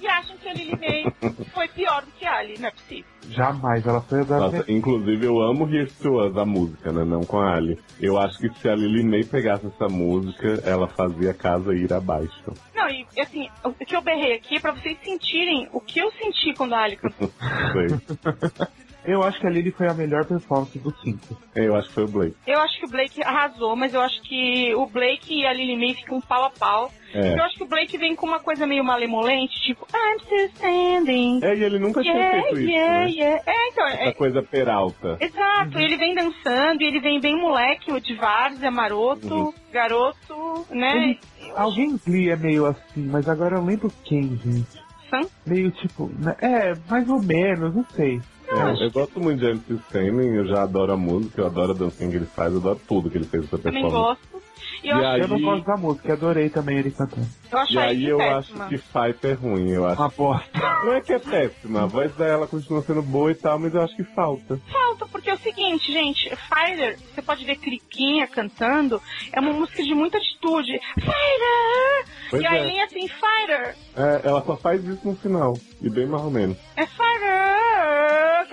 [0.04, 1.04] e acham que a Lily May
[1.54, 3.04] foi pior do que a Ali, não é possível.
[3.30, 7.04] Jamais, ela foi a da Nossa, inclusive eu amo Here's to Us, a música, né?
[7.04, 7.78] Não com a Ali.
[7.98, 11.90] Eu acho que se a Lily May pegasse essa música, ela fazia a casa ir
[11.92, 12.52] abaixo.
[12.74, 16.10] Não, e assim, o que eu berrei aqui é pra vocês sentirem o que eu
[16.12, 17.30] senti quando a Ali cantou.
[19.04, 21.36] Eu acho que a Lily foi a melhor performance do cinco.
[21.54, 22.36] Eu acho que foi o Blake.
[22.46, 25.76] Eu acho que o Blake arrasou, mas eu acho que o Blake e a Lily
[25.76, 26.90] May ficam pau a pau.
[27.14, 27.38] É.
[27.38, 31.40] Eu acho que o Blake vem com uma coisa meio malemolente, tipo, I'm still standing.
[31.42, 33.10] É, e ele nunca tinha Yeah, feito isso, yeah, né?
[33.10, 33.42] yeah.
[33.46, 35.18] É, então, é, Essa coisa peralta.
[35.20, 39.52] Exato, ele vem dançando e ele vem bem moleque, o de várzea, maroto, Uhum.
[39.70, 40.96] garoto, né?
[40.96, 41.20] Ele-
[41.56, 44.82] Alguém Glee é meio assim, mas agora eu lembro quem, gente.
[45.10, 45.28] Sam?
[45.46, 46.34] Meio tipo, né?
[46.40, 48.20] é, mais ou menos, não sei.
[48.54, 51.74] É, eu gosto muito de MC Stanley, eu já adoro a música, eu adoro a
[51.74, 54.20] dancinha que ele faz, eu adoro tudo que ele fez nessa Também performance.
[54.30, 54.44] gosto.
[54.82, 57.26] E eu, E acho, aí- Eu não gosto da música, adorei também ele cantando.
[57.50, 58.64] eu acho E aí eu péssima.
[58.64, 60.00] acho que Fight é ruim, eu acho.
[60.00, 60.60] Uma bosta.
[60.84, 63.82] Não é que é péssima, a voz dela continua sendo boa e tal, mas eu
[63.82, 64.58] acho que falta.
[64.70, 69.00] Falta, porque é o seguinte, gente, Fighter, você pode ver Criquinha cantando,
[69.32, 70.78] é uma música de muita atitude.
[70.94, 72.06] Fighter!
[72.30, 72.58] Pois e a é.
[72.60, 73.76] Eileen assim, Fighter!
[73.96, 76.56] É, ela só faz isso no final, e bem mais ou menos.
[76.76, 77.43] É Fighter!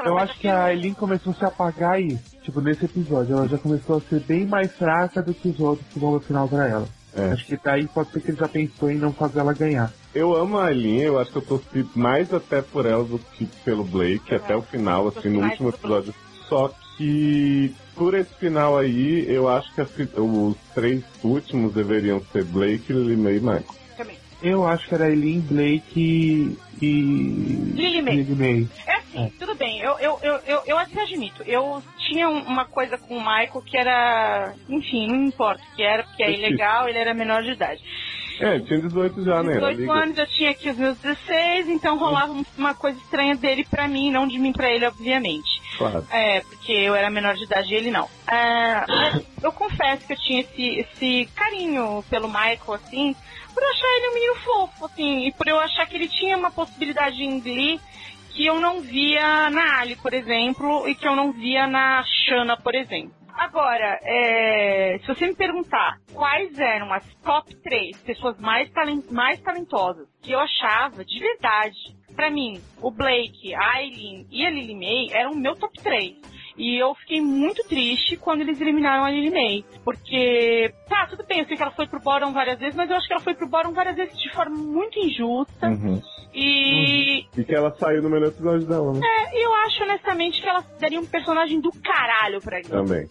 [0.06, 2.18] Eu acho que a Aileen começou a se apagar aí.
[2.44, 5.88] Tipo, nesse episódio, ela já começou a ser bem mais fraca do que os outros
[5.92, 6.88] que vão no final pra ela.
[7.16, 7.32] É.
[7.32, 9.92] Acho que daí pode ser que ele já pensou em não fazer ela ganhar.
[10.16, 13.46] Eu amo a Aileen, eu acho que eu torci mais até por ela do que
[13.66, 16.14] pelo Blake, até o final, assim, no último episódio.
[16.48, 19.86] Só que por esse final aí, eu acho que a
[20.22, 23.66] os três últimos deveriam ser Blake, Lily May e Michael.
[23.98, 24.18] Também.
[24.42, 27.76] Eu acho que era Aileen, Blake e.
[27.76, 28.16] Lily May.
[28.16, 28.70] Lily May.
[28.88, 29.01] É
[29.38, 31.44] Tudo bem, eu, eu, eu, eu, eu até admito.
[31.46, 34.54] Eu tinha um- uma coisa com o Michael que era.
[34.70, 37.82] Enfim, não importa o que era, porque é ilegal, ele era menor de idade.
[38.40, 39.52] É, tinha 18 já, né?
[39.58, 39.96] Era 18 legal.
[39.98, 43.88] anos, eu tinha aqui os meus 16, então rolava um- uma coisa estranha dele pra
[43.88, 45.50] mim, não de mim pra ele, obviamente.
[45.78, 46.06] Claro.
[46.10, 48.08] É, porque eu era menor de idade e ele não.
[48.32, 48.82] É,
[49.44, 53.14] eu confesso que eu tinha esse, esse carinho pelo Michael, assim,
[53.54, 56.52] por achar ele um menino fofo, assim, e por eu achar que ele tinha uma
[56.52, 57.80] possibilidade em Glee
[58.34, 62.58] que eu não via na Ali, por exemplo, e que eu não via na Shanna,
[62.58, 63.14] por exemplo.
[63.34, 69.40] Agora, é, se você me perguntar quais eram as top 3 pessoas mais, talen- mais
[69.42, 71.76] talentosas que eu achava de verdade,
[72.16, 76.16] pra mim, o Blake, a Aileen e a Lily May eram o meu top 3.
[76.58, 79.66] E eu fiquei muito triste quando eles eliminaram a Lily May.
[79.84, 82.96] Porque, tá, tudo bem, eu sei que ela foi pro bottom várias vezes, mas eu
[82.96, 85.68] acho que ela foi pro bottom várias vezes de forma muito injusta.
[85.68, 86.02] Uhum.
[86.34, 89.00] E E que ela saiu no melhor episódio dela, né?
[89.04, 92.72] é, eu acho honestamente que ela daria um personagem do caralho pra Glee.
[92.72, 93.10] Também.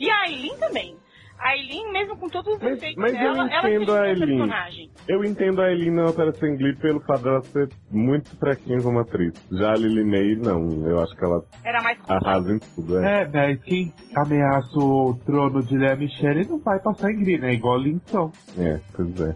[0.00, 0.96] E a Aileen também.
[1.42, 4.04] A Aileen, mesmo com todos os defeitos mas eu dela, ela entendo seria a um
[4.04, 4.38] Aileen.
[4.38, 4.90] personagem.
[5.08, 9.00] Eu entendo a Eileen não aparecer em Glee pelo fato dela ser muito fraquinha como
[9.00, 9.32] atriz.
[9.50, 10.88] Já a Lily May, não.
[10.88, 13.22] Eu acho que ela Era mais arrasa em tudo, é.
[13.22, 17.54] É, mas quem ameaça o trono de Lea Michele não vai passar em Glee, né?
[17.54, 18.30] Igual Linton.
[18.56, 19.34] É, pois é.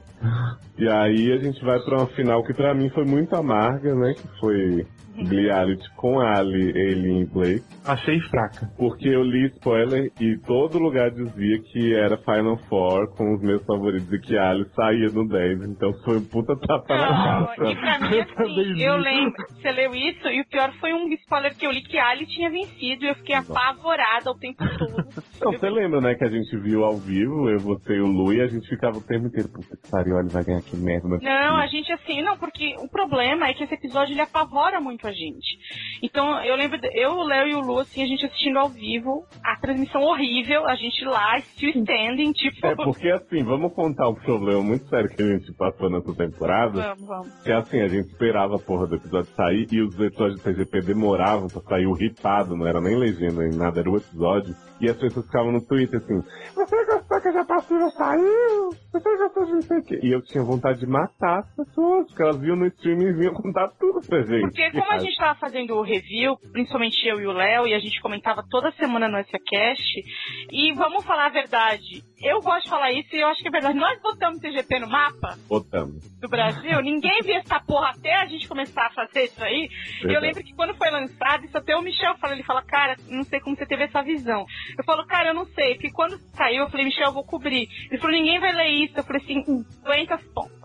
[0.78, 4.14] E aí a gente vai pra uma final que pra mim foi muito amarga, né?
[4.14, 7.64] Que foi Gliality com Ali, Aileen e Blake.
[7.86, 8.68] Achei fraca.
[8.76, 13.64] Porque eu li spoiler e todo lugar dizia que era Final Four com os meus
[13.64, 15.62] favoritos e que Ali saía no 10.
[15.68, 17.70] Então foi um puta tapa na Não, cara.
[17.70, 21.56] e pra mim, assim, eu lembro, você leu isso, e o pior foi um spoiler
[21.56, 24.96] que eu li que a Ali tinha vencido e eu fiquei apavorada o tempo todo.
[25.40, 28.32] Não, você lembra, né, que a gente viu ao vivo, eu, você e o Lu,
[28.32, 31.08] e a gente ficava o tempo inteiro, puta que pariu, ele vai ganhar que merda.
[31.08, 34.12] Não, é Não, possível." a gente assim, não, porque o problema é que esse episódio
[34.12, 35.58] ele apavora muito a gente.
[36.02, 39.24] Então, eu lembro, eu, o Léo e o Lu, assim, a gente assistindo ao vivo,
[39.44, 42.66] a transmissão horrível, a gente lá, still standing, tipo.
[42.66, 46.94] É porque assim, vamos contar um problema muito sério que a gente passou nessa temporada.
[46.94, 47.42] Vamos, vamos.
[47.42, 50.80] Que assim, a gente esperava a porra do episódio sair e os episódios do TGP
[50.82, 54.54] demoravam pra sair o ripado, não era nem legenda nem nada, era o episódio.
[54.80, 56.20] E as pessoas ficavam no Twitter assim,
[56.54, 58.70] você gostou que a Japassura saiu?
[58.92, 60.00] Você gostou de não sei o quê?
[60.02, 63.34] E eu tinha vontade de matar as pessoas, porque elas viam no streaming e vinham
[63.34, 64.42] contar tudo pra gente.
[64.42, 67.78] Porque como a gente tava fazendo o review, principalmente eu e o Léo, e a
[67.78, 70.04] gente comentava toda semana no SACast,
[70.52, 73.50] e vamos falar a verdade, eu gosto de falar isso e eu acho que é
[73.50, 73.78] verdade.
[73.78, 76.02] Nós botamos TGP no mapa Botamos.
[76.18, 79.68] do Brasil, ninguém via essa porra até a gente começar a fazer isso aí.
[79.68, 80.26] E eu Verdade.
[80.26, 83.40] lembro que quando foi lançado, isso até o Michel fala, ele fala, cara, não sei
[83.40, 84.46] como você teve essa visão.
[84.78, 87.68] Eu falo, cara, eu não sei, porque quando saiu, eu falei, Michel, eu vou cobrir.
[87.90, 88.98] Ele falou, ninguém vai ler isso.
[88.98, 90.56] Eu falei assim, "Hum, aguenta as pontas.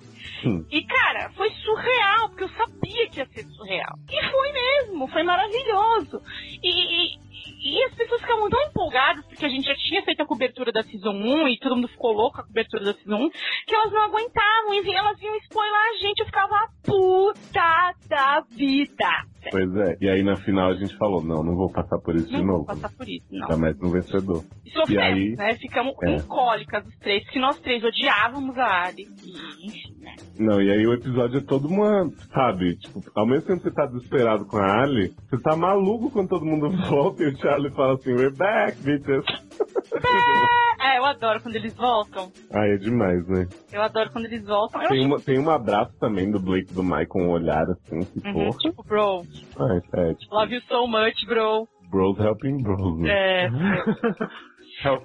[0.45, 0.65] Hum.
[0.71, 3.95] E, cara, foi surreal, porque eu sabia que ia ser surreal.
[4.09, 6.19] E foi mesmo, foi maravilhoso.
[6.63, 7.17] E, e,
[7.63, 10.81] e as pessoas ficavam tão empolgadas, porque a gente já tinha feito a cobertura da
[10.83, 13.29] Season 1 e todo mundo ficou louco com a cobertura da Season 1,
[13.67, 16.19] que elas não aguentavam e elas vinham spoiler a gente.
[16.19, 19.09] Eu ficava puta da vida.
[19.49, 22.27] Pois é, e aí na final a gente falou, não, não vou passar por isso
[22.27, 22.57] de Não novo.
[22.65, 23.47] vou passar por isso, não.
[23.47, 24.43] Já mete no vencedor.
[24.65, 25.55] E sofremos, E aí- né?
[25.55, 26.11] Ficamos É.
[26.11, 29.07] em cólicas os três, que nós três odiávamos a Ali.
[29.23, 30.15] E, enfim, né?
[30.39, 33.73] Não, e aí o episódio é todo uma, sabe, tipo, ao mesmo tempo que você
[33.75, 37.71] tá desesperado com a Ali, você tá maluco quando todo mundo volta e o Charlie
[37.71, 39.25] fala assim, we're back, bitches.
[40.79, 42.31] É, eu adoro quando eles voltam.
[42.53, 43.45] Ai, é demais, né?
[43.73, 44.81] Eu adoro quando eles voltam.
[44.81, 47.63] Eu Tem, uma, tem um abraço também do Blake e do Mike com um olhar
[47.69, 48.57] assim, que Uhum, porra.
[48.59, 49.21] tipo, bro,
[49.59, 51.67] Ai, é, tipo, love you so much, bro.
[51.89, 53.09] bros helping bros, né?
[53.11, 53.49] É.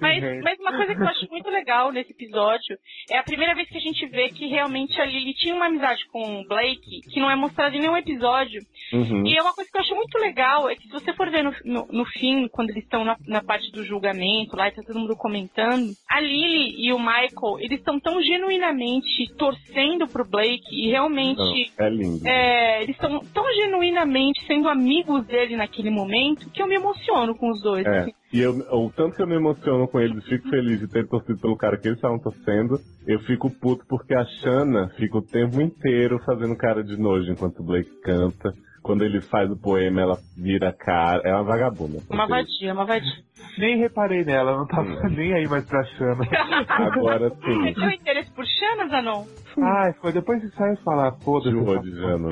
[0.01, 2.77] Mas, mas uma coisa que eu acho muito legal nesse episódio
[3.09, 6.05] é a primeira vez que a gente vê que realmente a Lily tinha uma amizade
[6.11, 8.61] com o Blake, que não é mostrada em nenhum episódio.
[8.93, 9.25] Uhum.
[9.25, 11.43] E é uma coisa que eu acho muito legal, é que se você for ver
[11.43, 14.81] no, no, no fim, quando eles estão na, na parte do julgamento, lá e tá
[14.83, 20.67] todo mundo comentando, a Lily e o Michael, eles estão tão genuinamente torcendo pro Blake
[20.71, 22.27] e realmente Não, é lindo.
[22.27, 27.49] é, eles estão tão genuinamente sendo amigos dele naquele momento que eu me emociono com
[27.49, 27.85] os dois.
[27.85, 27.99] É.
[27.99, 28.13] assim.
[28.33, 31.39] E eu, o tanto que eu me emociono com eles, fico feliz de ter torcido
[31.39, 32.77] pelo cara que eles estavam torcendo,
[33.07, 37.59] eu fico puto porque a Shanna fica o tempo inteiro fazendo cara de nojo enquanto
[37.59, 38.51] o Blake canta.
[38.83, 41.21] Quando ele faz o poema, ela vira cara.
[41.25, 41.99] É uma vagabunda.
[42.09, 43.11] Uma vadia, uma vadia.
[43.57, 45.09] Nem reparei nela, eu não tava Hum.
[45.09, 46.23] nem aí mais pra Xana.
[46.69, 47.73] Agora sim.
[47.73, 49.25] Você tem interesse por Xana, Zanon?
[49.61, 51.91] Ai, foi depois que saiu falar, foda-se.
[51.91, 52.29] Jana.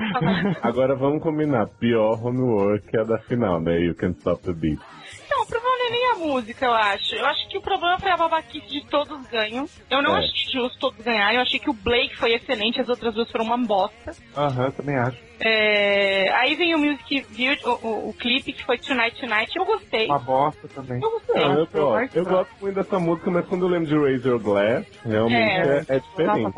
[0.61, 1.67] Agora vamos combinar.
[1.79, 3.77] Pior homework é a da final, né?
[3.81, 4.79] You can stop the beat.
[5.25, 7.15] Então, provavelmente nem a música, eu acho.
[7.15, 9.65] Eu acho que o problema foi a babaquice de todos ganham.
[9.89, 10.19] Eu não É.
[10.19, 11.35] achei justo todos ganharem.
[11.37, 14.11] Eu achei que o Blake foi excelente, as outras duas foram uma bosta.
[14.35, 15.17] Aham, também acho.
[15.39, 19.51] É, Aí vem o music video, o, o, o clipe que foi Tonight Tonight.
[19.57, 20.05] Eu gostei.
[20.07, 21.01] Uma bosta também.
[21.01, 21.35] Eu gostei.
[21.43, 22.23] Não, eu, eu fraco.
[22.23, 23.87] gosto muito dessa música, mas quando eu lembro
[24.21, 26.53] de Your Glass, realmente é, é diferente.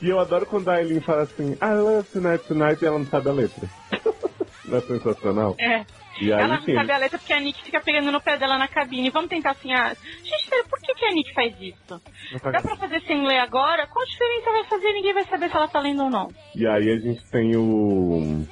[0.00, 3.06] E eu adoro quando a Aileen fala assim, I love tonight, tonight, e ela não
[3.06, 3.68] sabe a letra.
[4.64, 5.56] não é sensacional?
[5.58, 5.84] É.
[6.20, 8.36] E aí, Ela não sim, sabe a letra porque a Nick fica pegando no pé
[8.36, 9.10] dela na cabine.
[9.10, 12.00] Vamos tentar assim, ah, gente, por que, que a Nick faz isso?
[12.42, 13.86] Dá pra fazer sem ler agora?
[13.86, 14.92] Qual diferença vai fazer?
[14.92, 16.28] Ninguém vai saber se ela tá lendo ou não.
[16.54, 18.44] E aí a gente tem o...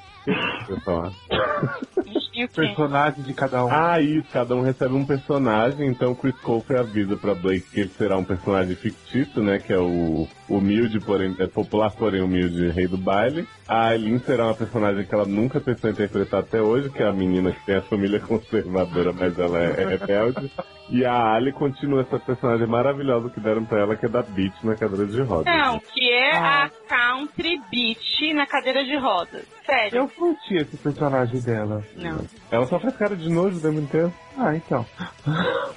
[2.54, 3.68] Personagem de cada um.
[3.70, 7.80] Ah, isso, cada um recebe um personagem, então o Chris Colfer avisa pra Blake que
[7.80, 12.68] ele será um personagem fictício, né, que é o humilde, porém, é popular, porém humilde
[12.70, 13.46] rei do baile.
[13.68, 17.06] A Aileen será uma personagem que ela nunca pensou em interpretar até hoje, que é
[17.06, 20.50] a menina que tem a família conservadora, mas ela é, é rebelde.
[20.88, 24.54] E a Ali continua essa personagem maravilhosa que deram pra ela, que é da Beach
[24.64, 25.52] na cadeira de rodas.
[25.52, 29.44] Não, que é a Country Beach na cadeira de rodas.
[29.64, 29.98] Sério.
[29.98, 31.82] Eu curti esse personagem dela.
[31.96, 32.24] Não.
[32.50, 34.12] Ela só faz cara de nojo o tempo inteiro.
[34.38, 34.84] Ah, então.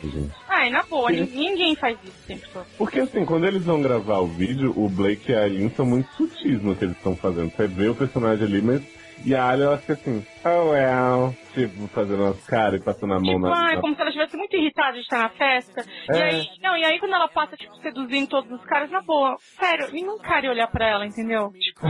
[0.04, 0.32] Gente.
[0.50, 2.50] Ai, na boa, nin- ninguém faz isso sempre.
[2.50, 2.66] todo.
[2.78, 6.10] Porque assim, quando eles vão gravar o vídeo, o Blake e a Aileen são muito
[6.14, 7.50] sutis no que eles estão fazendo.
[7.52, 9.00] Você vê o personagem ali, mas.
[9.26, 13.20] E a Ali, ela fica assim, oh well, tipo, fazendo umas caras e passando a
[13.20, 13.54] mão Tipo, na.
[13.68, 15.84] ai, na- como se ela estivesse muito irritada de estar na festa.
[16.14, 16.24] E É.
[16.24, 19.92] aí, não, e aí quando ela passa, tipo, seduzindo todos os caras, na boa, sério,
[19.92, 21.52] nenhum cara ia olhar pra ela, entendeu?
[21.60, 21.86] Tipo,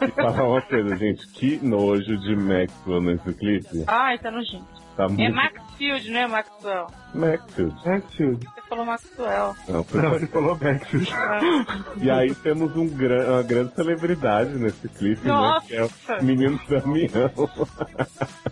[0.00, 3.84] E falar uma coisa, gente, que nojo de Maxwell nesse clipe.
[3.86, 4.87] ai, tá nojento.
[4.98, 6.86] Tá É muito Maxfield, não é Maxwell?
[7.14, 7.74] Maxfield.
[7.86, 8.44] Maxfield.
[8.52, 9.56] Você falou Maxwell.
[9.68, 11.12] Não, foi- Não, ele falou Maxfield.
[12.02, 15.60] E aí temos um gran- uma grande celebridade nesse clipe, né?
[15.68, 16.18] Que é Nossa!
[16.20, 17.30] o menino Damião.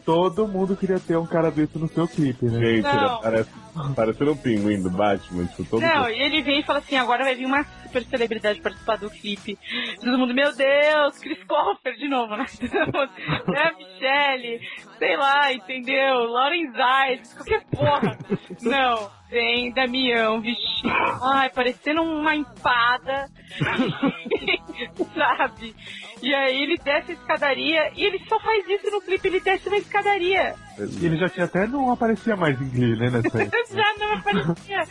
[0.05, 2.52] Todo mundo queria ter um cara desse no seu clipe, né?
[2.60, 3.20] Gente, ele Não.
[3.20, 3.51] parece,
[3.97, 7.24] parecendo um pinguim do Batman, tipo, todo Não, e ele vem e fala assim, agora
[7.24, 7.66] vai vir uma
[7.97, 9.59] super celebridade participar do clipe.
[10.01, 12.44] Todo mundo, meu Deus, Chris Colfer de novo, né?
[13.55, 14.60] é a Michelle,
[14.98, 16.24] sei lá, entendeu?
[16.24, 18.18] Lauren Zayas, qualquer porra.
[18.62, 20.93] Não, vem Damião vestido,
[21.23, 23.27] ai, parecendo uma empada,
[25.14, 25.74] sabe?
[26.23, 29.68] E aí ele desce a escadaria e ele só faz isso no clipe, ele desce
[29.68, 30.55] uma escadaria.
[30.78, 33.39] E ele já tinha até não aparecia mais em Glee, né, nessa.
[33.74, 34.85] Já não aparecia.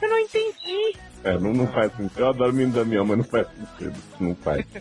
[0.00, 0.96] Eu não entendi.
[1.24, 2.20] É, não, não faz sentido.
[2.20, 3.94] Eu adoro o menino Damião, mas não faz sentido.
[4.20, 4.64] Não faz.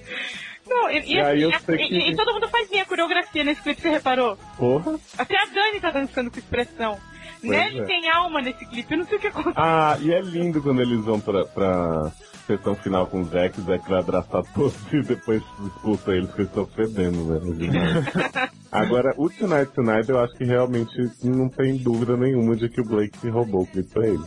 [0.66, 3.90] Não, e, e, E assim, que- e todo mundo faz minha coreografia nesse clipe, você
[3.90, 4.38] reparou?
[4.58, 4.98] Porra.
[5.18, 6.98] Até a Dani tá dançando com expressão.
[7.42, 7.84] Pois Nelly é.
[7.84, 9.54] tem alma nesse clipe, eu não sei o que aconteceu.
[9.62, 12.12] Ah, e é lindo quando eles vão pra, pra
[12.48, 16.42] sessão final com o Zack, o Zack vai abraçar todos e depois expulsa eles porque
[16.44, 17.72] eles estão fedendo, velho.
[18.72, 22.86] Agora, o Tonight Tonight eu acho que realmente não tem dúvida nenhuma de que o
[22.86, 24.24] Blake roubou o clipe pra ele.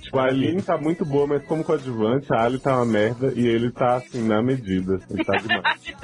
[0.00, 3.46] Tipo, a Aline tá muito boa, mas como coadjuvante, a Ali tá uma merda e
[3.46, 5.00] ele tá assim, na medida.
[5.10, 5.94] Ele tá demais.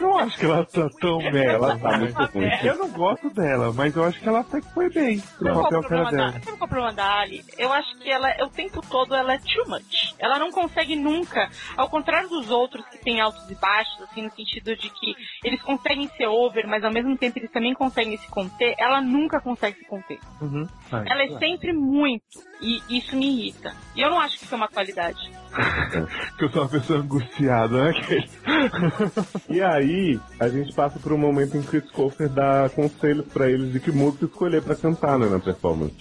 [0.00, 1.46] Não acho que ela tá tão bem.
[1.46, 2.50] Ela tá muito ruim.
[2.62, 5.22] Eu não gosto dela, mas eu acho que ela até que foi bem.
[5.40, 5.52] O Não.
[5.54, 6.32] Qual papel o que era dela.
[6.32, 7.44] sabe qual é o problema da Ali?
[7.58, 10.14] Eu acho que ela, o tempo todo, ela é too much.
[10.18, 14.30] Ela não consegue nunca, ao contrário dos outros que têm altos e baixos, assim, no
[14.30, 15.14] sentido de que
[15.44, 19.40] eles conseguem ser over, mas ao mesmo tempo eles também conseguem se conter, ela nunca
[19.40, 20.18] consegue se conter.
[20.40, 20.68] Uhum.
[20.90, 23.74] Ela é sempre muito, e isso me irrita.
[23.94, 25.18] E eu não acho que isso é uma qualidade.
[26.38, 27.92] Que eu sou uma pessoa angustiada, né?
[29.48, 33.50] E aí, a gente passa por um momento em que Chris Colfer dá conselhos pra
[33.50, 35.94] eles de que música escolher pra cantar, né, na performance.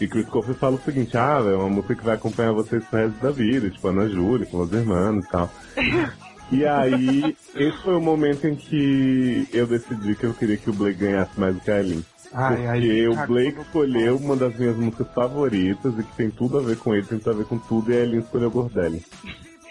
[0.00, 3.00] E Chris Colfer fala o seguinte, ah, é uma música que vai acompanhar vocês pro
[3.00, 5.50] resto da vida, tipo Ana Júlia, com os irmãos e tal.
[6.52, 10.72] E aí, esse foi o momento em que eu decidi que eu queria que o
[10.74, 12.04] Blake ganhasse mais do que a Aileen.
[12.34, 16.30] Ai, Porque ai, o cagou Blake escolheu uma das minhas músicas favoritas e que tem
[16.30, 18.50] tudo a ver com ele, tem tudo a ver com tudo, e a Aileen escolheu
[18.50, 19.04] Gordelli.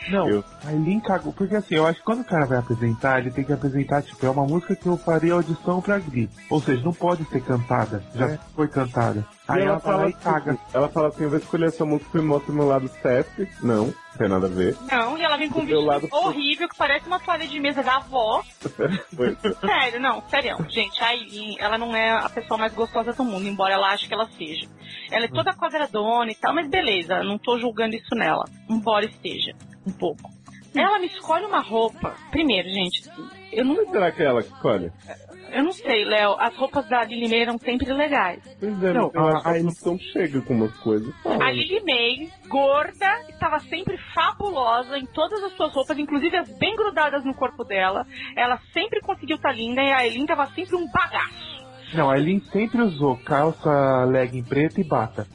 [0.10, 1.32] Não, Eu- a Aileen cagou.
[1.34, 4.26] Porque assim, eu acho que quando o cara vai apresentar, ele tem que apresentar, tipo,
[4.26, 6.30] é uma música que eu faria audição pra Glee.
[6.50, 8.04] Ou seja, não pode ser cantada.
[8.16, 8.40] Já É.
[8.56, 9.26] foi cantada.
[9.48, 10.52] E Aí ela, ela fala e caga.
[10.54, 13.48] assim, ela fala assim, eu vou escolher essa música e mostra o meu lado sexy.
[13.62, 14.76] Não, não tem nada a ver.
[14.92, 17.84] Não, e ela vem com um vestido lado- horrível que parece uma toalha de mesa
[17.84, 18.42] da avó.
[19.62, 20.58] Sério, não, sério.
[20.70, 24.08] Gente, a Aileen, ela não é a pessoa mais gostosa do mundo, embora ela ache
[24.08, 24.68] que ela seja.
[25.12, 28.46] Ela é toda quadradona e tal, mas beleza, não tô julgando isso nela.
[28.70, 29.54] Embora esteja,
[29.86, 30.30] um pouco.
[30.76, 32.16] Ela me escolhe uma roupa.
[32.32, 33.04] Primeiro, gente,
[33.52, 34.90] eu não, Será que é ela que escolhe?
[35.52, 36.36] eu não sei, Léo.
[36.40, 38.42] As roupas da Lily May eram sempre legais.
[38.58, 41.14] Pois é, Não, eu a- acho que a produção chega com umas coisas.
[41.26, 46.74] A Lily May, gorda, estava sempre fabulosa em todas as suas roupas, inclusive as bem
[46.78, 48.06] grudadas no corpo dela.
[48.38, 51.52] Ela sempre conseguiu estar linda e a Eileen tava sempre um bagaço.
[51.94, 55.28] Não, a Eileen sempre usou calça, legging preta e bata.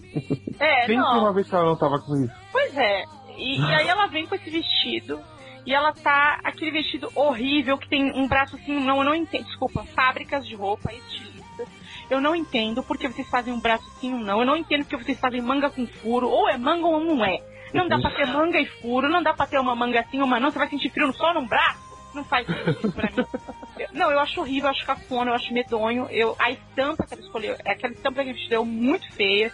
[0.59, 1.18] É, Sempre não.
[1.20, 2.32] uma vez que ela não tava com isso.
[2.51, 3.05] Pois é.
[3.37, 5.21] E, e aí ela vem com esse vestido.
[5.65, 9.45] E ela tá aquele vestido horrível que tem um braço assim, não, eu não entendo.
[9.45, 11.69] Desculpa, fábricas de roupa, estilistas.
[12.09, 14.41] Eu não entendo porque vocês fazem um braço assim ou não.
[14.41, 16.29] Eu não entendo porque vocês fazem manga com furo.
[16.29, 17.43] Ou é manga ou não é.
[17.75, 20.39] Não dá pra ter manga e furo, não dá pra ter uma manga assim, uma
[20.39, 20.51] não.
[20.51, 21.85] Você vai sentir frio só num braço?
[22.15, 23.27] Não faz sentido pra mim.
[23.93, 26.07] Não, eu acho horrível, eu acho cafona, eu acho medonho.
[26.11, 29.53] Eu, a estampa que ela escolheu, aquela estampa que a gente deu muito feia.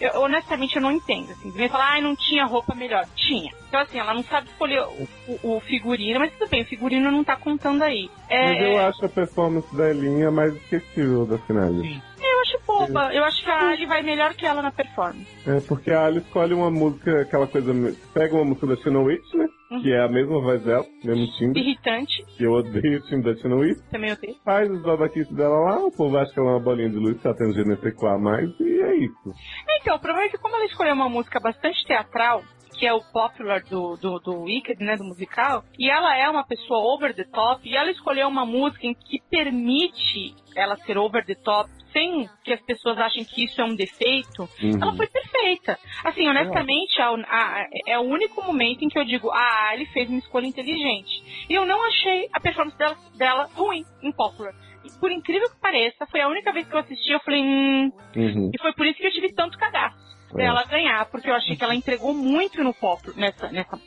[0.00, 1.30] Eu, honestamente, eu não entendo.
[1.32, 3.06] Assim, vem falar, ai, não tinha roupa melhor.
[3.14, 3.52] Tinha.
[3.68, 5.06] Então, assim, ela não sabe escolher o,
[5.42, 8.08] o- o figurino, mas tudo bem, o figurino não tá contando aí.
[8.28, 11.68] É, Mas eu acho a performance da Elinha mais esquecível da final.
[11.70, 13.12] eu acho boba.
[13.14, 15.26] Eu acho que a Ali vai melhor que ela na performance.
[15.46, 17.70] É porque a Ali escolhe uma música, aquela coisa.
[18.14, 19.48] Pega uma música da Tina Witch, né?
[19.78, 21.60] Que é a mesma voz dela, mesmo timbre.
[21.60, 23.56] Irritante, Que eu odeio o time da Tina
[23.90, 24.34] também tenho.
[24.44, 27.16] Faz os babaquices dela lá, o povo acha que ela é uma bolinha de luz,
[27.20, 29.34] que tem um GNCQ a mais, e é isso.
[29.80, 32.42] Então, o problema é que como ela escolheu uma música bastante teatral,
[32.80, 36.44] que é o popular do, do, do Wicked, né, do musical, e ela é uma
[36.44, 41.24] pessoa over the top, e ela escolheu uma música em que permite ela ser over
[41.24, 44.78] the top, sem que as pessoas achem que isso é um defeito, Uhum.
[44.80, 45.78] ela foi perfeita.
[46.04, 50.08] Assim, honestamente, a- a- é o único momento em que eu digo, ah, ele fez
[50.08, 51.10] uma escolha inteligente.
[51.48, 54.52] E eu não achei a performance dela, dela ruim em popular.
[54.84, 57.90] E por incrível que pareça, foi a única vez que eu assisti, eu falei, hum,
[58.16, 58.50] Uhum.
[58.54, 60.09] e foi por isso que eu tive tanto cagaço É.
[60.34, 63.78] dela ganhar, porque eu achei que ela entregou muito no pop nessa, nessa.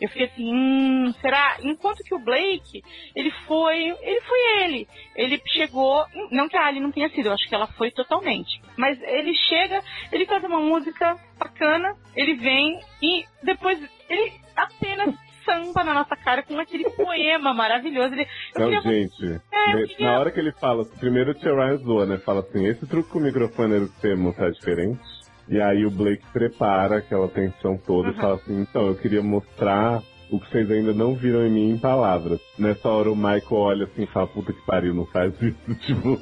[0.00, 1.56] Eu fiquei assim, hum, será?
[1.62, 2.82] Enquanto que o Blake,
[3.16, 3.76] ele foi.
[4.00, 4.88] Ele foi ele.
[5.16, 6.04] Ele chegou.
[6.30, 8.60] Não que a Ali não tenha sido, eu acho que ela foi totalmente.
[8.76, 15.14] Mas ele chega, ele faz uma música bacana, ele vem e depois ele apenas
[15.44, 18.14] samba na nossa cara com aquele poema maravilhoso.
[18.14, 18.26] Ele,
[18.56, 22.06] Não, queria- gente, É, queria- na hora que ele fala, primeiro o Tia Ryan zoa,
[22.06, 22.18] né?
[22.18, 25.00] Fala assim, esse truque com o microfone era você mostrar diferente.
[25.48, 28.16] E aí o Blake prepara aquela tensão toda e Uhum.
[28.20, 31.78] fala assim, então, eu queria mostrar o que vocês ainda não viram em mim em
[31.78, 32.40] palavras.
[32.58, 36.18] Nessa hora o Michael olha assim e fala, puta que pariu, não faz isso, tipo,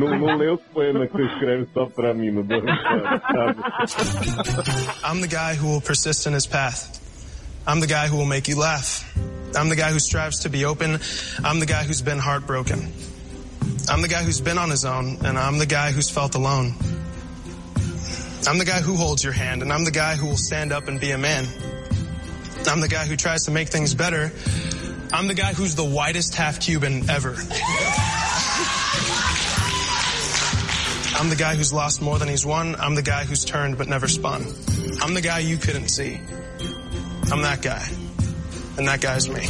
[0.00, 3.60] não, não lê os poemas que você escreve só pra mim, no dono, sabe?
[5.04, 7.00] I'm the guy who will persist in his path.
[7.66, 9.04] I'm the guy who will make you laugh.
[9.56, 10.98] I'm the guy who strives to be open.
[11.44, 12.92] I'm the guy who's been heartbroken.
[13.88, 16.72] I'm the guy who's been on his own, and I'm the guy who's felt alone.
[18.46, 20.86] I'm the guy who holds your hand, and I'm the guy who will stand up
[20.88, 21.46] and be a man.
[22.66, 24.32] I'm the guy who tries to make things better.
[25.12, 27.36] I'm the guy who's the whitest half Cuban ever.
[31.16, 32.76] I'm the guy who's lost more than he's won.
[32.76, 34.42] I'm the guy who's turned but never spun.
[35.00, 36.20] I'm the guy you couldn't see.
[37.32, 37.86] I'm that guy.
[38.76, 39.46] And that guy's me.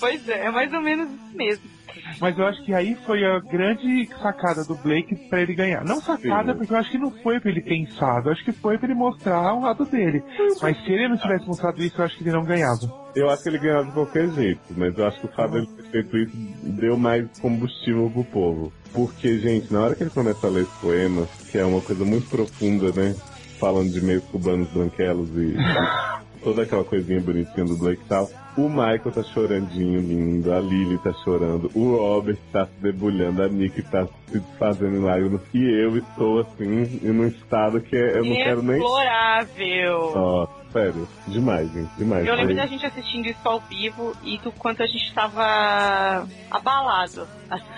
[0.00, 1.71] Pois é, é mais ou menos isso mesmo.
[2.20, 5.84] Mas eu acho que aí foi a grande sacada do Blake pra ele ganhar.
[5.84, 6.58] Não sacada, Sim.
[6.58, 8.98] porque eu acho que não foi pra ele pensado, eu acho que foi pra ele
[8.98, 10.22] mostrar o lado dele.
[10.60, 13.02] Mas se ele não tivesse mostrado isso, eu acho que ele não ganhava.
[13.14, 15.68] Eu acho que ele ganhava de qualquer jeito, mas eu acho que o fato dele
[15.76, 18.72] ter feito isso deu mais combustível pro povo.
[18.92, 22.04] Porque, gente, na hora que ele começa a ler esse poema, que é uma coisa
[22.04, 23.14] muito profunda, né?
[23.58, 25.54] Falando de meios cubanos branquelos e
[26.42, 28.28] toda aquela coisinha bonitinha do Blake e tal.
[28.56, 33.48] O Michael tá chorandinho, lindo, a Lily tá chorando, o Robert tá se debulhando, a
[33.48, 38.18] Nick tá se desfazendo em lágrimas, e eu estou assim, em um estado que é-
[38.18, 38.76] eu não quero nem.
[38.76, 40.12] Explorável.
[40.14, 42.26] Ó, sério, demais, gente, demais.
[42.26, 47.26] Eu lembro da gente assistindo isso ao vivo e do quanto a gente estava abalado.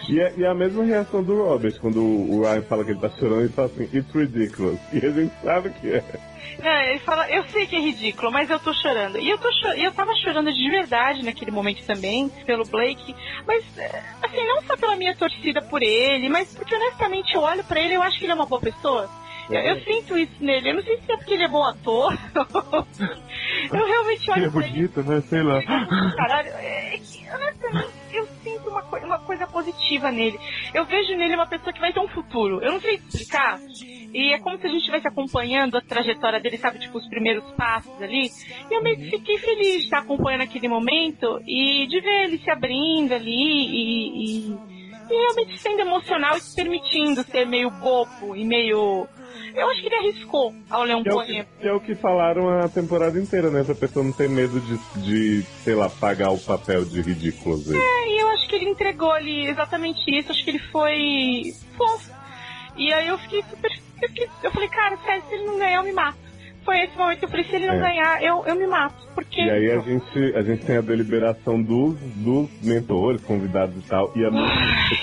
[0.09, 3.01] E é, e é a mesma reação do Robert, quando o Ryan fala que ele
[3.01, 4.79] tá chorando, ele fala assim, it's ridiculous.
[4.93, 6.05] E a gente sabe que é.
[6.62, 9.19] É, ele fala, eu sei que é ridículo, mas eu tô chorando.
[9.19, 13.15] E eu, tô cho- eu tava chorando de verdade naquele momento também, pelo Blake.
[13.47, 17.65] Mas, é, assim, não só pela minha torcida por ele, mas porque honestamente eu olho
[17.65, 19.09] pra ele e eu acho que ele é uma boa pessoa.
[19.51, 20.71] Eu, eu sinto isso nele.
[20.71, 22.12] Eu não sei se é porque ele é bom ator.
[23.73, 25.21] eu realmente Ele é pra ele bonito, né?
[25.23, 25.62] Sei lá.
[26.16, 30.39] Caralho, é que, honestamente, eu sinto uma, coi- uma coisa positiva nele.
[30.73, 32.62] Eu vejo nele uma pessoa que vai ter um futuro.
[32.62, 33.59] Eu não sei explicar.
[34.12, 37.45] E é como se a gente estivesse acompanhando a trajetória dele, sabe, tipo, os primeiros
[37.57, 38.29] passos ali.
[38.71, 42.39] E eu meio que fiquei feliz de estar acompanhando aquele momento e de ver ele
[42.39, 44.55] se abrindo ali e, e,
[45.11, 49.09] e realmente sendo emocional e se permitindo ser meio bobo e meio.
[49.55, 51.44] Eu acho que ele arriscou ao ler um Que é, o poema.
[51.44, 53.61] que, que é o que falaram a temporada inteira, né?
[53.61, 57.56] Essa pessoa não tem medo de, de sei lá, pagar o papel de ridículo.
[57.56, 57.74] vezes.
[57.74, 60.31] É, e eu acho que ele entregou ali exatamente isso.
[60.32, 62.11] Acho que ele foi fofo.
[62.77, 63.70] E aí eu fiquei super.
[64.02, 66.19] Eu, fiquei- eu falei, cara, sério, se ele não ganhar, eu me mato.
[66.65, 67.78] Foi esse momento que eu falei, se ele não É.
[67.78, 68.97] ganhar, eu, eu me mato.
[69.15, 69.40] Porque.
[69.40, 74.11] E aí a gente, a gente tem a deliberação dos, dos mentores, convidados e tal,
[74.16, 74.31] e a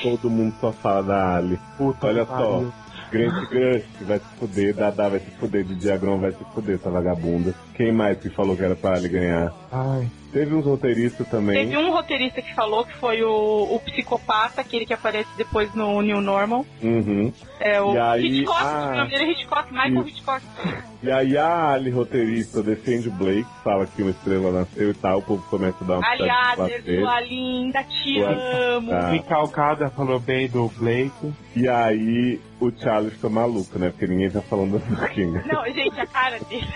[0.02, 1.60] todo mundo só fala da Ali.
[1.78, 2.64] Puta Olha só.
[3.12, 6.90] Grant Crush vai se fuder, Dada vai se fuder, de Diagron vai se fuder, essa
[6.90, 7.54] vagabunda.
[7.76, 9.54] Quem mais que falou que era pra ele ganhar?
[9.72, 10.10] Ai.
[10.32, 11.66] Teve uns roteiristas também.
[11.68, 16.02] Teve um roteirista que falou que foi o, o psicopata, aquele que aparece depois no
[16.02, 16.66] New Normal.
[16.82, 17.34] Uhum.
[17.60, 20.08] É o E aí, Hitchcock, ah, o nome dele é Hitchcock, Michael isso.
[20.10, 20.45] Hitchcock.
[21.03, 25.20] E aí a Ali, roteirista, defende o Blake, fala que uma estrela nasceu e tal,
[25.20, 28.30] o povo começa a dar uma Aliás, sua linda, te Sua-
[28.78, 28.91] amo.
[28.94, 29.16] Ah.
[29.16, 31.34] Encalcada falou bem do Blake.
[31.56, 33.90] E aí o Charles fica maluco, né?
[33.90, 35.43] Porque ninguém tá falando da Kinga.
[35.51, 36.68] Não, gente, a cara dele.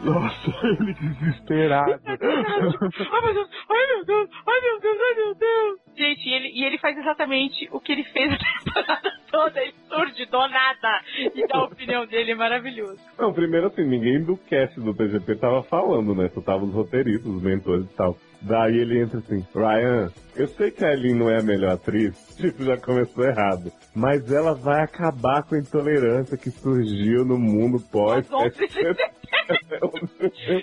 [0.00, 2.00] Nossa, ele desesperado.
[2.52, 5.80] Ai meu Deus, ai meu Deus, ai meu Deus, ai meu Deus.
[5.96, 9.60] Gente, e ele, e ele faz exatamente o que ele fez a temporada toda.
[9.60, 11.00] Ele surge do nada
[11.34, 13.00] e dá a opinião dele, é maravilhoso.
[13.18, 16.28] Não, primeiro assim, ninguém do cast do TGP tava falando, né?
[16.34, 18.16] Só tava os roteiristas, os mentores e tal.
[18.42, 22.16] Daí ele entra assim, Ryan, eu sei que a Eileen não é a melhor atriz,
[22.36, 23.72] tipo, já começou errado.
[23.94, 28.26] Mas ela vai acabar com a intolerância que surgiu no mundo pós.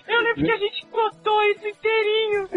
[0.08, 2.48] Eu lembro que a gente cotou isso inteirinho.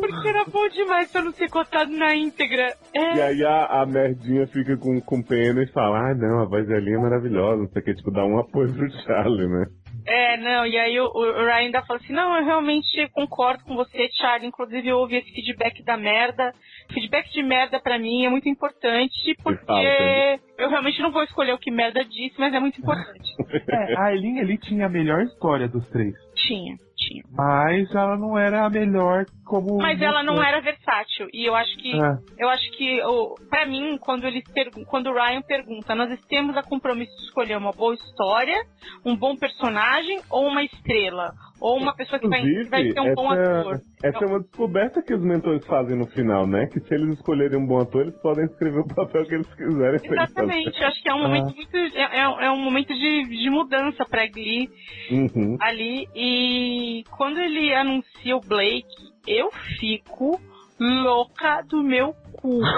[0.00, 2.74] Porque era bom demais pra não ser cotado na íntegra.
[2.94, 3.16] É.
[3.16, 6.66] E aí a, a merdinha fica com, com pena e fala, ah não, a voz
[6.68, 9.66] da Eileen é maravilhosa, não sei o que, tipo, dá um apoio pro Charlie, né?
[10.10, 13.76] É, não, e aí o, o Ryan ainda fala assim, não, eu realmente concordo com
[13.76, 16.52] você, Charlie, inclusive eu ouvi esse feedback da merda.
[16.92, 20.42] Feedback de merda pra mim é muito importante, porque entende?
[20.58, 23.30] eu realmente não vou escolher o que merda disse, mas é muito importante.
[23.70, 26.14] É, a Eileen ali tinha a melhor história dos três.
[26.34, 26.76] tinha,
[27.10, 27.24] tinha.
[27.32, 29.78] Mas ela não era a melhor como.
[29.78, 32.18] Mas ela não era versátil, e eu acho que É.
[32.38, 33.00] Eu acho que,
[33.48, 34.44] para mim, quando eles
[34.86, 38.64] quando o Ryan pergunta, nós temos a compromisso de escolher uma boa história,
[39.04, 43.30] um bom personagem ou uma estrela, ou uma pessoa que vai, que vai um bom
[43.30, 43.74] ator.
[43.74, 46.66] essa, essa é uma descoberta que os mentores fazem no final, né?
[46.66, 50.00] Que se eles escolherem um bom ator, eles podem escrever o papel que eles quiserem.
[50.04, 51.28] Exatamente, acho que é um Ah.
[51.28, 54.68] momento muito é, é- é um momento de, de mudança pra Glee.
[55.10, 55.56] Uhum.
[55.60, 58.86] ali e quando ele anuncia o Blake,
[59.26, 60.40] eu fico
[60.80, 62.60] louca do meu cu.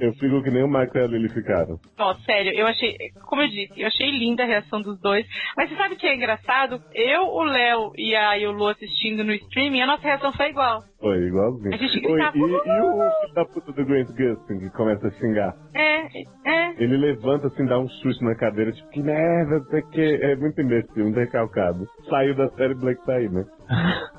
[0.00, 1.76] Eu, fico- que nem o Michael e a Lily ficaram.
[1.98, 5.26] Ó, sério, eu achei, como eu disse, eu achei linda a reação dos dois.
[5.56, 6.80] Mas você sabe o que é engraçado?
[6.94, 10.46] Eu, o Léo e a e o Lu assistindo no streaming, a nossa reação foi
[10.50, 10.78] igual.
[11.00, 11.74] Foi igualzinho.
[11.74, 15.08] A gente Oi, gritava, e, e o filho da puta do Grant Gustin que começa
[15.08, 15.54] a xingar?
[15.74, 16.06] É,
[16.48, 16.82] é.
[16.82, 20.18] Ele levanta assim, dá um chute na cadeira, tipo, que merda, não sei o que.
[20.22, 21.84] É muito imbecil, muito recalcado.
[22.08, 23.44] Saiu da série Black aí, né?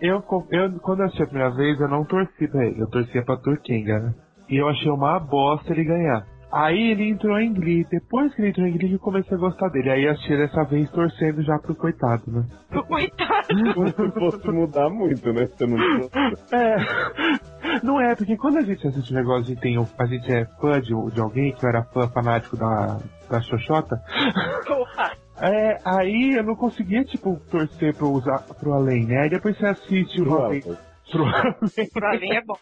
[0.00, 3.24] Eu, eu, quando eu assisti a primeira vez, eu não torci pra ele, eu torcia
[3.24, 4.14] pra Turkenga, né?
[4.48, 6.26] E eu achei uma bosta ele ganhar.
[6.52, 9.68] Aí ele entrou em Glee, depois que ele entrou em Glee, eu comecei a gostar
[9.68, 9.90] dele.
[9.90, 12.44] Aí assisti dessa vez torcendo já pro coitado, né?
[12.86, 13.74] Coitado.
[13.74, 15.46] Como se fosse mudar muito, né?
[15.46, 15.76] Você não
[16.52, 16.76] É,
[17.82, 20.44] não é, porque quando a gente assiste um negócio, a gente, tem, a gente é
[20.60, 23.96] fã de, de alguém, que eu era fã fanático da, da Xoxota,
[24.66, 25.25] Porra.
[25.40, 29.22] É, aí eu não conseguia, tipo, torcer pro, usar, pro além, né?
[29.22, 30.62] Aí depois você assiste o além.
[31.10, 31.24] Pro
[32.06, 32.56] além é bom.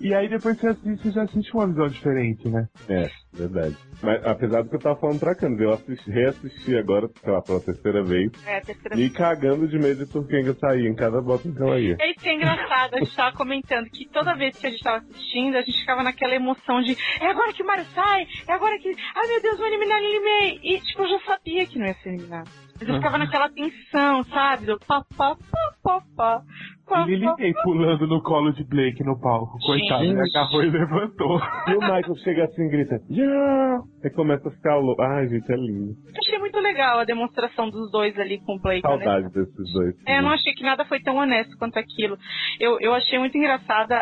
[0.00, 2.68] E aí depois você assiste, você já assiste uma visão diferente, né?
[2.88, 3.76] É, verdade.
[4.02, 7.42] Mas apesar do que eu tava falando pra Canis, eu assisti, reassisti agora, sei lá,
[7.42, 11.20] pela terceira vez, É, a terceira me cagando de medo de Turkenga sair em cada
[11.20, 11.96] bota que ela ia.
[12.00, 14.82] É isso que é engraçado, a gente tava comentando que toda vez que a gente
[14.82, 18.52] tava assistindo, a gente ficava naquela emoção de é agora que o Mario sai, é
[18.52, 18.88] agora que.
[18.88, 20.60] Ai meu Deus, vou eliminar Lily May.
[20.62, 22.63] E tipo, eu já sabia que não ia ser eliminado.
[22.78, 24.66] Mas eu ficava naquela tensão, sabe?
[24.66, 26.42] Do pá, pá, pá, pá, pá.
[26.90, 29.58] May pulando no colo de Blake no palco.
[29.64, 30.36] Coitado, ele Gente.
[30.36, 31.40] agarrou e levantou.
[31.68, 33.82] E o Michael chega assim e grita, yeah!
[34.04, 35.00] Aí começa a ficar louco.
[35.00, 35.94] Ai, gente, é lindo.
[36.06, 38.82] Eu achei muito legal a demonstração dos dois ali com o Blake.
[38.82, 39.94] Saudade desses dois.
[40.06, 42.18] É, eu não achei que nada foi tão honesto quanto aquilo.
[42.60, 43.96] Eu, eu achei muito engraçada.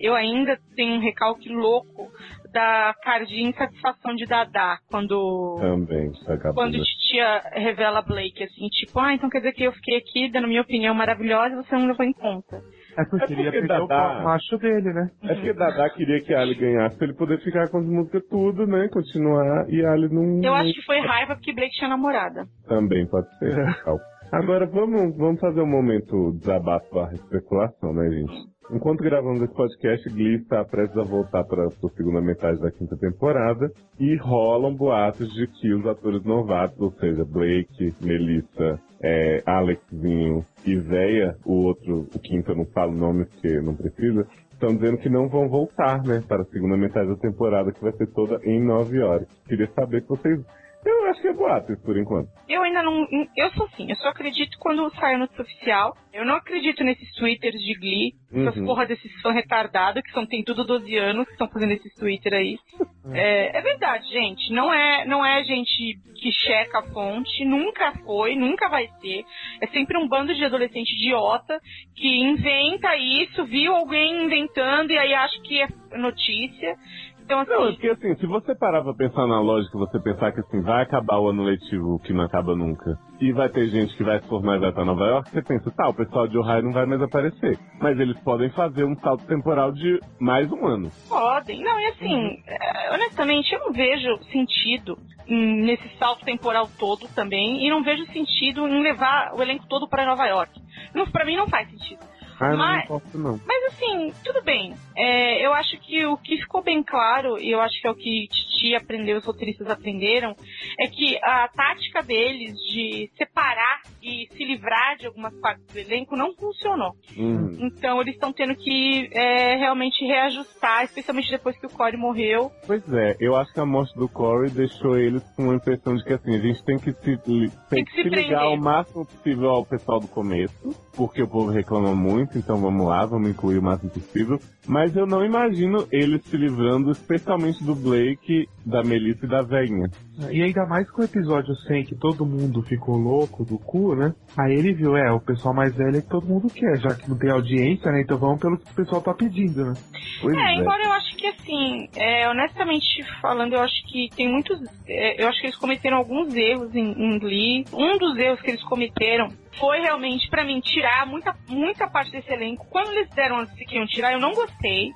[0.00, 2.08] Eu ainda tenho um recalque louco
[2.52, 5.58] da cara de insatisfação de Dadá quando.
[5.60, 6.54] Também, acabou.
[6.54, 10.48] Quando titia revela Blake, assim, tipo, ah, então quer dizer que eu fiquei aqui dando
[10.48, 12.60] minha opinião maravilhosa e você não levou em conta.
[12.96, 15.10] É porque ele ia porque perder o Dadá- macho dele, né?
[15.22, 18.22] É porque Dada queria que a Ali ganhasse pra ele poder ficar com as músicas
[18.28, 18.88] tudo, né?
[18.92, 20.42] Continuar e a Ali não.
[20.42, 22.44] Eu acho que foi raiva porque Blake tinha namorada.
[22.68, 23.54] Também pode ser.
[23.82, 24.00] Calma.
[24.30, 28.32] Agora vamos, vamos fazer um momento desabafo barra especulação, né, gente?
[28.72, 32.96] Enquanto gravamos esse podcast, Glee está prestes a voltar para a segunda metade da quinta
[32.96, 33.70] temporada
[34.00, 40.74] e rolam boatos de que os atores novatos, ou seja, Blake, Melissa, é, Alexzinho e
[40.76, 45.10] Véia, o outro, o quinto eu não falo nome porque não precisa, estão dizendo que
[45.10, 48.58] não vão voltar, né, para a segunda metade da temporada, que vai ser toda em
[48.64, 49.28] nove horas.
[49.46, 50.40] Queria saber se vocês.
[50.84, 52.28] Eu acho que é boato por enquanto.
[52.48, 53.06] Eu ainda não.
[53.36, 55.96] Eu sou assim, eu só acredito quando sai a notícia oficial.
[56.12, 58.66] Eu não acredito nesses twitters de Glee, essas Uhum.
[58.66, 62.32] porra desses fãs retardados, que são, tem tudo 12 anos, que estão fazendo esses twitter
[62.34, 62.58] aí.
[63.14, 64.52] É, é verdade, gente.
[64.52, 69.24] Não é, não é gente que checa a fonte, nunca foi, nunca vai ser.
[69.60, 71.58] É sempre um bando de adolescente idiota
[71.96, 75.66] que inventa isso, viu alguém inventando e aí acha que é
[75.98, 76.76] notícia.
[77.24, 77.50] Então, assim.
[77.50, 80.60] Não, é porque assim, se você parar pra pensar na lógica, você pensar que assim,
[80.60, 84.20] vai acabar o ano letivo que não acaba nunca, e vai ter gente que vai
[84.20, 86.72] se formar e vai pra Nova York, você pensa, tá, o pessoal de Ohio não
[86.72, 87.58] vai mais aparecer.
[87.80, 90.90] Mas eles podem fazer um salto temporal de mais um ano.
[91.08, 91.62] Podem.
[91.62, 97.70] Não, e assim, é, honestamente, eu não vejo sentido nesse salto temporal todo também, e
[97.70, 100.60] não vejo sentido em levar o elenco todo para Nova York.
[100.94, 102.11] Não, pra mim não faz sentido.
[102.44, 103.40] Ah, não Mas- importa não.
[103.46, 104.74] Mas assim, tudo bem.
[104.96, 107.94] É, eu acho que o que ficou bem claro, e eu acho que é o
[107.94, 110.34] que Titi aprendeu, os roteiristas aprenderam,
[110.78, 116.16] é que a tática deles de separar e se livrar de algumas partes do elenco
[116.16, 116.92] não funcionou.
[117.16, 117.56] Uhum.
[117.60, 122.50] Então eles estão tendo que é, realmente reajustar, especialmente depois que o Corey morreu.
[122.66, 126.04] Pois é, eu acho que a morte do Corey deixou eles com uma impressão de
[126.04, 129.06] que assim, a gente tem que se, li- tem que se se ligar ao máximo
[129.06, 130.54] possível ao pessoal do começo,
[130.96, 134.40] porque o povo reclama muito, então vamos lá, vamos incluir o máximo possível.
[134.66, 139.90] Mas eu não imagino eles se livrando especialmente do Blake, da Melissa e da velhinha.
[140.30, 144.14] E ainda mais com o episódio 100, que todo mundo ficou louco do cu, né?
[144.36, 147.08] Aí ele viu, é, o pessoal mais velho é que todo mundo quer, já que
[147.08, 148.02] não tem audiência, né?
[148.02, 149.72] Então vamos pelo que o pessoal tá pedindo, né?
[150.20, 154.60] Pois É, embora eu acho que assim, é, honestamente falando, eu acho que tem muitos.
[154.86, 157.64] é, eu acho que eles cometeram alguns erros em, em Glee.
[157.72, 162.30] Um dos erros que eles cometeram foi realmente, pra mim, tirar muita, muita parte desse
[162.30, 162.66] elenco.
[162.70, 164.90] Quando eles deram antes que iam tirar, eu não gostei.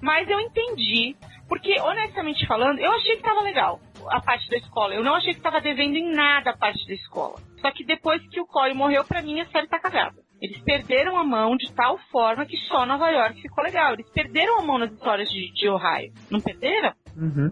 [0.00, 1.16] Mas eu entendi.
[1.48, 3.80] Porque, honestamente falando, eu achei que tava legal
[4.10, 4.94] a parte da escola.
[4.94, 7.36] Eu não achei que tava devendo em nada a parte da escola.
[7.60, 10.16] Só que depois que o Corey morreu, pra mim a série tá cagada.
[10.40, 13.94] Eles perderam a mão de tal forma que só Nova York ficou legal.
[13.94, 16.12] Eles perderam a mão nas histórias de, de Ohio.
[16.30, 16.92] Não perderam?
[17.16, 17.50] Uhum.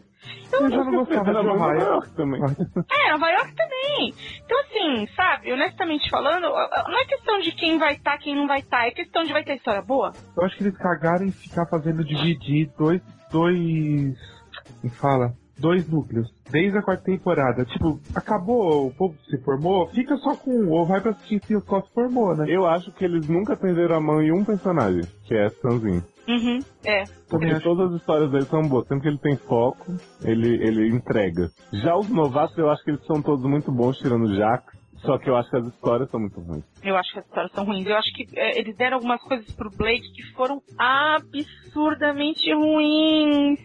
[0.52, 2.00] Eu já não gostava de Ohio.
[2.14, 2.40] também.
[2.40, 4.14] É, Nova York também.
[4.44, 8.60] Então, assim, sabe, honestamente falando, não é questão de quem vai estar, quem não vai
[8.60, 8.86] estar.
[8.86, 10.12] É questão de vai ter história boa.
[10.36, 13.02] Eu acho que eles cagaram em ficar fazendo dividir dois.
[13.32, 14.16] dois.
[14.80, 15.34] Como fala?
[15.58, 16.28] Dois núcleos.
[16.50, 17.64] Desde a quarta temporada.
[17.64, 21.56] Tipo, acabou, o povo se formou, fica só com um, ou vai pra assistir se
[21.56, 22.44] o só se formou, né?
[22.48, 26.04] Eu acho que eles nunca perderam a mão em um personagem, que é Stanzinho.
[26.28, 27.04] Uhum, é.
[27.28, 28.86] Porque todas as histórias dele são boas.
[28.88, 31.48] Sempre que ele tem foco, ele, ele entrega.
[31.72, 34.75] Já os novatos, eu acho que eles são todos muito bons, tirando o Jax.
[34.98, 36.64] Só que eu acho que as histórias são muito ruins.
[36.82, 37.86] Eu acho que as histórias são ruins.
[37.86, 43.58] Eu acho que é, eles deram algumas coisas pro Blake que foram absurdamente ruins.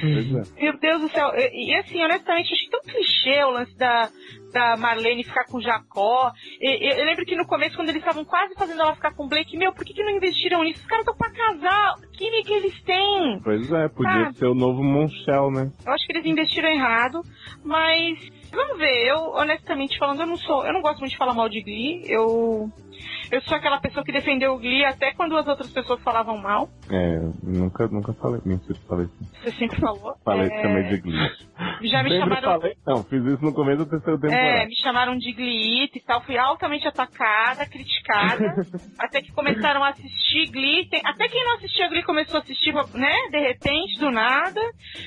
[0.00, 0.62] Pois é.
[0.62, 1.30] Meu Deus do céu.
[1.36, 4.08] E, e, assim, honestamente, eu achei tão clichê o lance da,
[4.52, 6.32] da Marlene ficar com o Jacó.
[6.60, 9.28] E- eu lembro que no começo, quando eles estavam quase fazendo ela ficar com o
[9.28, 10.80] Blake, meu, por que, que não investiram nisso?
[10.80, 11.94] Os caras estão pra casar.
[12.12, 13.40] Que química eles têm?
[13.44, 14.32] Pois é, podia Ah.
[14.32, 15.70] ser o novo Monchel, né?
[15.86, 17.20] Eu acho que eles investiram errado,
[17.64, 18.18] mas
[18.52, 19.06] vamos ver.
[19.06, 22.02] Eu, honestamente falando, eu não sou, eu não gosto muito de falar mal de Glee.
[22.06, 22.68] Eu,
[23.30, 26.68] eu sou aquela pessoa que defendeu o Glee até quando as outras pessoas falavam mal.
[26.90, 28.40] É, nunca, nunca falei.
[28.44, 29.28] Mentira, falei assim.
[29.42, 30.14] Você sempre falou.
[30.24, 31.30] Falei É, chamei de Glee.
[31.82, 32.60] Já me Sempre chamaram.
[32.60, 34.66] falei, não, fiz isso no começo da terceira É, temporada.
[34.66, 38.66] me chamaram de Glee e tal, fui altamente atacada, criticada,
[38.98, 42.72] até que começaram a assistir Glee, tem- até quem não assistia Glee começou a assistir,
[42.94, 44.60] né, de repente, do nada,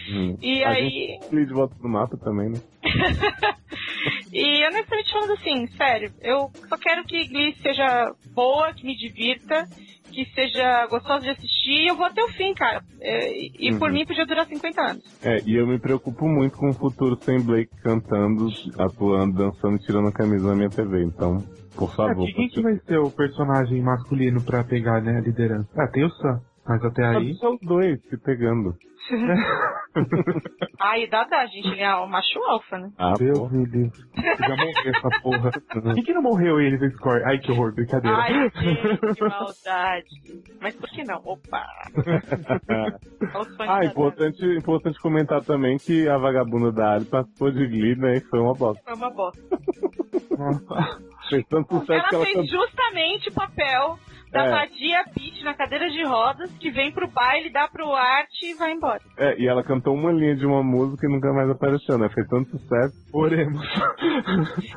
[0.09, 0.37] Hum.
[0.41, 2.61] e a aí- gente Glee de volta pro mapa também, né?
[4.33, 9.65] e honestamente falando assim, sério, eu só quero que Glee seja boa, que me divirta,
[10.11, 13.79] que seja gostosa de assistir, e eu vou até o fim, cara, É, e, e
[13.79, 13.95] por Uhum.
[13.95, 15.03] mim podia durar 50 anos.
[15.23, 20.07] É, e eu me preocupo muito com o futuro sem Blake cantando, atuando, dançando, tirando
[20.09, 21.03] a camisa na minha TV.
[21.03, 21.41] Então,
[21.75, 22.27] por Ah, favor.
[22.35, 25.69] quem que vai ser o personagem masculino pra pegar né, a liderança?
[25.77, 26.41] Ah, tem o Sam.
[26.67, 27.33] Mas até aí.
[27.35, 28.75] Só os dois se pegando.
[30.79, 32.91] Ai, dá da gente ganhar o macho alfa, né?
[32.97, 33.91] Ah, Deus me livre.
[34.15, 35.51] Já morreu essa porra.
[35.95, 37.23] Quem que não morreu ele do score?
[37.25, 38.17] Ai, que horror, brincadeira.
[38.17, 40.05] Ai, gente, que maldade.
[40.61, 41.21] Mas por que não?
[41.25, 41.65] Opa!
[43.67, 48.17] Ah, importante, importante comentar também que a vagabunda da Ali participou de Glee, né?
[48.17, 48.83] E foi uma bosta.
[48.83, 49.41] Foi uma bosta.
[51.29, 53.97] Fez tanto sucesso que Ela ela fez justamente o papel
[54.31, 54.49] da É.
[54.49, 58.71] vadia Peach na cadeira de rodas, que vem pro baile, dá pro arte e vai
[58.71, 59.01] embora.
[59.17, 62.09] É, e ela cantou uma linha de uma música e nunca mais apareceu, né?
[62.09, 62.93] Fez tanto sucesso.
[63.13, 63.61] Oremos.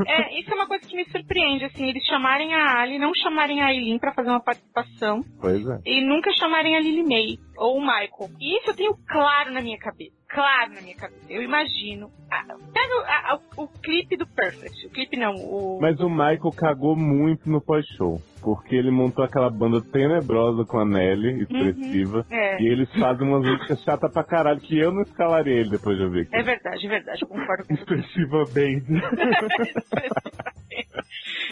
[0.07, 3.60] É, isso é uma coisa que me surpreende, assim, eles chamarem a Ali, não chamarem
[3.62, 5.78] a Aileen pra fazer uma participação, Pois é.
[5.86, 8.31] e nunca chamarem a Lily May ou o Michael.
[8.41, 10.12] E isso eu tenho claro na minha cabeça.
[10.28, 11.24] Claro na minha cabeça.
[11.28, 12.10] Eu imagino.
[12.31, 14.86] a- Pega a- o clipe do Perfect.
[14.86, 15.78] O clipe não, o.
[15.81, 18.20] Mas o Michael cagou muito no pós-show.
[18.42, 22.26] Porque ele montou aquela banda tenebrosa com a Nelly, expressiva.
[22.31, 22.60] É.
[22.60, 26.05] E eles fazem umas músicas chatas pra caralho, que eu não escalaria ele depois de
[26.05, 26.36] ouvir aqui.
[26.36, 28.83] É verdade, é verdade, eu concordo com Expressiva bem.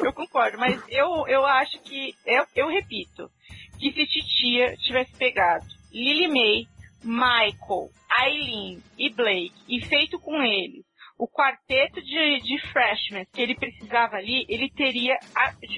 [0.02, 3.28] Eu concordo, mas eu, eu acho que, eu, eu repito,
[3.78, 6.66] que se Titia tivesse pegado Lily May,
[7.04, 10.84] Michael, Aileen e Blake e feito com eles
[11.22, 15.16] o quarteto de, de freshmen que ele precisava ali, ele teria,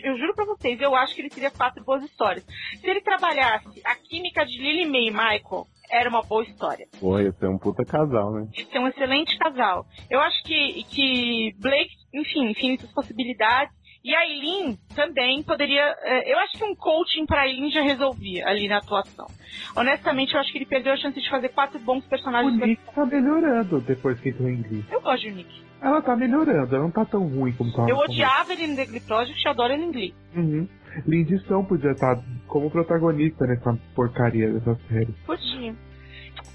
[0.02, 2.42] eu juro pra vocês, eu acho que ele teria quatro boas histórias.
[2.80, 6.86] Se ele trabalhasse a química de Lily May e Michael, era uma boa história.
[6.98, 8.48] Porra, ia ser um puta casal, né?
[8.54, 9.84] Eles são um excelente casal.
[10.10, 13.74] Eu acho que, que Blake, enfim, infinitas possibilidades.
[14.04, 15.94] E a Aileen também poderia.
[16.02, 19.26] eh, Eu acho que um coaching pra Aileen já resolvia ali na atuação.
[19.74, 22.54] Honestamente, eu acho que ele perdeu a chance de fazer quatro bons O personagens.
[22.58, 24.84] Nick tá melhorando depois que entrou em Glee.
[24.90, 25.64] Eu gosto de Nick.
[25.80, 28.86] Ela tá melhorando, ela não tá tão ruim como tava Eu odiava ele no The
[28.86, 30.14] Glee Project e adoro ele em Glee.
[30.36, 30.68] Uhum.
[31.06, 35.12] Lindição podia estar como protagonista nessa porcaria dessa série.
[35.26, 35.74] Podia.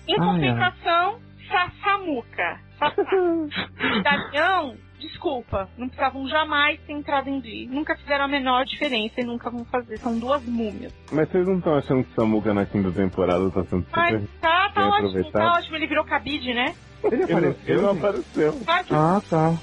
[0.07, 2.59] Em Ai, compensação, Sassamuca.
[2.79, 3.03] Sassá.
[4.03, 7.67] Damião, desculpa, não precisavam jamais ter entrado em Glee.
[7.67, 9.97] Nunca fizeram a menor diferença e nunca vão fazer.
[9.97, 10.93] São duas múmias.
[11.11, 14.69] Mas vocês não estão achando que Samuka na quinta temporada tá sendo super Mas tá,
[14.69, 15.75] tá bem ótimo, tá ótimo.
[15.75, 16.75] Ele virou cabide, né?
[17.03, 17.55] Ele apareceu?
[17.65, 18.61] ele não apareceu.
[18.67, 19.57] Ah, tá.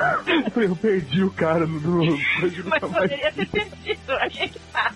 [0.60, 2.16] Eu perdi o cara no.
[2.68, 4.12] mas poderia ter perdido.
[4.20, 4.92] Aí que tá.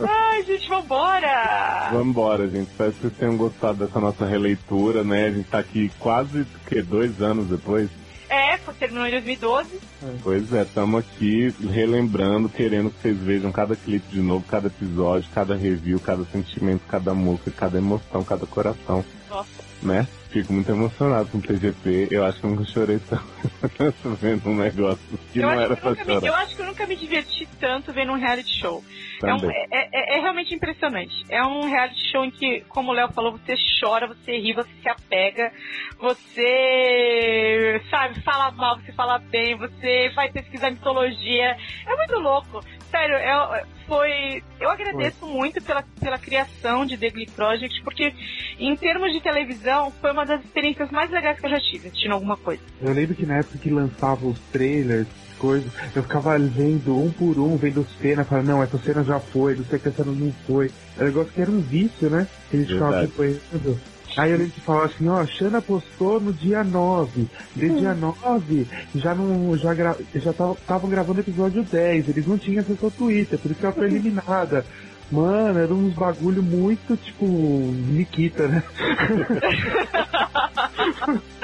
[0.00, 1.90] Ai, gente, vambora!
[1.92, 2.70] Vambora, gente.
[2.70, 5.26] Espero que vocês tenham gostado dessa nossa releitura, né?
[5.26, 7.88] A gente tá aqui quase, que, dois anos depois.
[8.28, 9.80] É, foi- terminou em 2012.
[10.22, 15.28] Pois é, estamos aqui relembrando, querendo que vocês vejam cada clipe de novo, cada episódio,
[15.34, 19.64] cada review, cada sentimento, cada música, cada emoção, cada coração, Nossa.
[19.82, 20.06] né?
[20.30, 22.08] Fico muito emocionado com o TGP.
[22.10, 23.24] Eu acho que eu nunca chorei tanto
[24.20, 25.00] vendo um negócio
[25.32, 26.42] que eu, não era pra nunca me, eu chorar.
[26.42, 28.84] acho que eu nunca me diverti tanto vendo um reality show.
[29.22, 31.24] É, um- é- é- é realmente impressionante.
[31.28, 34.70] É um reality show em que, como o Léo falou, você chora, você ri, você
[34.82, 35.52] se apega,
[35.98, 41.56] você, sabe, fala mal, você fala bem, você vai pesquisar mitologia.
[41.86, 42.60] É muito louco.
[42.90, 44.42] Sério, é- foi.
[44.60, 48.12] Eu agradeço muito pela, pela criação de The Glee Project, porque
[48.58, 52.12] em termos de televisão, foi uma das experiências mais legais que eu já tive assistindo
[52.12, 52.62] alguma coisa.
[52.80, 55.08] Eu lembro que na época que lançava os trailers,
[55.38, 59.56] coisas, eu ficava vendo um por um, vendo cenas, falando, não, essa cena já foi,
[59.56, 60.70] não sei que essa cena não foi.
[60.98, 62.26] É um negócio que era um vício, né?
[62.50, 63.80] Que a gente ficava acompanhando.
[64.16, 67.28] Aí que falava assim, ó, Xana postou no dia 9.
[67.54, 69.56] De dia 9, já não.
[69.56, 72.08] Já gra, já estavam gravando o episódio 10.
[72.08, 74.64] Eles não tinham acesso ao Twitter, por isso que ela foi eliminada.
[75.10, 77.26] Mano, era uns bagulho muito tipo.
[77.26, 78.62] Nikita, né?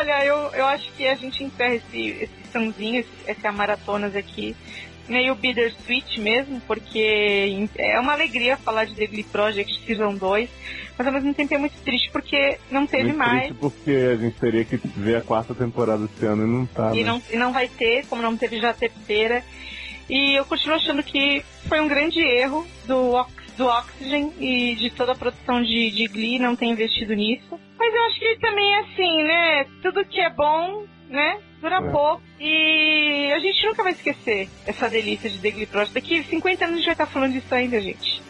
[0.00, 4.56] Olha, eu, eu acho que a gente encerra esse, esse sãozinho, esse, essa maratonas aqui,
[5.06, 10.48] meio bittersweet mesmo, porque é uma alegria falar de The Glee Project Season 2,
[10.96, 13.44] mas ao mesmo tempo é muito triste porque não teve Muito mais.
[13.48, 16.94] triste porque a gente teria que ver a quarta temporada esse ano e não tá,
[16.94, 17.10] E né?
[17.10, 19.44] não, e não vai ter, como não teve já a terceira.
[20.08, 24.90] E eu continuo achando que foi um grande erro do, Ox- do Oxygen e de
[24.90, 27.60] toda a produção de, de Glee não ter investido nisso.
[27.78, 29.66] Mas eu acho que também é assim, né?
[29.82, 31.38] Tudo que é bom, né?
[31.60, 31.90] Dura É.
[31.90, 32.22] pouco.
[32.40, 35.92] E a gente nunca vai esquecer essa delícia de The Glee Project.
[35.94, 38.22] Daqui 50 anos a gente vai estar falando disso ainda, gente.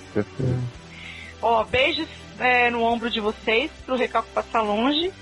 [1.41, 2.09] Ó, beijos
[2.41, 5.12] é, no ombro de vocês, pro recalque passar longe.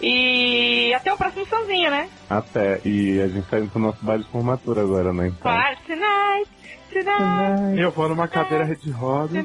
[0.00, 2.08] E até o próximo Sãozinho, né?
[2.30, 2.80] Até.
[2.84, 5.26] E a gente tá indo pro nosso baile de formatura agora, né?
[5.26, 6.48] Então, Claro, tonight,
[6.92, 9.44] tonight, Eu vou numa cadeira de rodas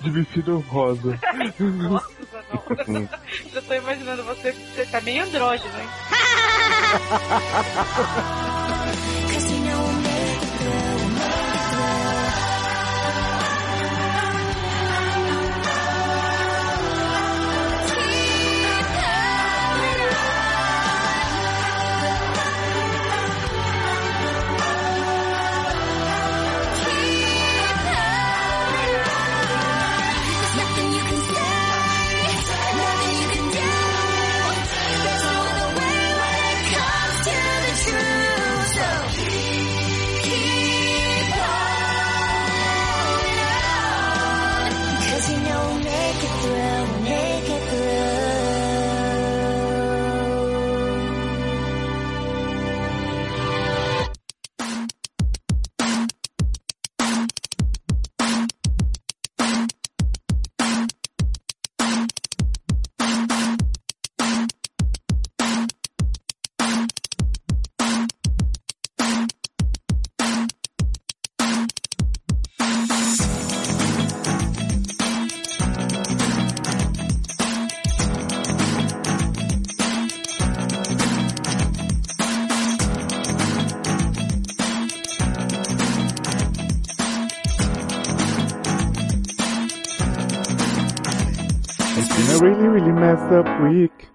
[0.00, 1.18] de vestido rosa.
[1.58, 2.08] Nossa,
[2.88, 3.08] não.
[3.52, 5.88] Já tô imaginando você, você tá bem andrógeno, hein?
[93.32, 94.08] up week.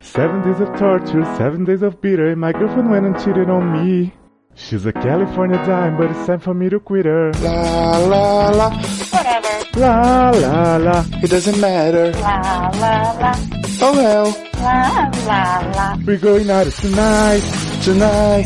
[0.00, 2.34] Seven days of torture, seven days of bitter.
[2.36, 4.12] My girlfriend went and cheated on me.
[4.54, 7.32] She's a California dime, but it's time for me to quit her.
[7.34, 9.80] La la la, Whatever.
[9.80, 11.04] La la la.
[11.22, 12.10] it doesn't matter.
[12.20, 13.34] La la la.
[13.80, 14.26] Oh well,
[14.60, 15.96] La la la.
[16.04, 17.42] We're going out tonight.
[17.82, 18.44] tonight,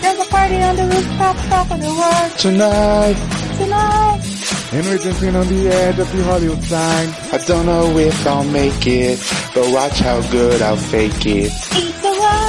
[0.00, 3.16] There's a party on the rooftop, top of the world tonight.
[3.58, 4.35] tonight.
[4.72, 7.08] And we're dancing on the edge of the Hollywood sign.
[7.32, 9.18] I don't know if I'll make it,
[9.54, 11.52] but watch how good I'll fake it.
[11.72, 12.46] It's alright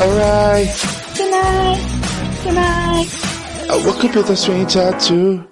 [0.00, 0.68] Alright,
[1.16, 1.80] tonight,
[2.42, 3.08] tonight.
[3.70, 5.44] I woke up with a strange tattoo.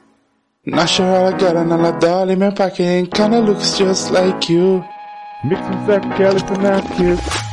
[0.64, 4.84] Not sure how I got another dolly, my pocket kinda looks just like you.
[5.44, 7.45] Mixing Zach Kelly for that kiss.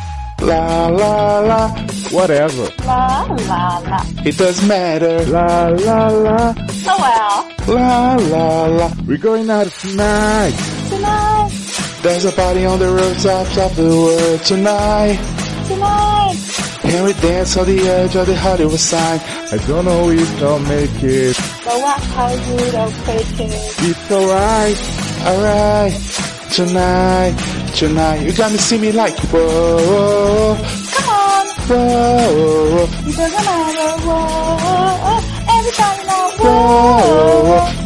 [0.46, 1.70] La la la,
[2.12, 2.70] Whatever.
[2.86, 4.04] La la la.
[4.26, 5.24] it doesn't matter.
[5.32, 6.54] La la la.
[6.86, 10.52] Oh well, La la la, We're going out tonight.
[10.90, 11.50] tonight,
[12.02, 15.18] there's a party on the rooftops of the world tonight.
[15.68, 16.36] tonight.
[16.86, 19.20] And we dance on the edge of the Hollywood sign.
[19.54, 21.38] I don't know if I'll make it.
[21.64, 23.76] But watch how good I'll take it.
[23.80, 24.80] It's alright.
[25.24, 25.94] Alright,
[26.52, 27.36] tonight,
[27.76, 30.56] tonight, you got me see me like whoa,
[30.94, 33.92] Come on, whoa, it doesn't matter.
[34.06, 35.20] Whoa,
[35.58, 36.30] everybody now.
[36.38, 37.74] whoa.
[37.78, 37.83] Whoa.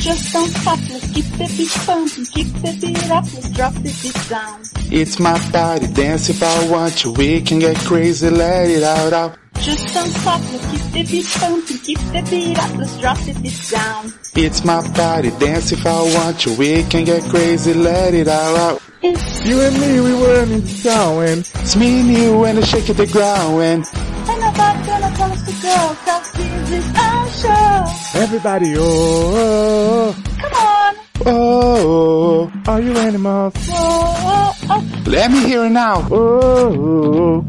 [0.00, 3.92] Just don't stop, let's keep the beat pumping, keep the beat up, let's drop the
[4.00, 4.62] beat down.
[4.90, 7.12] It's my body, dance if I want you.
[7.12, 9.36] We can get crazy, let it out, out.
[9.58, 13.34] Just don't stop, let's keep the beat pumping, keep the beat up, let's drop the
[13.42, 14.10] beat down.
[14.36, 16.54] It's my body, dance if I want you.
[16.56, 18.82] We can get crazy, let it out, out.
[19.02, 22.62] It's You and me, we were in town and It's me and you and I
[22.62, 26.96] shake it the ground and ain't nobody gonna tell us to go, cause this is
[26.96, 27.09] our
[27.42, 28.20] show.
[28.20, 30.96] everybody, oh, oh, Come on,
[31.26, 33.54] oh, oh, are you animals?
[33.68, 35.02] whoa, oh, oh.
[35.06, 36.06] let me hear it now.
[36.10, 37.44] Oh, oh, oh,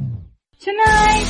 [0.60, 1.28] tonight,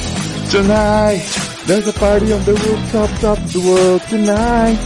[0.51, 1.23] Tonight,
[1.65, 4.77] there's a party on the rooftops of the world tonight.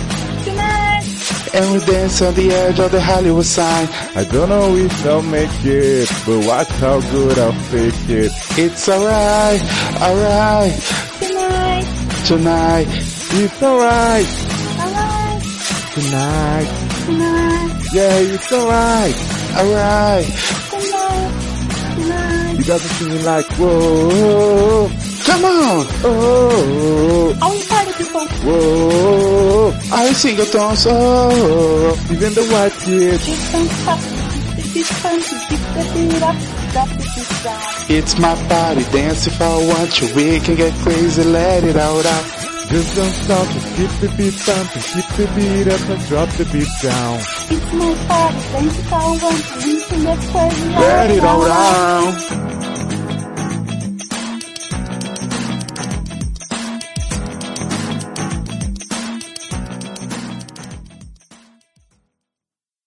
[0.44, 3.88] tonight, and we dance on the edge of the Hollywood sign.
[4.16, 8.32] I don't know if I'll make it, but watch how good I'll fake it.
[8.60, 9.62] It's alright,
[10.04, 10.74] alright,
[11.20, 11.88] tonight,
[12.28, 12.88] tonight.
[13.38, 14.26] It's alright
[14.80, 15.42] alright,
[15.94, 16.70] tonight.
[17.06, 19.16] tonight, Yeah, it's alright.
[19.56, 20.26] Alright,
[20.72, 21.34] tonight,
[21.96, 22.56] tonight.
[22.58, 24.90] You got me singing like, whoa,
[25.26, 25.86] come on.
[26.04, 28.28] oh, Are we party people?
[28.46, 29.74] whoa.
[29.92, 32.08] I sing a song, oh.
[32.12, 33.20] Even the white kid.
[33.20, 36.36] Just don't stop, keep the beat pumping, keep the beat up,
[36.72, 37.62] drop the beat down.
[37.88, 40.16] It's my body, dance if I want you.
[40.16, 42.45] We can get crazy, let it out, out.
[42.70, 46.46] Just don't stop, just keep the beat pumping, keep the beat up and drop the
[46.46, 47.20] beat down.
[47.50, 52.85] It's my party, dance if I want to, get crazy, Let it all out.